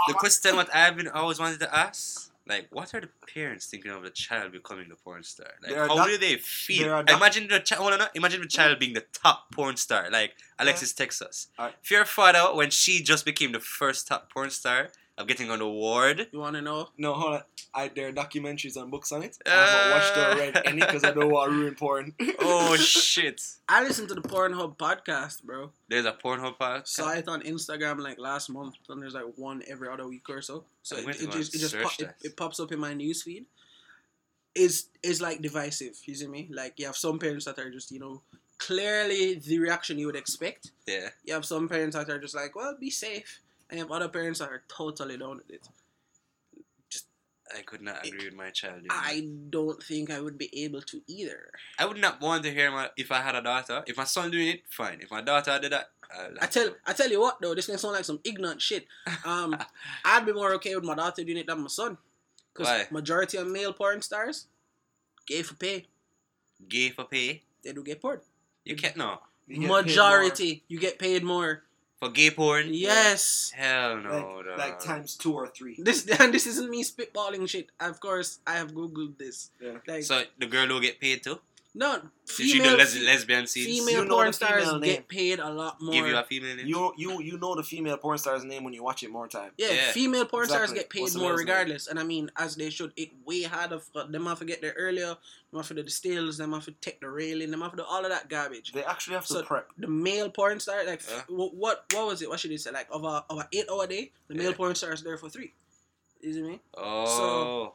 The 0.07 0.13
question 0.17 0.55
what 0.55 0.73
I've 0.75 0.95
been 0.97 1.07
always 1.07 1.39
wanted 1.39 1.59
to 1.61 1.73
ask, 1.75 2.31
like, 2.47 2.67
what 2.71 2.93
are 2.93 3.01
the 3.01 3.09
parents 3.33 3.67
thinking 3.67 3.91
of 3.91 4.03
the 4.03 4.09
child 4.09 4.51
becoming 4.51 4.89
the 4.89 4.95
porn 4.95 5.23
star? 5.23 5.47
Like, 5.61 5.75
how 5.75 5.95
doc- 5.95 6.07
do 6.07 6.17
they 6.17 6.35
feel? 6.35 6.99
imagine 7.15 7.47
the 7.47 7.59
child. 7.59 7.81
Hold 7.81 8.01
on, 8.01 8.07
imagine 8.15 8.41
the 8.41 8.47
child 8.47 8.79
being 8.79 8.93
the 8.93 9.05
top 9.13 9.51
porn 9.51 9.77
star, 9.77 10.09
like 10.11 10.33
Alexis 10.59 10.93
Texas. 10.93 11.47
Your 11.89 12.05
father, 12.05 12.53
when 12.55 12.69
she 12.69 13.01
just 13.01 13.23
became 13.25 13.51
the 13.53 13.59
first 13.59 14.07
top 14.07 14.31
porn 14.31 14.49
star 14.49 14.89
of 15.17 15.27
getting 15.27 15.49
an 15.51 15.61
award, 15.61 16.27
You 16.31 16.39
want 16.39 16.55
to 16.55 16.61
know? 16.61 16.89
No, 16.97 17.13
hold 17.13 17.35
on. 17.35 17.41
I, 17.75 17.87
there 17.87 18.07
are 18.07 18.11
documentaries 18.11 18.77
and 18.77 18.91
books 18.91 19.11
on 19.11 19.23
it. 19.23 19.37
I 19.45 19.49
haven't 19.49 19.91
uh. 19.91 19.95
watched 19.95 20.17
or 20.17 20.39
read 20.39 20.61
any 20.65 20.79
because 20.79 21.03
I 21.03 21.11
don't 21.11 21.31
want 21.31 21.51
to 21.51 21.57
ruin 21.57 21.75
porn. 21.75 22.13
oh 22.39 22.75
shit! 22.75 23.41
I 23.67 23.83
listened 23.83 24.09
to 24.09 24.15
the 24.15 24.21
Pornhub 24.21 24.77
podcast, 24.77 25.43
bro. 25.43 25.71
There's 25.89 26.05
a 26.05 26.13
Pornhub 26.13 26.57
podcast. 26.57 26.87
Saw 26.87 27.13
it 27.13 27.27
on 27.27 27.41
Instagram 27.41 27.99
like 27.99 28.19
last 28.19 28.49
month, 28.49 28.75
and 28.89 29.01
there's 29.01 29.15
like 29.15 29.25
one 29.37 29.63
every 29.67 29.87
other 29.87 30.07
week 30.07 30.29
or 30.29 30.41
so. 30.41 30.65
So 30.83 30.97
it, 30.97 31.07
it 31.21 31.31
just 31.31 31.55
it 31.55 31.59
just 31.59 31.71
search 31.71 31.83
pop, 31.83 31.99
it, 31.99 32.15
it 32.23 32.37
pops 32.37 32.59
up 32.59 32.71
in 32.71 32.79
my 32.79 32.93
newsfeed. 32.93 33.45
Is 34.53 34.85
is 35.01 35.19
like 35.19 35.41
divisive. 35.41 35.97
You 36.05 36.13
see 36.13 36.27
me? 36.27 36.49
Like 36.51 36.73
you 36.77 36.85
have 36.85 36.97
some 36.97 37.17
parents 37.17 37.45
that 37.45 37.57
are 37.57 37.71
just 37.71 37.89
you 37.89 37.99
know 37.99 38.21
clearly 38.59 39.35
the 39.35 39.59
reaction 39.59 39.97
you 39.97 40.05
would 40.05 40.15
expect. 40.15 40.71
Yeah. 40.87 41.09
You 41.25 41.33
have 41.33 41.45
some 41.45 41.67
parents 41.67 41.95
that 41.95 42.09
are 42.09 42.19
just 42.19 42.35
like, 42.35 42.55
well, 42.55 42.75
be 42.79 42.89
safe, 42.89 43.41
and 43.73 43.79
have 43.79 43.91
other 43.91 44.07
parents 44.07 44.37
that 44.37 44.49
are 44.49 44.61
totally 44.67 45.17
down 45.17 45.37
with 45.37 45.49
it. 45.49 45.67
I 47.57 47.61
could 47.61 47.81
not 47.81 48.05
agree 48.05 48.25
with 48.25 48.35
my 48.35 48.51
child. 48.51 48.81
I 48.89 49.27
don't 49.49 49.81
think 49.81 50.11
I 50.11 50.21
would 50.21 50.37
be 50.37 50.49
able 50.63 50.81
to 50.81 51.01
either. 51.07 51.49
I 51.79 51.85
would 51.85 51.97
not 51.97 52.21
want 52.21 52.43
to 52.43 52.51
hear 52.51 52.71
my 52.71 52.89
if 52.97 53.11
I 53.11 53.21
had 53.21 53.35
a 53.35 53.41
daughter. 53.41 53.83
If 53.87 53.97
my 53.97 54.03
son 54.03 54.29
doing 54.29 54.47
it, 54.47 54.61
fine. 54.69 54.99
If 55.01 55.09
my 55.09 55.21
daughter 55.21 55.57
did 55.59 55.71
that, 55.71 55.89
I'll 56.15 56.31
I 56.41 56.45
tell 56.45 56.69
I 56.85 56.93
tell 56.93 57.09
you 57.09 57.19
what 57.19 57.41
though, 57.41 57.55
this 57.55 57.67
may 57.67 57.77
sound 57.77 57.95
like 57.95 58.05
some 58.05 58.19
ignorant 58.23 58.61
shit. 58.61 58.85
Um, 59.25 59.55
I'd 60.05 60.25
be 60.25 60.33
more 60.33 60.53
okay 60.53 60.75
with 60.75 60.83
my 60.83 60.95
daughter 60.95 61.23
doing 61.23 61.37
it 61.39 61.47
than 61.47 61.61
my 61.61 61.67
son, 61.67 61.97
because 62.53 62.91
majority 62.91 63.37
of 63.37 63.47
male 63.47 63.73
porn 63.73 64.01
stars, 64.01 64.47
gay 65.27 65.41
for 65.41 65.55
pay, 65.55 65.85
gay 66.69 66.89
for 66.89 67.05
pay. 67.05 67.41
they 67.63 67.73
do 67.73 67.83
get 67.83 68.01
porn. 68.01 68.21
You 68.65 68.75
can't 68.75 68.95
know 68.97 69.19
You 69.47 69.61
get 69.61 69.69
Majority, 69.69 70.63
you 70.67 70.79
get 70.79 70.97
paid 70.97 71.23
more. 71.23 71.63
For 72.03 72.11
gay 72.11 72.31
porn. 72.31 72.67
Yes. 72.71 73.51
Hell 73.55 73.97
no, 73.97 74.43
like, 74.45 74.57
like 74.57 74.79
times 74.79 75.15
two 75.15 75.33
or 75.33 75.47
three. 75.47 75.75
This 75.79 76.07
and 76.19 76.33
this 76.33 76.47
isn't 76.47 76.69
me 76.69 76.83
spitballing 76.83 77.47
shit. 77.47 77.69
Of 77.79 77.99
course, 77.99 78.39
I 78.45 78.53
have 78.53 78.73
googled 78.73 79.17
this. 79.17 79.51
Yeah. 79.61 79.79
Like 79.87 80.03
So 80.03 80.23
the 80.37 80.47
girl 80.47 80.67
will 80.67 80.81
get 80.81 80.99
paid 80.99 81.23
too. 81.23 81.39
No 81.75 82.01
If 82.29 82.35
she 82.35 82.53
do 82.53 82.59
female, 82.63 82.77
les- 82.77 83.01
lesbian 83.01 83.47
scenes, 83.47 83.65
female 83.79 84.03
You 84.03 84.05
know 84.05 84.15
porn 84.15 84.27
the 84.27 84.33
stars 84.33 84.63
female 84.65 84.79
get 84.79 85.07
paid 85.07 85.39
a 85.39 85.49
lot 85.49 85.81
more. 85.81 85.91
give 85.93 86.05
you 86.07 86.15
a 86.15 86.23
female 86.23 86.55
name. 86.55 86.67
You 86.67 86.93
you 86.97 87.21
you 87.21 87.37
know 87.39 87.55
the 87.55 87.63
female 87.63 87.97
porn 87.97 88.17
star's 88.19 88.43
name 88.45 88.63
when 88.63 88.73
you 88.73 88.83
watch 88.83 89.01
it 89.01 89.09
more 89.09 89.27
time. 89.27 89.51
Yeah, 89.57 89.71
Yeah. 89.71 89.91
female 89.91 90.25
porn 90.25 90.47
stars 90.47 90.71
get 90.71 90.89
paid 90.89 91.01
What's 91.01 91.15
more 91.15 91.29
male's 91.29 91.39
name? 91.39 91.47
regardless, 91.47 91.87
and 91.87 91.99
I 91.99 92.03
mean, 92.03 92.29
as 92.37 92.55
they 92.55 92.69
should. 92.69 92.93
It 92.95 93.09
way 93.25 93.41
harder 93.43 93.79
for 93.79 94.03
them 94.05 94.25
have 94.27 94.39
to 94.39 94.45
get 94.45 94.61
there 94.61 94.73
earlier. 94.77 95.17
Them 95.51 95.59
have 95.61 95.67
to 95.69 95.73
do 95.73 95.83
the 95.83 95.89
stills. 95.91 96.37
Them 96.37 96.53
have 96.53 96.65
to 96.65 96.71
take 96.73 96.99
the 97.01 97.09
railing. 97.09 97.49
Them 97.51 97.61
have 97.61 97.71
to 97.71 97.77
do 97.77 97.83
all 97.83 98.03
of 98.05 98.11
that 98.11 98.29
garbage. 98.29 98.71
They 98.73 98.83
actually 98.83 99.15
have 99.15 99.25
to 99.27 99.33
So- 99.33 99.43
prep. 99.43 99.69
The 99.77 99.87
male 99.87 100.29
porn 100.29 100.59
star, 100.59 100.83
like 100.85 101.01
Yeah. 101.09 101.17
f- 101.17 101.25
what 101.29 101.85
what 101.93 102.05
was 102.07 102.21
it? 102.21 102.29
What 102.29 102.39
should 102.39 102.51
they 102.51 102.57
say? 102.57 102.71
Like 102.71 102.87
of 102.91 103.03
a 103.03 103.25
of 103.31 103.39
a 103.39 103.47
eight 103.51 103.65
hour 103.71 103.87
day, 103.87 104.11
the 104.27 104.35
male 104.35 104.51
Yeah. 104.51 104.57
porn 104.57 104.75
star 104.75 104.93
is 104.93 105.01
there 105.01 105.17
for 105.17 105.29
three. 105.29 105.53
You 106.21 106.33
see 106.33 106.41
me? 106.43 106.59
oh, 106.77 107.73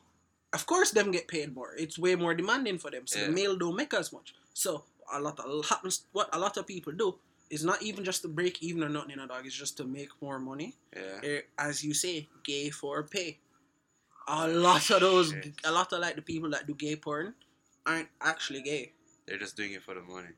Of 0.53 0.67
course, 0.67 0.91
them 0.93 1.11
get 1.11 1.29
paid 1.29 1.55
more. 1.55 1.75
It's 1.77 1.99
way 1.99 2.15
more 2.15 2.35
demanding 2.35 2.79
for 2.79 2.91
them. 2.91 3.07
So 3.07 3.19
Yeah. 3.19 3.27
the 3.27 3.33
male 3.33 3.57
don't 3.57 3.77
make 3.77 3.93
as 3.95 4.13
much. 4.13 4.35
So 4.55 4.85
a 5.13 5.21
lot 5.21 5.39
of 5.41 5.67
happens. 5.67 6.07
What 6.13 6.29
a 6.33 6.39
lot 6.39 6.57
of 6.57 6.67
people 6.67 6.93
do 6.93 7.19
is 7.51 7.65
not 7.65 7.83
even 7.83 8.05
just 8.05 8.23
to 8.23 8.29
break 8.29 8.63
even 8.63 8.83
or 8.83 8.89
nothing. 8.89 9.11
You 9.11 9.17
know, 9.17 9.27
dog. 9.27 9.47
It's 9.47 9.55
just 9.55 9.77
to 9.79 9.85
make 9.85 10.11
more 10.23 10.39
money. 10.39 10.75
yeah. 10.97 11.21
Eh, 11.23 11.41
as 11.59 11.85
you 11.85 11.93
say, 11.95 12.29
gay 12.45 12.71
for 12.71 13.03
pay. 13.03 13.39
A 14.27 14.47
lot 14.49 14.91
of 14.91 15.01
those, 15.01 15.31
Shit. 15.31 15.55
a 15.65 15.73
lot 15.73 15.93
of 15.93 16.01
like 16.01 16.17
the 16.17 16.23
people 16.23 16.51
that 16.51 16.67
do 16.67 16.75
gay 16.75 16.97
porn 16.97 17.35
aren't 17.87 18.09
actually 18.21 18.61
gay. 18.63 18.93
They're 19.27 19.39
just 19.39 19.57
doing 19.57 19.73
it 19.73 19.83
for 19.83 19.95
the 19.95 20.03
money. 20.03 20.29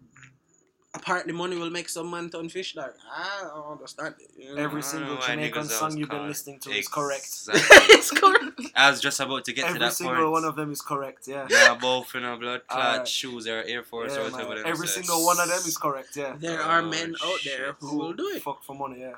Apparently, 0.93 1.33
money 1.33 1.57
will 1.57 1.71
make 1.71 1.89
some 1.89 2.11
man 2.11 2.29
turn 2.31 2.49
fish 2.49 2.75
dog. 2.75 2.91
I 3.09 3.43
don't 3.55 3.73
understand 3.73 4.17
it. 4.19 4.31
you 4.37 4.57
know? 4.57 4.61
Every 4.61 4.83
single 4.83 5.19
Jamaican 5.19 5.67
song 5.67 5.97
you've 5.97 6.11
been 6.11 6.27
listening 6.27 6.59
to 6.61 6.71
is 6.71 6.89
correct. 6.89 7.29
It's 7.55 8.11
correct. 8.11 8.61
I 8.75 8.91
was 8.91 9.01
just 9.01 9.21
about 9.21 9.45
to 9.45 9.53
get 9.53 9.69
to 9.69 9.73
that 9.75 9.79
point. 9.79 9.83
Every 9.83 9.95
single 9.95 10.33
one 10.33 10.45
of 10.45 10.57
them 10.57 10.73
is 10.73 10.83
correct. 10.83 11.29
Yeah. 11.29 11.47
yeah, 11.49 11.75
both 11.81 12.13
in 12.17 12.25
a 12.25 12.37
blood 12.37 12.63
clot 12.69 12.85
Alright. 12.93 13.09
shoes 13.09 13.47
or 13.47 13.63
Air 13.63 13.85
Force 13.85 14.15
Yeah, 14.17 14.23
or 14.23 14.31
whatever. 14.33 14.55
man. 14.57 14.67
Every 14.67 14.89
say. 14.89 15.03
single 15.03 15.25
one 15.25 15.39
of 15.39 15.47
them 15.49 15.59
is 15.65 15.77
correct. 15.79 16.17
Yeah. 16.17 16.35
There 16.37 16.61
Oh, 16.61 16.65
are 16.65 16.83
men 16.83 17.15
out 17.23 17.39
there 17.45 17.67
shit. 17.67 17.75
who 17.79 17.97
will 17.97 18.13
do 18.13 18.27
it. 18.35 18.43
Fuck 18.43 18.65
for 18.65 18.75
money. 18.75 19.01
Yeah. 19.01 19.13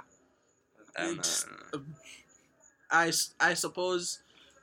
Damn, 0.94 1.12
It's- 1.12 1.46
uh, 1.72 1.78
I, 2.90 3.08
s- 3.08 3.30
I 3.40 3.54
suppose. 3.54 4.18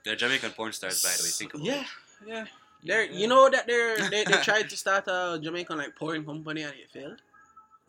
They're 0.05 0.15
Jamaican 0.15 0.51
porn 0.51 0.73
stars, 0.73 1.01
by 1.01 1.09
the 1.17 1.23
way. 1.23 1.29
Think 1.31 1.53
about 1.55 1.65
Yeah, 1.65 1.81
it. 1.81 1.87
yeah. 2.27 2.45
They're, 2.83 3.05
you 3.05 3.27
know 3.27 3.49
that 3.49 3.67
they're 3.67 3.97
they, 4.09 4.23
they 4.23 4.41
tried 4.41 4.69
to 4.69 4.77
start 4.77 5.05
a 5.07 5.39
Jamaican 5.41 5.77
like 5.77 5.95
porn 5.95 6.25
company 6.25 6.63
and 6.63 6.73
it 6.73 6.89
failed. 6.91 7.21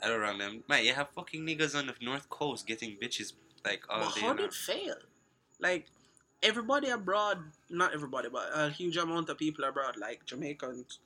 I 0.03 0.09
don't 0.09 0.21
wrong 0.21 0.39
them. 0.39 0.65
Man, 0.69 0.85
you 0.85 0.95
have 0.95 1.11
fucking 1.11 1.43
niggas 1.47 1.79
on 1.79 1.87
the 1.87 1.95
north 2.01 2.29
coast 2.31 2.67
getting 2.67 2.97
bitches 2.97 3.35
like 3.65 3.83
all 3.89 4.01
But 4.07 4.15
day. 4.15 4.21
how 4.23 4.33
did 4.35 4.47
it 4.47 4.55
fail? 4.55 4.95
Like 5.61 5.87
everybody 6.43 6.89
abroad, 6.89 7.39
not 7.69 7.93
everybody, 7.95 8.29
but 8.31 8.51
a 8.55 8.71
huge 8.71 8.97
amount 8.97 9.29
of 9.29 9.39
people 9.39 9.65
abroad, 9.65 9.97
like 9.99 10.25
Jamaicans, 10.25 10.99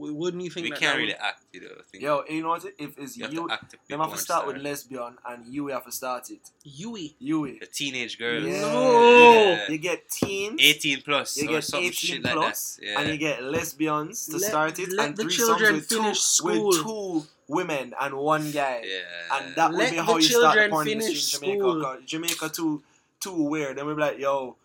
wouldn't 0.00 0.42
you 0.42 0.50
think 0.50 0.64
We 0.64 0.70
that 0.70 0.80
can't 0.80 0.94
that 0.94 0.98
really 0.98 1.12
would- 1.12 1.20
act, 1.30 1.42
you 1.52 1.60
know. 1.62 1.74
Think 1.90 2.02
Yo, 2.04 2.24
you 2.28 2.42
know 2.42 2.48
what? 2.48 2.64
If 2.78 2.98
it's 2.98 3.16
you 3.16 3.24
have 3.24 3.32
you, 3.34 3.46
to 3.48 3.52
act 3.54 3.70
to 3.72 3.76
them 3.88 4.00
have 4.00 4.12
to 4.12 4.18
start 4.18 4.42
star. 4.42 4.52
with 4.52 4.62
lesbian, 4.62 5.12
and 5.28 5.38
you 5.54 5.66
have 5.68 5.84
to 5.84 5.92
start 5.92 6.30
it. 6.30 6.44
Yui. 6.64 7.14
You. 7.18 7.58
the 7.60 7.66
teenage 7.66 8.18
girls. 8.18 8.44
Yeah. 8.46 8.60
No. 8.62 9.52
Yeah. 9.52 9.70
You 9.70 9.78
get 9.78 10.08
teens. 10.08 10.58
18 10.60 11.02
plus 11.02 11.36
You 11.36 11.48
or 11.48 11.52
get 11.54 11.64
some 11.64 11.80
18 11.80 11.92
shit 11.92 12.22
plus, 12.22 12.34
like 12.36 12.54
that. 12.54 12.86
Yeah. 12.86 13.00
and 13.00 13.08
you 13.10 13.16
get 13.18 13.42
lesbians 13.42 14.26
to 14.26 14.36
Let- 14.38 14.50
start 14.50 14.78
it, 14.78 14.88
let 14.92 15.08
and 15.08 15.16
the 15.16 15.22
three 15.24 15.32
children 15.34 15.74
with 15.74 15.88
finish 15.88 16.18
two, 16.18 16.20
school. 16.36 16.68
with 16.68 16.76
two 16.82 17.26
women 17.48 17.92
and 18.00 18.14
one 18.14 18.50
guy, 18.52 18.82
yeah. 18.84 19.36
and 19.38 19.54
that 19.56 19.72
would 19.72 19.90
be 19.90 19.96
how 19.96 20.16
you 20.16 20.22
start 20.22 20.42
the 20.42 20.60
children 20.60 20.70
porn 20.70 20.88
industry 20.88 21.48
in 21.48 21.54
Jamaica. 21.58 21.60
school. 21.60 21.82
'cause 21.82 22.00
Jamaica 22.06 22.48
too 22.48 22.82
too 23.20 23.42
weird. 23.52 23.76
Then 23.76 23.86
we 23.86 23.94
be 23.94 24.00
like, 24.00 24.18
yo, 24.18 24.56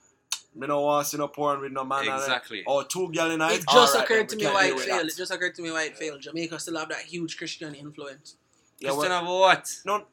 me 0.56 0.68
no 0.68 0.82
want 0.82 1.06
to 1.06 1.10
see 1.12 1.18
no 1.18 1.28
porn 1.28 1.62
with 1.62 1.72
no 1.72 1.84
man. 1.84 2.04
Exactly. 2.08 2.64
Or 2.66 2.84
two 2.84 3.12
girl 3.12 3.32
in 3.32 3.40
night. 3.40 3.60
It 3.60 3.66
just 3.68 3.94
alright, 3.96 4.10
occurred 4.10 4.30
to 4.30 4.36
me 4.36 4.46
why 4.46 4.66
it 4.68 4.80
failed. 4.80 5.08
It 5.08 5.16
just 5.18 5.32
occurred 5.32 5.56
to 5.56 5.62
me 5.62 5.72
why 5.72 5.84
it 5.84 5.98
failed. 5.98 6.22
Jamaica 6.22 6.60
still 6.60 6.78
have 6.78 6.90
that 6.90 7.00
huge 7.02 7.38
Christian 7.38 7.74
influence. 7.76 8.36
Yeah, 8.80 8.92
Christian 8.92 9.12
of 9.12 9.28
what? 9.28 9.70
no, 9.86 10.06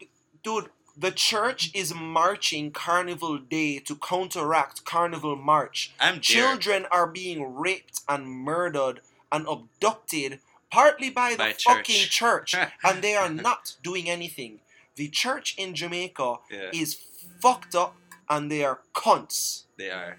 dude. 0.42 0.68
The 0.94 1.10
church 1.10 1.70
is 1.74 1.94
marching 1.94 2.70
Carnival 2.70 3.38
Day 3.38 3.78
to 3.78 3.96
counteract 3.96 4.84
Carnival 4.84 5.36
March. 5.36 5.94
I'm 5.98 6.14
there. 6.16 6.20
Children 6.20 6.84
are 6.90 7.06
being 7.06 7.54
raped 7.54 8.02
and 8.10 8.26
murdered 8.26 9.00
and 9.32 9.46
abducted 9.48 10.40
partly 10.70 11.08
by 11.08 11.30
the 11.32 11.38
By 11.38 11.52
fucking 11.54 11.94
church. 12.10 12.52
church, 12.52 12.54
and 12.84 13.00
they 13.00 13.14
are 13.14 13.30
not 13.30 13.76
doing 13.82 14.10
anything. 14.10 14.60
The 14.96 15.08
church 15.08 15.54
in 15.56 15.74
Jamaica 15.74 16.36
Yeah, 16.50 16.68
is 16.74 16.94
fucked 17.40 17.74
up 17.74 17.96
and 18.28 18.50
they 18.52 18.62
are 18.62 18.80
cunts. 18.94 19.62
they 19.78 19.90
are. 19.90 20.18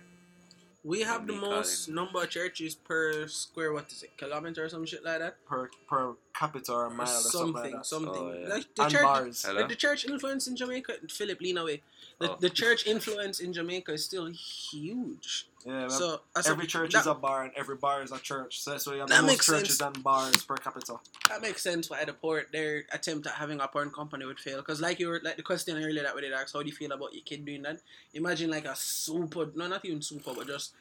We 0.85 0.99
have 1.01 1.25
the 1.27 1.33
Me 1.33 1.39
most 1.39 1.87
number 1.87 2.21
of 2.21 2.29
churches 2.29 2.75
per 2.75 3.25
square, 3.29 3.71
what 3.71 3.89
is 3.89 4.03
it, 4.03 4.17
kilometer 4.17 4.65
or 4.65 4.69
some 4.69 4.85
shit 4.85 5.03
like 5.05 5.19
that? 5.19 5.43
Per 5.45 5.69
per 5.87 6.15
capita 6.33 6.73
or 6.73 6.89
mile 6.89 7.07
or 7.07 7.21
something, 7.21 7.53
like 7.53 7.71
that. 7.71 7.85
something. 7.85 8.09
Oh, 8.13 8.33
yeah. 8.37 8.47
Like 8.49 8.75
the 8.75 8.83
and 8.83 8.91
church, 8.91 9.03
bars. 9.03 9.45
Like 9.53 9.69
the 9.69 9.75
church 9.75 10.05
influence 10.05 10.47
in 10.47 10.57
Jamaica, 10.57 10.93
Philip, 11.09 11.39
lean 11.39 11.57
away. 11.57 11.81
The, 12.19 12.31
Oh. 12.33 12.37
the 12.39 12.49
church 12.49 12.85
influence 12.85 13.39
in 13.39 13.53
Jamaica 13.53 13.93
is 13.93 14.03
still 14.03 14.27
huge. 14.27 15.47
Yeah. 15.65 15.87
So 15.87 16.21
every 16.45 16.67
church 16.67 16.91
that, 16.93 17.01
is 17.01 17.07
a 17.07 17.13
bar 17.13 17.43
and 17.43 17.51
every 17.55 17.75
bar 17.75 18.03
is 18.03 18.11
a 18.11 18.19
church. 18.19 18.61
So 18.61 18.71
that's 18.71 18.85
why 18.85 18.93
you 18.93 18.99
have 19.01 19.09
That 19.09 19.23
most 19.23 19.45
churches 19.45 19.77
sense. 19.77 19.95
and 19.95 20.03
bars 20.03 20.43
per 20.43 20.57
capita. 20.57 20.97
that 21.29 21.41
makes 21.41 21.61
sense 21.61 21.89
why 21.89 22.03
the 22.05 22.13
port 22.13 22.51
their 22.51 22.83
attempt 22.91 23.27
at 23.27 23.33
having 23.33 23.59
a 23.61 23.67
porn 23.67 23.89
company 23.89 24.25
would 24.25 24.39
fail. 24.39 24.57
Because 24.57 24.81
like 24.81 24.99
you 24.99 25.07
were 25.07 25.21
like 25.23 25.37
the 25.37 25.43
question 25.43 25.77
earlier 25.77 26.03
that 26.03 26.15
we 26.15 26.21
did 26.21 26.33
ask, 26.33 26.53
how 26.53 26.61
do 26.61 26.67
you 26.69 26.75
feel 26.75 26.91
about 26.91 27.13
your 27.13 27.23
kid 27.23 27.45
doing 27.45 27.61
that? 27.63 27.79
Imagine 28.13 28.49
like 28.51 28.65
a 28.65 28.75
super, 28.75 29.49
no, 29.55 29.67
not 29.67 29.85
even 29.85 30.01
super, 30.01 30.33
but 30.35 30.47
just 30.47 30.73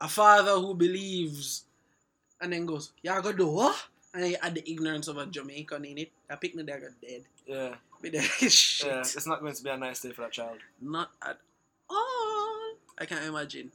a 0.00 0.08
father 0.08 0.52
who 0.52 0.74
believes 0.74 1.64
and 2.40 2.52
then 2.52 2.66
goes, 2.66 2.92
"Yeah, 3.02 3.18
I 3.18 3.20
go 3.20 3.32
do 3.32 3.46
what?" 3.46 3.76
And 4.12 4.28
you 4.28 4.36
add 4.42 4.54
the 4.56 4.70
ignorance 4.70 5.08
of 5.08 5.16
a 5.16 5.24
Jamaican 5.24 5.84
in 5.86 5.96
it. 5.98 6.10
I 6.28 6.34
pick 6.36 6.54
the 6.54 6.62
dagger 6.62 6.92
dead. 7.00 7.22
Yeah, 7.46 7.74
shit. 8.48 8.86
yeah. 8.86 9.00
It's 9.00 9.26
not 9.26 9.40
going 9.40 9.54
to 9.54 9.62
be 9.62 9.70
a 9.70 9.76
nice 9.76 10.00
day 10.00 10.12
for 10.12 10.22
that 10.22 10.32
child. 10.32 10.58
Not 10.80 11.10
at 11.22 11.38
all. 11.88 12.74
I 12.98 13.06
can't 13.06 13.24
imagine. 13.24 13.70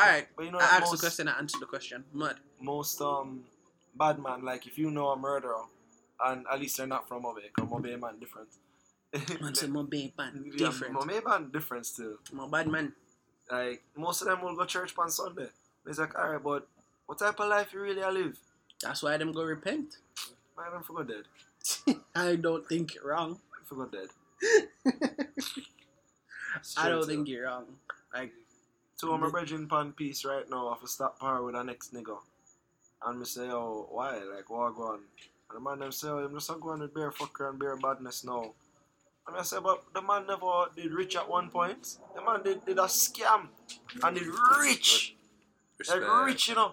Alright. 0.00 0.28
But 0.36 0.44
you 0.46 0.52
know, 0.52 0.58
I 0.58 0.62
asked 0.64 0.80
most, 0.82 0.90
the 0.92 0.98
question, 0.98 1.28
I 1.28 1.38
answered 1.38 1.60
the 1.60 1.66
question. 1.66 2.04
Mud. 2.12 2.36
most 2.60 3.00
um 3.00 3.44
bad 3.96 4.18
man, 4.18 4.44
like 4.44 4.66
if 4.66 4.78
you 4.78 4.90
know 4.90 5.08
a 5.08 5.16
murderer, 5.16 5.64
and 6.24 6.44
at 6.50 6.60
least 6.60 6.76
they're 6.76 6.86
not 6.86 7.08
from 7.08 7.22
MoBay, 7.24 7.48
because 7.54 7.70
MoBay 7.70 8.00
man 8.00 8.18
different. 8.18 8.48
Man 9.42 9.56
say 9.56 9.66
my 9.66 9.82
babe 9.82 10.12
man. 10.16 10.44
Yeah, 10.46 10.66
Different. 10.68 10.94
MoBay 10.94 11.24
man 11.26 11.50
different 11.50 11.84
still. 11.84 12.18
My 12.32 12.46
bad 12.46 12.68
man. 12.68 12.92
Like 13.50 13.82
most 13.96 14.22
of 14.22 14.28
them 14.28 14.40
will 14.42 14.54
go 14.54 14.64
church 14.64 14.94
on 14.96 15.10
Sunday. 15.10 15.48
It's 15.86 15.98
like, 15.98 16.14
alright, 16.14 16.40
but 16.40 16.68
what 17.06 17.18
type 17.18 17.40
of 17.40 17.48
life 17.48 17.72
you 17.72 17.80
really 17.80 18.02
live? 18.02 18.38
That's 18.80 19.02
why 19.02 19.16
them 19.16 19.32
go 19.32 19.42
repent. 19.42 19.96
Man, 20.56 20.66
I'm 20.76 20.82
forgot 20.84 21.08
dead. 21.08 21.96
I 22.14 22.36
don't 22.36 22.66
think 22.68 22.94
you're 22.94 23.08
wrong. 23.08 23.40
I 23.52 23.64
forgot 23.66 23.90
dead. 23.90 24.08
I 26.76 26.88
don't 26.88 27.06
think 27.06 27.28
you're 27.28 27.46
wrong. 27.46 27.66
Like, 28.14 28.32
Two 29.00 29.14
of 29.14 29.20
my 29.20 29.30
brethren 29.30 29.66
pan 29.66 29.92
piece 29.92 30.26
right 30.26 30.44
now 30.50 30.66
off 30.66 30.82
a 30.82 30.86
stop 30.86 31.18
power 31.18 31.42
with 31.42 31.54
our 31.54 31.64
next 31.64 31.94
nigga. 31.94 32.18
And 33.02 33.18
me 33.18 33.24
say, 33.24 33.48
oh, 33.48 33.88
why? 33.90 34.16
Like, 34.16 34.50
what 34.50 34.76
go 34.76 34.82
on? 34.82 35.00
And 35.48 35.56
the 35.56 35.60
man 35.60 35.78
them 35.78 35.90
say, 35.90 36.08
oh, 36.08 36.22
him 36.22 36.34
just 36.34 36.50
a 36.50 36.54
go 36.60 36.68
on 36.68 36.80
with 36.80 36.92
bare 36.92 37.10
fucker 37.10 37.48
and 37.48 37.58
bare 37.58 37.76
badness 37.76 38.24
now. 38.24 38.52
And 39.26 39.38
I 39.38 39.42
say, 39.42 39.56
but 39.62 39.84
the 39.94 40.02
man 40.02 40.26
never 40.26 40.66
did 40.76 40.92
rich 40.92 41.16
at 41.16 41.26
one 41.26 41.48
point. 41.48 41.96
The 42.14 42.22
man 42.22 42.42
did, 42.42 42.62
did 42.66 42.76
a 42.76 42.82
scam 42.82 43.48
and 44.02 44.16
did 44.16 44.26
rich. 44.58 45.16
Respect. 45.78 46.02
Like 46.02 46.26
rich, 46.26 46.48
you 46.48 46.56
know. 46.56 46.72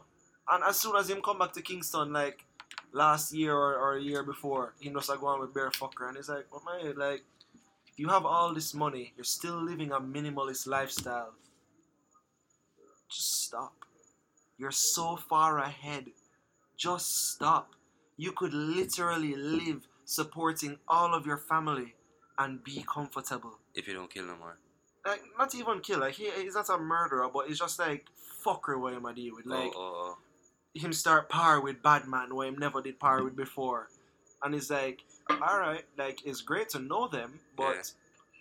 And 0.50 0.66
as 0.66 0.82
soon 0.82 0.98
as 0.98 1.10
him 1.10 1.22
come 1.22 1.40
back 1.40 1.54
to 1.54 1.62
Kingston, 1.62 2.12
like 2.12 2.44
last 2.92 3.34
year 3.34 3.56
or, 3.56 3.76
or 3.76 3.96
a 3.96 4.02
year 4.02 4.24
before, 4.24 4.74
he 4.82 4.90
just 4.90 5.08
like 5.08 5.22
go 5.22 5.28
on 5.28 5.40
with 5.40 5.54
bare 5.54 5.72
fucker, 5.72 6.10
and 6.10 6.18
he's 6.18 6.28
like, 6.28 6.46
"What 6.50 6.64
man? 6.66 6.94
Like, 6.98 7.24
you 7.96 8.10
have 8.10 8.26
all 8.26 8.54
this 8.54 8.74
money, 8.74 9.14
you're 9.16 9.24
still 9.24 9.62
living 9.64 9.92
a 9.94 10.00
minimalist 10.02 10.68
lifestyle. 10.68 11.34
Just 13.10 13.44
stop. 13.46 13.74
You're 14.58 14.72
so 14.72 15.16
far 15.16 15.60
ahead. 15.60 16.06
Just 16.76 17.34
stop. 17.34 17.74
You 18.18 18.32
could 18.32 18.54
literally 18.54 19.36
live 19.36 19.88
supporting 20.06 20.78
all 20.88 21.14
of 21.14 21.26
your 21.26 21.38
family 21.38 21.96
and 22.38 22.64
be 22.64 22.84
comfortable." 22.88 23.60
If 23.74 23.88
you 23.88 23.94
don't 23.94 24.10
kill 24.10 24.26
no 24.26 24.36
more. 24.36 24.58
Like, 25.06 25.22
not 25.38 25.56
even 25.56 25.80
kill. 25.80 26.00
Like, 26.00 26.16
he, 26.16 26.30
he's 26.32 26.56
not 26.56 26.70
a 26.70 26.78
murderer, 26.78 27.30
but 27.34 27.48
he's 27.48 27.60
just 27.60 27.80
like 27.80 28.06
fucker 28.44 28.80
what 28.80 28.94
him 28.94 29.06
I 29.06 29.14
deal 29.14 29.36
with. 29.36 29.46
Like, 29.46 29.72
oh, 29.76 29.78
oh, 29.78 30.16
oh, 30.16 30.18
him 30.74 30.94
start 30.94 31.30
par 31.30 31.62
with 31.62 31.82
Batman 31.82 32.36
where 32.36 32.48
him 32.48 32.58
never 32.58 32.82
did 32.82 33.00
par 33.00 33.24
with 33.24 33.36
before. 33.36 33.90
And 34.44 34.54
it's 34.54 34.70
like, 34.70 35.02
alright, 35.32 35.86
like 35.98 36.26
it's 36.26 36.42
great 36.42 36.70
to 36.70 36.80
know 36.80 37.08
them, 37.08 37.40
but 37.56 37.92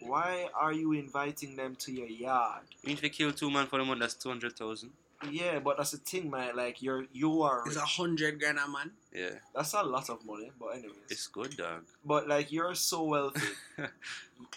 why 0.00 0.48
are 0.54 0.72
you 0.72 0.92
inviting 0.92 1.56
them 1.56 1.74
to 1.76 1.92
your 1.92 2.06
yard? 2.08 2.62
oh. 2.64 2.76
You 2.82 2.88
need 2.90 2.98
to 2.98 3.08
kill 3.08 3.32
two 3.32 3.50
man 3.50 3.66
for 3.66 3.78
the 3.78 3.84
month, 3.84 4.00
that's 4.00 4.14
200,000. 4.14 4.90
Yeah, 5.30 5.60
but 5.60 5.78
that's 5.78 5.92
the 5.92 5.96
thing, 5.96 6.30
man. 6.30 6.54
Like 6.56 6.82
you're 6.82 7.06
you 7.10 7.40
are 7.40 7.60
it's 7.66 7.74
rich. 7.76 7.82
a 7.82 7.86
hundred 7.86 8.38
grand 8.38 8.58
a 8.58 8.68
man. 8.68 8.90
Yeah. 9.14 9.30
That's 9.54 9.72
a 9.72 9.82
lot 9.82 10.10
of 10.10 10.24
money, 10.26 10.52
but 10.60 10.74
anyways. 10.74 10.92
It's 11.08 11.26
good, 11.26 11.56
dog. 11.56 11.84
but 12.04 12.28
like 12.28 12.52
you're 12.52 12.74
so 12.74 13.02
wealthy. 13.04 13.40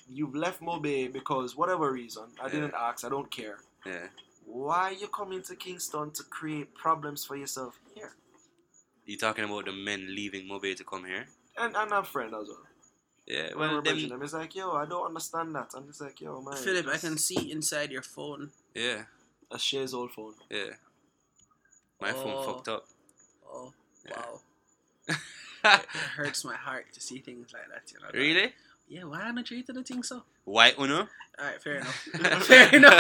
You've 0.10 0.36
left 0.36 0.62
MoBay 0.62 1.12
because 1.14 1.56
whatever 1.56 1.92
reason. 1.92 2.24
I 2.42 2.48
Yeah. 2.48 2.52
didn't 2.52 2.74
ask, 2.78 3.06
I 3.06 3.10
don't 3.10 3.32
care. 3.32 3.60
yeah. 3.86 4.08
Why 4.46 4.90
you 5.00 5.08
coming 5.08 5.44
to 5.44 5.56
Kingston 5.56 6.12
to 6.12 6.24
create 6.24 6.74
problems 6.76 7.24
for 7.24 7.38
yourself 7.38 7.80
here? 7.96 8.12
You 9.06 9.16
talking 9.18 9.46
about 9.46 9.66
the 9.66 9.72
men 9.72 10.08
leaving 10.14 10.48
MoBay 10.50 10.76
to 10.76 10.84
come 10.84 11.06
here? 11.06 11.26
And 11.58 11.76
and 11.78 11.92
a 11.94 12.04
friend 12.04 12.34
as 12.36 12.48
well. 12.50 12.66
Yeah. 13.30 13.50
When 13.54 13.58
Well, 13.60 13.76
we're 13.76 13.82
bridging 13.82 14.10
them, 14.10 14.20
them, 14.20 14.26
it's 14.26 14.34
like, 14.34 14.56
yo, 14.56 14.72
I 14.74 14.86
don't 14.86 15.06
understand 15.06 15.54
that. 15.56 15.70
I'm 15.76 15.86
just 15.88 16.02
like, 16.02 16.20
yo, 16.20 16.42
man. 16.42 16.56
Philip, 16.58 16.88
I 16.88 16.98
can 16.98 17.18
see 17.18 17.52
inside 17.52 17.92
your 17.92 18.02
phone. 18.02 18.52
yeah. 18.74 19.04
That's 19.52 19.64
Shay's 19.64 19.94
old 19.96 20.12
phone. 20.12 20.34
Yeah. 20.50 20.74
My 22.00 22.12
phone 22.12 22.34
Oh. 22.36 22.44
fucked 22.54 22.68
up. 22.68 22.86
Oh, 23.52 23.74
Yeah. 24.08 24.14
wow. 24.18 24.42
It 25.66 25.86
hurts 26.16 26.46
my 26.46 26.56
heart 26.56 26.86
to 26.94 27.02
see 27.02 27.20
things 27.20 27.52
like 27.54 27.68
that. 27.68 27.92
You 27.92 28.00
know. 28.00 28.10
really? 28.14 28.54
Yeah, 28.88 29.04
why 29.04 29.28
am 29.28 29.38
I 29.38 29.42
treated 29.44 29.76
the 29.76 29.84
thing 29.84 30.04
so? 30.04 30.24
Why 30.46 30.74
Uno? 30.80 31.08
Alright, 31.40 31.62
fair 31.62 31.76
enough. 31.76 31.96
fair 32.46 32.76
enough. 32.76 33.00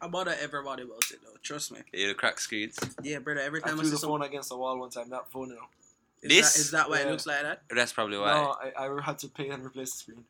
I'm 0.00 0.08
about 0.10 0.26
to 0.26 0.42
everybody 0.42 0.82
about 0.82 1.02
it 1.10 1.20
though. 1.24 1.38
Trust 1.42 1.72
me. 1.72 1.78
yeah, 1.92 2.08
the 2.08 2.14
crack 2.14 2.38
screens. 2.40 2.78
Yeah, 3.02 3.18
brother. 3.20 3.40
Every 3.40 3.62
I 3.62 3.68
time 3.68 3.74
I, 3.74 3.78
threw 3.78 3.84
see 3.86 3.90
the 3.92 3.98
some, 3.98 4.10
phone 4.10 4.22
against 4.22 4.48
the 4.50 4.56
wall 4.56 4.78
one 4.78 4.90
time. 4.90 5.08
That 5.10 5.30
phone, 5.30 5.48
you 5.50 5.54
know. 5.54 5.62
Is 6.24 6.30
This? 6.30 6.52
that, 6.54 6.60
is 6.60 6.70
that 6.72 6.90
why 6.90 7.00
it 7.00 7.08
looks 7.08 7.26
like 7.26 7.42
that? 7.42 7.62
That's 7.74 7.92
probably 7.92 8.18
why. 8.18 8.32
No, 8.34 8.56
I, 8.78 8.86
I 8.86 9.02
had 9.02 9.18
to 9.18 9.28
pay 9.28 9.48
and 9.50 9.64
replace 9.64 9.92
the 9.92 9.98
screen. 9.98 10.24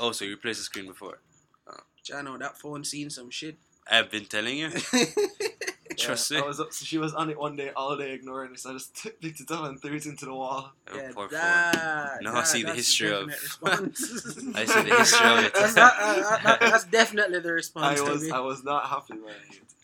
Oh, 0.00 0.12
so 0.12 0.24
you 0.24 0.32
replaced 0.32 0.60
the 0.60 0.64
screen 0.64 0.86
before. 0.86 1.18
Jano, 2.04 2.38
that 2.38 2.56
phone 2.58 2.84
seen 2.84 3.10
some 3.10 3.30
shit. 3.30 3.56
I've 3.90 4.10
been 4.10 4.24
telling 4.24 4.56
you. 4.58 4.70
Trust 5.96 6.30
yeah, 6.30 6.38
me. 6.38 6.44
I 6.44 6.46
was 6.46 6.60
up, 6.60 6.72
so 6.72 6.84
she 6.84 6.96
was 6.98 7.12
on 7.14 7.28
it 7.28 7.38
one 7.38 7.56
day, 7.56 7.70
all 7.74 7.96
day 7.96 8.12
ignoring 8.12 8.52
it. 8.52 8.60
So 8.60 8.70
I 8.70 8.72
just 8.74 8.94
picked 9.20 9.40
it 9.40 9.50
up 9.50 9.64
and 9.64 9.80
threw 9.80 9.96
it 9.96 10.06
into 10.06 10.26
the 10.26 10.34
wall. 10.34 10.72
Oh, 10.90 10.96
yeah, 10.96 11.10
poor 11.12 11.28
phone. 11.28 11.38
that, 11.38 12.22
Now 12.22 12.36
I 12.36 12.44
see 12.44 12.62
the 12.62 12.72
history 12.74 13.12
of- 13.12 13.28
definite. 13.28 13.98
I 14.54 14.64
see 14.64 14.82
the 14.88 14.96
history 14.96 15.26
of 15.28 15.38
it. 15.44 15.54
that's, 15.54 15.74
that, 15.74 15.94
uh, 16.00 16.38
that- 16.44 16.60
that's 16.60 16.84
definitely 16.84 17.40
the 17.40 17.52
response. 17.52 18.00
I 18.00 18.02
was. 18.10 18.30
I 18.30 18.38
was 18.40 18.64
not 18.64 18.86
happy, 18.86 19.14
man. 19.14 19.34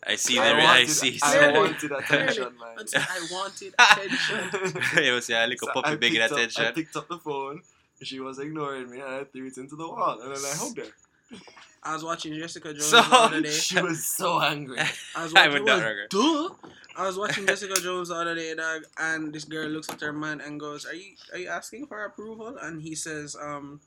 I 0.06 0.16
see 0.16 0.38
I 0.38 0.48
the 0.48 0.54
I, 0.60 0.64
wanted, 0.64 0.88
see. 0.90 1.18
I 1.22 1.52
wanted 1.52 1.92
attention, 1.98 2.42
man. 2.60 2.86
I 2.96 3.28
wanted 3.32 3.74
attention. 3.78 5.02
it 5.04 5.12
was 5.12 5.28
yeah, 5.28 5.46
like 5.46 5.54
a 5.62 5.66
So 5.66 5.72
puppy 5.72 5.88
I 5.90 5.96
begging 5.96 6.20
attention. 6.20 6.64
up- 6.64 6.70
I 6.70 6.72
picked 6.74 6.96
up 6.96 7.08
the 7.08 7.18
phone. 7.18 7.62
She 8.02 8.20
was 8.20 8.38
ignoring 8.38 8.90
me, 8.90 9.00
and 9.00 9.08
I 9.14 9.24
threw 9.24 9.46
it 9.46 9.56
into 9.56 9.76
the 9.76 9.88
wall, 9.88 10.20
and 10.20 10.34
then 10.34 10.42
I 10.44 10.54
hugged 10.56 10.78
her. 10.78 11.38
I 11.82 11.92
was 11.94 12.02
watching 12.04 12.34
Jessica 12.34 12.72
Jones 12.72 12.86
So- 12.86 13.00
the 13.02 13.16
other 13.16 13.40
day. 13.40 13.50
She 13.68 13.80
was 13.80 14.04
so 14.06 14.40
angry. 14.40 14.78
I 15.16 15.22
was 15.24 15.34
I 15.34 15.48
watching, 15.48 15.52
would 15.52 15.64
well, 15.64 15.78
not 15.80 15.86
regret. 15.86 16.10
duh. 16.10 16.48
I 16.96 17.06
was 17.06 17.18
watching 17.18 17.46
Jessica 17.46 17.80
Jones 17.80 18.08
the 18.08 18.14
other 18.16 18.34
day, 18.34 18.54
dog, 18.54 18.82
and 18.98 19.32
this 19.32 19.44
girl 19.44 19.68
looks 19.68 19.88
at 19.90 20.00
her 20.00 20.12
man 20.12 20.40
and 20.40 20.60
goes, 20.60 20.84
"Are 20.86 20.94
you 20.94 21.14
are 21.32 21.38
you 21.38 21.48
asking 21.48 21.86
for 21.86 22.04
approval?" 22.04 22.56
And 22.60 22.82
he 22.82 22.94
says, 22.94 23.34
"Um, 23.40 23.80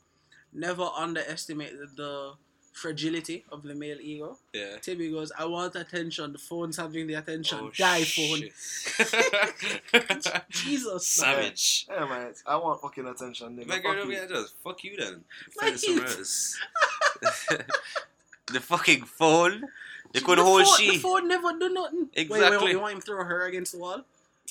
never 0.53 0.84
underestimate 0.84 1.74
the, 1.78 1.88
the 1.95 2.34
fragility 2.78 3.43
of 3.51 3.63
the 3.63 3.75
male 3.75 3.97
ego." 4.01 4.38
Yeah. 4.53 4.78
Timmy 4.82 5.11
goes, 5.11 5.32
"I 5.38 5.45
want 5.45 5.75
attention. 5.75 6.32
The 6.34 6.38
phone's 6.39 6.78
having 6.78 7.07
the 7.07 7.15
attention. 7.15 7.59
Oh, 7.61 7.71
Die 7.75 8.03
phone." 8.03 8.43
shit. 8.49 10.43
Jesus, 10.49 11.07
Savage. 11.07 11.88
Yeah, 11.89 12.05
man. 12.05 12.34
I 12.45 12.55
want 12.57 12.82
fucking 12.82 13.07
attention, 13.07 13.55
nigga. 13.57 13.67
My 13.67 13.75
Fuck 13.75 13.84
girl 13.84 13.95
you. 13.95 14.01
over 14.03 14.11
here 14.11 14.28
just 14.28 14.55
fuck 14.63 14.84
you 14.84 14.95
then. 14.97 15.23
My 15.57 15.67
Find 15.67 15.80
somewhere 15.80 16.07
else. 16.07 16.57
the 18.47 18.59
fucking 18.59 19.03
phone. 19.05 19.63
You 20.13 20.19
She- 20.21 20.25
could 20.25 20.38
the 20.39 20.43
hold 20.43 20.63
phone, 20.65 20.78
she. 20.78 20.91
The 20.91 20.97
phone 20.99 21.28
never 21.28 21.51
do 21.59 21.69
nothing. 21.69 22.09
Wait, 22.15 22.30
wait, 22.30 22.38
Exactly. 22.38 22.65
wait, 22.65 22.71
you 22.71 22.80
want 22.80 22.93
him 22.93 22.99
to 23.01 23.05
throw 23.05 23.23
her 23.23 23.45
against 23.45 23.73
the 23.73 23.80
wall? 23.80 24.03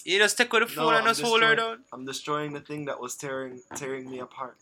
You 0.04 0.18
just 0.18 0.36
take 0.36 0.52
with 0.52 0.62
the 0.62 0.68
phone 0.68 0.84
No, 0.84 0.90
and 0.90 0.98
I'm 0.98 1.06
just 1.06 1.22
hold 1.22 1.42
her 1.42 1.56
down. 1.56 1.78
I'm 1.92 2.04
destroying 2.04 2.52
the 2.52 2.60
thing 2.60 2.84
that 2.84 3.00
was 3.00 3.14
tearing 3.16 3.60
tearing 3.74 4.10
me 4.10 4.18
apart. 4.20 4.56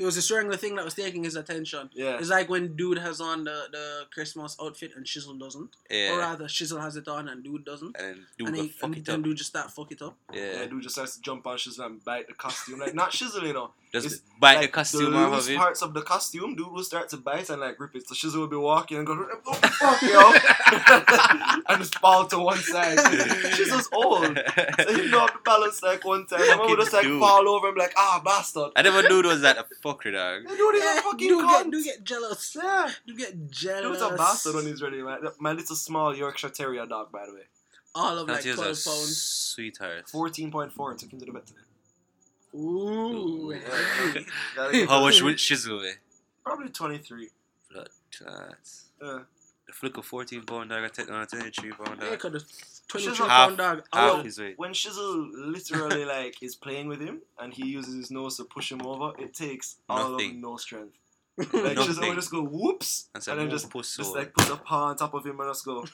He 0.00 0.04
was 0.06 0.14
destroying 0.14 0.48
the 0.48 0.56
thing 0.56 0.76
that 0.76 0.84
was 0.86 0.94
taking 0.94 1.24
his 1.24 1.36
attention. 1.36 1.90
Yeah. 1.92 2.16
It's 2.18 2.30
like 2.30 2.48
when 2.48 2.74
dude 2.74 2.96
has 2.96 3.20
on 3.20 3.44
the, 3.44 3.64
the 3.70 4.06
Christmas 4.14 4.56
outfit 4.58 4.92
and 4.96 5.04
Shizzle 5.04 5.38
doesn't. 5.38 5.68
Or 5.90 6.18
rather, 6.18 6.46
Shizzle 6.46 6.80
has 6.80 6.96
it 6.96 7.06
on 7.06 7.28
and 7.28 7.44
dude 7.44 7.66
doesn't. 7.66 7.94
And 7.98 8.06
then 8.16 8.26
do 8.38 8.46
and 8.46 8.56
he, 8.56 8.68
fuck 8.68 8.84
and 8.88 8.96
it 8.96 9.04
then 9.04 9.16
up. 9.16 9.24
dude 9.24 9.36
just 9.36 9.50
start 9.50 9.70
fuck 9.70 9.92
it 9.92 10.00
up. 10.00 10.16
Yeah, 10.32 10.52
Yeah. 10.62 10.66
dude 10.68 10.82
just 10.84 10.98
has 10.98 11.16
to 11.16 11.20
jump 11.20 11.46
on 11.46 11.58
Shizzle 11.58 11.84
and 11.84 12.02
bite 12.02 12.28
the 12.28 12.32
costume. 12.32 12.80
Like, 12.80 12.94
not 12.94 13.10
Shizzle, 13.12 13.42
you 13.46 13.52
know. 13.52 13.72
Just 13.92 14.06
It's 14.06 14.20
bite 14.38 14.60
the 14.60 14.68
costume 14.68 15.10
the 15.12 15.18
off 15.18 15.42
of 15.42 15.48
it. 15.50 15.56
parts 15.58 15.82
of 15.82 15.94
the 15.94 16.02
costume, 16.02 16.54
dude 16.54 16.70
will 16.70 16.84
start 16.84 17.08
to 17.08 17.16
bite 17.16 17.50
and 17.50 17.60
like 17.60 17.78
rip 17.80 17.96
it. 17.96 18.06
So 18.08 18.14
Shizzle 18.14 18.36
will 18.38 18.46
be 18.46 18.54
walking 18.56 18.98
and 18.98 19.06
go, 19.06 19.16
what 19.16 19.60
the 19.60 19.68
fuck, 19.68 20.00
yo? 20.02 21.62
and 21.68 21.78
just 21.80 21.98
fall 21.98 22.24
to 22.26 22.38
one 22.38 22.58
side. 22.58 22.98
Shizzle's 23.56 23.88
old. 23.92 24.38
So 24.86 24.94
he 24.94 25.10
know 25.10 25.20
how 25.20 25.26
to 25.26 25.38
balance 25.44 25.82
like 25.82 26.04
one 26.04 26.24
time. 26.26 26.40
I 26.40 26.46
Fucking 26.46 26.70
would 26.70 26.78
just 26.78 26.92
like 26.92 27.02
dude. 27.02 27.20
fall 27.20 27.48
over 27.48 27.66
and 27.68 27.74
be 27.74 27.80
like, 27.80 27.94
ah, 27.96 28.22
bastard. 28.24 28.70
I 28.76 28.82
never 28.82 29.02
knew 29.08 29.20
it 29.20 29.26
was 29.26 29.40
that 29.40 29.58
a 29.58 29.66
fucker, 29.84 30.12
dog. 30.12 30.44
That 30.46 30.56
dude 30.56 30.74
is 30.76 30.84
a 30.84 31.02
fucking 31.02 31.28
dude, 31.28 31.44
cunt. 31.44 31.62
get, 31.64 31.70
dude 31.72 31.84
get 31.84 32.04
jealous. 32.04 32.56
yeah. 32.62 32.90
Dude 33.06 33.18
get 33.18 33.50
jealous. 33.50 33.98
Dude's 33.98 34.12
a 34.12 34.16
bastard 34.16 34.54
when 34.54 34.66
he's 34.66 34.80
ready, 34.82 35.02
man. 35.02 35.18
My 35.40 35.52
little 35.52 35.74
small 35.74 36.14
Yorkshire 36.16 36.50
Terrier 36.50 36.86
dog, 36.86 37.10
by 37.10 37.26
the 37.26 37.32
way. 37.34 37.40
All 37.94 38.16
of 38.18 38.28
That 38.28 38.34
like 38.34 38.46
is 38.46 38.54
12 38.54 38.66
pounds. 38.68 39.16
sweetheart. 39.20 40.06
14.4 40.06 40.96
took 40.98 41.12
him 41.12 41.18
to 41.18 41.26
the 41.26 41.32
vet 41.32 41.46
today. 41.46 41.60
Ooh. 42.54 43.52
Yeah. 43.54 44.20
How 44.56 44.70
him- 44.70 44.86
much 45.02 45.22
would 45.22 45.36
Shizzle 45.36 45.80
weigh? 45.80 45.94
Probably 46.44 46.68
23. 46.70 47.28
Blood 47.72 47.88
clots. 48.16 48.84
Uh, 49.00 49.06
yeah. 49.06 49.18
The 49.66 49.72
flick 49.72 49.96
of 49.98 50.04
14 50.04 50.42
pound 50.42 50.70
dog, 50.70 50.82
I 50.84 50.88
take 50.88 51.10
on 51.10 51.22
a 51.22 51.26
23 51.26 51.70
pound 51.72 51.98
Yeah, 52.02 52.10
dog. 52.10 52.18
cause 52.18 52.32
the 52.32 52.44
23 52.88 53.14
Shizzle- 53.14 53.28
pound 53.28 53.56
dog. 53.58 53.82
half 53.92 54.12
Oh, 54.18 54.22
his 54.22 54.38
weight. 54.40 54.58
When 54.58 54.72
Shizzle 54.72 55.30
literally 55.32 56.04
like 56.04 56.42
is 56.42 56.56
playing 56.56 56.88
with 56.88 57.00
him 57.00 57.20
and 57.38 57.52
he 57.54 57.66
uses 57.66 57.94
his 57.94 58.10
nose 58.10 58.36
to 58.38 58.44
push 58.44 58.72
him 58.72 58.84
over, 58.84 59.12
it 59.22 59.32
takes 59.32 59.76
all 59.88 60.10
Nothing. 60.12 60.30
of 60.32 60.36
no 60.38 60.56
strength. 60.56 60.96
Like 61.38 61.76
Shizzle 61.78 62.08
will 62.08 62.14
just 62.16 62.30
go 62.32 62.42
whoops 62.42 63.08
That's 63.14 63.28
and 63.28 63.38
then 63.40 63.48
just 63.48 63.70
pussy. 63.70 64.02
just 64.02 64.14
like 64.14 64.34
put 64.34 64.50
a 64.50 64.56
paw 64.56 64.86
on 64.86 64.96
top 64.96 65.14
of 65.14 65.24
him 65.24 65.38
and 65.40 65.48
just 65.50 65.64
go 65.64 65.86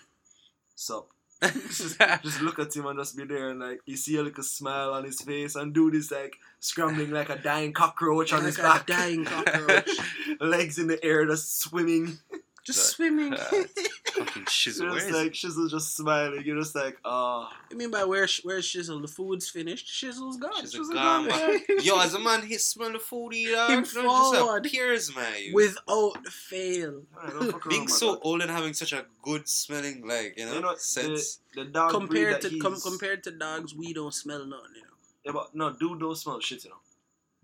sup. 0.75 1.09
Just, 1.43 1.99
just 2.22 2.41
look 2.41 2.59
at 2.59 2.74
him 2.74 2.87
and 2.87 2.99
just 2.99 3.16
be 3.16 3.24
there 3.24 3.51
and 3.51 3.61
like 3.61 3.80
you 3.87 3.97
see 3.97 4.16
a 4.16 4.22
little 4.22 4.43
smile 4.43 4.93
on 4.93 5.05
his 5.05 5.20
face 5.20 5.55
and 5.55 5.74
dude 5.74 5.95
is 5.95 6.11
like 6.11 6.37
scrambling 6.61 7.11
like 7.11 7.28
a 7.28 7.39
dying 7.39 7.72
cockroach 7.72 8.32
on 8.32 8.41
like 8.41 8.47
his 8.47 8.59
a 8.59 8.62
back. 8.62 8.87
dying 8.87 9.24
cockroach. 9.24 9.91
Legs 10.41 10.78
in 10.78 10.87
the 10.87 11.03
air 11.05 11.26
just 11.26 11.61
swimming. 11.61 12.18
Just 12.67 12.79
God. 12.81 12.95
swimming. 12.97 13.33
Uh, 13.35 13.39
Fucking 14.17 14.45
shizzle. 14.47 14.81
You're 14.81 14.95
just 14.95 15.07
is 15.07 15.12
like 15.14 15.33
Shizzle 15.33 15.71
just 15.71 15.97
smiling. 15.97 16.43
You're 16.45 16.59
just 16.59 16.75
like, 16.75 16.97
ah. 17.05 17.49
I 17.71 17.75
mean 17.75 17.91
by 17.93 18.03
where 18.05 18.27
where's 18.43 18.67
Shizzle? 18.67 19.01
The 19.01 19.09
food's 19.09 19.49
finished. 19.49 19.87
Shizzle's 19.87 20.37
gone. 20.37 20.64
Shizzle 20.64 20.81
Shizzle 20.81 20.95
gone, 20.95 21.29
gone. 21.29 21.61
Yo, 21.83 22.01
as 22.01 22.14
a 22.14 22.19
man, 22.19 22.43
he 22.43 22.59
smell 22.59 22.93
the 22.93 22.99
food 22.99 23.35
he 23.35 23.53
dog. 23.53 23.71
Him 23.71 23.79
It 23.85 23.85
just 23.93 24.57
appears, 24.57 25.14
man. 25.14 25.33
you. 25.43 25.55
Without 25.55 26.27
fail. 26.27 27.03
Alright, 27.17 27.55
being 27.69 27.87
so 27.89 28.12
man. 28.12 28.19
old 28.23 28.43
and 28.43 28.51
having 28.51 28.75
such 28.75 28.93
a 28.93 29.07
good 29.23 29.49
smelling, 29.49 30.07
like 30.07 30.35
you 30.37 30.47
know, 30.47 30.55
You 30.55 30.61
know, 30.61 30.75
sense. 30.77 31.39
the, 31.55 31.62
the 31.64 31.71
dog 31.71 31.93
compared 31.93 32.41
to 32.43 32.59
com- 32.59 32.81
compared 32.81 33.23
to 33.25 33.31
dogs, 33.31 33.75
we 33.75 33.93
don't 33.93 34.12
smell 34.14 34.45
nothing. 34.45 34.75
You 34.75 34.83
know. 34.83 34.89
Yeah, 35.25 35.33
but 35.33 35.55
no, 35.55 35.73
dude 35.73 36.01
don't 36.01 36.17
smell 36.17 36.41
shit, 36.41 36.64
you 36.64 36.71
know. 36.71 36.77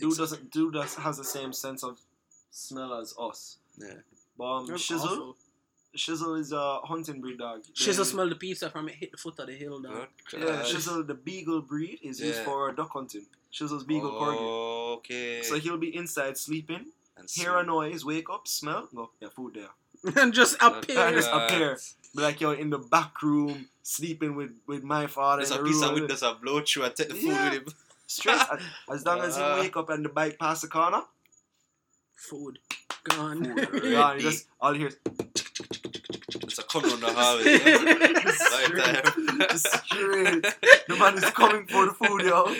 Dude 0.01 0.16
doesn't. 0.16 0.51
Dude 0.51 0.75
does, 0.75 0.97
has 0.97 1.16
the 1.18 1.25
same 1.25 1.53
sense 1.53 1.85
of 1.85 1.99
smell 2.51 2.95
as 2.95 3.14
us. 3.18 3.59
Yeah. 3.79 3.95
But 4.43 4.57
um, 4.57 4.66
Shizzle, 4.70 5.05
awful. 5.05 5.36
Shizzle 5.97 6.40
is 6.40 6.51
a 6.53 6.80
hunting 6.80 7.20
breed 7.20 7.38
dog. 7.38 7.62
Shizzle 7.74 7.99
They- 7.99 8.11
smell 8.12 8.28
the 8.28 8.34
pizza 8.34 8.70
from 8.70 8.88
it 8.88 8.97
hit 8.97 9.12
the 9.12 9.16
foot 9.16 9.38
of 9.38 9.47
the 9.47 9.53
hill, 9.55 9.80
dog. 9.80 10.09
Yeah, 10.32 10.62
Shizzle, 10.70 11.07
the 11.07 11.14
beagle 11.14 11.61
breed 11.62 12.01
is 12.03 12.18
used 12.20 12.40
for 12.40 12.72
duck 12.72 12.90
hunting. 12.93 13.26
Shizzle's 13.53 13.84
beagle 13.84 14.11
corgi. 14.11 14.97
Okay. 14.97 15.43
So 15.43 15.61
he'll 15.61 15.76
be 15.78 15.95
inside 15.95 16.36
sleeping, 16.36 16.86
And 17.16 17.30
hear 17.30 17.57
a 17.57 17.62
noise, 17.64 18.05
wake 18.05 18.28
up, 18.30 18.49
smell, 18.49 18.88
go, 18.93 19.11
yeah, 19.20 19.28
food 19.28 19.55
there. 19.55 20.14
and 20.22 20.34
just 20.34 20.57
appear. 20.61 20.99
And 20.99 21.14
just 21.14 21.30
God. 21.30 21.49
appear. 21.49 21.78
Be 22.16 22.22
like, 22.22 22.40
yo, 22.40 22.51
in 22.51 22.70
the 22.70 22.78
back 22.78 23.22
room, 23.22 23.68
sleeping 23.84 24.34
with, 24.34 24.55
with 24.66 24.82
my 24.82 25.07
father. 25.07 25.43
There's 25.43 25.53
a 25.53 25.59
the 25.59 25.64
piece 25.68 25.74
room, 25.82 25.84
of 25.84 26.01
wood 26.01 26.11
that's 26.11 26.22
a 26.22 26.34
blow 26.34 26.61
through 26.62 26.82
and 26.86 26.97
take 26.97 27.11
the 27.11 27.14
food 27.14 27.26
Yeah. 27.30 27.45
with 27.51 27.59
him. 27.62 27.66
Straight, 28.09 28.40
as, 28.55 28.61
as 28.93 29.07
long 29.07 29.20
as 29.20 29.38
Uh. 29.38 29.55
he 29.55 29.61
wake 29.62 29.76
up 29.76 29.88
and 29.90 30.05
the 30.05 30.09
bike 30.09 30.36
pass 30.40 30.62
the 30.62 30.68
corner, 30.68 31.03
Food 32.16 32.59
gone. 33.05 33.44
food. 33.66 33.84
yeah, 33.84 34.14
you 34.14 34.20
just, 34.20 34.46
all 34.61 34.72
you 34.74 34.80
hear 34.80 34.88
is 34.88 34.96
It's 36.42 36.59
a 36.59 36.62
come 36.64 36.84
on 36.84 37.00
the 37.00 37.12
hallway. 37.12 37.59
Straight. 39.57 40.46
The 40.88 40.96
man 40.98 41.14
is 41.16 41.24
coming 41.30 41.66
for 41.66 41.86
the 41.86 41.92
food, 41.92 42.22
yo. 42.22 42.55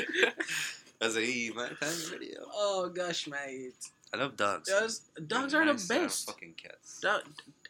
That's 1.01 1.17
a 1.17 1.21
E, 1.21 1.53
man. 1.55 1.69
Kind 1.81 1.93
of 1.93 2.11
video. 2.11 2.41
oh 2.55 2.89
gosh, 2.95 3.27
mate. 3.29 3.75
I 4.15 4.19
love 4.19 4.37
dogs. 4.37 4.69
Dogs, 4.69 5.01
dogs 5.27 5.53
They're 5.53 5.63
are 5.63 5.67
the 5.67 5.73
nice, 5.73 5.89
best. 5.89 6.27
Fucking 6.27 6.55
cats. 6.63 7.01
Dog- 7.01 7.23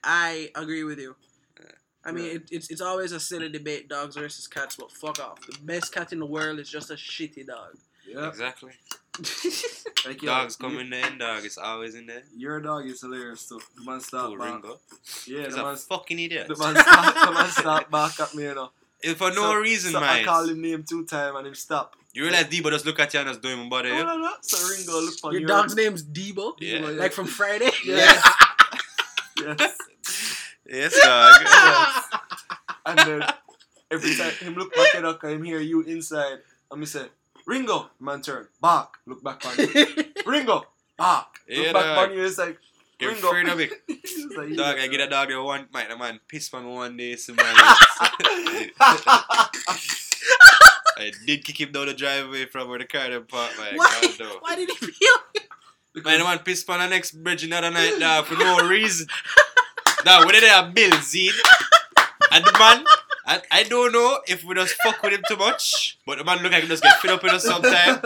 I 0.05 0.51
agree 0.55 0.85
with 0.85 0.99
you. 0.99 1.15
Yeah. 1.59 1.67
I 2.05 2.13
mean, 2.13 2.25
Yeah. 2.27 2.33
it, 2.33 2.43
it's 2.51 2.71
it's 2.71 2.81
always 2.81 3.13
a 3.13 3.21
silly 3.21 3.49
debate, 3.49 3.89
dogs 3.89 4.17
versus 4.17 4.47
cats, 4.47 4.77
but 4.77 4.91
fuck 4.93 5.19
off. 5.21 5.41
The 5.47 5.57
best 5.63 5.93
cat 5.95 6.13
in 6.13 6.19
the 6.19 6.27
world 6.27 6.59
is 6.59 6.69
just 6.69 6.91
a 6.91 6.95
shitty 6.95 7.47
dog. 7.47 7.77
Yeah. 8.07 8.29
Exactly. 8.29 8.73
Like, 10.07 10.21
yo, 10.23 10.27
Dogs 10.31 10.57
come 10.57 10.73
you- 10.75 10.81
in 10.81 10.91
there, 10.91 11.05
and 11.05 11.19
dog 11.19 11.45
is 11.45 11.59
always 11.59 11.95
in 11.95 12.07
there. 12.07 12.23
Your 12.37 12.61
dog 12.61 12.87
is 12.87 13.01
hilarious 13.03 13.49
too. 13.49 13.61
The 13.77 13.85
man 13.85 14.01
start 14.01 14.27
Cool 14.29 14.39
back. 14.39 14.53
Ringo. 14.55 14.81
Yeah, 15.27 15.45
He's 15.45 15.55
the 15.55 15.61
a 15.61 15.65
man, 15.65 15.77
fucking 15.77 16.19
idiot. 16.19 16.49
the 16.49 16.57
man 16.57 16.75
start, 16.77 17.15
the 17.15 17.33
man 17.33 17.51
start 17.51 17.91
back 17.91 18.19
at 18.21 18.35
me, 18.35 18.45
you 18.45 18.55
know. 18.55 18.71
If 19.03 19.19
for 19.19 19.31
no 19.31 19.43
So- 19.43 19.55
reason, 19.57 19.93
so 19.93 20.01
man. 20.01 20.09
I 20.21 20.25
call 20.25 20.49
him 20.49 20.61
name 20.63 20.83
two 20.89 21.05
time 21.05 21.37
and 21.37 21.47
him 21.47 21.55
stop. 21.55 21.95
You 22.15 22.25
realize 22.25 22.45
Debo 22.47 22.71
just 22.71 22.85
look 22.85 22.99
at 23.01 23.13
you 23.15 23.21
and 23.21 23.29
just 23.29 23.41
doing 23.43 23.69
body. 23.69 23.91
No, 23.91 23.97
Yeah. 23.99 24.03
no, 24.05 24.17
no. 24.19 24.33
So 24.43 24.69
Ringo 24.69 25.01
look 25.01 25.19
for 25.19 25.33
Your 25.33 25.47
dog's 25.47 25.75
name's 25.77 26.03
Debo, 26.05 26.55
Yeah. 26.59 26.79
Debo, 26.79 26.97
like 26.99 27.13
from 27.13 27.27
Friday. 27.27 27.71
Yes. 27.85 28.23
Yes. 29.39 29.79
Yes, 30.67 31.01
dog. 31.01 32.13
And 32.87 32.99
then 32.99 33.33
every 33.91 34.15
time 34.17 34.31
him 34.33 34.55
look 34.55 34.75
back 34.75 34.95
at 34.95 35.05
us, 35.05 35.21
him 35.23 35.43
hear 35.45 35.61
you 35.61 35.83
inside. 35.83 36.39
And 36.71 36.81
me 36.81 36.87
say, 36.87 37.07
Ringo, 37.47 37.91
man 38.01 38.23
turn, 38.23 38.47
back, 38.61 38.89
look 39.07 39.23
back 39.23 39.45
on 39.47 39.57
you. 39.59 39.69
Ringo, 40.27 40.65
back, 40.97 41.27
look 41.49 41.59
Yeah, 41.67 41.73
back 41.73 41.85
dog. 41.85 42.11
on 42.11 42.17
you. 42.17 42.25
It's 42.25 42.39
like, 42.39 42.59
Get 42.99 43.07
Ringo. 43.13 43.29
afraid 43.29 43.49
of 43.49 43.61
it. 43.61 43.73
It's 43.89 44.37
like, 44.37 44.55
Dog, 44.57 44.79
I 44.79 44.87
get 44.89 45.01
a 45.01 45.09
dog 45.09 45.29
there 45.29 45.43
one, 45.43 45.67
mate, 45.75 45.89
the 45.89 45.97
man 45.97 46.21
pissed 46.29 46.55
on 46.55 46.65
me 46.65 46.71
one 46.73 46.97
day, 46.97 47.17
so 47.17 47.35
man. 47.35 47.45
I 50.97 51.11
did 51.27 51.45
kick 51.45 51.61
him 51.61 51.73
down 51.73 51.87
the 51.87 51.95
driveway 51.95 52.47
from 52.47 52.69
where 52.69 52.79
the 52.79 52.85
car 52.85 53.09
them 53.11 53.25
parked, 53.27 53.59
man. 53.59 53.75
Why? 53.77 53.99
God, 54.03 54.21
no. 54.21 54.37
Why 54.41 54.57
did 54.57 54.71
he 54.71 54.77
peel? 54.87 56.03
Man, 56.05 56.19
the 56.19 56.25
man 56.25 56.39
pissed 56.41 56.69
on 56.71 56.79
the 56.81 56.87
next 56.89 57.13
bridge 57.13 57.43
the 57.43 57.53
other 57.57 57.71
night, 57.71 57.97
dog, 57.99 58.27
for 58.27 58.35
no 58.39 58.67
reason. 58.69 59.07
Dog, 60.05 60.27
we 60.27 60.33
did 60.33 60.45
a 60.45 60.71
bill, 60.71 60.93
see? 61.01 61.31
And 62.31 62.45
the 62.45 62.53
man, 62.59 62.85
I, 63.27 63.41
I 63.51 63.63
don't 63.65 63.93
know 63.93 64.19
if 64.27 64.45
we 64.45 64.55
just 64.55 64.75
fuck 64.83 65.03
with 65.03 65.13
him 65.13 65.23
too 65.29 65.37
much, 65.37 65.99
but 66.07 66.19
the 66.19 66.25
man 66.25 66.43
look 66.43 66.53
like 66.53 66.63
he 66.63 66.69
just 66.69 66.83
get 66.83 66.99
fed 66.99 67.13
up 67.13 67.23
with 67.23 67.33
us 67.33 67.45
sometime. 67.45 68.01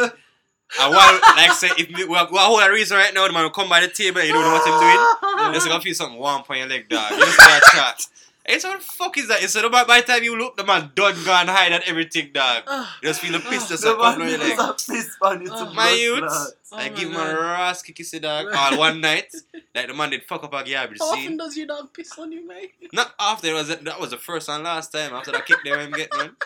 And 0.80 0.92
while, 0.94 1.20
like 1.36 1.52
say, 1.52 1.68
if 1.78 1.88
we, 1.88 2.04
we 2.04 2.16
hold 2.16 2.62
a 2.62 2.70
reason 2.70 2.96
right 2.96 3.14
now, 3.14 3.26
the 3.26 3.32
man 3.32 3.44
will 3.44 3.50
come 3.50 3.68
by 3.68 3.80
the 3.80 3.88
table 3.88 4.18
and 4.18 4.26
you 4.26 4.34
don't 4.34 4.42
know 4.42 4.52
what 4.52 4.66
him 4.66 4.80
doing. 4.80 5.52
Just 5.54 5.68
gonna 5.68 5.80
feel 5.80 5.94
something 5.94 6.18
warm 6.18 6.42
on 6.48 6.58
your 6.58 6.66
leg, 6.66 6.88
dog. 6.88 7.10
You 7.12 7.18
just 7.20 7.34
start 7.34 7.62
chat. 7.72 8.06
Hey, 8.48 8.58
so 8.60 8.68
what 8.68 8.78
the 8.78 8.84
fuck 8.84 9.18
is 9.18 9.26
that? 9.28 9.42
Instead 9.42 9.64
of 9.64 9.72
by, 9.72 9.82
by 9.84 10.00
the 10.00 10.06
time 10.06 10.22
you 10.22 10.38
look, 10.38 10.56
the 10.56 10.62
man 10.64 10.92
done 10.94 11.14
gone 11.24 11.48
hide 11.48 11.72
and 11.72 11.82
everything, 11.84 12.30
dog. 12.32 12.62
Ah, 12.68 12.96
You 13.02 13.08
just 13.08 13.20
feel 13.20 13.32
the 13.32 13.40
piss 13.40 13.68
just 13.68 13.82
The 13.82 13.96
a 13.96 13.98
on 14.00 14.20
your 14.20 14.38
leg. 14.38 14.52
is 14.52 14.58
a 14.58 14.72
piss 14.72 15.16
you 15.20 15.46
to 15.46 15.52
Oh. 15.52 15.72
My 15.74 15.90
youth. 15.90 16.22
Oh 16.24 16.46
I 16.72 16.88
my 16.88 16.94
give 16.94 17.08
him 17.08 17.14
God. 17.14 17.30
a 17.30 17.40
ras 17.40 17.82
kick, 17.82 18.04
see, 18.04 18.18
dog. 18.20 18.46
All 18.54 18.78
one 18.78 19.00
night, 19.00 19.34
like 19.74 19.88
the 19.88 19.94
man 19.94 20.10
did 20.10 20.22
fuck 20.24 20.44
up 20.44 20.52
a 20.54 20.62
garbage 20.68 20.98
How 21.00 21.06
often 21.06 21.36
does 21.36 21.56
your 21.56 21.66
dog 21.66 21.92
piss 21.92 22.16
on 22.18 22.30
you, 22.30 22.46
mate? 22.46 22.72
Not 22.92 23.14
after 23.18 23.48
it 23.48 23.52
was 23.54 23.68
that 23.68 24.00
was 24.00 24.10
the 24.10 24.16
first 24.18 24.48
and 24.48 24.62
last 24.62 24.92
time. 24.92 25.12
After 25.12 25.32
that 25.32 25.44
kick, 25.46 25.58
there 25.64 25.80
him 25.80 25.90
get 25.92 26.12
man. 26.16 26.36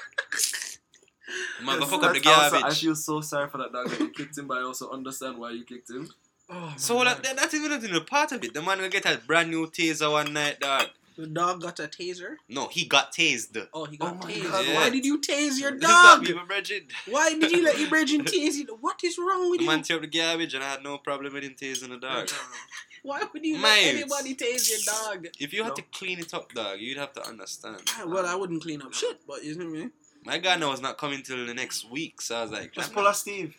Man 1.63 1.81
Yes, 1.81 1.91
fuck 1.91 2.03
up 2.03 2.15
the 2.15 2.21
that's 2.21 2.53
also- 2.55 2.67
I 2.67 2.71
feel 2.73 2.97
so 2.97 3.21
sorry 3.21 3.49
for 3.51 3.59
that 3.59 3.73
dog 3.73 3.89
that 3.91 4.01
you 4.01 4.09
kicked 4.11 4.37
him, 4.39 4.47
but 4.49 4.59
I 4.59 4.63
also 4.63 4.91
understand 4.91 5.39
why 5.39 5.51
you 5.53 5.65
kicked 5.65 5.91
him. 5.91 6.09
Oh, 6.49 6.75
So 6.77 7.05
that, 7.05 7.23
that, 7.23 7.37
that's 7.37 7.55
even 7.55 7.95
a 7.95 8.01
part 8.01 8.33
of 8.33 8.43
it. 8.43 8.53
The 8.55 8.63
man 8.63 8.81
will 8.81 8.89
get 8.89 9.07
a 9.07 9.19
brand 9.19 9.51
new 9.51 9.67
taser 9.69 10.11
one 10.11 10.33
night, 10.33 10.59
dog. 10.61 10.89
The 11.21 11.27
dog 11.27 11.61
got 11.63 11.79
a 11.81 11.85
taser. 11.85 12.37
No, 12.49 12.69
he 12.69 12.85
got 12.87 13.13
tased. 13.13 13.57
Oh, 13.73 13.85
he 13.85 13.97
Oh 14.01 14.07
got 14.07 14.25
my 14.25 14.31
tased. 14.33 14.51
God, 14.51 14.67
Yeah. 14.67 14.75
Why 14.75 14.91
did 14.91 15.05
you 15.05 15.19
tase 15.21 15.59
your 15.61 15.73
This 15.73 15.83
is 15.83 15.89
not 15.89 16.17
dog? 16.19 16.27
people, 16.27 16.47
Bridget. 16.47 16.85
Why 17.09 17.35
did 17.39 17.51
you 17.53 17.63
let 17.65 17.79
your 17.79 17.89
brethren 17.89 18.25
tase 18.25 18.55
you? 18.55 18.67
What 18.81 19.03
is 19.05 19.19
wrong 19.19 19.51
with 19.51 19.59
The 19.61 19.65
you? 19.65 19.71
man 19.71 19.83
tear 19.83 19.97
up 19.97 20.03
the 20.03 20.09
garbage 20.09 20.55
and 20.55 20.65
I 20.65 20.71
had 20.71 20.83
no 20.83 20.99
problem 20.99 21.33
with 21.35 21.45
him 21.45 21.55
tasing 21.61 21.91
the 21.91 21.99
dog. 21.99 22.29
Why 23.03 23.23
would 23.33 23.45
you 23.45 23.55
Mate. 23.59 23.63
let 23.63 23.95
anybody 23.95 24.35
tase 24.35 24.69
your 24.71 24.81
dog? 25.15 25.27
If 25.39 25.53
you 25.55 25.63
had 25.63 25.71
No. 25.71 25.75
to 25.77 25.83
clean 25.93 26.19
it 26.19 26.35
up, 26.35 26.53
dog, 26.53 26.79
you'd 26.81 26.99
have 26.99 27.13
to 27.15 27.27
understand. 27.27 27.81
Ah, 27.97 28.05
Well, 28.07 28.27
I 28.27 28.35
wouldn't 28.35 28.63
clean 28.63 28.83
up 28.83 28.93
shit, 28.93 29.21
but 29.27 29.43
you 29.43 29.55
know 29.57 29.65
what 29.67 29.75
I 29.77 29.79
mean? 29.81 29.93
My 30.27 30.37
guy 30.37 30.57
now 30.57 30.71
was 30.71 30.83
not 30.83 30.99
coming 30.99 31.23
till 31.23 31.47
the 31.47 31.55
next 31.55 31.91
week, 31.91 32.21
so 32.21 32.37
I 32.37 32.43
was 32.43 32.51
like, 32.51 32.73
Just 32.75 32.89
I'm 32.91 32.95
pull 32.95 33.05
not- 33.05 33.15
a 33.15 33.19
Steve. 33.19 33.55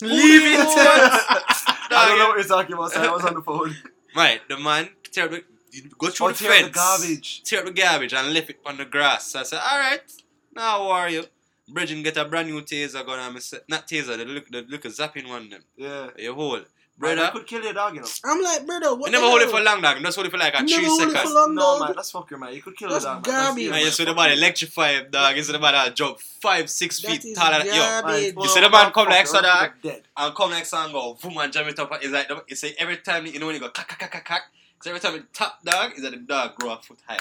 Leave 0.00 0.42
it. 0.42 0.58
I 1.94 2.06
don't 2.08 2.18
know 2.18 2.28
what 2.28 2.36
you're 2.38 2.44
talking 2.48 2.72
about, 2.74 2.92
so 2.92 3.02
I 3.02 3.12
was 3.12 3.24
on 3.24 3.34
the 3.34 3.42
phone. 3.42 3.76
Right, 4.16 4.40
the 4.48 4.58
man 4.58 4.88
tear 5.10 5.24
up 5.26 5.30
the, 5.30 5.36
you 5.36 5.42
go 5.98 6.08
through 6.10 6.28
the 6.28 6.34
tear 6.34 6.50
up 6.50 6.56
fence, 6.56 6.66
the 6.68 6.72
garbage. 6.72 7.42
tear 7.44 7.58
up 7.60 7.64
the 7.66 7.72
garbage, 7.72 8.12
and 8.14 8.32
left 8.34 8.50
it 8.50 8.60
on 8.66 8.76
the 8.76 8.84
grass. 8.84 9.26
So 9.28 9.40
I 9.40 9.42
said, 9.44 9.60
all 9.64 9.78
right, 9.78 10.00
now 10.54 10.62
how 10.62 10.90
are 10.90 11.08
you? 11.10 11.24
Bridget 11.68 12.02
get 12.02 12.16
a 12.16 12.24
brand 12.24 12.48
new 12.50 12.60
taser 12.60 13.04
gun, 13.06 13.18
and 13.18 13.36
I 13.36 13.40
said, 13.40 13.60
not 13.68 13.86
taser, 13.86 14.16
the 14.18 14.24
look, 14.24 14.48
the 14.50 14.62
look 14.68 14.84
of 14.84 14.92
zapping 14.92 15.28
one 15.28 15.48
them. 15.48 15.62
Yeah. 15.76 16.08
You 16.18 16.34
hold, 16.34 16.66
Brother. 16.98 17.22
I 17.22 17.30
could 17.30 17.46
kill 17.46 17.62
your 17.64 17.72
dog, 17.72 17.94
you 17.94 18.02
know. 18.02 18.06
I'm 18.24 18.42
like, 18.42 18.66
brother, 18.66 18.94
what 18.94 19.06
You 19.06 19.12
never 19.12 19.24
hold 19.26 19.40
it 19.40 19.48
for 19.48 19.60
long, 19.60 19.80
dog. 19.80 19.96
Just 20.02 20.14
hold 20.16 20.26
it 20.26 20.30
for 20.30 20.36
like 20.38 20.54
a 20.54 20.60
You 20.62 20.68
three 20.68 20.76
never 20.82 20.86
hold 20.88 21.00
it 21.02 21.12
seconds. 21.14 21.34
long, 21.34 21.54
No, 21.54 21.62
dog. 21.62 21.80
man, 21.80 21.92
that's 21.96 22.12
fucker, 22.12 22.38
man. 22.38 22.54
You 22.54 22.62
could 22.62 22.76
kill 22.76 22.90
That's 22.90 23.04
the 23.04 23.14
dog, 23.14 23.26
man. 23.26 23.34
garbage. 23.34 23.64
yeah, 23.64 23.70
Man, 23.70 23.80
you 23.80 23.90
see 23.90 24.04
the 24.04 24.14
man 24.14 24.32
electrify 24.32 24.92
him, 24.92 25.06
dog. 25.10 25.36
You 25.36 25.42
see 25.42 25.52
the 25.52 25.58
man 25.58 25.72
that 25.72 25.96
jump 25.96 26.20
five, 26.20 26.68
six 26.68 27.00
That 27.00 27.22
feet 27.22 27.34
taller 27.34 27.58
than 27.64 27.66
yo. 27.74 28.02
Man, 28.06 28.34
You 28.38 28.48
see 28.48 28.60
the 28.60 28.68
man 28.70 28.92
come 28.92 29.08
like 29.08 29.26
so, 29.26 29.40
dog? 29.40 29.70
Dead. 29.82 30.02
and 30.16 30.34
come 30.34 30.50
next 30.50 30.68
song 30.68 30.92
go 30.92 31.14
boom 31.14 31.38
and 31.38 31.52
jam 31.52 31.66
it 31.66 31.78
up. 31.78 31.90
It's 32.02 32.12
like 32.12 32.28
you 32.48 32.56
say 32.56 32.74
every 32.78 32.98
time 32.98 33.24
you 33.26 33.38
know 33.38 33.46
when 33.46 33.54
you 33.54 33.60
go 33.60 33.70
cack 33.70 33.88
cack 33.88 34.10
cack 34.10 34.24
cack 34.24 34.42
cack. 34.82 34.84
So 34.84 34.90
every 34.90 35.00
time 35.00 35.14
it 35.16 35.32
tap 35.32 35.62
dog 35.64 35.92
is 35.96 36.02
that 36.02 36.10
the 36.12 36.16
dog 36.18 36.54
grow 36.56 36.72
a 36.72 36.76
foot 36.78 36.98
higher. 37.06 37.18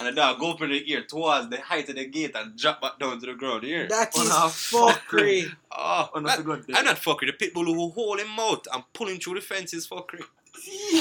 And 0.00 0.08
the 0.08 0.12
dog 0.12 0.38
go 0.40 0.52
open 0.52 0.70
the 0.70 0.90
ear 0.90 1.02
towards 1.02 1.50
the 1.50 1.60
height 1.60 1.86
of 1.90 1.96
the 1.96 2.06
gate 2.06 2.34
and 2.34 2.56
drop 2.58 2.80
back 2.80 2.98
down 2.98 3.20
to 3.20 3.26
the 3.26 3.34
ground 3.34 3.62
here. 3.62 3.86
That 3.88 4.14
is 4.16 4.22
is 4.22 4.28
no, 4.30 4.34
fuckery. 4.36 5.52
Oh, 5.70 6.08
Oh, 6.14 6.20
that- 6.20 6.44
good 6.44 6.64
I'm 6.74 6.84
not 6.86 6.98
fucking 6.98 7.26
the 7.26 7.32
pit 7.34 7.52
bull 7.52 7.64
who 7.66 7.90
hold 7.90 8.18
him 8.20 8.28
out 8.40 8.66
and 8.72 8.82
pull 8.94 9.08
him 9.08 9.18
through 9.18 9.34
the 9.34 9.40
fence 9.42 9.74
is 9.74 9.86
fuckery. 9.86 10.22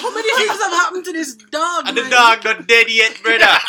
How 0.01 0.13
many 0.13 0.35
things 0.35 0.61
have 0.61 0.71
happened 0.73 1.05
to 1.05 1.13
this 1.13 1.35
dog? 1.35 1.87
And 1.87 1.95
the 1.97 2.03
dog 2.09 2.43
not 2.43 2.67
dead 2.67 2.87
yet, 2.89 3.17
brother. 3.23 3.47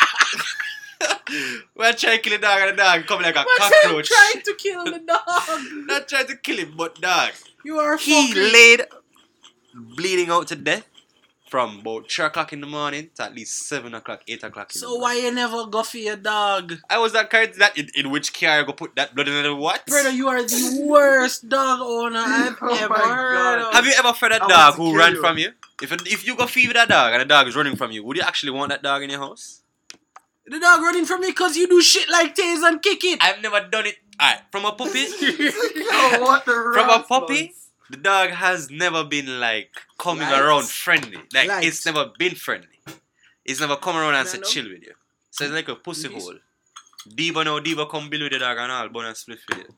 We're 1.76 1.93
trying 1.93 2.16
to 2.16 2.22
kill 2.22 2.39
the 2.39 2.43
dog 2.43 2.61
and 2.62 2.70
the 2.70 2.82
dog 2.82 3.07
coming 3.07 3.26
like 3.26 3.37
a 3.37 3.43
What's 3.45 3.64
him 3.66 3.72
cockroach. 3.82 4.09
trying 4.09 4.43
to 4.43 4.55
kill 4.59 4.84
the 4.84 4.99
dog? 4.99 5.87
Not 5.87 6.09
trying 6.09 6.26
to 6.26 6.37
kill 6.37 6.57
him, 6.59 6.74
but 6.76 7.01
dog. 7.01 7.30
You 7.64 7.78
are 7.78 7.97
He 7.97 8.32
fuckery. 8.32 8.53
laid 8.53 8.82
bleeding 9.74 10.30
out 10.30 10.49
to 10.49 10.57
death 10.57 10.87
from 11.49 11.78
about 11.80 12.11
3 12.11 12.24
o'clock 12.26 12.53
in 12.53 12.61
the 12.61 12.66
morning 12.66 13.09
to 13.14 13.22
at 13.24 13.34
least 13.34 13.68
7 13.68 13.94
o'clock, 13.94 14.22
8 14.26 14.42
o'clock 14.44 14.74
in 14.74 14.80
So 14.80 14.88
morning. 14.88 15.03
why 15.03 15.14
you 15.14 15.30
never 15.32 15.66
go 15.66 15.82
for 15.84 15.99
your 15.99 16.16
dog? 16.16 16.74
I 16.90 16.99
was 16.99 17.12
that 17.12 17.30
kind 17.30 17.53
that 17.59 17.78
in, 17.78 17.88
in 17.94 18.11
which 18.11 18.32
car 18.38 18.61
I 18.61 18.62
go 18.64 18.72
put 18.72 18.97
that 18.97 19.14
blood 19.14 19.28
in 19.28 19.42
the 19.44 19.55
what? 19.55 19.86
Brother, 19.86 20.11
you 20.11 20.28
are 20.28 20.42
the 20.42 20.84
worst 20.86 21.49
dog 21.49 21.78
owner 21.80 22.18
I've 22.26 22.57
Oh 22.61 22.74
ever 22.74 22.94
heard 22.94 23.59
of. 23.68 23.72
Have 23.74 23.86
you 23.86 23.92
ever 23.99 24.12
fed 24.12 24.32
a 24.32 24.42
I 24.42 24.49
dog 24.49 24.74
who 24.74 24.90
kill 24.90 24.97
ran 24.97 25.12
you. 25.14 25.20
from 25.20 25.38
you? 25.38 25.51
If 25.80 25.92
if 26.07 26.26
you 26.26 26.34
go 26.36 26.47
feed 26.47 26.74
that 26.74 26.88
dog 26.88 27.12
and 27.12 27.20
the 27.20 27.26
dog 27.26 27.47
is 27.49 27.55
running 27.55 27.76
from 27.76 27.92
you, 27.92 28.03
would 28.05 28.16
you 28.16 28.22
actually 28.24 28.51
want 28.53 28.70
that 28.70 28.82
dog 28.82 29.03
in 29.03 29.11
your 29.11 29.20
house? 29.20 29.62
The 30.47 30.59
dog 30.61 30.80
running 30.80 31.05
from 31.05 31.20
me 31.20 31.28
because 31.28 31.57
you 31.57 31.66
do 31.68 31.80
shit 31.82 32.09
like 32.09 32.34
tase 32.34 32.62
and 32.66 32.80
kick 32.80 33.05
it. 33.05 33.18
I've 33.22 33.42
never 33.42 33.61
done 33.68 33.86
it. 33.86 33.97
Alright, 34.20 34.40
from 34.51 34.64
a 34.64 34.72
puppy, 34.72 35.01
Yo, 35.20 36.22
what 36.22 36.44
the 36.47 36.70
from 36.74 36.88
a 36.88 37.03
puppy, 37.03 37.42
man. 37.42 37.51
The 37.91 37.97
dog 37.97 38.30
has 38.30 38.70
never 38.70 39.05
been 39.05 39.41
like 39.41 39.70
coming 39.99 40.28
Right. 40.28 40.41
around 40.41 40.64
friendly. 40.68 41.18
Like 41.32 41.49
Right. 41.49 41.64
it's 41.64 41.84
never 41.87 42.12
been 42.18 42.34
friendly. 42.34 42.78
It's 43.45 43.61
never 43.61 43.76
come 43.76 43.97
around 43.97 44.14
and 44.14 44.26
Yeah, 44.26 44.32
said 44.32 44.45
chill 44.45 44.68
with 44.68 44.82
you. 44.82 44.95
So 45.30 45.45
it's 45.45 45.53
like 45.55 45.68
a 45.68 45.76
pussy 45.76 46.09
Yes. 46.09 46.22
hole. 46.22 46.39
Debo 47.09 47.45
now, 47.45 47.61
Debo 47.61 47.89
come 47.89 48.09
build 48.11 48.22
with 48.24 48.32
the 48.32 48.39
dog 48.41 48.59
and 48.59 48.72
all, 48.72 48.89
bun 48.89 49.05
and 49.07 49.16
split 49.16 49.39
with 49.49 49.59
you. 49.59 49.74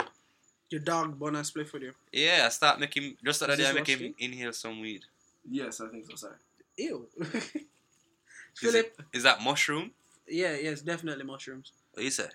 Your 0.71 0.81
dog 0.81 1.19
bun 1.19 1.37
and 1.37 1.47
split 1.47 1.69
for 1.69 1.79
you. 1.79 1.93
Yeah, 2.13 2.45
I 2.47 2.49
start 2.51 2.79
making 2.81 3.17
just 3.25 3.41
the 3.41 3.47
other 3.47 3.57
day 3.57 3.69
I 3.69 3.73
make 3.73 3.87
him 3.87 4.15
inhale 4.19 4.53
some 4.53 4.81
weed. 4.81 5.05
Yes, 5.51 5.81
I 5.81 5.89
think 5.89 6.07
so. 6.07 6.15
Sorry. 6.17 6.37
Ew. 6.77 7.09
Is, 7.21 8.73
Philip. 8.73 8.95
it, 8.99 9.05
is 9.17 9.23
that 9.23 9.41
mushroom? 9.43 9.93
Yeah, 10.27 10.57
yes, 10.57 10.81
definitely 10.81 11.25
mushrooms. 11.25 11.73
What 11.93 12.05
you 12.05 12.11
say? 12.11 12.29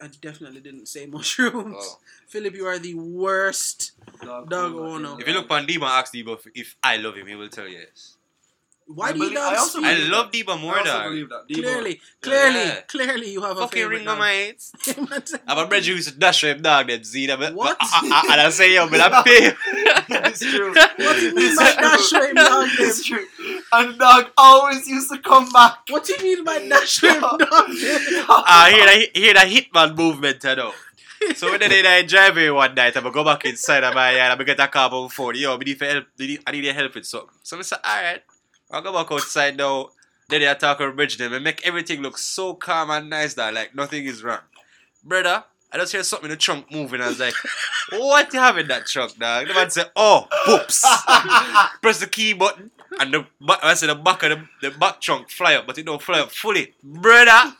I 0.00 0.08
definitely 0.20 0.60
didn't 0.60 0.86
say 0.86 1.06
mushrooms. 1.16 1.76
Oh. 1.78 1.98
Philip, 2.26 2.54
you 2.54 2.66
are 2.66 2.78
the 2.78 2.94
worst. 2.94 3.92
Dog 4.20 4.52
owner. 4.52 5.16
If 5.20 5.26
you 5.26 5.34
look 5.34 5.50
on 5.50 5.66
Debo 5.66 5.82
and 5.82 5.84
ask 5.84 6.12
Debo 6.12 6.38
if, 6.38 6.46
if 6.54 6.76
I 6.82 6.96
love 6.96 7.16
him, 7.16 7.26
he 7.26 7.34
will 7.36 7.48
tell 7.48 7.68
you 7.68 7.78
yes. 7.78 8.16
Why 8.86 9.08
I 9.08 9.12
do 9.12 9.18
you 9.18 9.24
believe- 9.24 9.34
not 9.34 9.52
I 9.54 9.56
also 9.56 9.78
speak? 9.78 9.84
I 9.86 9.94
love 10.08 10.32
that. 10.32 10.46
Debo 10.46 10.60
more, 10.60 10.74
I 10.74 10.78
also 10.80 10.92
dog. 10.92 11.04
believe 11.10 11.28
that. 11.30 11.48
Debo- 11.48 11.54
Clearly, 11.62 12.00
clearly, 12.20 12.64
Yeah. 12.64 12.80
clearly, 12.82 13.30
you 13.32 13.40
have 13.42 13.56
a 13.56 13.60
Fucking 13.62 13.78
favorite 13.82 13.98
ring 13.98 14.08
on 14.08 14.18
my 14.18 14.30
mates. 14.32 14.72
Man 15.10 15.26
said- 15.26 15.40
I'm 15.46 15.58
a 15.58 15.66
brother 15.66 15.86
who 15.86 15.92
used 15.94 16.08
to 16.08 16.14
dash 16.18 16.44
him 16.44 16.60
dog 16.62 16.88
that 16.88 17.06
see 17.06 17.26
that 17.26 17.38
but, 17.38 17.54
What? 17.54 17.78
but- 17.78 17.88
uh, 17.92 18.14
uh, 18.14 18.22
and 18.32 18.40
I 18.40 18.50
say 18.50 18.74
yo, 18.74 18.88
but 18.88 19.00
I 19.00 19.22
pay. 19.22 19.52
it's 20.28 20.40
true. 20.40 20.74
What 20.74 21.16
do 21.16 21.22
you 21.22 21.34
mean 21.34 21.56
by 21.56 21.72
dash 21.74 22.12
rim 22.12 22.34
dog? 22.34 22.68
It's 22.78 23.04
true. 23.06 23.26
And 23.72 23.98
dog 23.98 24.30
always 24.36 24.86
used 24.88 25.10
to 25.10 25.18
come 25.18 25.50
back. 25.50 25.78
What 25.88 26.04
do 26.04 26.12
you 26.14 26.22
mean 26.36 26.44
by 26.44 26.58
dash 26.68 27.02
rim 27.02 27.20
dog? 27.20 27.40
I 27.40 28.72
hear 28.74 28.86
that 28.86 29.16
hear 29.16 29.34
that 29.34 29.48
hitman 29.48 29.96
movement, 29.96 30.42
you 30.44 30.56
know. 30.56 30.72
So 31.36 31.50
when 31.52 31.60
they 31.60 31.86
I 31.86 32.02
drive 32.02 32.36
here 32.36 32.52
one 32.52 32.74
night, 32.74 32.96
I'm 32.96 33.04
gonna 33.04 33.14
go 33.14 33.22
back 33.24 33.44
inside 33.44 33.84
of 33.84 33.94
my 33.94 34.10
yard, 34.16 34.32
I'm 34.32 34.38
gonna 34.38 34.44
get 34.44 34.60
a 34.60 34.66
carbon 34.68 35.08
phone. 35.08 35.36
Yo, 35.36 35.54
I 35.54 35.58
need 35.58 35.78
for 35.78 35.84
help. 35.84 36.06
I 36.18 36.26
need- 36.26 36.42
I 36.46 36.50
need 36.50 36.64
your 36.64 36.74
help 36.74 36.94
with 36.96 37.06
something. 37.06 37.30
So 37.44 37.58
I 37.58 37.62
say, 37.62 37.76
alright, 37.76 38.22
I'll 38.72 38.82
go 38.82 38.92
back 38.92 39.12
outside 39.12 39.56
now. 39.56 39.90
Then 40.28 40.40
they 40.40 40.46
attack 40.46 40.80
on 40.80 40.96
bridge 40.96 41.18
them 41.18 41.34
and 41.34 41.44
make 41.44 41.66
everything 41.66 42.00
look 42.00 42.16
so 42.16 42.54
calm 42.54 42.90
and 42.90 43.10
nice 43.10 43.34
that 43.34 43.52
like 43.52 43.74
nothing 43.74 44.06
is 44.06 44.24
wrong. 44.24 44.38
Brother, 45.04 45.44
I 45.70 45.78
just 45.78 45.92
hear 45.92 46.02
something 46.02 46.26
in 46.26 46.30
the 46.30 46.36
trunk 46.36 46.72
moving. 46.72 47.00
I 47.00 47.08
was 47.08 47.20
like, 47.20 47.34
what 47.92 48.32
you 48.32 48.40
have 48.40 48.56
in 48.56 48.68
that 48.68 48.86
trunk, 48.86 49.18
dog? 49.18 49.48
The 49.48 49.54
man 49.54 49.70
said, 49.70 49.90
oh, 49.94 50.26
whoops. 50.46 50.80
Press 51.82 52.00
the 52.00 52.06
key 52.06 52.32
button 52.32 52.70
and 52.98 53.12
the 53.12 53.26
I 53.62 53.74
said 53.74 53.88
the 53.88 53.94
back 53.94 54.22
of 54.22 54.30
the, 54.30 54.70
the 54.70 54.76
back 54.76 55.00
trunk 55.00 55.30
fly 55.30 55.54
up, 55.54 55.66
but 55.66 55.78
it 55.78 55.86
don't 55.86 56.00
fly 56.00 56.20
up 56.20 56.30
fully. 56.30 56.74
Brother, 56.82 57.54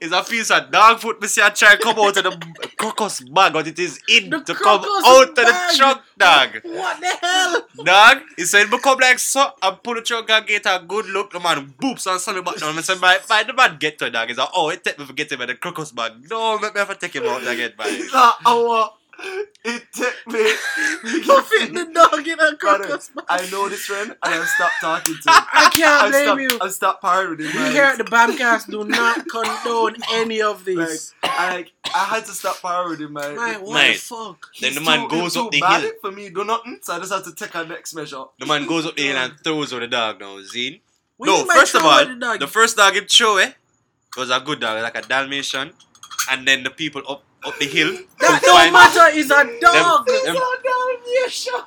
it's 0.00 0.12
a 0.12 0.22
piece 0.22 0.50
of 0.50 0.70
dog 0.70 0.98
foot. 1.00 1.20
Me 1.20 1.28
see 1.28 1.40
a 1.40 1.50
try 1.50 1.76
come 1.76 1.98
out 1.98 2.16
of 2.16 2.24
the 2.24 2.70
crocus 2.76 3.20
bag, 3.20 3.52
but 3.52 3.66
it 3.66 3.78
is 3.78 4.00
in 4.08 4.30
The 4.30 4.40
to 4.40 4.54
come 4.54 4.80
crocus 4.80 5.06
out 5.06 5.28
of 5.28 5.34
the 5.34 5.42
bag. 5.42 5.76
trunk, 5.76 6.02
dog. 6.16 6.48
What 6.64 7.00
the 7.00 7.06
hell? 7.20 7.66
Dog, 7.84 8.22
he 8.36 8.44
said, 8.44 8.70
me 8.70 8.78
come 8.78 8.98
like 8.98 9.18
so 9.18 9.52
and 9.62 9.82
pull 9.82 9.94
the 9.94 10.02
trunk 10.02 10.30
and 10.30 10.46
get 10.46 10.66
a 10.66 10.82
good 10.86 11.06
look. 11.06 11.32
The 11.32 11.40
man 11.40 11.74
boops 11.80 12.10
and 12.10 12.20
slam 12.20 12.36
me 12.36 12.42
back 12.42 12.56
down. 12.56 12.76
I 12.76 12.80
said, 12.80 13.00
by, 13.00 13.18
by 13.28 13.42
the 13.42 13.52
man 13.52 13.76
get 13.78 13.98
to 13.98 14.06
it, 14.06 14.10
dog. 14.10 14.28
He's 14.28 14.38
like, 14.38 14.48
oh, 14.54 14.70
it 14.70 14.82
take 14.82 14.98
me 14.98 15.04
for 15.04 15.12
get 15.12 15.30
him 15.30 15.40
in 15.42 15.48
the 15.48 15.54
crocus 15.54 15.92
bag. 15.92 16.12
No, 16.30 16.58
make 16.58 16.74
me 16.74 16.78
have 16.80 16.88
to 16.88 16.94
take 16.94 17.14
him 17.14 17.26
out 17.26 17.42
again, 17.42 17.72
man. 17.78 17.88
It's 17.90 18.12
not 18.12 18.36
our. 18.46 18.90
It 19.20 19.82
took 19.92 20.14
me. 20.28 20.38
You 21.04 21.42
fit 21.42 21.72
the 21.74 21.86
dog 21.92 22.26
in 22.26 22.38
a 22.40 22.56
crocus. 22.56 23.10
I 23.28 23.48
know 23.50 23.68
this 23.68 23.84
friend, 23.86 24.10
and 24.10 24.34
I 24.34 24.44
stopped 24.44 24.74
talking 24.80 25.14
to 25.14 25.20
him. 25.30 25.42
I 25.52 25.70
can't 25.72 26.02
I 26.02 26.10
blame 26.10 26.24
stopped, 26.24 26.40
you. 26.40 26.58
I 26.60 26.68
stopped 26.68 27.02
partying 27.02 27.30
with 27.30 27.40
him. 27.40 27.62
We 27.64 27.70
here 27.70 27.84
at 27.84 27.98
the 27.98 28.04
Bamcast 28.04 28.70
do 28.70 28.84
not 28.84 29.26
condone 29.34 29.96
any 30.12 30.40
of 30.42 30.64
this. 30.64 31.14
I 31.22 31.54
like, 31.56 31.72
I 31.94 32.04
had 32.04 32.24
to 32.26 32.32
stop 32.32 32.56
partying 32.56 32.90
with 32.90 33.00
him. 33.00 33.12
Man, 33.12 33.34
what 33.62 33.74
Mate. 33.74 33.92
the 33.94 33.98
fuck? 33.98 34.46
Then 34.60 34.74
the 34.74 34.80
man 34.80 35.08
too- 35.08 35.16
goes 35.16 35.36
up 35.36 35.44
too 35.46 35.50
the 35.56 35.60
bad 35.60 35.82
hill. 35.82 35.92
for 36.00 36.10
me, 36.12 36.30
do 36.30 36.44
nothing. 36.44 36.78
So 36.82 36.94
I 36.94 36.98
just 37.00 37.12
had 37.12 37.24
to 37.24 37.34
take 37.34 37.54
a 37.54 37.64
next 37.64 37.94
measure. 37.94 38.24
The 38.38 38.46
man 38.46 38.66
goes 38.66 38.86
up 38.86 38.96
the 38.96 39.02
hill 39.02 39.16
and 39.16 39.32
throws 39.42 39.72
on 39.72 39.80
the 39.80 39.88
dog 39.88 40.20
now, 40.20 40.38
Zine. 40.40 40.80
What 41.16 41.26
no, 41.26 41.44
first 41.46 41.74
of 41.74 41.82
all, 41.84 42.04
the 42.04 42.36
the 42.40 42.46
first 42.46 42.76
dog 42.76 42.94
him 42.94 43.06
throw 43.06 43.38
eh, 43.38 43.52
was 44.16 44.30
a 44.30 44.38
good 44.40 44.60
dog, 44.60 44.80
like 44.82 44.96
a 44.96 45.02
Dalmatian. 45.02 45.72
And 46.30 46.46
then 46.46 46.62
the 46.62 46.70
people 46.70 47.02
up 47.08 47.24
up 47.44 47.58
the 47.58 47.66
hill. 47.66 47.96
that 48.20 48.42
don't 48.42 48.72
matter. 48.72 49.16
Is 49.16 49.30
a 49.30 49.44
dog. 49.60 50.06
Them- 50.06 50.36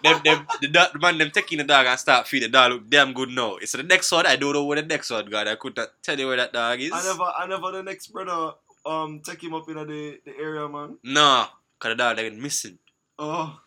them, 0.03 0.21
them, 0.23 0.47
the, 0.61 0.67
dog, 0.67 0.93
the 0.93 0.99
man 0.99 1.17
them 1.17 1.31
taking 1.31 1.57
the 1.57 1.63
dog 1.63 1.85
and 1.85 1.99
start 1.99 2.27
feed 2.27 2.43
the 2.43 2.47
dog 2.47 2.71
look 2.71 2.89
damn 2.89 3.13
good 3.13 3.29
now. 3.29 3.55
It's 3.57 3.71
the 3.71 3.83
next 3.83 4.11
one. 4.11 4.25
I 4.25 4.35
don't 4.35 4.53
know 4.53 4.65
where 4.65 4.81
the 4.81 4.87
next 4.87 5.09
one 5.09 5.25
got. 5.27 5.47
I 5.47 5.55
could 5.55 5.75
not 5.75 5.89
tell 6.01 6.19
you 6.19 6.27
where 6.27 6.37
that 6.37 6.53
dog 6.53 6.79
is. 6.79 6.91
I 6.93 7.03
never, 7.03 7.23
I 7.23 7.47
never 7.47 7.71
the 7.71 7.83
next 7.83 8.07
brother 8.07 8.53
um 8.85 9.21
take 9.23 9.43
him 9.43 9.53
up 9.53 9.69
in 9.69 9.75
the 9.75 10.19
the 10.25 10.37
area, 10.37 10.67
man. 10.67 10.97
No, 11.03 11.45
cause 11.79 11.91
the 11.91 11.95
dog 11.95 12.17
they 12.17 12.29
missing. 12.29 12.79
Oh, 13.19 13.59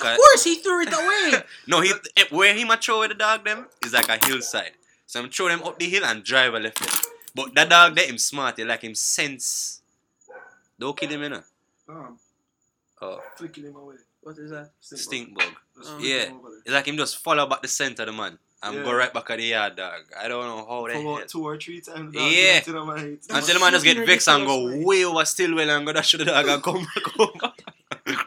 Of 0.00 0.16
course, 0.16 0.44
he 0.44 0.56
threw 0.56 0.82
it 0.82 0.92
away. 0.92 1.42
no, 1.66 1.80
he 1.80 1.92
eh, 2.16 2.24
where 2.30 2.54
he 2.54 2.64
might 2.64 2.82
throw 2.82 3.00
with 3.00 3.10
the 3.10 3.14
dog 3.14 3.44
them 3.44 3.66
is 3.84 3.92
like 3.92 4.08
a 4.08 4.24
hillside. 4.26 4.72
So 5.06 5.20
I'm 5.20 5.30
throw 5.30 5.48
them 5.48 5.62
up 5.62 5.78
the 5.78 5.88
hill 5.88 6.04
and 6.04 6.22
drive 6.24 6.54
a 6.54 6.58
left 6.58 6.80
them. 6.80 7.12
But 7.34 7.54
that 7.54 7.68
dog 7.70 7.94
there 7.94 8.06
him 8.08 8.18
smart. 8.18 8.58
He 8.58 8.64
like 8.64 8.82
him 8.82 8.94
sense. 8.94 9.77
Don't 10.78 10.96
kill 10.96 11.10
him, 11.10 11.22
you 11.22 11.28
know. 11.30 11.42
damn, 11.86 12.18
Oh, 13.00 13.20
flicking 13.36 13.64
him 13.64 13.76
away. 13.76 13.96
What 14.22 14.36
is 14.38 14.50
that? 14.50 14.70
stink 14.80 15.34
bug. 15.36 15.52
Just 15.76 15.90
Oh. 15.92 15.98
Yeah. 15.98 16.26
him 16.26 16.36
over 16.38 16.50
there. 16.50 16.58
It's 16.64 16.70
like 16.74 16.86
him 16.86 16.96
just 16.96 17.18
follow 17.18 17.46
back 17.46 17.62
the 17.62 17.68
center 17.68 18.02
of 18.02 18.06
the 18.08 18.12
man 18.12 18.38
and 18.62 18.74
Yeah. 18.76 18.82
go 18.82 18.92
right 18.92 19.12
back 19.12 19.30
at 19.30 19.38
the 19.38 19.44
yard, 19.44 19.76
dog. 19.76 20.02
I 20.18 20.26
don't 20.28 20.44
know 20.44 20.66
how 20.66 20.82
For 20.86 20.92
the 20.92 21.00
about 21.00 21.28
two 21.28 21.44
or 21.44 21.56
three 21.58 21.80
times. 21.80 22.14
Yeah. 22.14 22.60
To 22.60 22.84
my 22.84 22.98
head. 22.98 23.18
Until 23.30 23.54
the 23.54 23.60
man 23.60 23.72
just 23.72 23.84
get 23.84 23.96
Fucking 23.96 24.06
vexed 24.12 24.28
and 24.28 24.46
go 24.46 24.64
ridiculous, 24.66 24.86
way 24.86 25.04
over 25.04 25.24
Stillwell 25.24 25.70
and 25.70 25.86
go 25.86 25.92
dash 25.92 26.10
to 26.10 26.16
the 26.18 26.24
dog 26.26 26.46
and 26.48 26.62
come 26.62 26.84
back 26.94 27.04
home. 27.14 27.40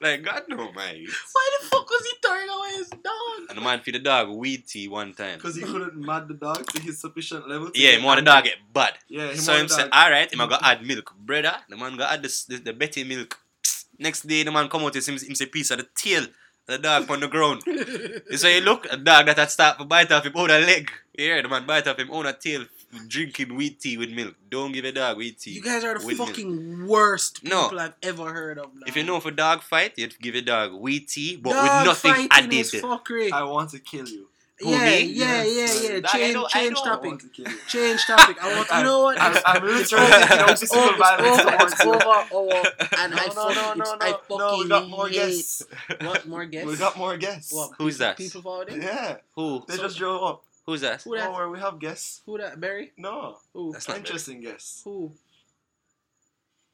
like, 0.00 0.22
God 0.22 0.42
no, 0.48 0.56
man. 0.72 1.06
Why 1.32 1.50
the 1.60 1.66
fuck 1.66 1.88
was 1.90 2.04
he 2.06 2.12
throwing 2.26 2.48
away 2.48 2.72
his 2.78 2.88
dog? 2.90 3.41
And 3.52 3.60
the 3.60 3.64
man 3.64 3.80
feed 3.80 3.94
the 3.96 3.98
dog 3.98 4.30
weed 4.30 4.66
tea 4.66 4.88
one 4.88 5.12
time. 5.12 5.36
Because 5.36 5.56
he 5.56 5.62
couldn't 5.62 5.94
mad 5.94 6.26
the 6.26 6.34
dog 6.34 6.66
to 6.72 6.80
his 6.80 6.98
sufficient 6.98 7.46
level. 7.48 7.70
to 7.70 7.78
Yeah, 7.78 7.90
him 7.92 8.02
want 8.02 8.18
the 8.20 8.24
dog 8.24 8.44
get 8.44 8.56
bad. 8.72 8.94
Yeah, 9.08 9.28
him 9.28 9.36
so 9.36 9.52
want 9.52 9.60
him 9.62 9.68
the 9.68 9.74
say, 9.74 9.82
dog. 9.82 9.92
alright, 9.92 10.32
him 10.32 10.40
a 10.40 10.48
go 10.48 10.56
add 10.62 10.86
milk. 10.86 11.14
Brother, 11.18 11.54
the 11.68 11.76
man 11.76 11.96
go 11.98 12.04
add 12.04 12.22
this, 12.22 12.44
the, 12.44 12.56
the 12.56 12.72
Betty 12.72 13.04
milk. 13.04 13.38
Next 13.98 14.26
day, 14.26 14.42
the 14.42 14.50
man 14.50 14.68
come 14.68 14.82
out, 14.84 14.96
him, 14.96 15.02
him 15.02 15.34
say 15.34 15.46
piece 15.46 15.70
of 15.70 15.78
the 15.78 15.86
tail. 15.94 16.22
of 16.24 16.30
The 16.66 16.78
dog 16.78 17.10
on 17.10 17.20
the 17.20 17.28
ground. 17.28 17.62
You 17.66 18.38
say, 18.38 18.60
look, 18.60 18.86
a 18.90 18.96
dog 18.96 19.26
that 19.26 19.36
had 19.36 19.50
start 19.50 19.78
to 19.78 19.84
bite 19.84 20.10
off 20.12 20.24
him 20.24 20.32
own 20.34 20.50
a 20.50 20.58
leg. 20.58 20.90
Yeah, 21.12 21.42
the 21.42 21.48
man 21.48 21.66
bite 21.66 21.86
off 21.88 21.98
him 21.98 22.10
own 22.10 22.24
a 22.26 22.32
tail, 22.32 22.64
drinking 23.08 23.54
weed 23.54 23.80
tea 23.80 23.96
with 23.96 24.10
milk. 24.10 24.34
Don't 24.50 24.72
give 24.72 24.84
a 24.84 24.92
dog 24.92 25.16
weed 25.16 25.38
tea. 25.38 25.52
You 25.52 25.62
guys 25.62 25.84
are 25.84 25.98
the 25.98 26.06
with 26.06 26.18
milk. 26.18 26.28
fucking 26.30 26.86
worst 26.86 27.42
No. 27.44 27.64
people 27.64 27.80
I've 27.80 27.94
ever 28.02 28.32
heard 28.32 28.58
of. 28.58 28.74
Now. 28.74 28.82
If 28.86 28.96
you 28.96 29.02
know 29.04 29.20
for 29.20 29.30
dog 29.30 29.62
fight, 29.62 29.92
you'd 29.96 30.18
give 30.20 30.34
a 30.34 30.42
dog 30.42 30.74
weed 30.74 31.08
tea, 31.08 31.36
but 31.36 31.52
dog 31.52 31.86
with 31.86 32.04
nothing 32.04 32.28
added. 32.30 32.52
is 32.52 32.72
fuckery. 32.72 33.32
I 33.32 33.42
want 33.44 33.70
to 33.70 33.78
kill 33.78 34.06
you. 34.08 34.28
Who, 34.60 34.70
yeah, 34.70 34.84
me? 34.90 35.02
yeah, 35.04 35.42
yeah, 35.42 35.66
yeah. 35.82 36.00
Change, 36.02 36.34
know- 36.34 36.46
change 36.46 36.76
topic. 36.76 37.18
to. 37.34 37.44
Change 37.66 38.06
topic. 38.06 38.36
I 38.40 38.54
want. 38.54 38.68
You 38.70 38.82
know 38.84 39.02
what? 39.02 39.20
I'm, 39.20 39.36
I'm 39.44 39.64
literally 39.64 40.04
over, 40.04 40.20
taking 40.20 40.48
it's 40.50 40.72
over, 40.72 40.94
it's 40.94 41.40
over, 41.40 41.56
it's 41.62 41.80
over, 41.80 42.24
over, 42.30 42.62
and 42.98 43.14
I 43.14 43.26
No, 43.34 43.48
no, 43.48 43.50
fucking, 43.50 43.78
no, 43.78 43.84
no, 43.84 43.96
no, 43.96 43.96
I 44.00 44.14
no. 44.30 44.58
We 44.58 44.68
got 44.68 44.88
more 44.88 45.08
hate- 45.08 45.14
guests. 45.14 45.64
What 46.00 46.28
more 46.28 46.44
guests? 46.52 46.68
We 46.70 46.76
got 46.76 46.96
more 46.96 47.16
guests. 47.16 47.52
What, 47.52 47.70
Who's 47.78 47.94
people- 47.96 48.06
that? 48.06 48.16
People 48.18 48.42
forward 48.42 48.68
in? 48.68 48.82
Yeah, 48.82 49.16
Who? 49.34 49.64
they 49.66 49.76
So- 49.76 49.82
just 49.82 49.96
drove 49.98 50.22
up. 50.22 50.44
Who's 50.66 50.80
that? 50.82 51.02
Who 51.02 51.16
that? 51.16 51.28
Oh, 51.28 51.32
where 51.32 51.48
we 51.50 51.58
have 51.58 51.78
guests. 51.78 52.22
Who 52.26 52.38
that? 52.38 52.60
Barry? 52.60 52.92
No, 52.96 53.38
Who? 53.52 53.72
That's 53.72 53.88
not 53.88 53.96
interesting 53.98 54.40
guests. 54.40 54.82
Who? 54.84 55.12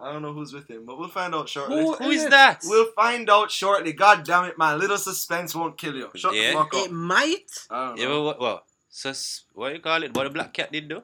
I 0.00 0.12
don't 0.12 0.22
know 0.22 0.32
who's 0.32 0.52
with 0.52 0.68
him, 0.70 0.84
but 0.86 0.96
we'll 0.98 1.08
find 1.08 1.34
out 1.34 1.48
shortly. 1.48 1.82
Who- 1.82 1.94
Who 1.94 2.10
is 2.10 2.28
that? 2.28 2.60
We'll 2.64 2.92
find 2.92 3.28
out 3.28 3.50
shortly. 3.50 3.92
God 3.92 4.24
damn 4.24 4.44
it, 4.44 4.56
man! 4.56 4.78
Little 4.78 4.98
suspense 4.98 5.54
won't 5.56 5.76
kill 5.76 5.94
you. 5.96 6.08
Shut 6.14 6.34
Yeah. 6.34 6.50
the 6.52 6.58
fuck 6.58 6.74
up. 6.74 6.86
It 6.86 6.92
might. 6.92 7.50
I 7.70 7.88
don't 7.88 7.98
Yeah, 7.98 8.06
well, 8.08 8.24
what, 8.24 8.40
what? 8.40 8.64
Sus, 8.90 9.44
what 9.54 9.72
you 9.74 9.80
call 9.80 10.02
it? 10.04 10.14
What 10.14 10.24
the 10.24 10.30
black 10.30 10.52
cat 10.52 10.70
did 10.70 10.88
though? 10.88 11.02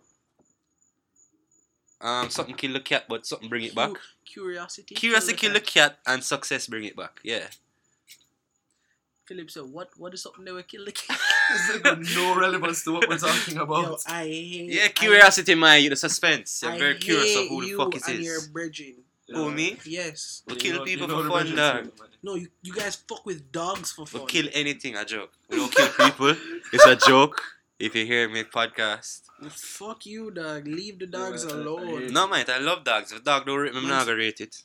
Um, 2.00 2.28
something 2.30 2.54
kill 2.54 2.72
the 2.74 2.80
cat, 2.80 3.06
but 3.08 3.26
something 3.26 3.48
bring 3.48 3.64
it 3.64 3.74
back. 3.74 3.92
Curiosity. 4.26 4.94
Curiosity 4.94 5.36
kill 5.38 5.52
the 5.54 5.60
cat. 5.60 5.92
cat, 5.92 5.98
and 6.06 6.22
success 6.22 6.66
bring 6.66 6.84
it 6.84 6.96
back. 6.96 7.20
Yeah. 7.24 7.46
Philip 9.26 9.50
said, 9.50 9.64
"What? 9.64 9.90
What 9.96 10.12
is 10.14 10.22
something 10.22 10.44
they 10.44 10.52
will 10.52 10.62
kill 10.62 10.84
the 10.84 10.92
cat?" 10.92 11.18
This 11.68 11.78
got 11.82 11.98
no 12.14 12.36
relevance 12.38 12.84
to 12.84 12.92
what 12.92 13.08
we're 13.08 13.18
talking 13.18 13.58
about. 13.58 13.84
Yo, 13.84 13.96
I 14.06 14.24
hate. 14.24 14.70
Yeah, 14.72 14.84
I- 14.84 14.88
curiosity, 14.88 15.54
man. 15.54 15.82
You 15.82 15.90
the 15.90 15.96
suspense. 15.96 16.60
You're 16.62 16.72
I 16.72 16.78
very 16.78 16.94
curious 16.96 17.34
of 17.36 17.42
hate 17.42 17.48
who 17.48 17.60
the 17.62 17.66
you 17.68 17.76
fuck 17.76 17.94
it 17.96 18.02
and 18.08 18.22
your 18.22 18.36
is. 18.36 18.48
bridging. 18.48 18.96
Who 19.28 19.50
me? 19.50 19.78
Yes. 19.86 20.42
We 20.46 20.52
You 20.54 20.60
kill 20.60 20.76
know- 20.76 20.84
people 20.84 21.06
you 21.08 21.12
know 21.14 21.22
for 21.22 21.44
the 21.44 21.56
fun, 21.56 21.56
dog. 21.56 21.92
No, 22.22 22.34
you, 22.34 22.48
you 22.62 22.72
guys 22.74 22.96
fuck 23.08 23.24
with 23.24 23.50
dogs 23.50 23.90
for 23.92 24.06
fun. 24.06 24.20
We 24.22 24.26
fun. 24.26 24.28
kill 24.28 24.48
anything. 24.52 24.96
A 24.96 25.04
joke. 25.04 25.32
We 25.48 25.56
don't 25.56 25.74
kill 25.74 25.88
people. 25.88 26.36
It's 26.72 26.84
a 26.86 26.96
joke. 26.96 27.40
If 27.78 27.94
you 27.96 28.06
hear 28.06 28.28
me 28.28 28.44
podcast. 28.44 29.22
Fuck 29.50 30.06
you, 30.06 30.30
dog. 30.30 30.66
Leave 30.66 30.98
the 31.00 31.06
dogs 31.06 31.44
Yeah, 31.44 31.50
I- 31.50 31.54
I 31.54 31.58
alone. 31.60 32.12
No, 32.12 32.28
mate. 32.28 32.48
I 32.48 32.58
love 32.58 32.84
dogs. 32.84 33.10
If 33.12 33.24
dog 33.24 33.44
don't 33.46 33.58
rate 33.58 33.72
me, 33.74 33.80
I'm 33.80 33.88
not 33.88 34.06
gonna 34.06 34.16
rate 34.16 34.40
it. 34.40 34.56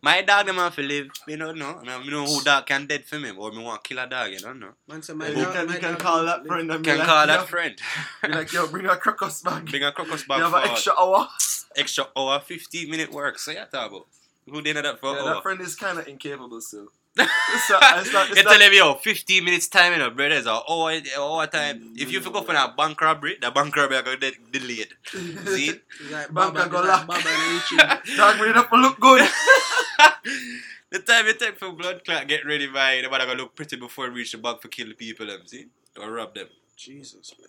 My 0.00 0.22
dog, 0.22 0.46
them 0.46 0.56
have 0.56 0.76
to 0.76 0.82
live. 0.82 1.08
You 1.26 1.36
don't 1.36 1.58
know. 1.58 1.82
I 1.86 1.98
mean, 1.98 2.10
know 2.10 2.24
who 2.24 2.42
dog 2.44 2.66
can 2.66 2.86
dead 2.86 3.04
for 3.04 3.18
me, 3.18 3.30
or 3.32 3.50
me 3.50 3.62
want 3.64 3.82
to 3.82 3.88
kill 3.88 3.98
a 3.98 4.06
dog. 4.08 4.30
You 4.30 4.38
don't 4.38 4.60
know. 4.60 4.70
Man 4.86 5.02
said, 5.02 5.16
my 5.16 5.28
You 5.28 5.34
dog- 5.42 5.54
can, 5.54 5.66
my 5.66 5.74
you 5.74 5.80
can 5.80 5.90
dog 5.92 5.98
call 6.00 6.24
that 6.24 6.38
live. 6.38 6.46
friend 6.46 6.70
and 6.70 6.84
Can 6.84 6.98
like, 6.98 7.06
call 7.08 7.20
yo, 7.22 7.26
that 7.26 7.48
friend. 7.48 7.78
be 8.22 8.28
like, 8.28 8.52
yo, 8.52 8.66
bring 8.68 8.86
a 8.86 8.96
crocus 8.96 9.42
back. 9.42 9.64
Bring 9.64 9.82
a 9.82 9.90
crocus 9.92 10.24
you 10.28 10.34
have 10.36 10.54
an 10.54 10.70
extra 10.70 10.92
hour. 10.96 11.28
extra 11.76 12.06
hour, 12.16 12.38
15 12.40 12.88
minute 12.88 13.10
work. 13.10 13.38
So 13.40 13.50
yeah, 13.50 13.64
talk 13.64 13.90
about. 13.90 14.06
Who 14.48 14.62
did 14.62 14.76
that 14.76 15.00
for 15.00 15.16
Yeah, 15.16 15.24
that 15.24 15.42
friend 15.42 15.60
is 15.60 15.74
kind 15.74 15.98
of 15.98 16.06
incapable 16.06 16.60
still. 16.60 16.88
It's 17.18 17.70
not, 17.70 17.98
it's 18.00 18.12
not, 18.12 18.28
You 18.28 18.34
it's 18.34 18.42
tell 18.42 18.52
not, 18.58 18.60
him, 18.60 18.72
yo, 18.74 18.94
15 18.94 19.44
minutes 19.44 19.68
time, 19.68 19.92
you 19.92 19.98
know, 19.98 20.10
brothers, 20.10 20.46
or 20.46 20.62
hour, 20.68 20.92
hour 21.18 21.46
time. 21.46 21.94
If 21.96 22.12
you 22.12 22.20
go 22.20 22.42
for 22.42 22.52
that 22.52 22.76
bank 22.76 23.00
robbery, 23.00 23.38
the 23.40 23.50
bank 23.50 23.74
robbery 23.74 23.96
are 23.96 24.02
going 24.02 24.20
to 24.20 24.30
get 24.30 24.52
delayed. 24.52 24.88
See? 25.06 25.70
It's 26.00 26.10
like 26.10 26.32
Baba 26.32 26.52
Baba, 26.52 26.70
go 26.70 26.78
it's 26.80 26.88
lock. 26.88 27.08
like 27.08 27.24
Baba 27.24 27.28
and 27.28 28.04
Richie. 28.04 28.16
dog 28.16 28.40
made 28.40 28.56
up 28.56 28.68
to 28.70 28.76
look 28.76 29.00
good. 29.00 29.22
the 30.90 30.98
time 30.98 31.26
you 31.26 31.34
take 31.34 31.58
for 31.58 31.72
blood 31.72 32.04
clot, 32.04 32.28
get 32.28 32.44
ready 32.44 32.66
by 32.66 33.00
the 33.02 33.08
man 33.08 33.26
gonna 33.26 33.34
look 33.40 33.54
pretty 33.54 33.76
before 33.76 34.08
we 34.10 34.16
reach 34.16 34.32
the 34.32 34.38
bank 34.38 34.60
for 34.60 34.68
kill 34.68 34.88
the 34.88 34.94
people, 34.94 35.26
them, 35.26 35.40
see? 35.46 35.66
Or 35.98 36.10
rob 36.12 36.34
them. 36.34 36.48
Jesus, 36.76 37.32
man. 37.38 37.48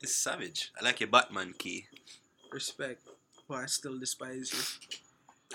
It's 0.00 0.14
savage. 0.14 0.72
I 0.80 0.84
like 0.84 1.00
your 1.00 1.10
Batman 1.10 1.52
key. 1.58 1.86
Respect. 2.50 3.06
But 3.48 3.54
I 3.58 3.66
still 3.66 3.98
despise 3.98 4.50
you. 4.52 4.96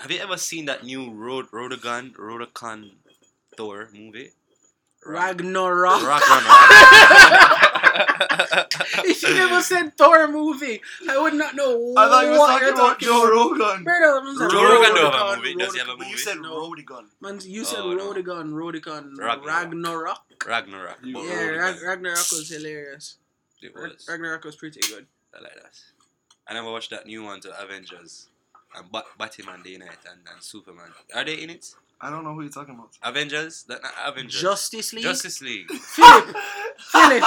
Have 0.02 0.12
you 0.12 0.20
ever 0.20 0.36
seen 0.36 0.66
that 0.66 0.84
new 0.84 1.10
Road 1.12 1.50
Rodagon 1.50 2.12
Rodacon 2.14 2.92
Thor 3.58 3.88
movie? 3.92 4.30
Ragnarok. 5.04 6.00
Ragnarok. 6.06 6.54
if 9.04 9.22
you 9.24 9.34
never 9.34 9.60
said 9.62 9.98
Thor 9.98 10.28
movie, 10.28 10.80
I 11.10 11.18
would 11.20 11.34
not 11.34 11.56
know 11.56 11.92
I 11.96 12.06
thought 12.06 12.24
you 12.24 12.30
was 12.30 12.38
what 12.38 12.60
talking 12.60 12.74
about 12.74 13.00
Joe. 13.00 13.28
Rogan. 13.28 13.82
Brother, 13.82 14.32
said 14.38 14.50
Joe 14.52 14.62
Rogan 14.62 14.94
do 14.94 15.00
have 15.00 15.14
a 15.14 15.36
movie. 15.36 15.54
Does 15.56 15.72
he 15.72 15.80
have 15.80 15.88
a 15.88 15.92
Rodicon. 15.94 15.98
But 15.98 16.08
you 16.08 16.18
said 16.18 16.36
No. 16.38 16.70
Rodigon. 16.70 17.04
Man, 17.20 17.40
you 17.42 17.62
oh, 17.62 17.64
said 17.64 17.80
Oh, 17.80 17.94
no. 17.94 18.12
Rodigon, 18.12 18.52
Rodicon, 18.52 19.18
Ragnarok. 19.18 19.44
Ragnarok. 19.44 20.18
Ragnarok. 20.46 20.98
Yeah, 21.02 21.18
Rodagon. 21.18 21.58
Rag- 21.58 21.82
Ragnarok 21.82 22.30
was 22.30 22.48
hilarious. 22.48 23.16
It 23.60 23.74
was. 23.74 24.06
Ragnarok 24.08 24.44
was 24.44 24.54
pretty 24.54 24.80
good. 24.88 25.06
I 25.36 25.40
like 25.42 25.54
that. 25.54 25.80
I 26.46 26.54
never 26.54 26.70
watched 26.70 26.90
that 26.90 27.06
new 27.06 27.24
one 27.24 27.40
to 27.40 27.60
Avengers. 27.60 28.28
And 28.76 28.92
Bat- 28.92 29.06
Batman 29.18 29.62
Day 29.64 29.78
Night 29.78 29.98
and, 30.08 30.20
and 30.32 30.40
Superman. 30.44 30.92
Are 31.12 31.24
they 31.24 31.42
in 31.42 31.50
it? 31.50 31.74
I 32.00 32.10
don't 32.10 32.24
know 32.24 32.34
who 32.34 32.42
you're 32.42 32.50
talking 32.50 32.74
about. 32.74 32.90
Avengers? 33.02 33.64
That 33.68 33.82
not 33.82 33.92
uh, 34.04 34.10
Avengers. 34.12 34.40
Justice 34.40 34.92
League. 34.92 35.02
Justice 35.04 35.40
League. 35.42 35.70
Philip, 35.72 36.36
Philip, 36.78 37.24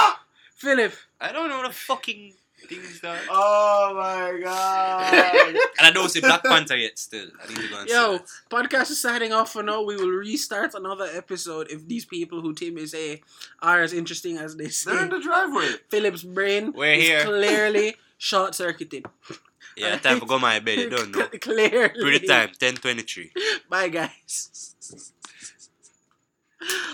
Philip. 0.56 0.92
I 1.20 1.32
don't 1.32 1.48
know 1.48 1.58
what 1.58 1.68
the 1.68 1.74
fucking 1.74 2.32
things 2.68 3.00
that. 3.00 3.20
Oh 3.28 3.92
my 3.96 4.40
god. 4.40 5.56
And 5.78 5.86
I 5.88 5.90
don't 5.90 6.08
see 6.08 6.20
Black 6.20 6.44
Panther 6.44 6.76
yet. 6.76 6.98
Still, 6.98 7.26
I 7.42 7.48
need 7.48 7.56
to 7.56 7.68
go 7.68 7.80
and 7.80 7.88
Yo, 7.88 8.16
see 8.18 8.24
podcast 8.50 8.90
is 8.92 9.00
signing 9.00 9.32
off 9.32 9.52
for 9.52 9.62
now. 9.62 9.82
We 9.82 9.96
will 9.96 10.08
restart 10.10 10.74
another 10.74 11.08
episode 11.12 11.66
if 11.70 11.86
these 11.88 12.04
people 12.04 12.40
who 12.40 12.54
Tim 12.54 12.78
is 12.78 12.92
say 12.92 13.20
are 13.60 13.82
as 13.82 13.92
interesting 13.92 14.38
as 14.38 14.56
they 14.56 14.64
They're 14.64 14.70
say. 14.70 15.02
in 15.02 15.08
the 15.10 15.20
driveway. 15.20 15.70
Philip's 15.88 16.22
brain 16.22 16.72
We're 16.72 16.94
is 16.94 17.02
here. 17.02 17.24
clearly 17.24 17.96
short 18.16 18.54
circuited. 18.54 19.04
Yeah, 19.76 19.96
time 19.98 20.20
to 20.20 20.26
go 20.26 20.38
my 20.38 20.58
bed. 20.60 20.78
You 20.78 20.90
don't 20.90 21.10
know. 21.16 21.26
clearly. 21.40 21.88
Pretty 22.00 22.26
time, 22.26 22.50
ten 22.58 22.74
twenty 22.74 23.02
three. 23.02 23.32
Bye, 23.68 23.88
guys. 23.88 24.74